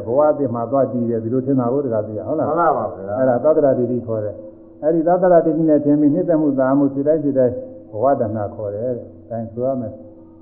[0.07, 4.37] ဘဝအစ်မှာသွားကြည့်တယ်ဒီလိုထင်တာကိုတကားသိရဟုတ်လားမှန်ပါပါဗျာအဲ့ဒါသတ္တရာတိတိခေါ်တယ်
[4.83, 7.55] အဲ့ဒီသတ္တရာတိတိနဲ့ထင်ပြီးနှစ်သက်မှုသာမှုစိတိုင်းစိတိုင်း
[7.91, 9.93] ဘဝတဏခေါ်တယ်တဲ့အဲဆိုရမယ်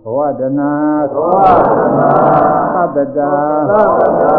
[0.03, 0.61] ဘဝတဏ
[1.13, 2.01] ဘဝတဏ
[2.95, 3.31] သတ္တတာ
[3.71, 4.33] သတ္တတာ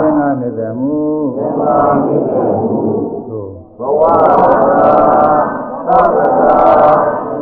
[0.00, 1.02] သင်္ဃနှစ်သက်မှု
[1.36, 1.62] သင်္ဃ
[2.04, 2.80] နှစ်သက်မှု
[3.28, 4.74] သို့ဘဝတဏ
[5.86, 6.56] သတ္တတာ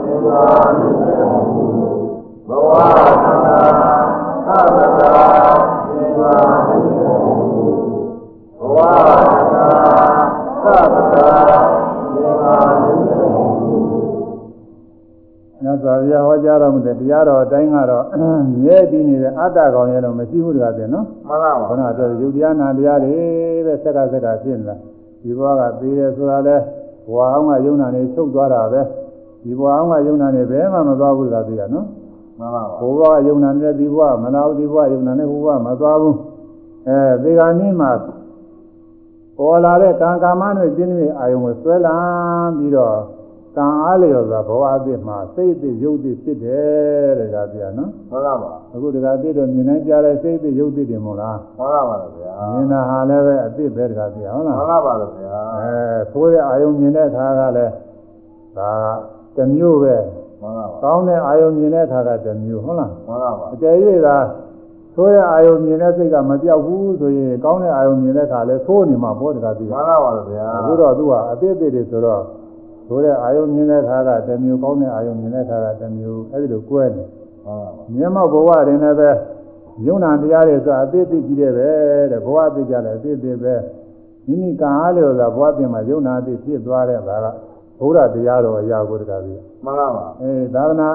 [0.05, 0.37] သင်္ဃ
[0.79, 1.67] နှစ်သက်မှု
[2.49, 5.15] ဘဝတဏသတ္တတာ
[5.87, 6.23] သင်္ဃ
[6.67, 7.35] နှစ်သက်မှု
[8.59, 9.10] ဘဝ
[15.73, 18.05] တ်စွာဘုရားဟောကြားတော်မူတဲ့တရားတော်အတိုင်းကတော့
[18.63, 23.15] မြဲတည်နေတဲ့အတ္တကောင်ရဲ့တော့မရှိဘူးတကားတဲ့နော်မှန်ပါပါခဏတော့ယုတ်တရားနာတရားတွေ
[23.67, 24.75] ပဲဆက်ကဆက်ကဖြစ်နေတာ
[25.23, 26.57] ဒီဘဝကသေးတယ်ဆိုတာလဲ
[27.07, 28.81] ဘဝအောင်ကယုံနာနေချုပ်သွားတာပဲ
[29.43, 31.87] ဒီဘဝအောင်ကယုံနာနေဘယ်မှမသွားဘူးတကားသိရနော်
[32.39, 36.17] မှန်ပါပါဘဝကယုံနာနေဒီဘဝမနာဘူးဒီဘဝယုံနာနေဘဝမသွားဘူး
[36.89, 37.89] အဲဒီကနေ့မှ
[39.39, 42.97] ပေါ်လာတဲ့ကံကာမနဲ့ပြင်းပြအာယုံကိုဆွဲလန်းပြီးတော့
[43.57, 55.77] ကံအားလျော်စွာဘဝအသစ်မှာစိတ်အသစ်ရုပ်အသစ်ဖြစ်တယ်တဲ့ဒါပြနော်မှန်ပါပါအခုတခါပြည့်တော့မြင်နိုင်ကြတဲ့စိတ်အသစ်ရုပ်အသစ်တွေမို့လားမှန်ပါပါဗျာမြင်တာဟာလည်းပဲအသစ်ပဲတခါပြဟုတ်လားမှန်ပါပါဗျာအဲ
[56.13, 57.73] သိုးတဲ့အာယုံမြင်တဲ့အခါကလည်း
[58.57, 58.71] ဒါ
[59.37, 59.95] တစ်မျိုးပဲ
[60.41, 64.09] မှန်ပါပါကောင်းတဲ့အာယုံမြင်တဲ့အခါကတစ်မျိုးဟုတ်လားမှန်ပါပါအကျယ်ကြီးက
[64.97, 72.23] သိုးတဲ့အာယုံမြင်တဲ့စိတ်ကမပြောက်ဘူးဆိုရင်ကောင်းတဲ့အာယုံမြင်တဲ့အခါလဲသိုးနေမှာဘောတကားပြမှန်ပါပါဗျာအခုတော့သူကအသစ်အသစ်တွေဆိုတော့
[72.91, 77.05] ဆိုတဲ့အာယုံမြင်တဲ့ခါကတစ်မျိုးကောင်းတဲ့အာယုံမြင်တဲ့ခါကတစ်မျိုးအဲဒီလိုကွဲနေ
[77.95, 79.11] မြတ်မောဘဝတွင်လည်းပဲ
[79.87, 81.69] ယုံနာတရားတွေဆိုအသေးသေးကြီးတဲ့ပဲ
[82.11, 83.55] တဲ့ဘဝသိကြတယ်အသေးသေးပဲ
[84.29, 87.27] မိမိကံအားလျော်စွာဘဝပြင်မှာယုံနာအသေးဖြစ်သွားတဲ့ဒါက
[87.81, 90.89] ဘုရားတရားတော်အရာကိုတကားပြီးမှန်ပါပါအေးသာသနာ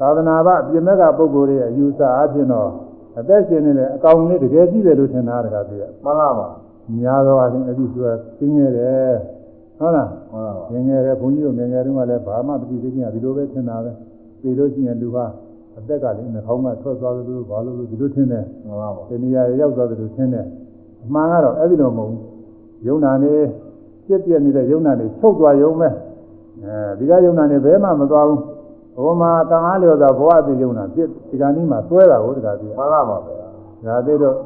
[0.00, 2.70] သာသနာ့ဘပြင်မဲ့ကပုဂ္ဂိုလ်ရဲ့အယူဆအချင်းတော့
[3.18, 6.48] အသက်ရှင်နေတဲ့အကောင်လေးတကယ်ကြီးတယ်လို့ထင်တာတကားပြီးမှန်ပါပါ
[6.96, 9.12] များသောအားဖြင့်အပြီးဆိုတာသိငယ်တယ်
[9.78, 10.08] ဟုတ်လား
[10.72, 13.92] ငငယ်တယ်ဘုန်းကြီးတို့ငငယ်တုန်းကလည်းဘာမှမသိသေးခင်ကဒီလိုပဲထင်တာပဲ
[14.42, 15.24] သိလို့ရှိရင်လူဟာ
[15.78, 20.44] အသက်ကလည်းနှာခေါင်းကထွက်သွားသလိုဘာလို့လို့ဒီလိုထင်တယ်မှန်ပါပါဒီနေရာရောက်သွားသလိုထင်တယ်
[21.04, 22.22] အမှန်ကတော့အဲ့ဒီလိုမဟုတ်ဘူး
[22.86, 23.32] ယုံနာနေ
[24.06, 25.92] ပြည့်ပြည့်နေတဲ့ယုံနာနေချုပ်သွားယုံမဲ့
[26.64, 28.42] အဲဒီကယုံနာနေဘယ်မှမသွားဘူး
[29.04, 33.46] ဘုမာတန်အားလျော်စွာဘဝတည်ယုံနာပြည့်ဒီကနေ့မှသွဲတာကိုတခါပြီးမှန်ပါပါဗျာ
[33.86, 34.36] ဒါသေးတော့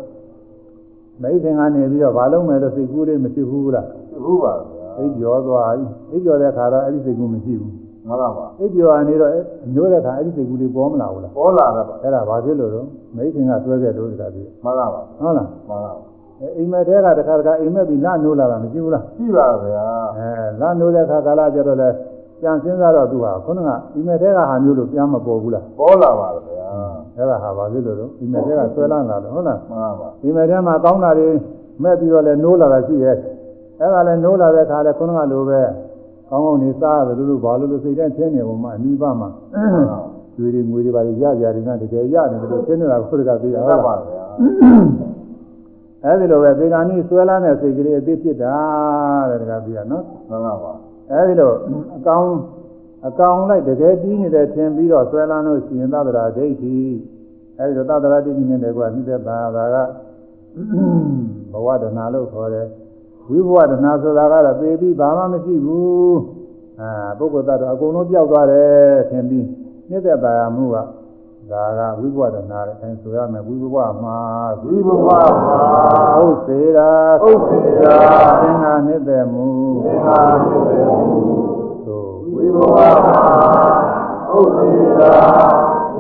[1.23, 3.87] မိတ်ခင်ကနေပြီးတော့ဘာလုံးမယ်လို့စိတ်ကူးလေးမရှိဘူးလား
[4.25, 7.73] ဟုတ်ပါဗျာ အိပ်ကျော်သွားပြီအိပ်ကျော်တဲ့ခါတော့အဲ့ဒီစိတ်ကူးမရှိဘူး
[8.09, 9.31] မှန်ပါပါအိပ်ကျော်ကနေတော့
[9.75, 12.87] ညိုးတဲ့ခါအဲ့ဒီစိတ်ကူးလေးပေါ်မလာဘူးလားပေါ်လာတယ်ပါအဲ့ဒါဘာဖြစ်လို့တော့
[13.17, 15.93] မိခင်ကဆွဲခဲ့လို့တခါပြီးမှန်ပါပါဟုတ်လားမှန်ပါ
[16.59, 19.85] အိမ်မက်တဲကတခါတခါအိမ်မက်ပြီးလနိုးလာတာမရှိဘူးလားရှိပါဗျာ
[20.17, 20.29] အဲ
[20.61, 21.89] လနိုးတဲ့ခါကာလကျတော့လဲ
[22.41, 26.67] ပြန်စဉ်းစားတော့သူဟာခုနကအိမ်မက်တဲကဟာမျိုးလို့ပြန်မပေါ်ဘူးလားပေါ်လာပါဗျာ
[27.17, 31.29] အဲ့ဒါဟာဘာဖြစ်လို့တော့အိမ်မက်တဲကဆွဲလန်းလာတော့ဟုတ်လားမှန်ပါပါအိမ်မက်တဲမှာကောင်းတာတွေ
[31.83, 33.17] မဲ့ပြီးတော့လဲနိုးလာတာရှိရဲ့
[33.83, 35.61] အဲ့ဒါလည်းနိုးလာတဲ့ခါလဲခုနကလိုပဲ
[36.29, 39.29] ကောင်းကောင်းနေစားရတယ်လို့လို့ဘာလို့လို့စိတ်ထဲထင်းနေပုံမှာအနိဗ္ဗာန်မှာ
[40.35, 44.25] ကျွေးတွေငွေတွေပါရကြရတယ်နဲ့တကယ်ရတယ်လို့ထင်းနေတာခုတကသိရဟုတ်ပါဗျာ
[46.05, 48.57] အဲ့ဒီလိုပဲသေဂာနိဆွဲလာတဲ့စိတ်ကလေးအသိဖြစ်တာ
[49.31, 50.73] တဲ့တကသိရနော်မှန်ပါပါ
[51.11, 51.53] အဲ့ဒီလို
[51.97, 52.27] အကောင်
[53.07, 56.77] အကောင်လိုက်တကယ်ပြီးနေတဲ့ထင်ပြီးတော့ဆွဲလာလို့ရှိရင်သဒ္ဒရာဒိဋ္ဌိ
[57.59, 59.77] အဲ့ဒီလိုသဒ္ဒရာဒိဋ္ဌိနဲ့တကွာနှိမ့်သက်ပါတာက
[61.53, 62.67] ဘဝဒနာလို့ခေါ်တယ်
[63.29, 66.19] ဝိဘဝဒနာဆိုတာကတော့ပေပြီးဘာမှမရှိဘူး
[66.81, 69.47] အာပုဂ္ဂိုလ်သတ္တအကုန်လုံးပြောက်သွားတယ်ထင်ပြီး
[69.89, 70.77] မြစ်သက်ပါရမှုက
[71.51, 74.19] ဒါကဝိဘဝဒနာတဲ့အဲဆိုရမယ်ဝိဘဝမှာ
[74.63, 75.21] ဝိဘဝမှာ
[76.17, 76.91] ဟုတ်စေတာ
[77.23, 77.97] ဟုတ်စေတာ
[78.41, 79.49] သင်္ဃာနှစ်သက်မှု
[79.85, 81.19] သင်္ဃာနှစ်သက်မှု
[81.87, 82.77] သို့ဝိဘဝ
[83.07, 83.23] မှာ
[84.31, 84.71] ဟုတ်စေ
[85.01, 85.15] တာ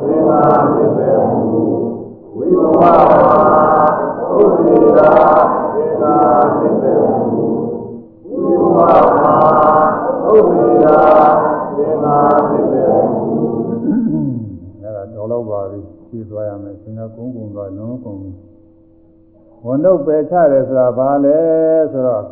[0.00, 0.30] သင်္ဃ
[2.82, 2.92] မှာ
[4.40, 5.61] ဥဒိရာ
[6.02, 6.14] သာ
[6.60, 8.90] သစ္စေဝိမာ
[9.22, 9.34] မာ
[10.34, 10.84] ဥပ္ပိယ
[11.76, 12.16] သေမာ
[12.50, 18.20] သစ္စေအဲ့ဒါတော်တော့ပါပြီဖြည့်သွားရမယ်သင်္ကကုန်းကုန်းကလုံးကုန်း
[19.64, 21.38] ဝန်တော့ပယ်ချတယ်ဆိုတာဘာလဲ
[21.92, 22.24] ဆိုတော့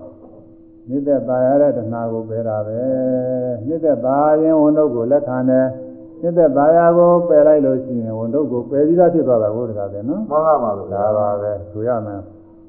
[0.89, 2.81] နိတ္တပါရတဲ့တဏှာကိုပယ်တာပဲ
[3.67, 5.67] နိတ္တပါရင်ဝန်တော့ကိုလက်ခံတယ်
[6.23, 12.21] သစ္စာဘာယာကိုပယ်လိုက်လို့ရှိရင်ဝန်တို့ကိုပယ်ပြီးသားဖြစ်သွားတာကိုတခါပဲနော်မှန်ပါပါဗျာဒါပါပဲဆိုရမယ်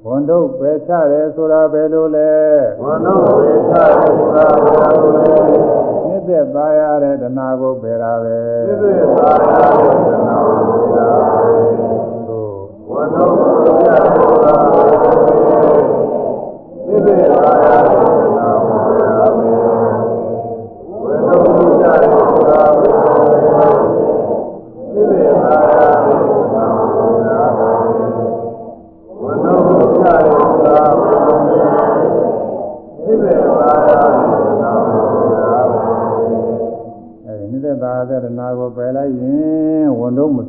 [0.05, 2.33] ဝန်တို့ပဲချရဲဆိုတာဘယ်လိုလဲ
[2.83, 5.35] ဝန်တို့ပဲချရဲဆိုတာဘယ်လိုလဲ
[6.07, 11.53] မြစ်သက်သားရတဲ့တဏှာကိုပယ်တာပဲမြစ်သက်သားရတဲ့တဏှာကိုပယ်တာပဲ
[12.91, 13.50] ဝန်တို့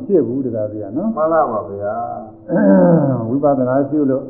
[0.07, 1.95] ဖြစ်ဘူးတကားပြရနော်မှန်ပါပါဗျာ
[3.29, 4.23] ဝိပဿနာရှုလို့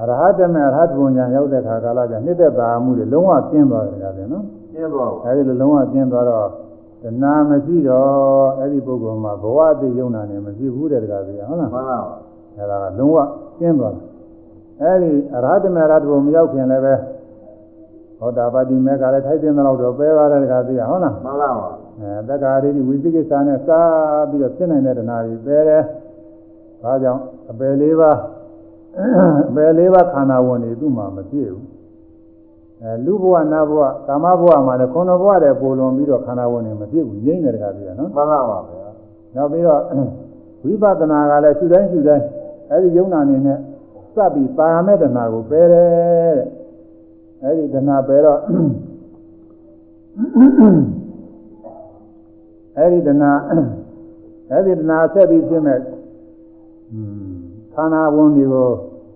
[0.00, 6.48] အရဟတမေအရဟတဘုံညာရောက်တဲ့ခါကာလကျနိတ္တသာမှုတွေလုံးဝကျင်းသွားတယ်တကားပြနော်ကျင်းသွားဘူးအဲဒီလိုလုံးဝကျင်းသွားတော့
[7.02, 12.16] တဏှာမရှိတော့အဲ့ဒီပုဂ္ဂိုလ်မှာဘဝအသိယုံနာနေမရှိဘူးတဲ့တကားပြရဟုတ်လားမှန်ပါပါ
[12.56, 13.16] အဲဒါကလုံးဝ
[13.58, 14.04] ကျင်းသွားတယ်
[14.82, 16.94] အဲဒီအရဟတမေအရဟတဘုံမရောက်ခင်လည်းပဲ
[18.18, 25.82] ဟောတာပါတိမေကလည်းထိုက်တဲ့လောက်တော့ပဲပါတယ်တကားပြရဟုတ်လားမှန်ပါပါ အဲတက္ကာရိဝိသိကိစ္စနဲ့စားပြီးတော့ဖြစ်နိုင်တဲ့တဏှာကြီးပဲတယ်။
[26.82, 28.18] ဒါကြောင့်အပယ်လေးပါး
[29.48, 31.64] အပယ်လေးပါးခန္ဓာဝင်နေသူ့မှာမပြည့်ဘူး။
[32.82, 38.88] အဲလူဘဝနတ်ဘဝကာမဘဝမှာလည်းခုနဘဝတည်းပုံလွန်ပြီးတော့ခန္ဓာဝင်နေမပြည့်ဘူးငြိမ့်တယ်တကားပြရနော်မှန်ပါပါဗျာ။
[39.34, 39.80] နောက်ပြီးတော့
[40.64, 42.24] ဝိပဿနာကလည်းရှုတိုင်းရှုတိုင်း
[42.70, 43.58] အဲဒီယုံနာနေနဲ့
[44.14, 45.88] စပ်ပြီးပါရမယ့်တဏှာကိုပယ်တယ်
[46.38, 46.48] တဲ့။
[47.42, 48.38] အဲဒီတဏှာပယ်တော့
[52.78, 53.32] အဲဒီတဏှာ
[54.50, 55.78] အဲဒီတဏှာဆက်ပြီးဖြစ်မဲ့
[57.74, 58.68] ခန္ဓာဝန်တွေကို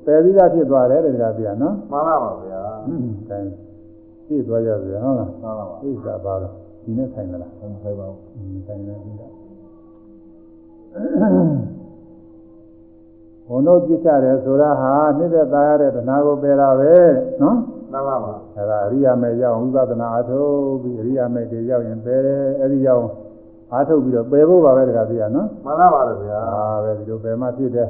[0.04, 3.38] ပယ်ပြီးသားဖြစ်သွားတယ်တရားပြနော်မှန်ပါပါဗျာအဲ
[4.28, 6.52] သိသွားကြပြီဟုတ်လားမှန်ပါပါသိတာပါတော့
[6.84, 9.32] ဒီနဲ့ဆိုင်မလားဆိုင်ပါဘူးဆိုင်နေပြီလား
[13.48, 16.94] ဘုံတို့ပြစ်ကြတယ်ဆိုတာဟာနှိမ့်သက်သားရတဲ့တဏှာကိုပယ်တာပဲ
[17.42, 17.56] နော်
[17.92, 22.20] မှန်ပါပါအဲဒါအရိယာမေရောက်ဝိပဿနာအထုတ်ပြီးအရိယာမေတွေရောက်ရင်ပယ်
[22.60, 23.04] အဲဒီရောက်
[23.72, 27.88] အားထုတ်ပြီးတော့ပယ်ဖို့ပါပဲတခါပြရနော်မှန်ပါပါဗျာအာပဲဒီလိုပယ်မှဖြစ်တယ်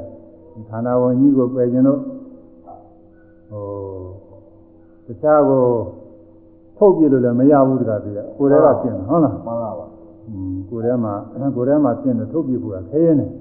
[0.53, 1.99] ဒီခန္ဓာဝင်ကြီးကိုပယ်ခြင်းလို့
[3.49, 3.65] ဟို
[5.05, 5.63] တခြားကို
[6.77, 9.85] ထုတ်ပြလို့လည်းမရဘူးတခါပြရကိုယ်တည်းကရှင်းတယ်ဟုတ်လားမှန်ပါပါ
[10.27, 11.13] อืมကိုယ်ထဲမှာ
[11.55, 13.31] ကိုယ်ထဲမှာရှင်းတယ်ထုတ်ပြဖို့ကခဲရင်တယ်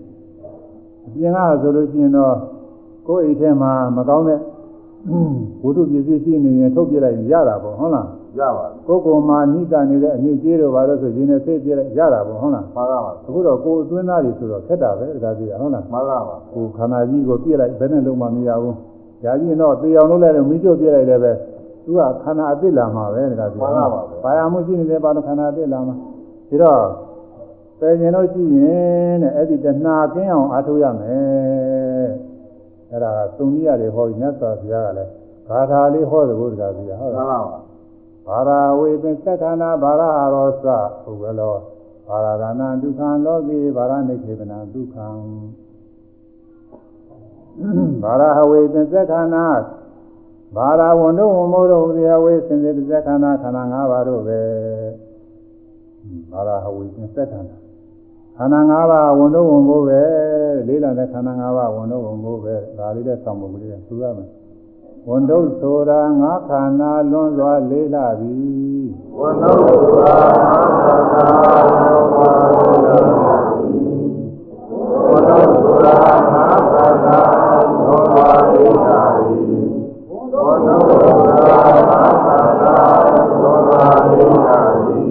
[1.06, 2.34] အပြင်ကဆိုလို့ရှိရင်တော့
[3.08, 4.40] ကိုယ်အိတ်ထဲမှာမကောင်းတဲ့
[5.62, 8.06] ဝိတုပစ္စည်းရှိနေရင်ထုတ်ပြလိုက်ရင်ရတာပေါ့ဟုတ်လား
[8.38, 18.74] ရပါပြီ ကိုယ်ကိုယ်မှာနိကနေတဲ့အမြင့်ကြီးတို့ဘာလို့ဆိုရင်နဲ့သိပြလိုက်ရတာပေါ့ဟုတ်လားမှန်ပါပါအခုတော့ကိုယ်အတွင်းသားတွေဆိုတော့ခက်တာပဲတခါကြီးဟုတ်လားမှန်ပါပါကိုယ်ခန္ဓာကြီးကိုပြည့်လိုက်ဘယ်နဲ့လုံးမှမရဘူး။
[19.22, 21.32] ညာကြီးတော့သေအောင်လုပ်လိုက်တော့မိကျုပ်ပြည့်လိုက်လည်းပဲ
[21.84, 23.60] သူကခန္ဓာအသစ်လာမှာပဲတခါကြီး
[24.24, 25.94] ဘာယာမှုရှိနေတယ်ဘာလို့ခန္ဓာအသစ်လာမှာ
[26.48, 26.80] ဒီတော့
[27.80, 32.08] ပယ်ခြင်းလို့ရှိရင်တဲ့အဲ့ဒီတဏှာကင်းအောင်အားထုတ်ရမယ်။
[32.90, 35.10] အဲ့ဒါကသုံးနည်းရတယ်ဟောပြီးမြတ်စွာဘုရားကလည်း
[35.48, 37.65] ဘာသာလေးဟောတယ်ဘုရားကြီးဟုတ်မှန်လားပါပါ
[38.26, 40.66] ဘာရာဝေပင်သက္ခဏာဘာရာရောစ
[41.04, 41.54] ပုဂ္ဂလော
[42.08, 45.08] ဘာရာဒနာဒုက္ခံလောကေဘာရနိခေပနာဒုက္ခံ
[48.02, 49.46] ဘာရာဝေပင်သက္ခဏာ
[50.56, 54.40] ဘာရာဝန္တုဝမောရောဒီဝေစင်စေသက္ခဏာခန္ဓာ၅ပါးတို့ပဲ
[56.32, 57.56] ဘာရာဝေပင်သက္ခဏာ
[58.36, 60.02] ခန္ဓာ၅ပါးဝန်တော့ဝန်ဖို့ပဲ
[60.68, 64.28] လေးလာတဲ့ခန္ဓာ၅ပါးဝန်တော့ဝန်ဖို့ပဲဒါလေးတဲ့ဆောင်မှုကလေးကသူရမယ်
[65.08, 68.34] ဝန်တော့ဆိုတာငါခန္ဓာလွန်စွာလေးလာပြီ
[69.18, 69.54] ဝန္နော
[69.94, 71.26] သာသာသာ
[72.14, 73.02] ဝန္နော
[75.14, 77.18] သာသာသာ
[77.86, 79.38] သောဝါရိတာရိ
[80.44, 81.58] ဝန္နောသာ
[81.88, 82.74] သာသာ
[83.28, 85.04] သောဝါရိတာရိ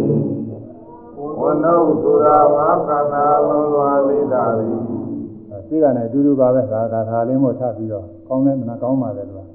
[1.39, 1.79] ဝန္နော
[2.23, 4.77] သာငါခန္ဓာလုံးစွာလေးတာရိ
[5.67, 9.45] သိကနဲ့အတူတူပါပဲဒါကထာလေးမို့ထပ်ပြီးတော့ကောင်းတယ်မနာကောင်းပါလေလို့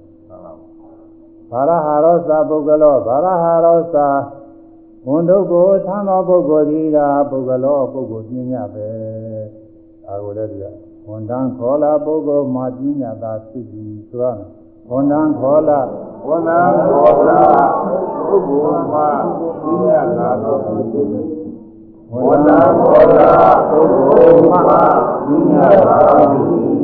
[1.50, 4.08] ဘာရဟာရောသာပုဂ္ဂလောဘာရဟာရောသာ
[5.06, 6.98] ဝန်တို့ကိုသံသောပုဂ္ဂိုလ်ကြီးက
[7.30, 8.88] ပုဂ္ဂလောပုဂ္ဂိုလ်ပြညာပဲ
[10.04, 10.64] ဒါကိုလည်းဒီက
[11.08, 14.46] ဝန်တန်းခေါ်လာပုဂ္ဂိုလ်မှာပြညာသာဖြစ်ပြီးဆိုရမယ်
[14.90, 15.80] ဝန်တန်းခေါ်လာ
[16.26, 17.40] ဝန်တန်းခေါ်လာ
[18.26, 19.08] ပုဂ္ဂိုလ်မှာ
[19.62, 21.28] ပြညာသာတော့ဖြစ်ပြီး
[22.12, 23.30] ဝန်တန်းခေါ်လာ
[23.70, 24.80] ပုဂ္ဂိုလ်မှာ
[25.26, 26.80] ပြညာသာဖြစ်ပြီး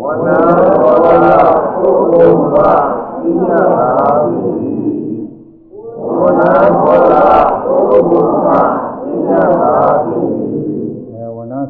[0.00, 1.36] ဝန်တန်းခေါ်လာ
[1.76, 2.72] ပုဂ္ဂိုလ်မှာ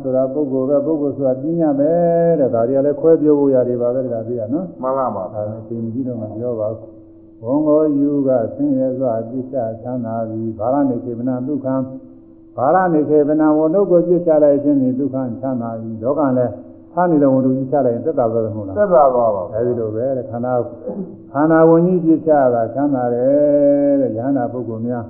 [0.05, 1.93] ဆိုတာပုဂ္ဂိုလ်ပဲပုဂ္ဂိုလ်ဆိုတာပြညာပဲ
[2.39, 6.91] တဲ့ဒါတွေကလည်းခွဲပြောဖို့ရတယ်ပါပဲဒါသိရနော်မှန်ပါပါဒါနဲ့သိမကြည့်တော့မပြောပါဘူး
[7.43, 11.67] ဘုံတော်ယူကဆင်းရဲစွာပြစ်ချချမ်းသာပြီးဘာရနေခေမနာဒုက္ခ
[12.57, 16.53] ဘာရနေခေမနာဝဏုကိုပြစ်ချလိုက်ခြင်းဖြင့်ဒုက္ခချမ်းသာပြီးလောကလည်း
[16.95, 20.53] ဖားနေတဲ့ဝဏုကြီးချလိုက်ရင်သက်သာသွားတယ်မဟုတ်လားသက်သာသွားပါအဲဒီလိုပဲတဲ့ခန္ဓာ
[21.33, 25.05] ခန္ဓာဝင်ကြီးပြစ်ချတာချမ်းသာတယ်တဲ့ဉာဏပုဂ္ဂိုလ်များ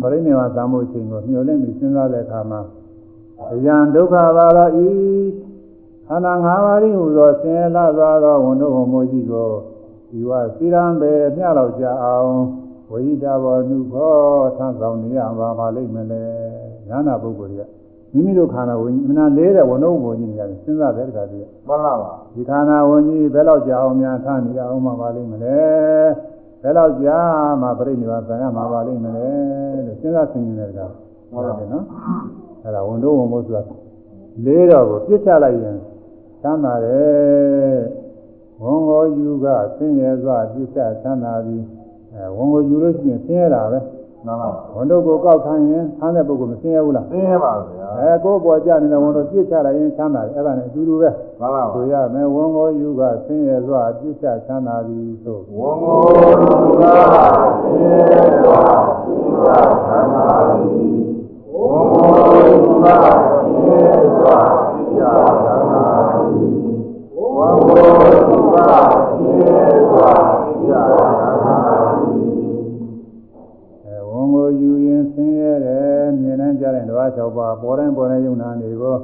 [0.00, 2.60] ပရိနိဗ္ဗာန်သံမှုအချိန်ကိုမျှော်လင့်ပြီးစဉ်းစားတဲ့အခါမှာ
[3.52, 4.88] အယံဒုက္ခပါတော့ဤ
[6.08, 9.50] ခန္ဓာ၅ပါးဤဟူသောဆင်းရဲလာသွားသောဝန်တို့ဟောမိုးကြီးကို
[10.10, 12.32] ဒီဝစီရံပဲမျှလောက်ကြအောင်
[12.90, 14.16] ဝိဒဘောနုခော
[14.58, 16.24] သံဆောင်နေရပါပါလိမ့်မလဲ
[16.88, 17.77] ဉာဏပုဂ္ဂိုလ်တွေက
[18.18, 25.58] မိမိတို့ခန္ဓာဝင်ကြီးမနာလေးတဲ့ဝန်တို့ဘုံကြီးနေရတယ်စဉ်းစားတဲ့အခါတည်းမှန်ပါပါဒီခန္ဓာဝင်ကြီးဘယ်တော့ကြာအောင်များထားနေရအောင်မှာပါလိမ့်မလဲ
[26.62, 27.18] ဘယ်တော့ကြာ
[27.62, 29.28] မှပြိဋိဘာဆံရမှာပါလိမ့်မလဲ
[29.86, 30.92] လို့စဉ်းစားဆင်ခြင်တဲ့ကောင်
[31.30, 31.84] ဟုတ်တယ်နော်
[32.62, 33.62] အဲ့ဒါဝန်တို့ဝန်မို့ဆိုတာ
[34.44, 35.76] လေးတော့ကိုပြစ်ချလိုက်ရင်
[36.42, 37.78] သမ်းသာတယ်
[38.62, 39.46] ဝန်ကိုယူက
[39.76, 41.64] ဆင်းရဲစွာပြစ်ချသမ်းသာပြီး
[42.14, 43.78] အဲဝန်ကိုယူလို့ရှိရင်ဆင်းရဲတာပဲ
[44.28, 51.08] မှန်ပါပါဝန်တို့ကိုကောက်ခံရင်ဆမ်းတဲ့ပုဂ္ဂိုလ်မဆင်းရဲဘူးလားသိရပါဗျာအဲကိုယ်ပေါ်ကြနေတဲ့ဝန်တို့ပြစ်ချလိုက်ရင်ချမ်းသာတယ်အဲ့ဒါနဲ့အတူတူပဲ
[51.40, 56.32] မှန်ပါပါဆိုရမယ်ဝန်ကိုယူကဆင်းရဲစွာပြစ်ချချမ်းသာသည်ဆိုဝံမောလူ
[56.80, 56.92] ကသေ
[58.42, 58.62] စွာ
[59.04, 59.46] သီဝ
[59.88, 60.88] သနာတိ
[61.54, 63.17] ဝံမောလူက
[77.16, 78.96] ၆ပါးပေါ်တိုင်းပေါ်တိုင်းယုံနာနေကို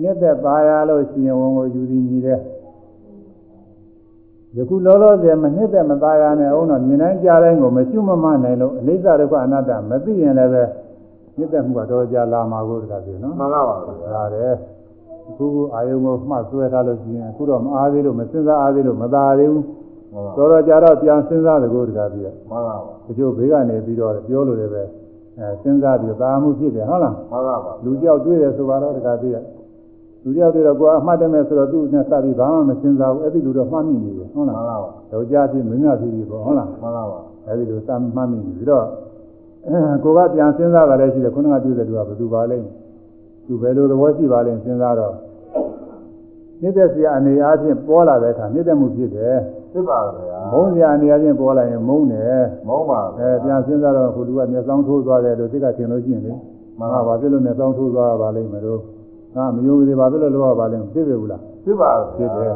[0.00, 2.40] နှစ်သက်ပါရလို့ရှိရင်ဝန်ကိုယူသည်ညီတဲ့
[4.56, 10.62] ယခုလောလောဆယ်မနှစ်သက်မသားရနဲ့အောင်တော့မြင်နိုင်ကြတဲ့ကိုမရှိမမနိုင်လို့အနိစ္စဒုက္ခအနတ္တမသိရင်လည်းပဲ
[11.36, 13.76] နှစ်သက်မှုကတော့ကြာလာမှာကိုတခါပြေနော်မှန်ပါပါ
[14.14, 14.54] ဒါတယ်
[15.28, 19.64] အခုအာယုံကိုမှတ်ဆွဲထားလို့ရှိရင်အခုတော့မအားသေးလို့မစဉ်းစားအားသေးလို့မသာသေးဘူး
[20.12, 24.82] မှန်ပါတော်တော်ကြာတော့ပြန်စဉ်းစားတကူတခါပြေမှန်ပါပါတချို့ဘေးကနေပြီးတော့ပြောလို့လည်းပဲ
[25.38, 29.30] အဲစဉ်းစားပြီးသာမှုဖြစ်တယ်ဟုတ်လားမှန်ပါပါလူကြောက်တွေ့တယ်ဆိုတော့တခါပြေ
[30.24, 38.86] လူကြောက်တွေ့တော့ကိုယ်အမှတ်တမဲ့ဆိုတော့သူ့နဲ့စပြီးဘာမှမစဉ်းစားဘူးအဲ့ဒီလူတော့မှတ်မိနေတယ်ဟုတ်မှလားန်ပါပါယောက်ျားဖြစ်မင်းသားဖြစ်ပြီးပေါ့ဟုတ်လားမှန်ပါပါအဲ့ဒီလိုစမှတ်မိနေပြီးတော့
[40.04, 42.58] ကိုကပြန်စဉ်းစားတာလည်းရှိတယ်ခုနကတွေ့တဲ့သူကဘယ်သူပါလဲ
[43.46, 45.14] သူဘယ်လိုသဘောရှိပါလဲစဉ်းစားတော့
[46.62, 49.36] နိစ္စစရာအနေအားဖြင့်ပေါ်လာတဲ့အခါနိစ္စမှုဖြစ်တယ်
[49.72, 56.32] ဖြစ်ပါဗျာ မုန်းစရာအနေအားဖြင့်ပေါ်လာရင်မုန်းတယ်မုံပါအဲပြန်စဉ်းစားတော့ခုလူကမျက်စောင်းထိုးသွားတယ်လို့သိကထင်လို့ရှိရင်လေ
[56.80, 58.80] မဟာဘာဖြစ်လို့မျက်စောင်းထိုးသွားပါလိမ့်မလို့
[59.36, 62.54] ငါမယုံကြည်ပါဖြစ်လို့လောရပါလိမ့်မဖြစ်ပြီဘူးလားဖြစ်ပါဖြစ်တယ်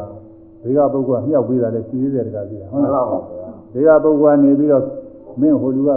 [0.63, 4.83] ဒီကပုဂ္ဂိုလ်ကမြောက်ပေးတာလည်းရှိသေးတယ်တကယ်ကြီးဟုတ်မှန်လားပါပါဒီကပုဂ္ဂိုလ်ကနေပြီးတော့
[5.41, 5.89] မင်းဟိုလူက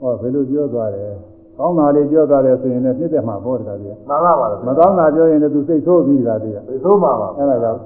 [0.00, 1.12] ဟောဘယ်လိုပြောသွားတယ်
[1.58, 7.80] ကောင်းတာလေးပြောသွားတယ်ဆိုရင်လည်းဖြစ်တယ်မှာပေါ့တကယ်ကြီးမှန်ပါပါမကောင်းတာပြောရင်လည်းသူစိတ်ဆိုးပြီးတကယ်ကြီးဒီသုံးပါပါအဲ့ဒါကြောင့်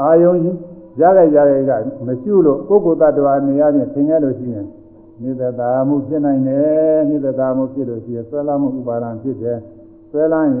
[0.00, 0.56] အာယုံကြီး
[0.98, 1.70] ရတဲ့ရတဲ့က
[2.06, 4.66] မရှိလို့ပုဂ္ဂိုလ်တ attva နေရာချင်းသင်ခဲ့လို့ရှိရင်
[5.22, 9.58] နိဒတာမှုဖြစ်နိုင်တယ်နိဒတာမှုဖြစ်လို့ရှိရင်ဆွဲလာမှုဥပါဒံဖြစ်တယ်
[10.10, 10.54] ဆွဲလာရင်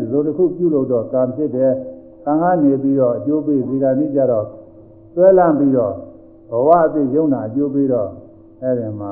[0.00, 1.72] ဒီလိုတစ်ခုပြုလို့တော့ကံဖြစ်တယ်
[2.24, 4.46] ကံကနေပြီးတော့အကျိုးပေးဒီကနေ့ကျတော့
[5.14, 5.94] ဆွဲလာပြီးတော့
[6.50, 8.10] ဘဝအသိယုံနာအကျိုးပေးတော့
[8.62, 9.10] အဲ့ဒီမှာ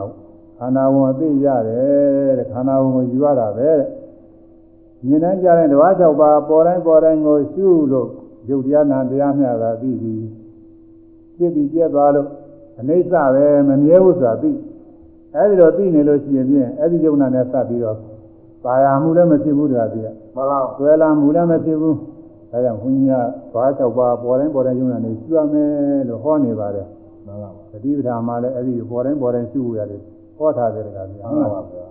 [0.58, 3.88] ခန္ဓာဝန်အသိရတယ်တဲ့ခန္ဓာဝန်ကိုယူရတာပဲတဲ့
[5.06, 8.08] မြင်နိုင်ကြတဲ့ဓဝါ၆ပါးပေါ်တိုင်းပေါ်တိုင်းကိုရှုလို့
[8.48, 10.14] ယုတ်တရားနာတရားမျှတာသိပြီ
[11.36, 12.28] ဖြစ်ပြီးပြက်သွားလို့
[12.80, 14.52] အနိစ္စပဲမမြဲဘူးဆိုတာသိ
[15.34, 17.98] အဲဒီတော့သိနေလို့ရှိရင်ဖြင့်အဲဒီယုံနာနဲ့စပ်ပြီးတော့
[18.64, 21.96] ပါရမှုလည်းမဖြစ်ဘူးတရားသိရမှန်ပါဆွဲလာမှုလည်းမဖြစ်ဘူး
[22.50, 23.14] ဒါကြောင့်ဘုန်းကြီးက
[23.54, 26.86] ဘာ၆ပါးပေါ်တိုင်းပေါ်တိုင်းယုံနာနေရှုရမယ်လို့ဟောနေပါတယ်
[27.26, 30.00] မှန်ပါသတိပဋ္ဌာန်မှာလည်းအဲဒီပေါ်တိုင်းပေါ်တိုင်းရှုရတယ်
[30.38, 31.86] ဟောထားတယ်တရားသိရမှန်ပါဗျာ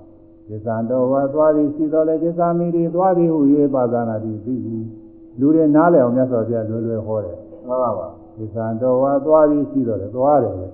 [0.48, 3.40] ကိစ္စံတော်ဝါသွားသည်ရှိတော်လဲကိစ္စမီဒီသွားသည်ဟု၍
[3.76, 4.78] ပါဇာနာတိသိပြီ
[5.40, 7.38] လူတွေနားလည်အောင်မြတ်စွာဘုရားလွယ်လွယ်ဟောတယ်
[7.68, 8.08] မှန်ပါပါ
[8.38, 10.68] ကိစ္စံတော်ဝါသွားသည်ရှိတော်လဲသွားတယ်လေ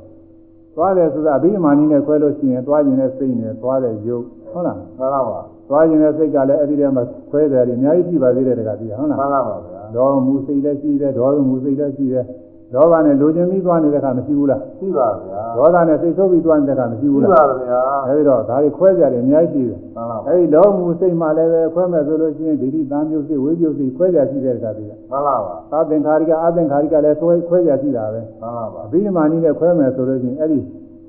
[0.75, 12.25] သွားတယ်ဆိုတာအဘိဓမ္မာနည်းနဲ့ခွဲလို့ရှိရင်သွားခြင်းနဲ့စိတ်နဲ့သွားတဲ့ယုတ်ဟုတ်လားမှန်ပါပါသွားခြင်းနဲ့စိတ်ကလည်းအဲ့ဒီထဲမှာခွဲတယ်အများကြီးရှိပါသေးတယ်တခါကြည့်ဟုတ်လားမှန်ပါပါဗျာဒေါမှုစိတ်လည်းရှိတယ်ဒေါမှုစိတ်လည်းရှိတယ်
[12.73, 30.59] ဒေါသနဲ့လိုချင်ပြီးသွားနေတဲ့ခါမရှိဘူးလားရှိပါဗျာဒေါသနဲ့စိတ်ဆိုးပြီးသွားနေတဲ့ခါမရှိရှိဘူးလားပါဗျာအဲဒီတော့ဒါတွေခွဲကြတယ်အများကြီးရှိတယ်မှန်ပါပါအဲဒီလောမှုစိတ်မှလည်းပဲခွဲမဲ့ဆိုလို့ရှိရင်ဒိဋ္ဌိတန်ပြုတ်စိတ်ဝိပယုတ်စိတ်ခွဲကြရှိတဲ့တခါတည်းမှန်ပါပါသာသင်္ခါရိကအသင်္ခါရိကလည်းခွဲခွဲကြရှိတာပဲမှန်ပါပါအဘိဓမ္မာနည်းနဲ့ခွဲမဲ့ဆိုလို့ရှိရင်အဲ့ဒီ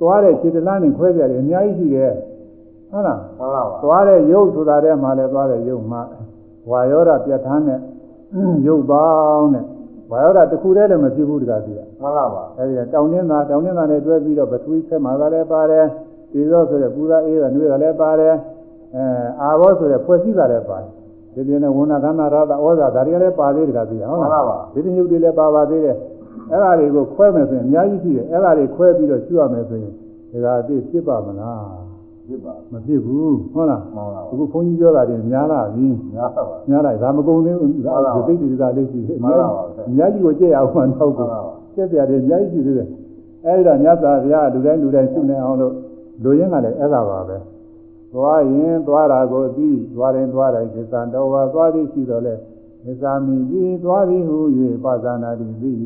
[0.00, 2.12] သွားတဲ့ခြေတလားနဲ့ခွဲကြတယ်အများကြီးရှိတယ်
[2.90, 6.02] ဟုတ်လားမှန်ပါပါသွားတဲ့ရုပ်ဆိုတာတဲ့မှာလည်းသွားတဲ့ရုပ်မှာ
[6.70, 7.80] ဝါယောဓပြဋ္ဌာန်းတဲ့
[8.66, 9.06] ရုပ်ပေါ
[9.36, 9.64] င်းတဲ့
[10.10, 15.86] ဝါယောဓတစ်ခုတည်းလည်းမဖြစ်ဘူးတခါတည်းမှန်ပါပါအဲဒီကတောင်းတင်းသာတောင်းတင်းသာနဲ့တွဲပြီးတော့ပထဝီဖက်မှာကလည်းပါတယ်
[16.32, 18.34] ဒီသောဆိုတဲ့ပူဇာအေးကနှွေးကလည်းပါတယ်
[18.94, 19.02] အဲ
[19.40, 20.90] အာဘောဆိုတဲ့ဖွဲ့စည်းတာလည်းပါတယ်
[21.34, 25.96] ဒီပြင်းနဲ့ဝဏခန္ဓာရတာဩဇာဒါတွေကလည်းပါသေးတယ်ကသိရဟုတ်လားဒီတင်ယုတ်တွေလည်းပါပါသေးတယ်
[26.50, 29.92] အဲ့ဒါတွေကိုခွဲမယ်ဆိုရင်အများကြီးရှိတယ်အဲ့ဒါတွေခွဲပြီးတော့ရှုရမယ်ဆိုရင်
[30.44, 31.79] ဒါကအသိဖြစ်ပါမလား
[32.30, 37.94] ဖြစ်ပါမဖြစ်ဘူးဟုတ်လားမှန်ပါအခုဘုန်းကြီးပြောတာတွေများလာပြီညာပါပါများလိုက်ဒါမကုန်သေးဘူးဒါ
[38.26, 39.50] ဒီသိတိသာလေးရှိတယ်အများ
[39.88, 41.28] အများကြီးကိုကြည့်အောင်မှတော့ဘူး
[41.74, 42.88] ကျက်ပြတယ်အများကြီးရှိသေးတယ်
[43.44, 45.74] အဲဒီတော့မြတ်စွာဘုရားလူတိုင်းလူတိုင်းရှုနေအောင်လို့
[46.22, 47.36] လူရင်းကလည်းအဲ့ဒါပါပဲ
[48.12, 52.34] သွားရင်သွားတာကိုအပြီးသွားရင်သွားတိုင်းကိစ္စတော်ဝါသွားသည်ရှိတော်လဲ
[52.84, 54.36] ကိစ္စမိပြီးသွားသည်ဟူ၍
[54.84, 55.76] ပါဇာနာတိပြီး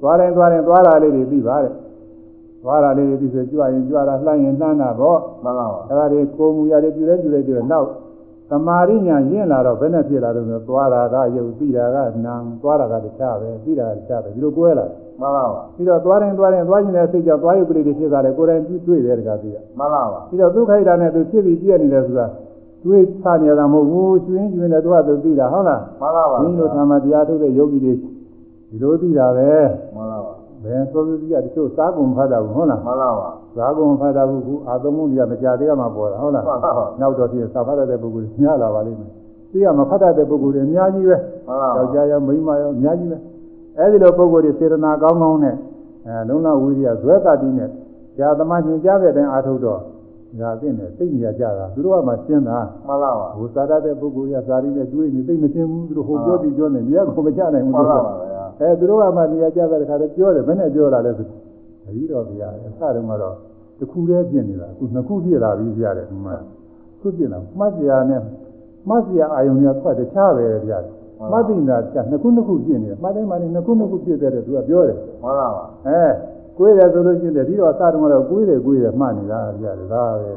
[0.00, 1.72] သွားရင်သွားရင်သွားတာလေးတွေပြီးပါတဲ့
[2.62, 7.88] သွားတာလေးတွေပြီးဆိုကြွရင်ကြွတာလှမ်းရင်လှမ်းတာပေါ့မှန်ပါပါအဲ့ဒါတွေကိုမူရတယ်ပြည့်လဲပြည့်လဲပြည့်လဲနောက်
[8.50, 22.26] သမာရိညာရင့်လာတော့ဘယ်နဲ့ဖြစ်လာတော့ဆိုသွားတာကယုတ်ပြီးတာကနာသွားတာကတခြားပဲပြီးတာကတခြားပဲဒီလိုကွဲလာတယ်မှန်ပါပါပြီးတော့သွားရင်သွားရင်သွားခြင်းတဲ့စိတ်ကြောင့်သွားရုပ်ကလေးတွေဖြစ်သွားတယ်ကိုယ်တိုင်တွေ့တယ်တကားပြီးရမှန်ပါပါပြီးတော့ဒုက္ခိတာနဲ့သူဖြစ်ပြီးပြည့်နေတယ်ဆိုတာ
[22.84, 29.50] တွေးချနေတာမဟုတ်ဘူးကျွင်းကျွင်းနဲ့သူကသူသိတာဟုတ်လားမှန်ပါပါဘုန်းကြီးတို့ဓမ္မတရားထုတ်တဲ့ယောဂီတွေဒီလိုသိတာပဲ
[29.94, 30.32] မှန်ပါပါ
[30.64, 39.10] ဘယ်သောသူကြီးကတချို့စားကုန်ဖတ်တာဘူးဟုတ်လားမှန်ပါပါစားကုန်ဖတ်တာဘူးခုအာသုံးမှုတွေကမကြသေးမှပေါ်တာဟုတ်လားမှန်ပါပါနောက်တော့ပြင်စာဖတ်တဲ့ပုဂ္ဂိုလ်များလာပါလိမ့်မယ်
[39.52, 41.16] သိရမဖတ်တဲ့ပုဂ္ဂိုလ်တွေအများကြီးပဲ
[41.46, 43.18] မှန်ပါပါယောက်ျားရောမိန်းမရောအများကြီးပဲ
[43.78, 45.56] အဲဒီလိုပုဂ္ဂိုလ်တွေစေတနာကောင်းကောင်းနဲ့
[46.06, 47.68] အဲလုံးဝဝိရိယဇွဲတတိနဲ့
[48.16, 49.80] ဇာသမားညွှန်ကြားတဲ့အတိုင်းအားထုတ်တော့
[50.40, 61.26] ဒါသိနေသိနေကြတာသူတို့ကမှရှင်းတာမှန်ပါပါဟိုသာရတဲ့ပုဂ္ဂိုလ်ရဇာတိနဲ့တွေးနေသိမရှင်းဘူးသူတို့ဟိုပြောပြီးပြောနေမြတ်ကိုမကြနိုင်ဘူးမှန်သူပါကပါဗျာအဲသူတို့ကမှနေရာကြတဲ့ခါတည်းပြောတယ်ဘယ်နဲ့ပြောလာလဲဆို
[61.86, 63.34] အကြီးတော်ဗျာအစတုန်းကတော့
[63.78, 66.36] တစ်ခုတည်းပြင်နေတာအခုနှစ်ခုပြည့်လာပြီပြရတယ်ဒီမှာ
[67.00, 68.20] ခုပြည့်လာမှတ်စရာနဲ့
[68.88, 70.92] မှတ်စရာအာယုံတွေကဖတ်တခြားပဲပြရတယ်
[71.32, 76.02] မှတ်သိတာကနှစ်ခုနှစ်ခုပြည့်နေတယ်မှတ်တိုင်းမှတိုင်းနှစ်ခုနှစ်ခုပြည့်တဲ့သူကပြောတယ်မှန်ပါပါအဲ
[76.58, 80.32] ကိုယ်တယ်ဆိုလို့ရှိရင်ဒီတော့အစတုန်းကတော့ကိုယ်တယ်ကိုယ်တယ်မှတ်နေတာပြရတယ်ဒါပဲ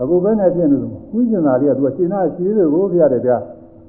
[0.00, 3.36] အခုဘယ်နဲ့ပြင်လို့ကိုယ်ကျင်တာလေးကသူကရှင်းတာရှင်းလို့ကိုပြရတယ်ဗျာ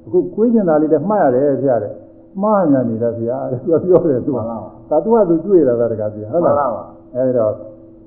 [0.06, 1.94] အခုကိုယ်ကျင်တာလေးလည်းမှတ်ရတယ်ပြရတယ်
[2.42, 6.84] မှားညာနေတာဗျာတဲ့သူကပြောတယ်သူကဒါသူကသူတွေ့လာတာတကားပြဟုတ်မှန်လားပါပါ
[7.14, 7.52] အဲဒီတော့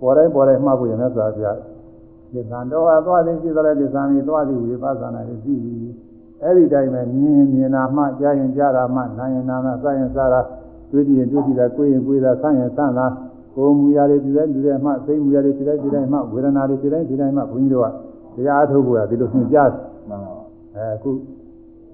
[0.01, 1.45] ပေါ်တိုင်းပေါ်တိုင်းမှားဖို့ရမယ်ဆိုတာပြ
[2.33, 5.55] ဒီသံတော်ဟာသွားသည်ရှိသလဲဒီသံကြီးသွားသည်ဝိပဿနာတွေရှိ
[6.43, 10.41] အဲ့ဒီတိုင်းပဲမြင်မြင်နာမှကြားရင်ကြားတာမှနားရင်နားမှစရင်စားတာ
[10.91, 13.05] တွေ့ကြည့်ရင်တွေ့ကြည့်တာကိုယ်ရင်ကိုယ်တာဆန်းရင်ဆန်းတာ
[13.55, 17.87] ကိုယ်မူရာတွေဒီတိုင်းဒီတိုင်းမှစိတ်မူရာတွေဒီတိုင်းဒီတိုင်းမှဝေဒနာတွေဒီတိုင်းဒီတိုင်းမှဘုန်းကြီးတို့က
[18.35, 20.43] တရားအထုတ်ဖို့ကဒီလိုညွှန်ကြားတယ်မှန်ပါပါ
[20.75, 21.09] အဲအခု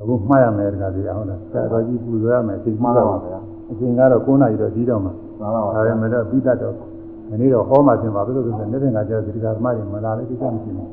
[0.02, 3.40] အခုမှားရမယ်တကားပြဟုတ်လားဆရာတော်ကြီးပူဇော်ရမယ်သိမှမှားန်တော့ပါပါဗျာ
[3.72, 10.90] အချိန်ကတော့9နာရီတော့ပြီးတော့မှာမှန်ပါပါဒါပေမဲ့တော့ပြီးတတ်တော့ဒီနေ့တော့ဟောမှရှင်ပါဘယ်လိုလဲဆိုနေ့ကကြာဒီကဓမ္မတွေမလာလည်းကိစ္စမရှိဘူး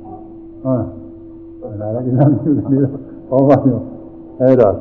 [0.63, 0.87] ဟုတ်လား
[1.71, 2.93] မလာလည်းကိစ္စမရှိဘူးဒီတော့
[3.31, 3.81] ဟောပါရော
[4.41, 4.75] အဲ့တော့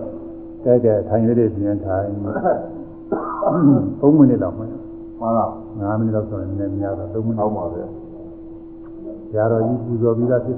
[0.65, 2.07] ကဲကဲထိုင်လေးတွေပြင်ထိုင်
[4.01, 4.71] 3မိနစ်လောက်မှမှန်
[5.21, 5.45] ပါပါ
[5.79, 7.87] 9မိနစ်လောက်ဆိုရင်နည်းများတော့3မိနစ်ဟုတ်ပါဗျာ
[9.33, 10.57] ဇာတော်ကြီးပူဇော်ပြီးသားဖြစ်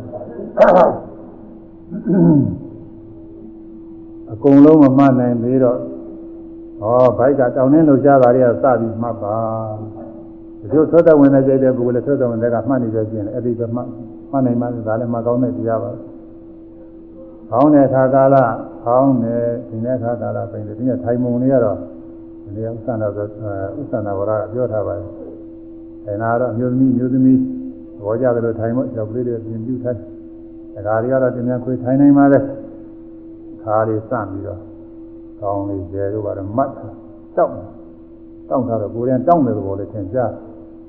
[4.31, 5.79] အကုန်လုံးမမှတ်နိုင်သေးတော့
[6.81, 9.35] ဟောဘိုက်ကတောင်းနှင်းလှရှားတာတွေကစပြီးမှတ်ပါ
[10.59, 13.87] ဒီလိုသောတဝင်တဲ့ကြိုက်တဲ့ပုဂ္ဂိုလ်လည်းသောတဝင်တဲ့ကမှတ်နေကြခြင်းအဲ့ဒီပဲမှတ်
[14.31, 15.91] မှတ်နိုင်မှဒါလည်းမှကောင်းတဲ့တရားပါ
[17.49, 18.35] ခေါင်းတဲ့ခါကာလ
[18.83, 21.77] ခေါင်းတဲ့ဒီနေ့ခါကာလပြင်တယ်ဒီနေ့ထိုင်မုံလေးကတော့
[22.45, 23.25] ဒီနေ့ဥစ္စာနာဆို
[23.79, 25.09] ဥစ္စာနာဝရကပြောထားပါတယ်
[26.05, 27.39] အဲနာတော့မျိုးသမီးမျိုးသမီး
[28.03, 29.99] ဘောကြတယ်လို့ထိုင်မို့ကြောက်ကလေးတွေပြင်ပြထိုင်
[30.87, 32.39] ဒါကြတွေကတော့တင်များခွေထိုင်နိုင်ပါလေ
[33.63, 34.61] ခါလေးစပြီးတော့
[35.39, 36.69] ကောင်းလေးကျဲတို့ကတော့မတ်
[37.37, 37.53] တောက်
[38.49, 40.31] တောက်ထားတော့ကိုယ်ရင်တောက်တယ်လို့လည်းသင်ကြား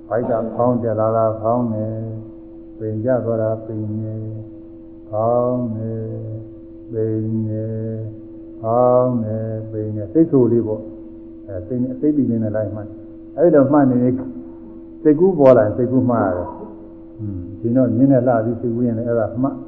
[0.08, 1.86] ဘိုက်ကခေါင်းကြလာတာခေါင်းနေ
[2.78, 4.16] ပင်ကြသွားတာပင်နေ
[5.10, 5.92] ခေါင်းနေ
[6.92, 7.66] ပင်နေ
[8.62, 9.36] ခေါင်းနေ
[9.70, 10.82] ပင်နေစိတ်ဆိုးလေးပေါ့
[11.58, 12.88] အသိအသိပြီးနေတဲ့လိုက်မှန်
[13.36, 13.96] အဲဒီတော့မှန်နေ
[15.02, 16.48] စိတ်ကူးပေါ်လာစိတ်ကူးမှားရတယ်။
[17.60, 19.54] ဒီတော့နင်းနဲ့လာပြီးစိတ်ကူးရင်လည်းအဲ့ဒါမှတ်။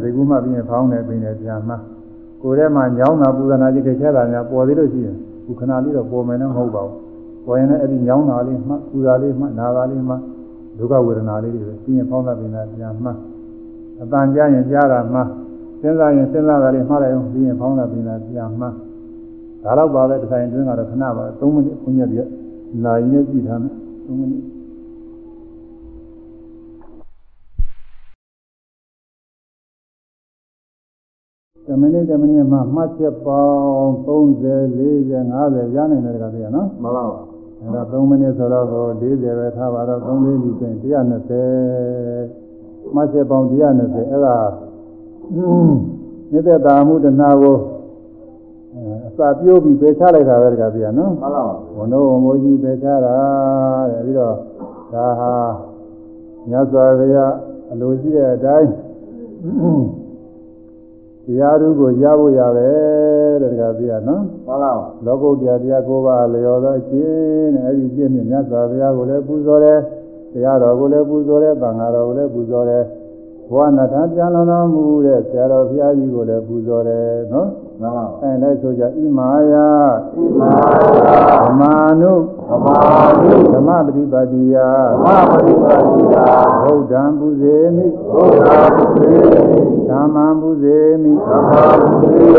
[0.00, 1.80] စိတ်ကူးမှပြီးရင်ဖောင်းတယ်ပြင်တယ်ပြန်မှား။
[2.42, 6.92] ကိုယ်ထဲမှာညောင်းတာပူဇနာကြီးတစ်ချက်လာညာပေါ်သေးလို့ရှိရင်ခုခဏလေးတော့ပေါ်မယ်နဲ့မဟုတ်ပါဘူး။
[7.44, 10.20] ပေါ်ရင်လည်းအဲ့ဒီညောင်းတာလေးမှတ်ပူဇာလေးမှတ်နာတာလေးမှတ်
[10.78, 13.16] ဒုက္ခဝေဒနာလေးတွေပြီးရင်ဖောင်းတာပြင်တာပြန်မှား။
[14.02, 15.26] အတန်ကြားရင်ကြားတာမှတ်
[15.80, 18.74] စဉ်းစားရင်စဉ်းစားတာလေးမှားလိုက်အောင်ပြီးရင်ဖောင်းတာပြင်တာပြန်မှား။
[19.64, 22.18] ဒါတော့ပါပဲတစ်ဆိုင်တွင်းကတော့ခဏပါ3မိနစ်ခွင့်ရပြ
[22.84, 23.74] နာရီနဲ့ကြည့်ထားမယ်
[24.06, 24.42] 3မိနစ်
[31.66, 37.18] တမနစ်တမနစ်မှမှတ်ချက်ပေါင်း30 40 50ရနိုင်တယ်ကတည်းကနော်မှန်ပါပါ
[37.60, 44.36] အဲဒါ3မိနစ်ဆိုတော့ကို40ပဲထားပါတော့3လေးဒီဆိုရင်120မှတ်ချက်ပေါင်း120အဲ့ဒါ
[46.32, 47.56] နေတဲ့တာမှုတဏှာကို
[49.06, 53.16] အစာပြိုးပြီးပယ်ချလိုက်တာပဲတကပြနော်မှန်ပါပါဘုံတို့အမိုးကြီးပယ်ချတာ
[53.90, 54.34] တဲ့ပြီးတော့
[54.92, 55.32] ဒါဟာ
[56.48, 57.32] မြတ်စွာဘုရား
[57.72, 58.70] အလိုရှိတဲ့အတိုင်း
[61.26, 62.68] တရားဓုကိုရဖို့ရပဲ
[63.42, 64.72] တဲ့တခါပြရနော်မှန်ပါပါ
[65.06, 69.78] လောကုတ္တရာတရားကိုးပါးလျော်သောအခြင်းနဲ့အဲ့ဒီပြည့်မြတ်မြတ်စွာဘုရားကိုလည်းပူဇော်တယ်
[70.32, 72.84] တရားတော်ကိုလည်းပူဇော်တယ်သံဃာတော်ကိုလည်းပူဇော်တယ်
[73.50, 77.61] ဘဝနာထပြန်လွန်တော်မူတဲ့ဆရာတော်ဘုရားကြီးကိုလည်းပူဇော်တယ်နော်မှန်ပါပါ
[78.22, 79.54] အဲလည်းဆိုကြဣမာယ
[80.14, 80.98] ဣမာယ
[81.42, 82.14] ဓမ္မာနု
[82.48, 82.76] သမာ
[83.20, 84.56] ဓိဓမ္မပฏิပါတိယ
[85.04, 86.16] မပရိပါတိယ
[86.62, 89.16] ဗုဒ္ဓံပူဇေမိဘုရားပုရိ
[89.88, 92.30] ဓမ္မံပူဇေမိသမ္မာပုရိ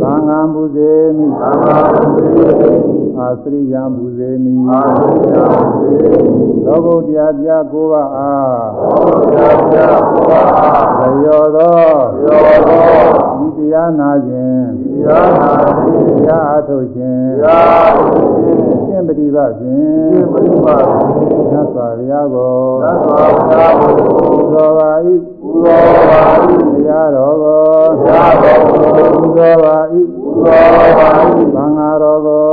[0.00, 2.72] သံဃံပူဇေမိသမ္မာပုရိ
[3.18, 8.96] အာသရိယံပူဇေမိအာရိယပုရိလောကုတ္တရာတရားကိုးပါးအားဘု
[9.34, 9.76] ရားပြ
[10.10, 11.78] ဘုရားလျော်သော
[12.24, 18.52] ရောတော်ဤတရားနာခြင်းတ ရားနာတိတရားအထုတ်ခြင်းတရားပုရိ
[18.84, 24.90] ရှင်းပฏิပတ်ဖြင့်ပရိပါတိသတ်စွာဘုရားကိုသတ္တဝါဘုရားကိုပူဇော်ပါ၏
[25.40, 26.22] ပူဇော်ပါ၏
[26.72, 27.60] တရားတော်ကို
[27.98, 29.76] ဘုရားတော်ကိုပူဇော်ပါ၏
[30.12, 31.08] ပူဇော်ပါ၏
[31.54, 32.44] သံဃာတော်ကို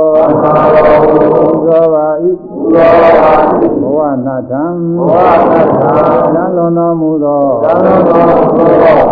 [0.42, 2.06] သံဃာတော်ကိုပူဇော်ပါ၏
[2.40, 3.67] ပူဇော်ပါ၏ဘ
[3.98, 4.64] ဝနာထံ
[4.96, 5.12] ဘဝ
[5.50, 8.64] နာထံသံလွန်တော်မူသောသံဃာတော်ကို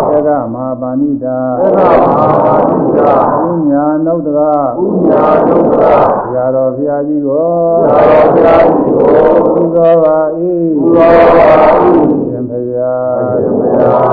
[0.09, 2.99] သေကမဟာပါဏိတာသက္ကမဟာတိယ
[3.47, 7.45] ဥညာနုဒ္ဒရာဥညာဒုက္ခဘုရားတော်ဘုရားကြီးကို
[7.89, 9.07] သာရောဘုရားကြီးကို
[9.55, 10.17] ပူဇော်ပါ၏
[10.77, 11.59] ပူဇော်ပါ၏
[12.29, 14.07] ရှင်ဘုရားရှင်ဘုရား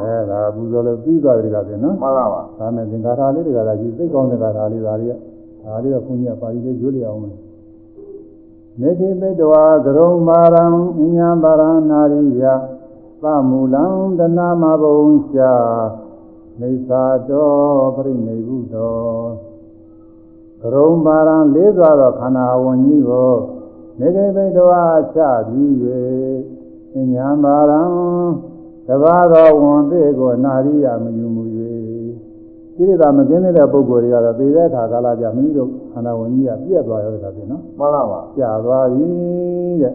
[0.00, 5.14] အဲဒါပူဇော်လို့ပြီးသွားပြီကပြင်နော်မှန်ပါပါဒါနဲ့သင်္ကာထာလေးတွေကလည်းကြီးသိကောင်းတဲ့ကာထာလေးဒါလေးက
[5.64, 7.34] ဒါလေးကဘုန်းကြီးကပါဠိလေးရွတ်လျအောင်မယ်
[8.78, 10.64] နေတိပိတဝါကရုံမာရံ
[11.00, 12.42] အညာပါရနာရိယ
[13.22, 13.84] သမူလံ
[14.18, 15.54] တနာမဘုံရှာ
[16.60, 19.26] နေသာတော်ပြိနေဘုတော်
[20.62, 23.34] ကရုံပါရံလေးစွာသောခန္ဓာဝန်ကြီးကို
[23.98, 24.82] နေတိပိတဝါ
[25.14, 25.18] ချ
[25.48, 25.72] ပြီး၍
[26.96, 27.82] အညာပါရံ
[28.86, 31.44] တဘာသောဝန်သေးကိုနာရိယမယူမူ၍
[32.76, 39.08] ကိရိတာမကင်းတဲ့ပုဂ္ဂိုလ်တွေကတော့သေတဲ့အခါကာလကြမိမိတို့ ခန္ဓာဝန်ကြီးကပြည့်သွားရောတဲ့ခါပြင်နော်မှန်ပါပါကြာသွားပြီ
[39.82, 39.94] တဲ့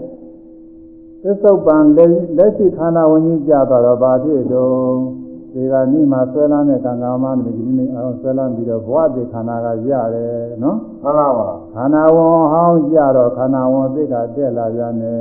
[1.23, 10.33] သစ္ဆုတ်ပံလက်လက်ရှိခန္ဓာဝင်ကြီးကြာသွားတော့ဘာဖြစ်တော့ဒီကနေ့မှဆွဲလန်းတဲ့ကံကံမနဲ့ဒီနေ့အောင်ဆွဲလန်းပြီးတော့ဘဝတည်ခန္ဓာကရတယ်
[10.63, 15.19] နော်မှန်ပါပါခန္ဓာဝန်ဟောင်းကြတော့ခန္ဓာဝန်သိကတက်လာပြန်တယ်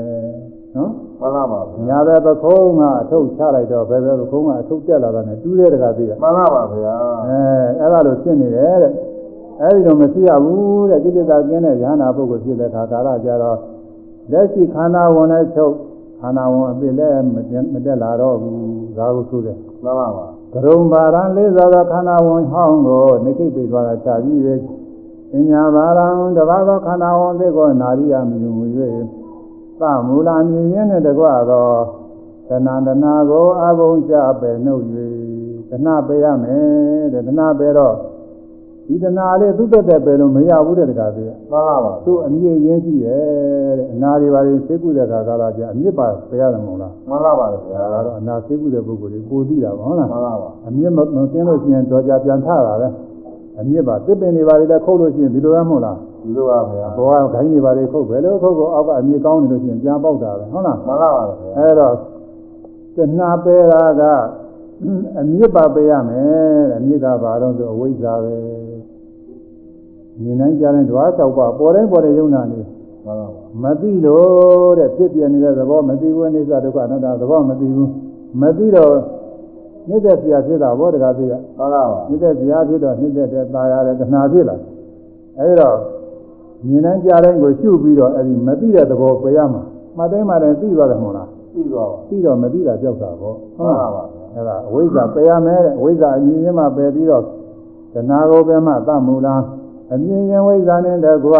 [0.76, 6.96] နော်မှန်ပါပါညာဘက်ပခုံးကအထုတ်ချလိုက်တော့ဘယ်ဘက်ပခုံးကအထုတ်တက်လာတာနဲ့တူးတဲ့တကားသိရမှန်ပါပါဗျာ
[7.26, 7.40] အဲ
[7.80, 8.92] အဲ့ဒါလိုဖြစ်နေတယ်တဲ့
[9.60, 13.58] အဲ့ဒီတော့မရှိရဘူးတဲ့ကိလေသာကင်းတဲ့ဉာဏပုဂ္ဂိုလ်ဖြစ်တဲ့ခါကာလကြတော့
[14.30, 15.74] လက်ရှိခန္ဓာဝန်နဲ့ချုပ်
[16.20, 18.58] ခန္ဓာဝန်အပြစ်လည်းမတက်မတက်လာတော့ဘူး
[18.98, 24.54] ဒါကိုဆိုတယ်မှန်ပါပါကရုံပါရံလေးစားသောခန္ဓာဝန်ဟောင်းကိုနိကိပိသွားတာချပြီးပဲ
[25.34, 28.50] အညာပါရံတပါးသောခန္ဓာဝန်သိကိုနာရိယမြူ၍
[29.80, 31.68] သမူလာမြင်ရင်းနဲ့တကွသော
[32.48, 34.84] တဏ္ဍနာကိုအဘုံချပဲနှုတ်၍
[35.70, 37.96] တဏပေးရမယ်တဲ့တဏပေးတော့
[38.86, 52.88] ဒီတဏလေးသူ့တက်တက်ပဲလို့မရဘူးတဲ့တကားသေးမှန်ပါပါသူ့အမြင့်ရင်းရှိတယ်တဲ့အနာတွေပါရင်သိကုတဲ့ခါကာလကျအမြင့်ပါပြရတယ်မဟုတ်လားမှန်ပါပါဗျာဒါကတော့အနာသိကုတဲ့ပုဂ္ဂိုလ်တွေကိုသိတာပါဟုတ်လားမှန်ပါပါအမြင့်မမသိလို့ရှိရင်တော့ကြပြန်ထတာပဲ
[53.60, 61.94] အမြင့်ပါတစ်ပင်တွေပါလေလည်းခုတ်လို့ရှိရင်ဒီလိုရမဟုတ်လားဒီလိုပါဗျာဘောကခိုင်းတွေပါလေခုတ်ပဲလို့ခုတ်ကိုအောက်ကအမြင့်ကောင်းနေလို့ရှိရင်ပြန်ပေါက်တာပဲဟုတ်လားမှန်ပါပါဗျာအဲတော့
[62.96, 64.02] တဏှာပဲတာက
[65.18, 68.34] အမြင့်ပါပေးရမယ်တဲ့အမြင့်ကဘာတော့ဆိုအဝိဇ္ဇာပဲ
[70.21, 72.71] မြင်နိုင်ကြတဲ့ဓဝါ၆ပါးပေါ်တိုင်းပေါ်တဲ့ယုံနာနေ မှန်
[73.05, 73.27] ပါပါ
[73.63, 77.89] မသိလို့တဲ့ဖြစ်ပြနေတဲ့သဘောမသိဘူးအိစ္ဆဒုက္ခအနတ္တသဘောမသိဘူး
[78.41, 78.93] မသိတော့
[79.89, 84.55] နေတဲ့ဆရာဖြစ်တာဘောတကားသိရ မှန်ပါပါ နေတဲ့ဆရာဖြစ်တော့နေတဲ့တဲ့ตายရတယ်တဏှာဖြစ်လာ
[85.39, 85.77] အဲဒီတော့
[86.67, 89.63] မြင်နိုင်ကြတိုင်းကိုရှုပြီးတော့အဲဒီမသိတဲ့သဘောပြရမှာ
[89.97, 94.03] မှတ်တိုင်းမှတိုင်းသိသွားတယ်မဟုတ်လား ပြီးတော့ သိတော့မသိတာကြောက်တာပေါ့ မှန်ပါပါ
[94.35, 97.23] အဲဒါအဝိဇ္ဇာပယ်ရမယ်တဲ့အဝိဇ္ဇာအမြင်ရင်းမှပယ်ပြီးတော့
[97.93, 99.41] တဏှာကိုပဲမှသမူလား
[99.92, 101.34] အမြင်ရင်ဝိဇ္ဇာနဲ့တကွ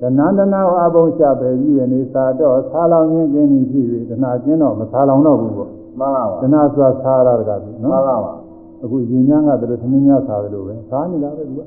[0.00, 8.32] တဏှာတဏှာကိုအဘုံချပယ်ပြီးရနေသာတော့ဆာလောင်ခြင်းကင်းပြီးဖြစ်ပြီးတဏှာကျင်းတော့မဆာလောင်တော့ဘူးပေါ့မှန်ပါပါတဏှာဆိုတာဆာရတာကပြီမှန်နော်ပါပါ
[8.82, 11.60] အခုရင်များကတည်းကသမင်းများဆာတယ်လို့ပဲဆာနေတာပဲသူက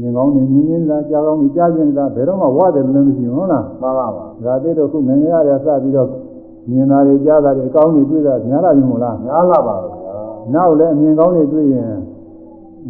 [0.00, 6.08] မြင်ကောင်းနေမြင်မြင်လားကြားကောင်းနေကြားခြင်းလားဘယ်တော့မှဝတယ်လို့မရှိဘူးဟုတ်လားမှန်ပါပါဒါသေးတော့ခုငငယ်ရတဲ့စပြီးတော့
[6.70, 10.16] မြင်တာတွေကြားတာတွေအကောင်းတွေတွေ့တာများလာပြီမို့လားညားလာပါဗျာ
[10.54, 11.92] နောက်လည်းအမြင်ကောင်းတွေတွေ့ရင်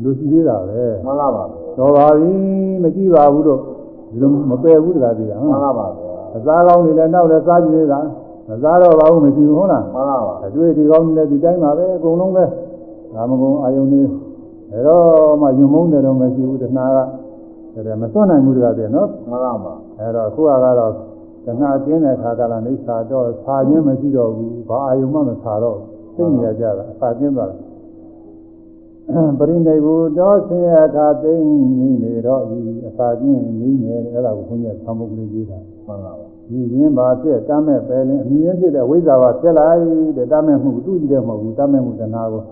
[0.02, 1.44] လူရှိသေးတာပဲမှန်ပါပါ
[1.76, 2.30] တော်ပါပြီ
[2.82, 3.60] မကြည့်ပါဘူးတော့
[4.10, 8.00] ဒီလိုမပယ်ဘူးတကားသေးတာဟုတ်မှန်လားပါပါဗျာအစားကောင်းတွေလည်းနောက်လည်းစားကြည့်သေးတာ
[8.48, 12.44] မစားတော့ပါဘူးမရှိဘူးဟုတ်လားမှန်ပါပါအတွေ့ဒီကောင်းတွေလည်းဒီတိုင်းပါပဲအကုန်လုံးပဲ
[13.14, 14.02] ဒါမကုံအာယုန်တွေ
[14.72, 16.86] အဲတော့မှယုံမုန်းတယ်တော့မရှိဘူးတဏှာ
[17.74, 20.92] ကဒါမစွန့်နိုင်ဘူးတကားသေးနော်မှန်ပါပါအဲတော့ခုကတော့
[21.46, 25.78] တဏှာကျင်းတဲ့ခါကလာနေစာတော့ဆာခြင်းမရှိတော့ဘူးဘာအာယုံမှမဆာတော့
[26.16, 27.65] သိနေရကြတာအစာကျင်းသွားတယ်
[29.38, 31.32] ပရိနိဗ္ဗူတောဆင်းရဲတာသိ
[31.78, 39.78] နေနေတော့ဤအစာချင်းနေနေအဲ့ဒါကိုခွန်ကြီးသံပုဂ္ဂလိကြီးတာမှန်ပါပါဒီရင်းပါဖြစ်တမ်းမဲ့ပဲလင်းအမြင်ဖြစ်တဲ့ဝိဇ္ဇာပါဖြစ်လိုက်
[40.16, 42.42] တဲ့တမ်းမဲ့မှုသူ့ကြည့်တယ်မဟုတ်ဘူးတမ်းမဲ့မှုတဏှာကို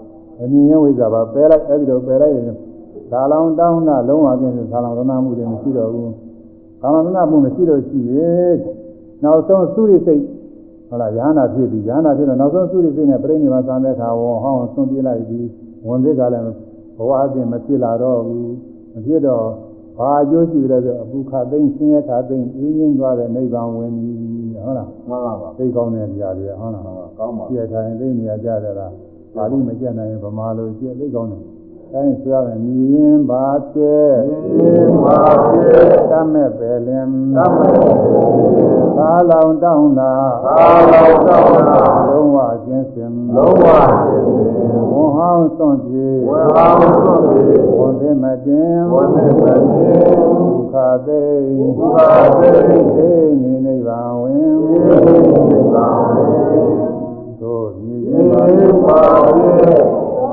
[0.42, 2.44] အမြင်ရဝိဇ္ဇာပါပယ်လိုက်အဲ့ဒီတော့ပယ်လိုက်ရင်
[3.12, 6.12] ဒါလောင်တောင်းတာလုံးဝပြင်းသာလောင်ရဏမှုတွေမရှိတော့ဘူး
[6.82, 8.54] ကာမရဏမှုမရှိတော့ရှိရဲ့
[9.24, 10.22] နောက်ဆုံးသုရိစိတ်
[10.88, 15.46] ဟုတ်လားယဟနာဖြစ်ပြီယဟနာဖြစ်တော့နောက်ဆုံးသုရိစိတ်နဲ့ပြိဋိဘသံတဲ့ခါဝဟောင်းဆွန့်ပြေးလိုက်ပြီး
[15.86, 16.44] ဝန်သေးကလည်း
[16.96, 18.52] ဘဝအပြင်မဖြစ်လာတော့ဘူး
[18.92, 19.46] မဖြစ်တော့
[19.98, 24.10] ဘာအကျိုးရှိတယ်ဆိုအပူခသိမ့်ဆင်းရဲခသိမ့်အင်းင်းသွားတဲ့နိဗ္ဗာန်ဝင်ပြီ
[24.64, 26.84] ဟုတ်လားမှန်ပါပါသိကောင်းတဲ့တရားတွေဟုတ်လား
[27.18, 28.92] ကောင်းပါပြည့်ထိုင်သိနေရကြတယ်လား
[29.36, 31.42] ပါဠိမကျက်နိုင်ရင်ဗမာလိုကျက်သိကောင်းတယ်
[31.94, 33.96] အဲဆိုရမယ်မြင်ပါကျဲ
[34.56, 35.20] မြင်ပါ
[35.52, 35.70] ကျဲ
[36.10, 37.06] တတ်မဲ့ပဲလင်
[37.36, 40.12] တတ်မဲ့ သာလောင်တောင်းတာ
[40.44, 40.56] သာ
[40.92, 43.66] လောင်တောင်းတာလုံးဝကျင်းစင်လုံးဝ
[44.04, 44.54] ကျင်းစင်
[44.90, 47.48] ဝန်ဟောင်းစွန့်ပြေဝန်ဟောင်းစွန့်ပြေ
[47.78, 50.74] ဝန်သိမတင်ဝန်သိမတင်ဒုက္ခ
[51.06, 51.22] သိ
[51.78, 52.48] ဒုက္ခသိ
[52.96, 53.10] သိ
[53.42, 56.54] နေနိဗ္ဗာန်ဝင်သိနိဗ္ဗာန်ဝင်
[57.40, 59.00] တို့မြည်ပါ
[59.34, 59.52] ပြေ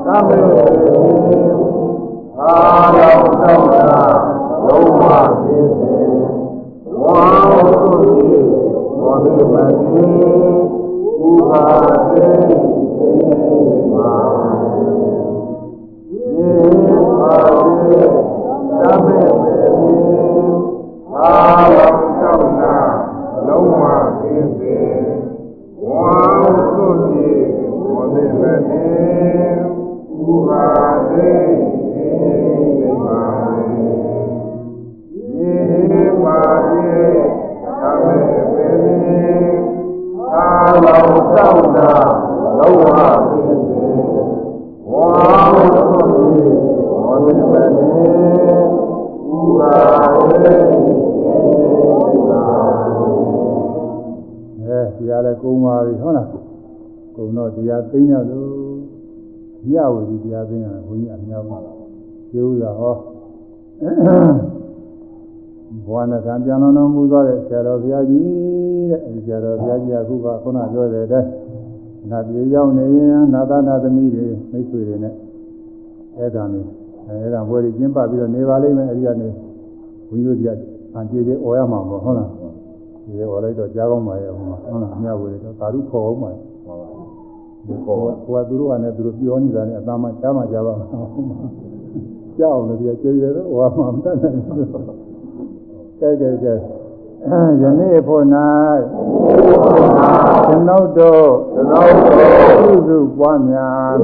[0.06, 0.40] သဗ္ဗေ
[2.40, 2.54] အာ
[2.96, 4.02] ရောသောတာ
[4.64, 5.02] လုံးဝ
[5.42, 8.51] ပြည့်စုံဝါဟုတိ
[9.02, 10.06] ဘောဓိမတိ
[11.22, 11.64] ဥပါ
[12.10, 12.28] ဒေ
[12.96, 13.10] သေ
[13.92, 14.12] မာ
[16.10, 16.52] ယေ
[17.18, 18.00] ပါတိ
[18.70, 19.20] သဗ္ဗေ
[21.14, 21.32] အာ
[21.74, 22.76] ရောသောတာ
[23.46, 23.84] လုံးဝ
[24.18, 24.90] ပြည့်စုံ
[25.84, 26.10] ဝါ
[26.72, 27.26] ဟုတိ
[27.80, 28.84] ဘောဓိမတိ
[30.20, 30.81] ဥပါ
[40.82, 41.90] အာလောသောတာ
[42.58, 43.56] လောဝပိစေ
[44.90, 45.06] ဝါ
[45.52, 46.50] သုတိ
[46.90, 47.84] ဝါမိပတိ
[49.30, 49.72] ဥပါ
[50.14, 50.36] ဒေ
[54.58, 56.28] အဲဒီရလဲကုံပါပြီဟုတ်လား
[57.16, 58.50] ကုံတော့တရားသိညာလို့
[59.66, 61.76] မြဝတီတရားသိရင်ဘုန်းကြီးအများပါလား
[62.30, 62.94] ကျေဥစွာဟော
[65.86, 68.24] ဘဝနဲ့ကံပြန်တော်မူသွားတဲ့ဆရာတော်ဘုရားကြီး
[68.90, 71.30] တဲ့အဲဒီဆရာတော်ဘုရားကြီးကခုကခုနပြောတဲ့အတိုင်း
[72.10, 75.14] နာပြေရောက်နေရင်နာသနာသမီးတွေမိတ်ဆွေတွေနဲ့
[76.18, 76.60] အဲ့ဒါနေ
[77.08, 79.28] အဲ့ဒါဘွယ်ကြီးကျင်းပပြီးတော့နေပါလိမ့်မယ်အဲဒီကနေ
[80.08, 80.46] ဘုန်းကြီးတို့က
[80.94, 82.28] အန်ကျေကျေអော်ရမှာပေါ့ဟုတ်လား
[83.06, 86.30] ဒီអော်လိုက်တော့ကြားကောင်းပါရဲ့ဟိုမှာဟုတ်လားမြဝတီတော့သာဓုခေါ်အောင်ပါ
[87.66, 90.86] ဟုတ်ပါကိုယ်ကသူတို့ကလည်းသူတို့ပြောနေတာနဲ့အသားမှကြားမှကြားပါမှာ
[92.38, 95.11] ကြောက်လို့ဒီကျေကျေတော့ဟောမှမတတ်နိုင်ဘူး
[96.02, 96.54] ကဲကဲကဲ
[97.60, 98.24] ယနေ့ဖို့၌
[100.46, 103.94] ကျွန်ုပ်တို့ကျွန်ုပ်တို့စုစုပွားများ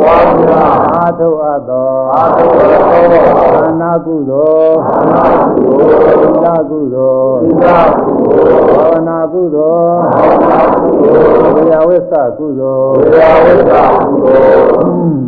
[0.00, 15.25] ပွားများအာထုအပ်သောအာထုအပ်သောသာနာကုသိုလ်သာနာကုသိုလ်သီလကုသိုလ်သီလကုသိုလ်ဘာဝနာကုသိုလ်ဘာဝနာကုသိုလ်ဝိယဝိသကုသိုလ်ဝိယဝိသကုသိုလ်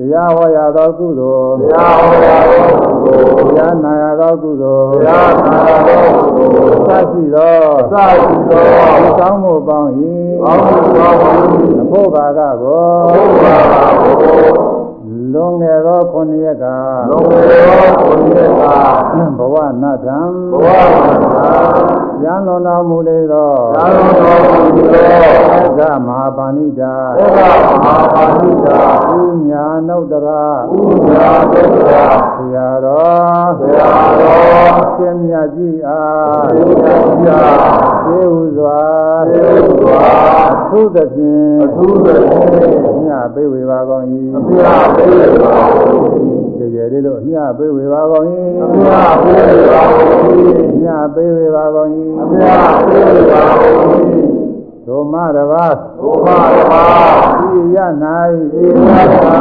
[0.00, 2.62] တရားဟောရသောကုသိုလ်တရားဟောရသော
[3.02, 6.02] ကုသိုလ်တရားနာရသောကုသိုလ်တရားနာရသော
[6.36, 7.54] ကုသိုလ်သရှိသော
[7.92, 8.62] သရှိသော
[8.96, 9.90] ဒီကောင်းမှုပေါင်း၏
[10.42, 11.18] ကောင်းမှုပေါင်း၏
[11.82, 14.77] အဖို့ဘာကကိုအဖို့ဘာကကို
[15.34, 16.64] လွန်ငယ်သောခုနှစ်ရက်က
[17.10, 18.62] လွန်ငယ်သောခုနှစ်ရက်က
[19.38, 20.18] ဘဝနာထံ
[20.50, 28.78] ဘဝနာထံရန်တော်တော်မူလေသောရန်တော်တော်မူလေသောသက္ကမဟာပါဏိတာသက္ကမဟာပါဏိတာ
[29.16, 32.04] ဥညာနုတ္တရာဥညာနုတ္တရာ
[32.36, 33.90] ဆရာတော်ဆရာ
[34.20, 38.80] တော်ရှင်မြတ်ကြီးအားရှင်မြတ်ကြီးအားသေဟုစွာ
[39.30, 40.02] သေဟုစွာ
[40.70, 42.46] သုသဖြင့်အသုသဖြင့်
[43.02, 45.72] မြတ် ပေဝေပါကောင်း၏အမြတ်ပေဝေပါကောင်း၏
[46.58, 48.26] ကြည်ကြည်လေးတို့အမြတ်ပေဝေပါကောင်း၏
[48.62, 50.40] အမြတ်ပေဝေပါကောင်း၏
[50.72, 54.04] အမြတ်ပေဝေပါကောင်း၏အမြတ်ပေဝေပါကောင်း၏
[54.86, 57.78] ဒုမတပါးဒုမတပါးဤရ၌
[58.60, 58.96] ဤရ၌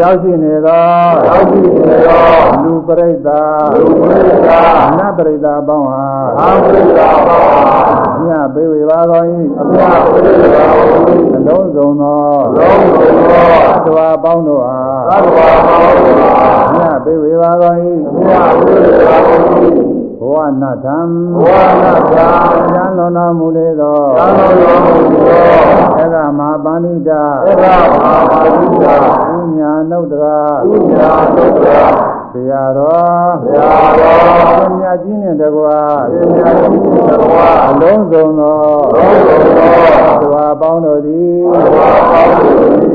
[0.00, 0.84] ရောက်ရှိနေသော
[1.26, 2.22] ရောက်ရှိနေသော
[2.64, 4.64] လူပရိသတ်လူပရိသတ်
[4.98, 6.02] နတ်ပရိသတ်ပေါင်းဟာ
[6.38, 9.22] အာပရိသတ်ပေါင်းဟာ မြတ်ပေဝေပါကော၏
[9.60, 10.84] အမြတ်ပေဝေပါကော၏
[11.36, 14.76] အလုံးစုံသောအလုံးစုံသောသတ္တဝါပေါင်းတို့ဟာ
[15.08, 17.72] သတ္တဝါပေါင်းတို့ဟာမြတ်ပေဝေပါကော၏
[18.08, 19.38] အမြတ်ပေဝေပါကော၏
[20.20, 20.98] ဘဝနာထံ
[21.36, 22.26] ဘဝနာထံ
[22.74, 24.92] ဉာဏ်တော်နာမူလေသောဉာဏ်တော်မူ
[25.26, 28.94] လေသောဧကမဟာပါဏိတာဧကမဟာပါဏိတာ
[29.32, 30.38] ဥညာနုတ္တရာ
[30.70, 35.78] ဥညာနုတ္တရာ ဆရာတော်ဆရာတော်ပညာကြီးနဲ့တကွာ
[36.12, 42.94] ပညာကြီးနဲ့တကွာအလုံးစုံသောအလုံးစုံသောသွားပေါင်းတော်သည်သွားပေါင်းတော်သည်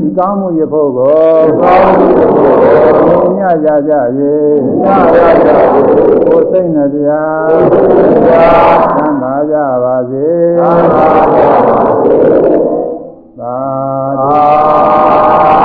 [0.00, 2.56] ဒီကောင်းမှုရဖို့ကိုကောင်းမှုရဖို့
[3.06, 5.48] ကိုမြတ်ရကြ၍မြတ်ရကြ၍
[6.26, 7.08] ကိုစိတ်နှပြ
[7.50, 8.32] ကိုစိတ်နှပြ
[8.96, 10.26] သံသာကြပါစေ
[10.58, 12.16] သံသာကြပါစေ
[13.38, 13.56] သာ
[14.18, 15.61] သာ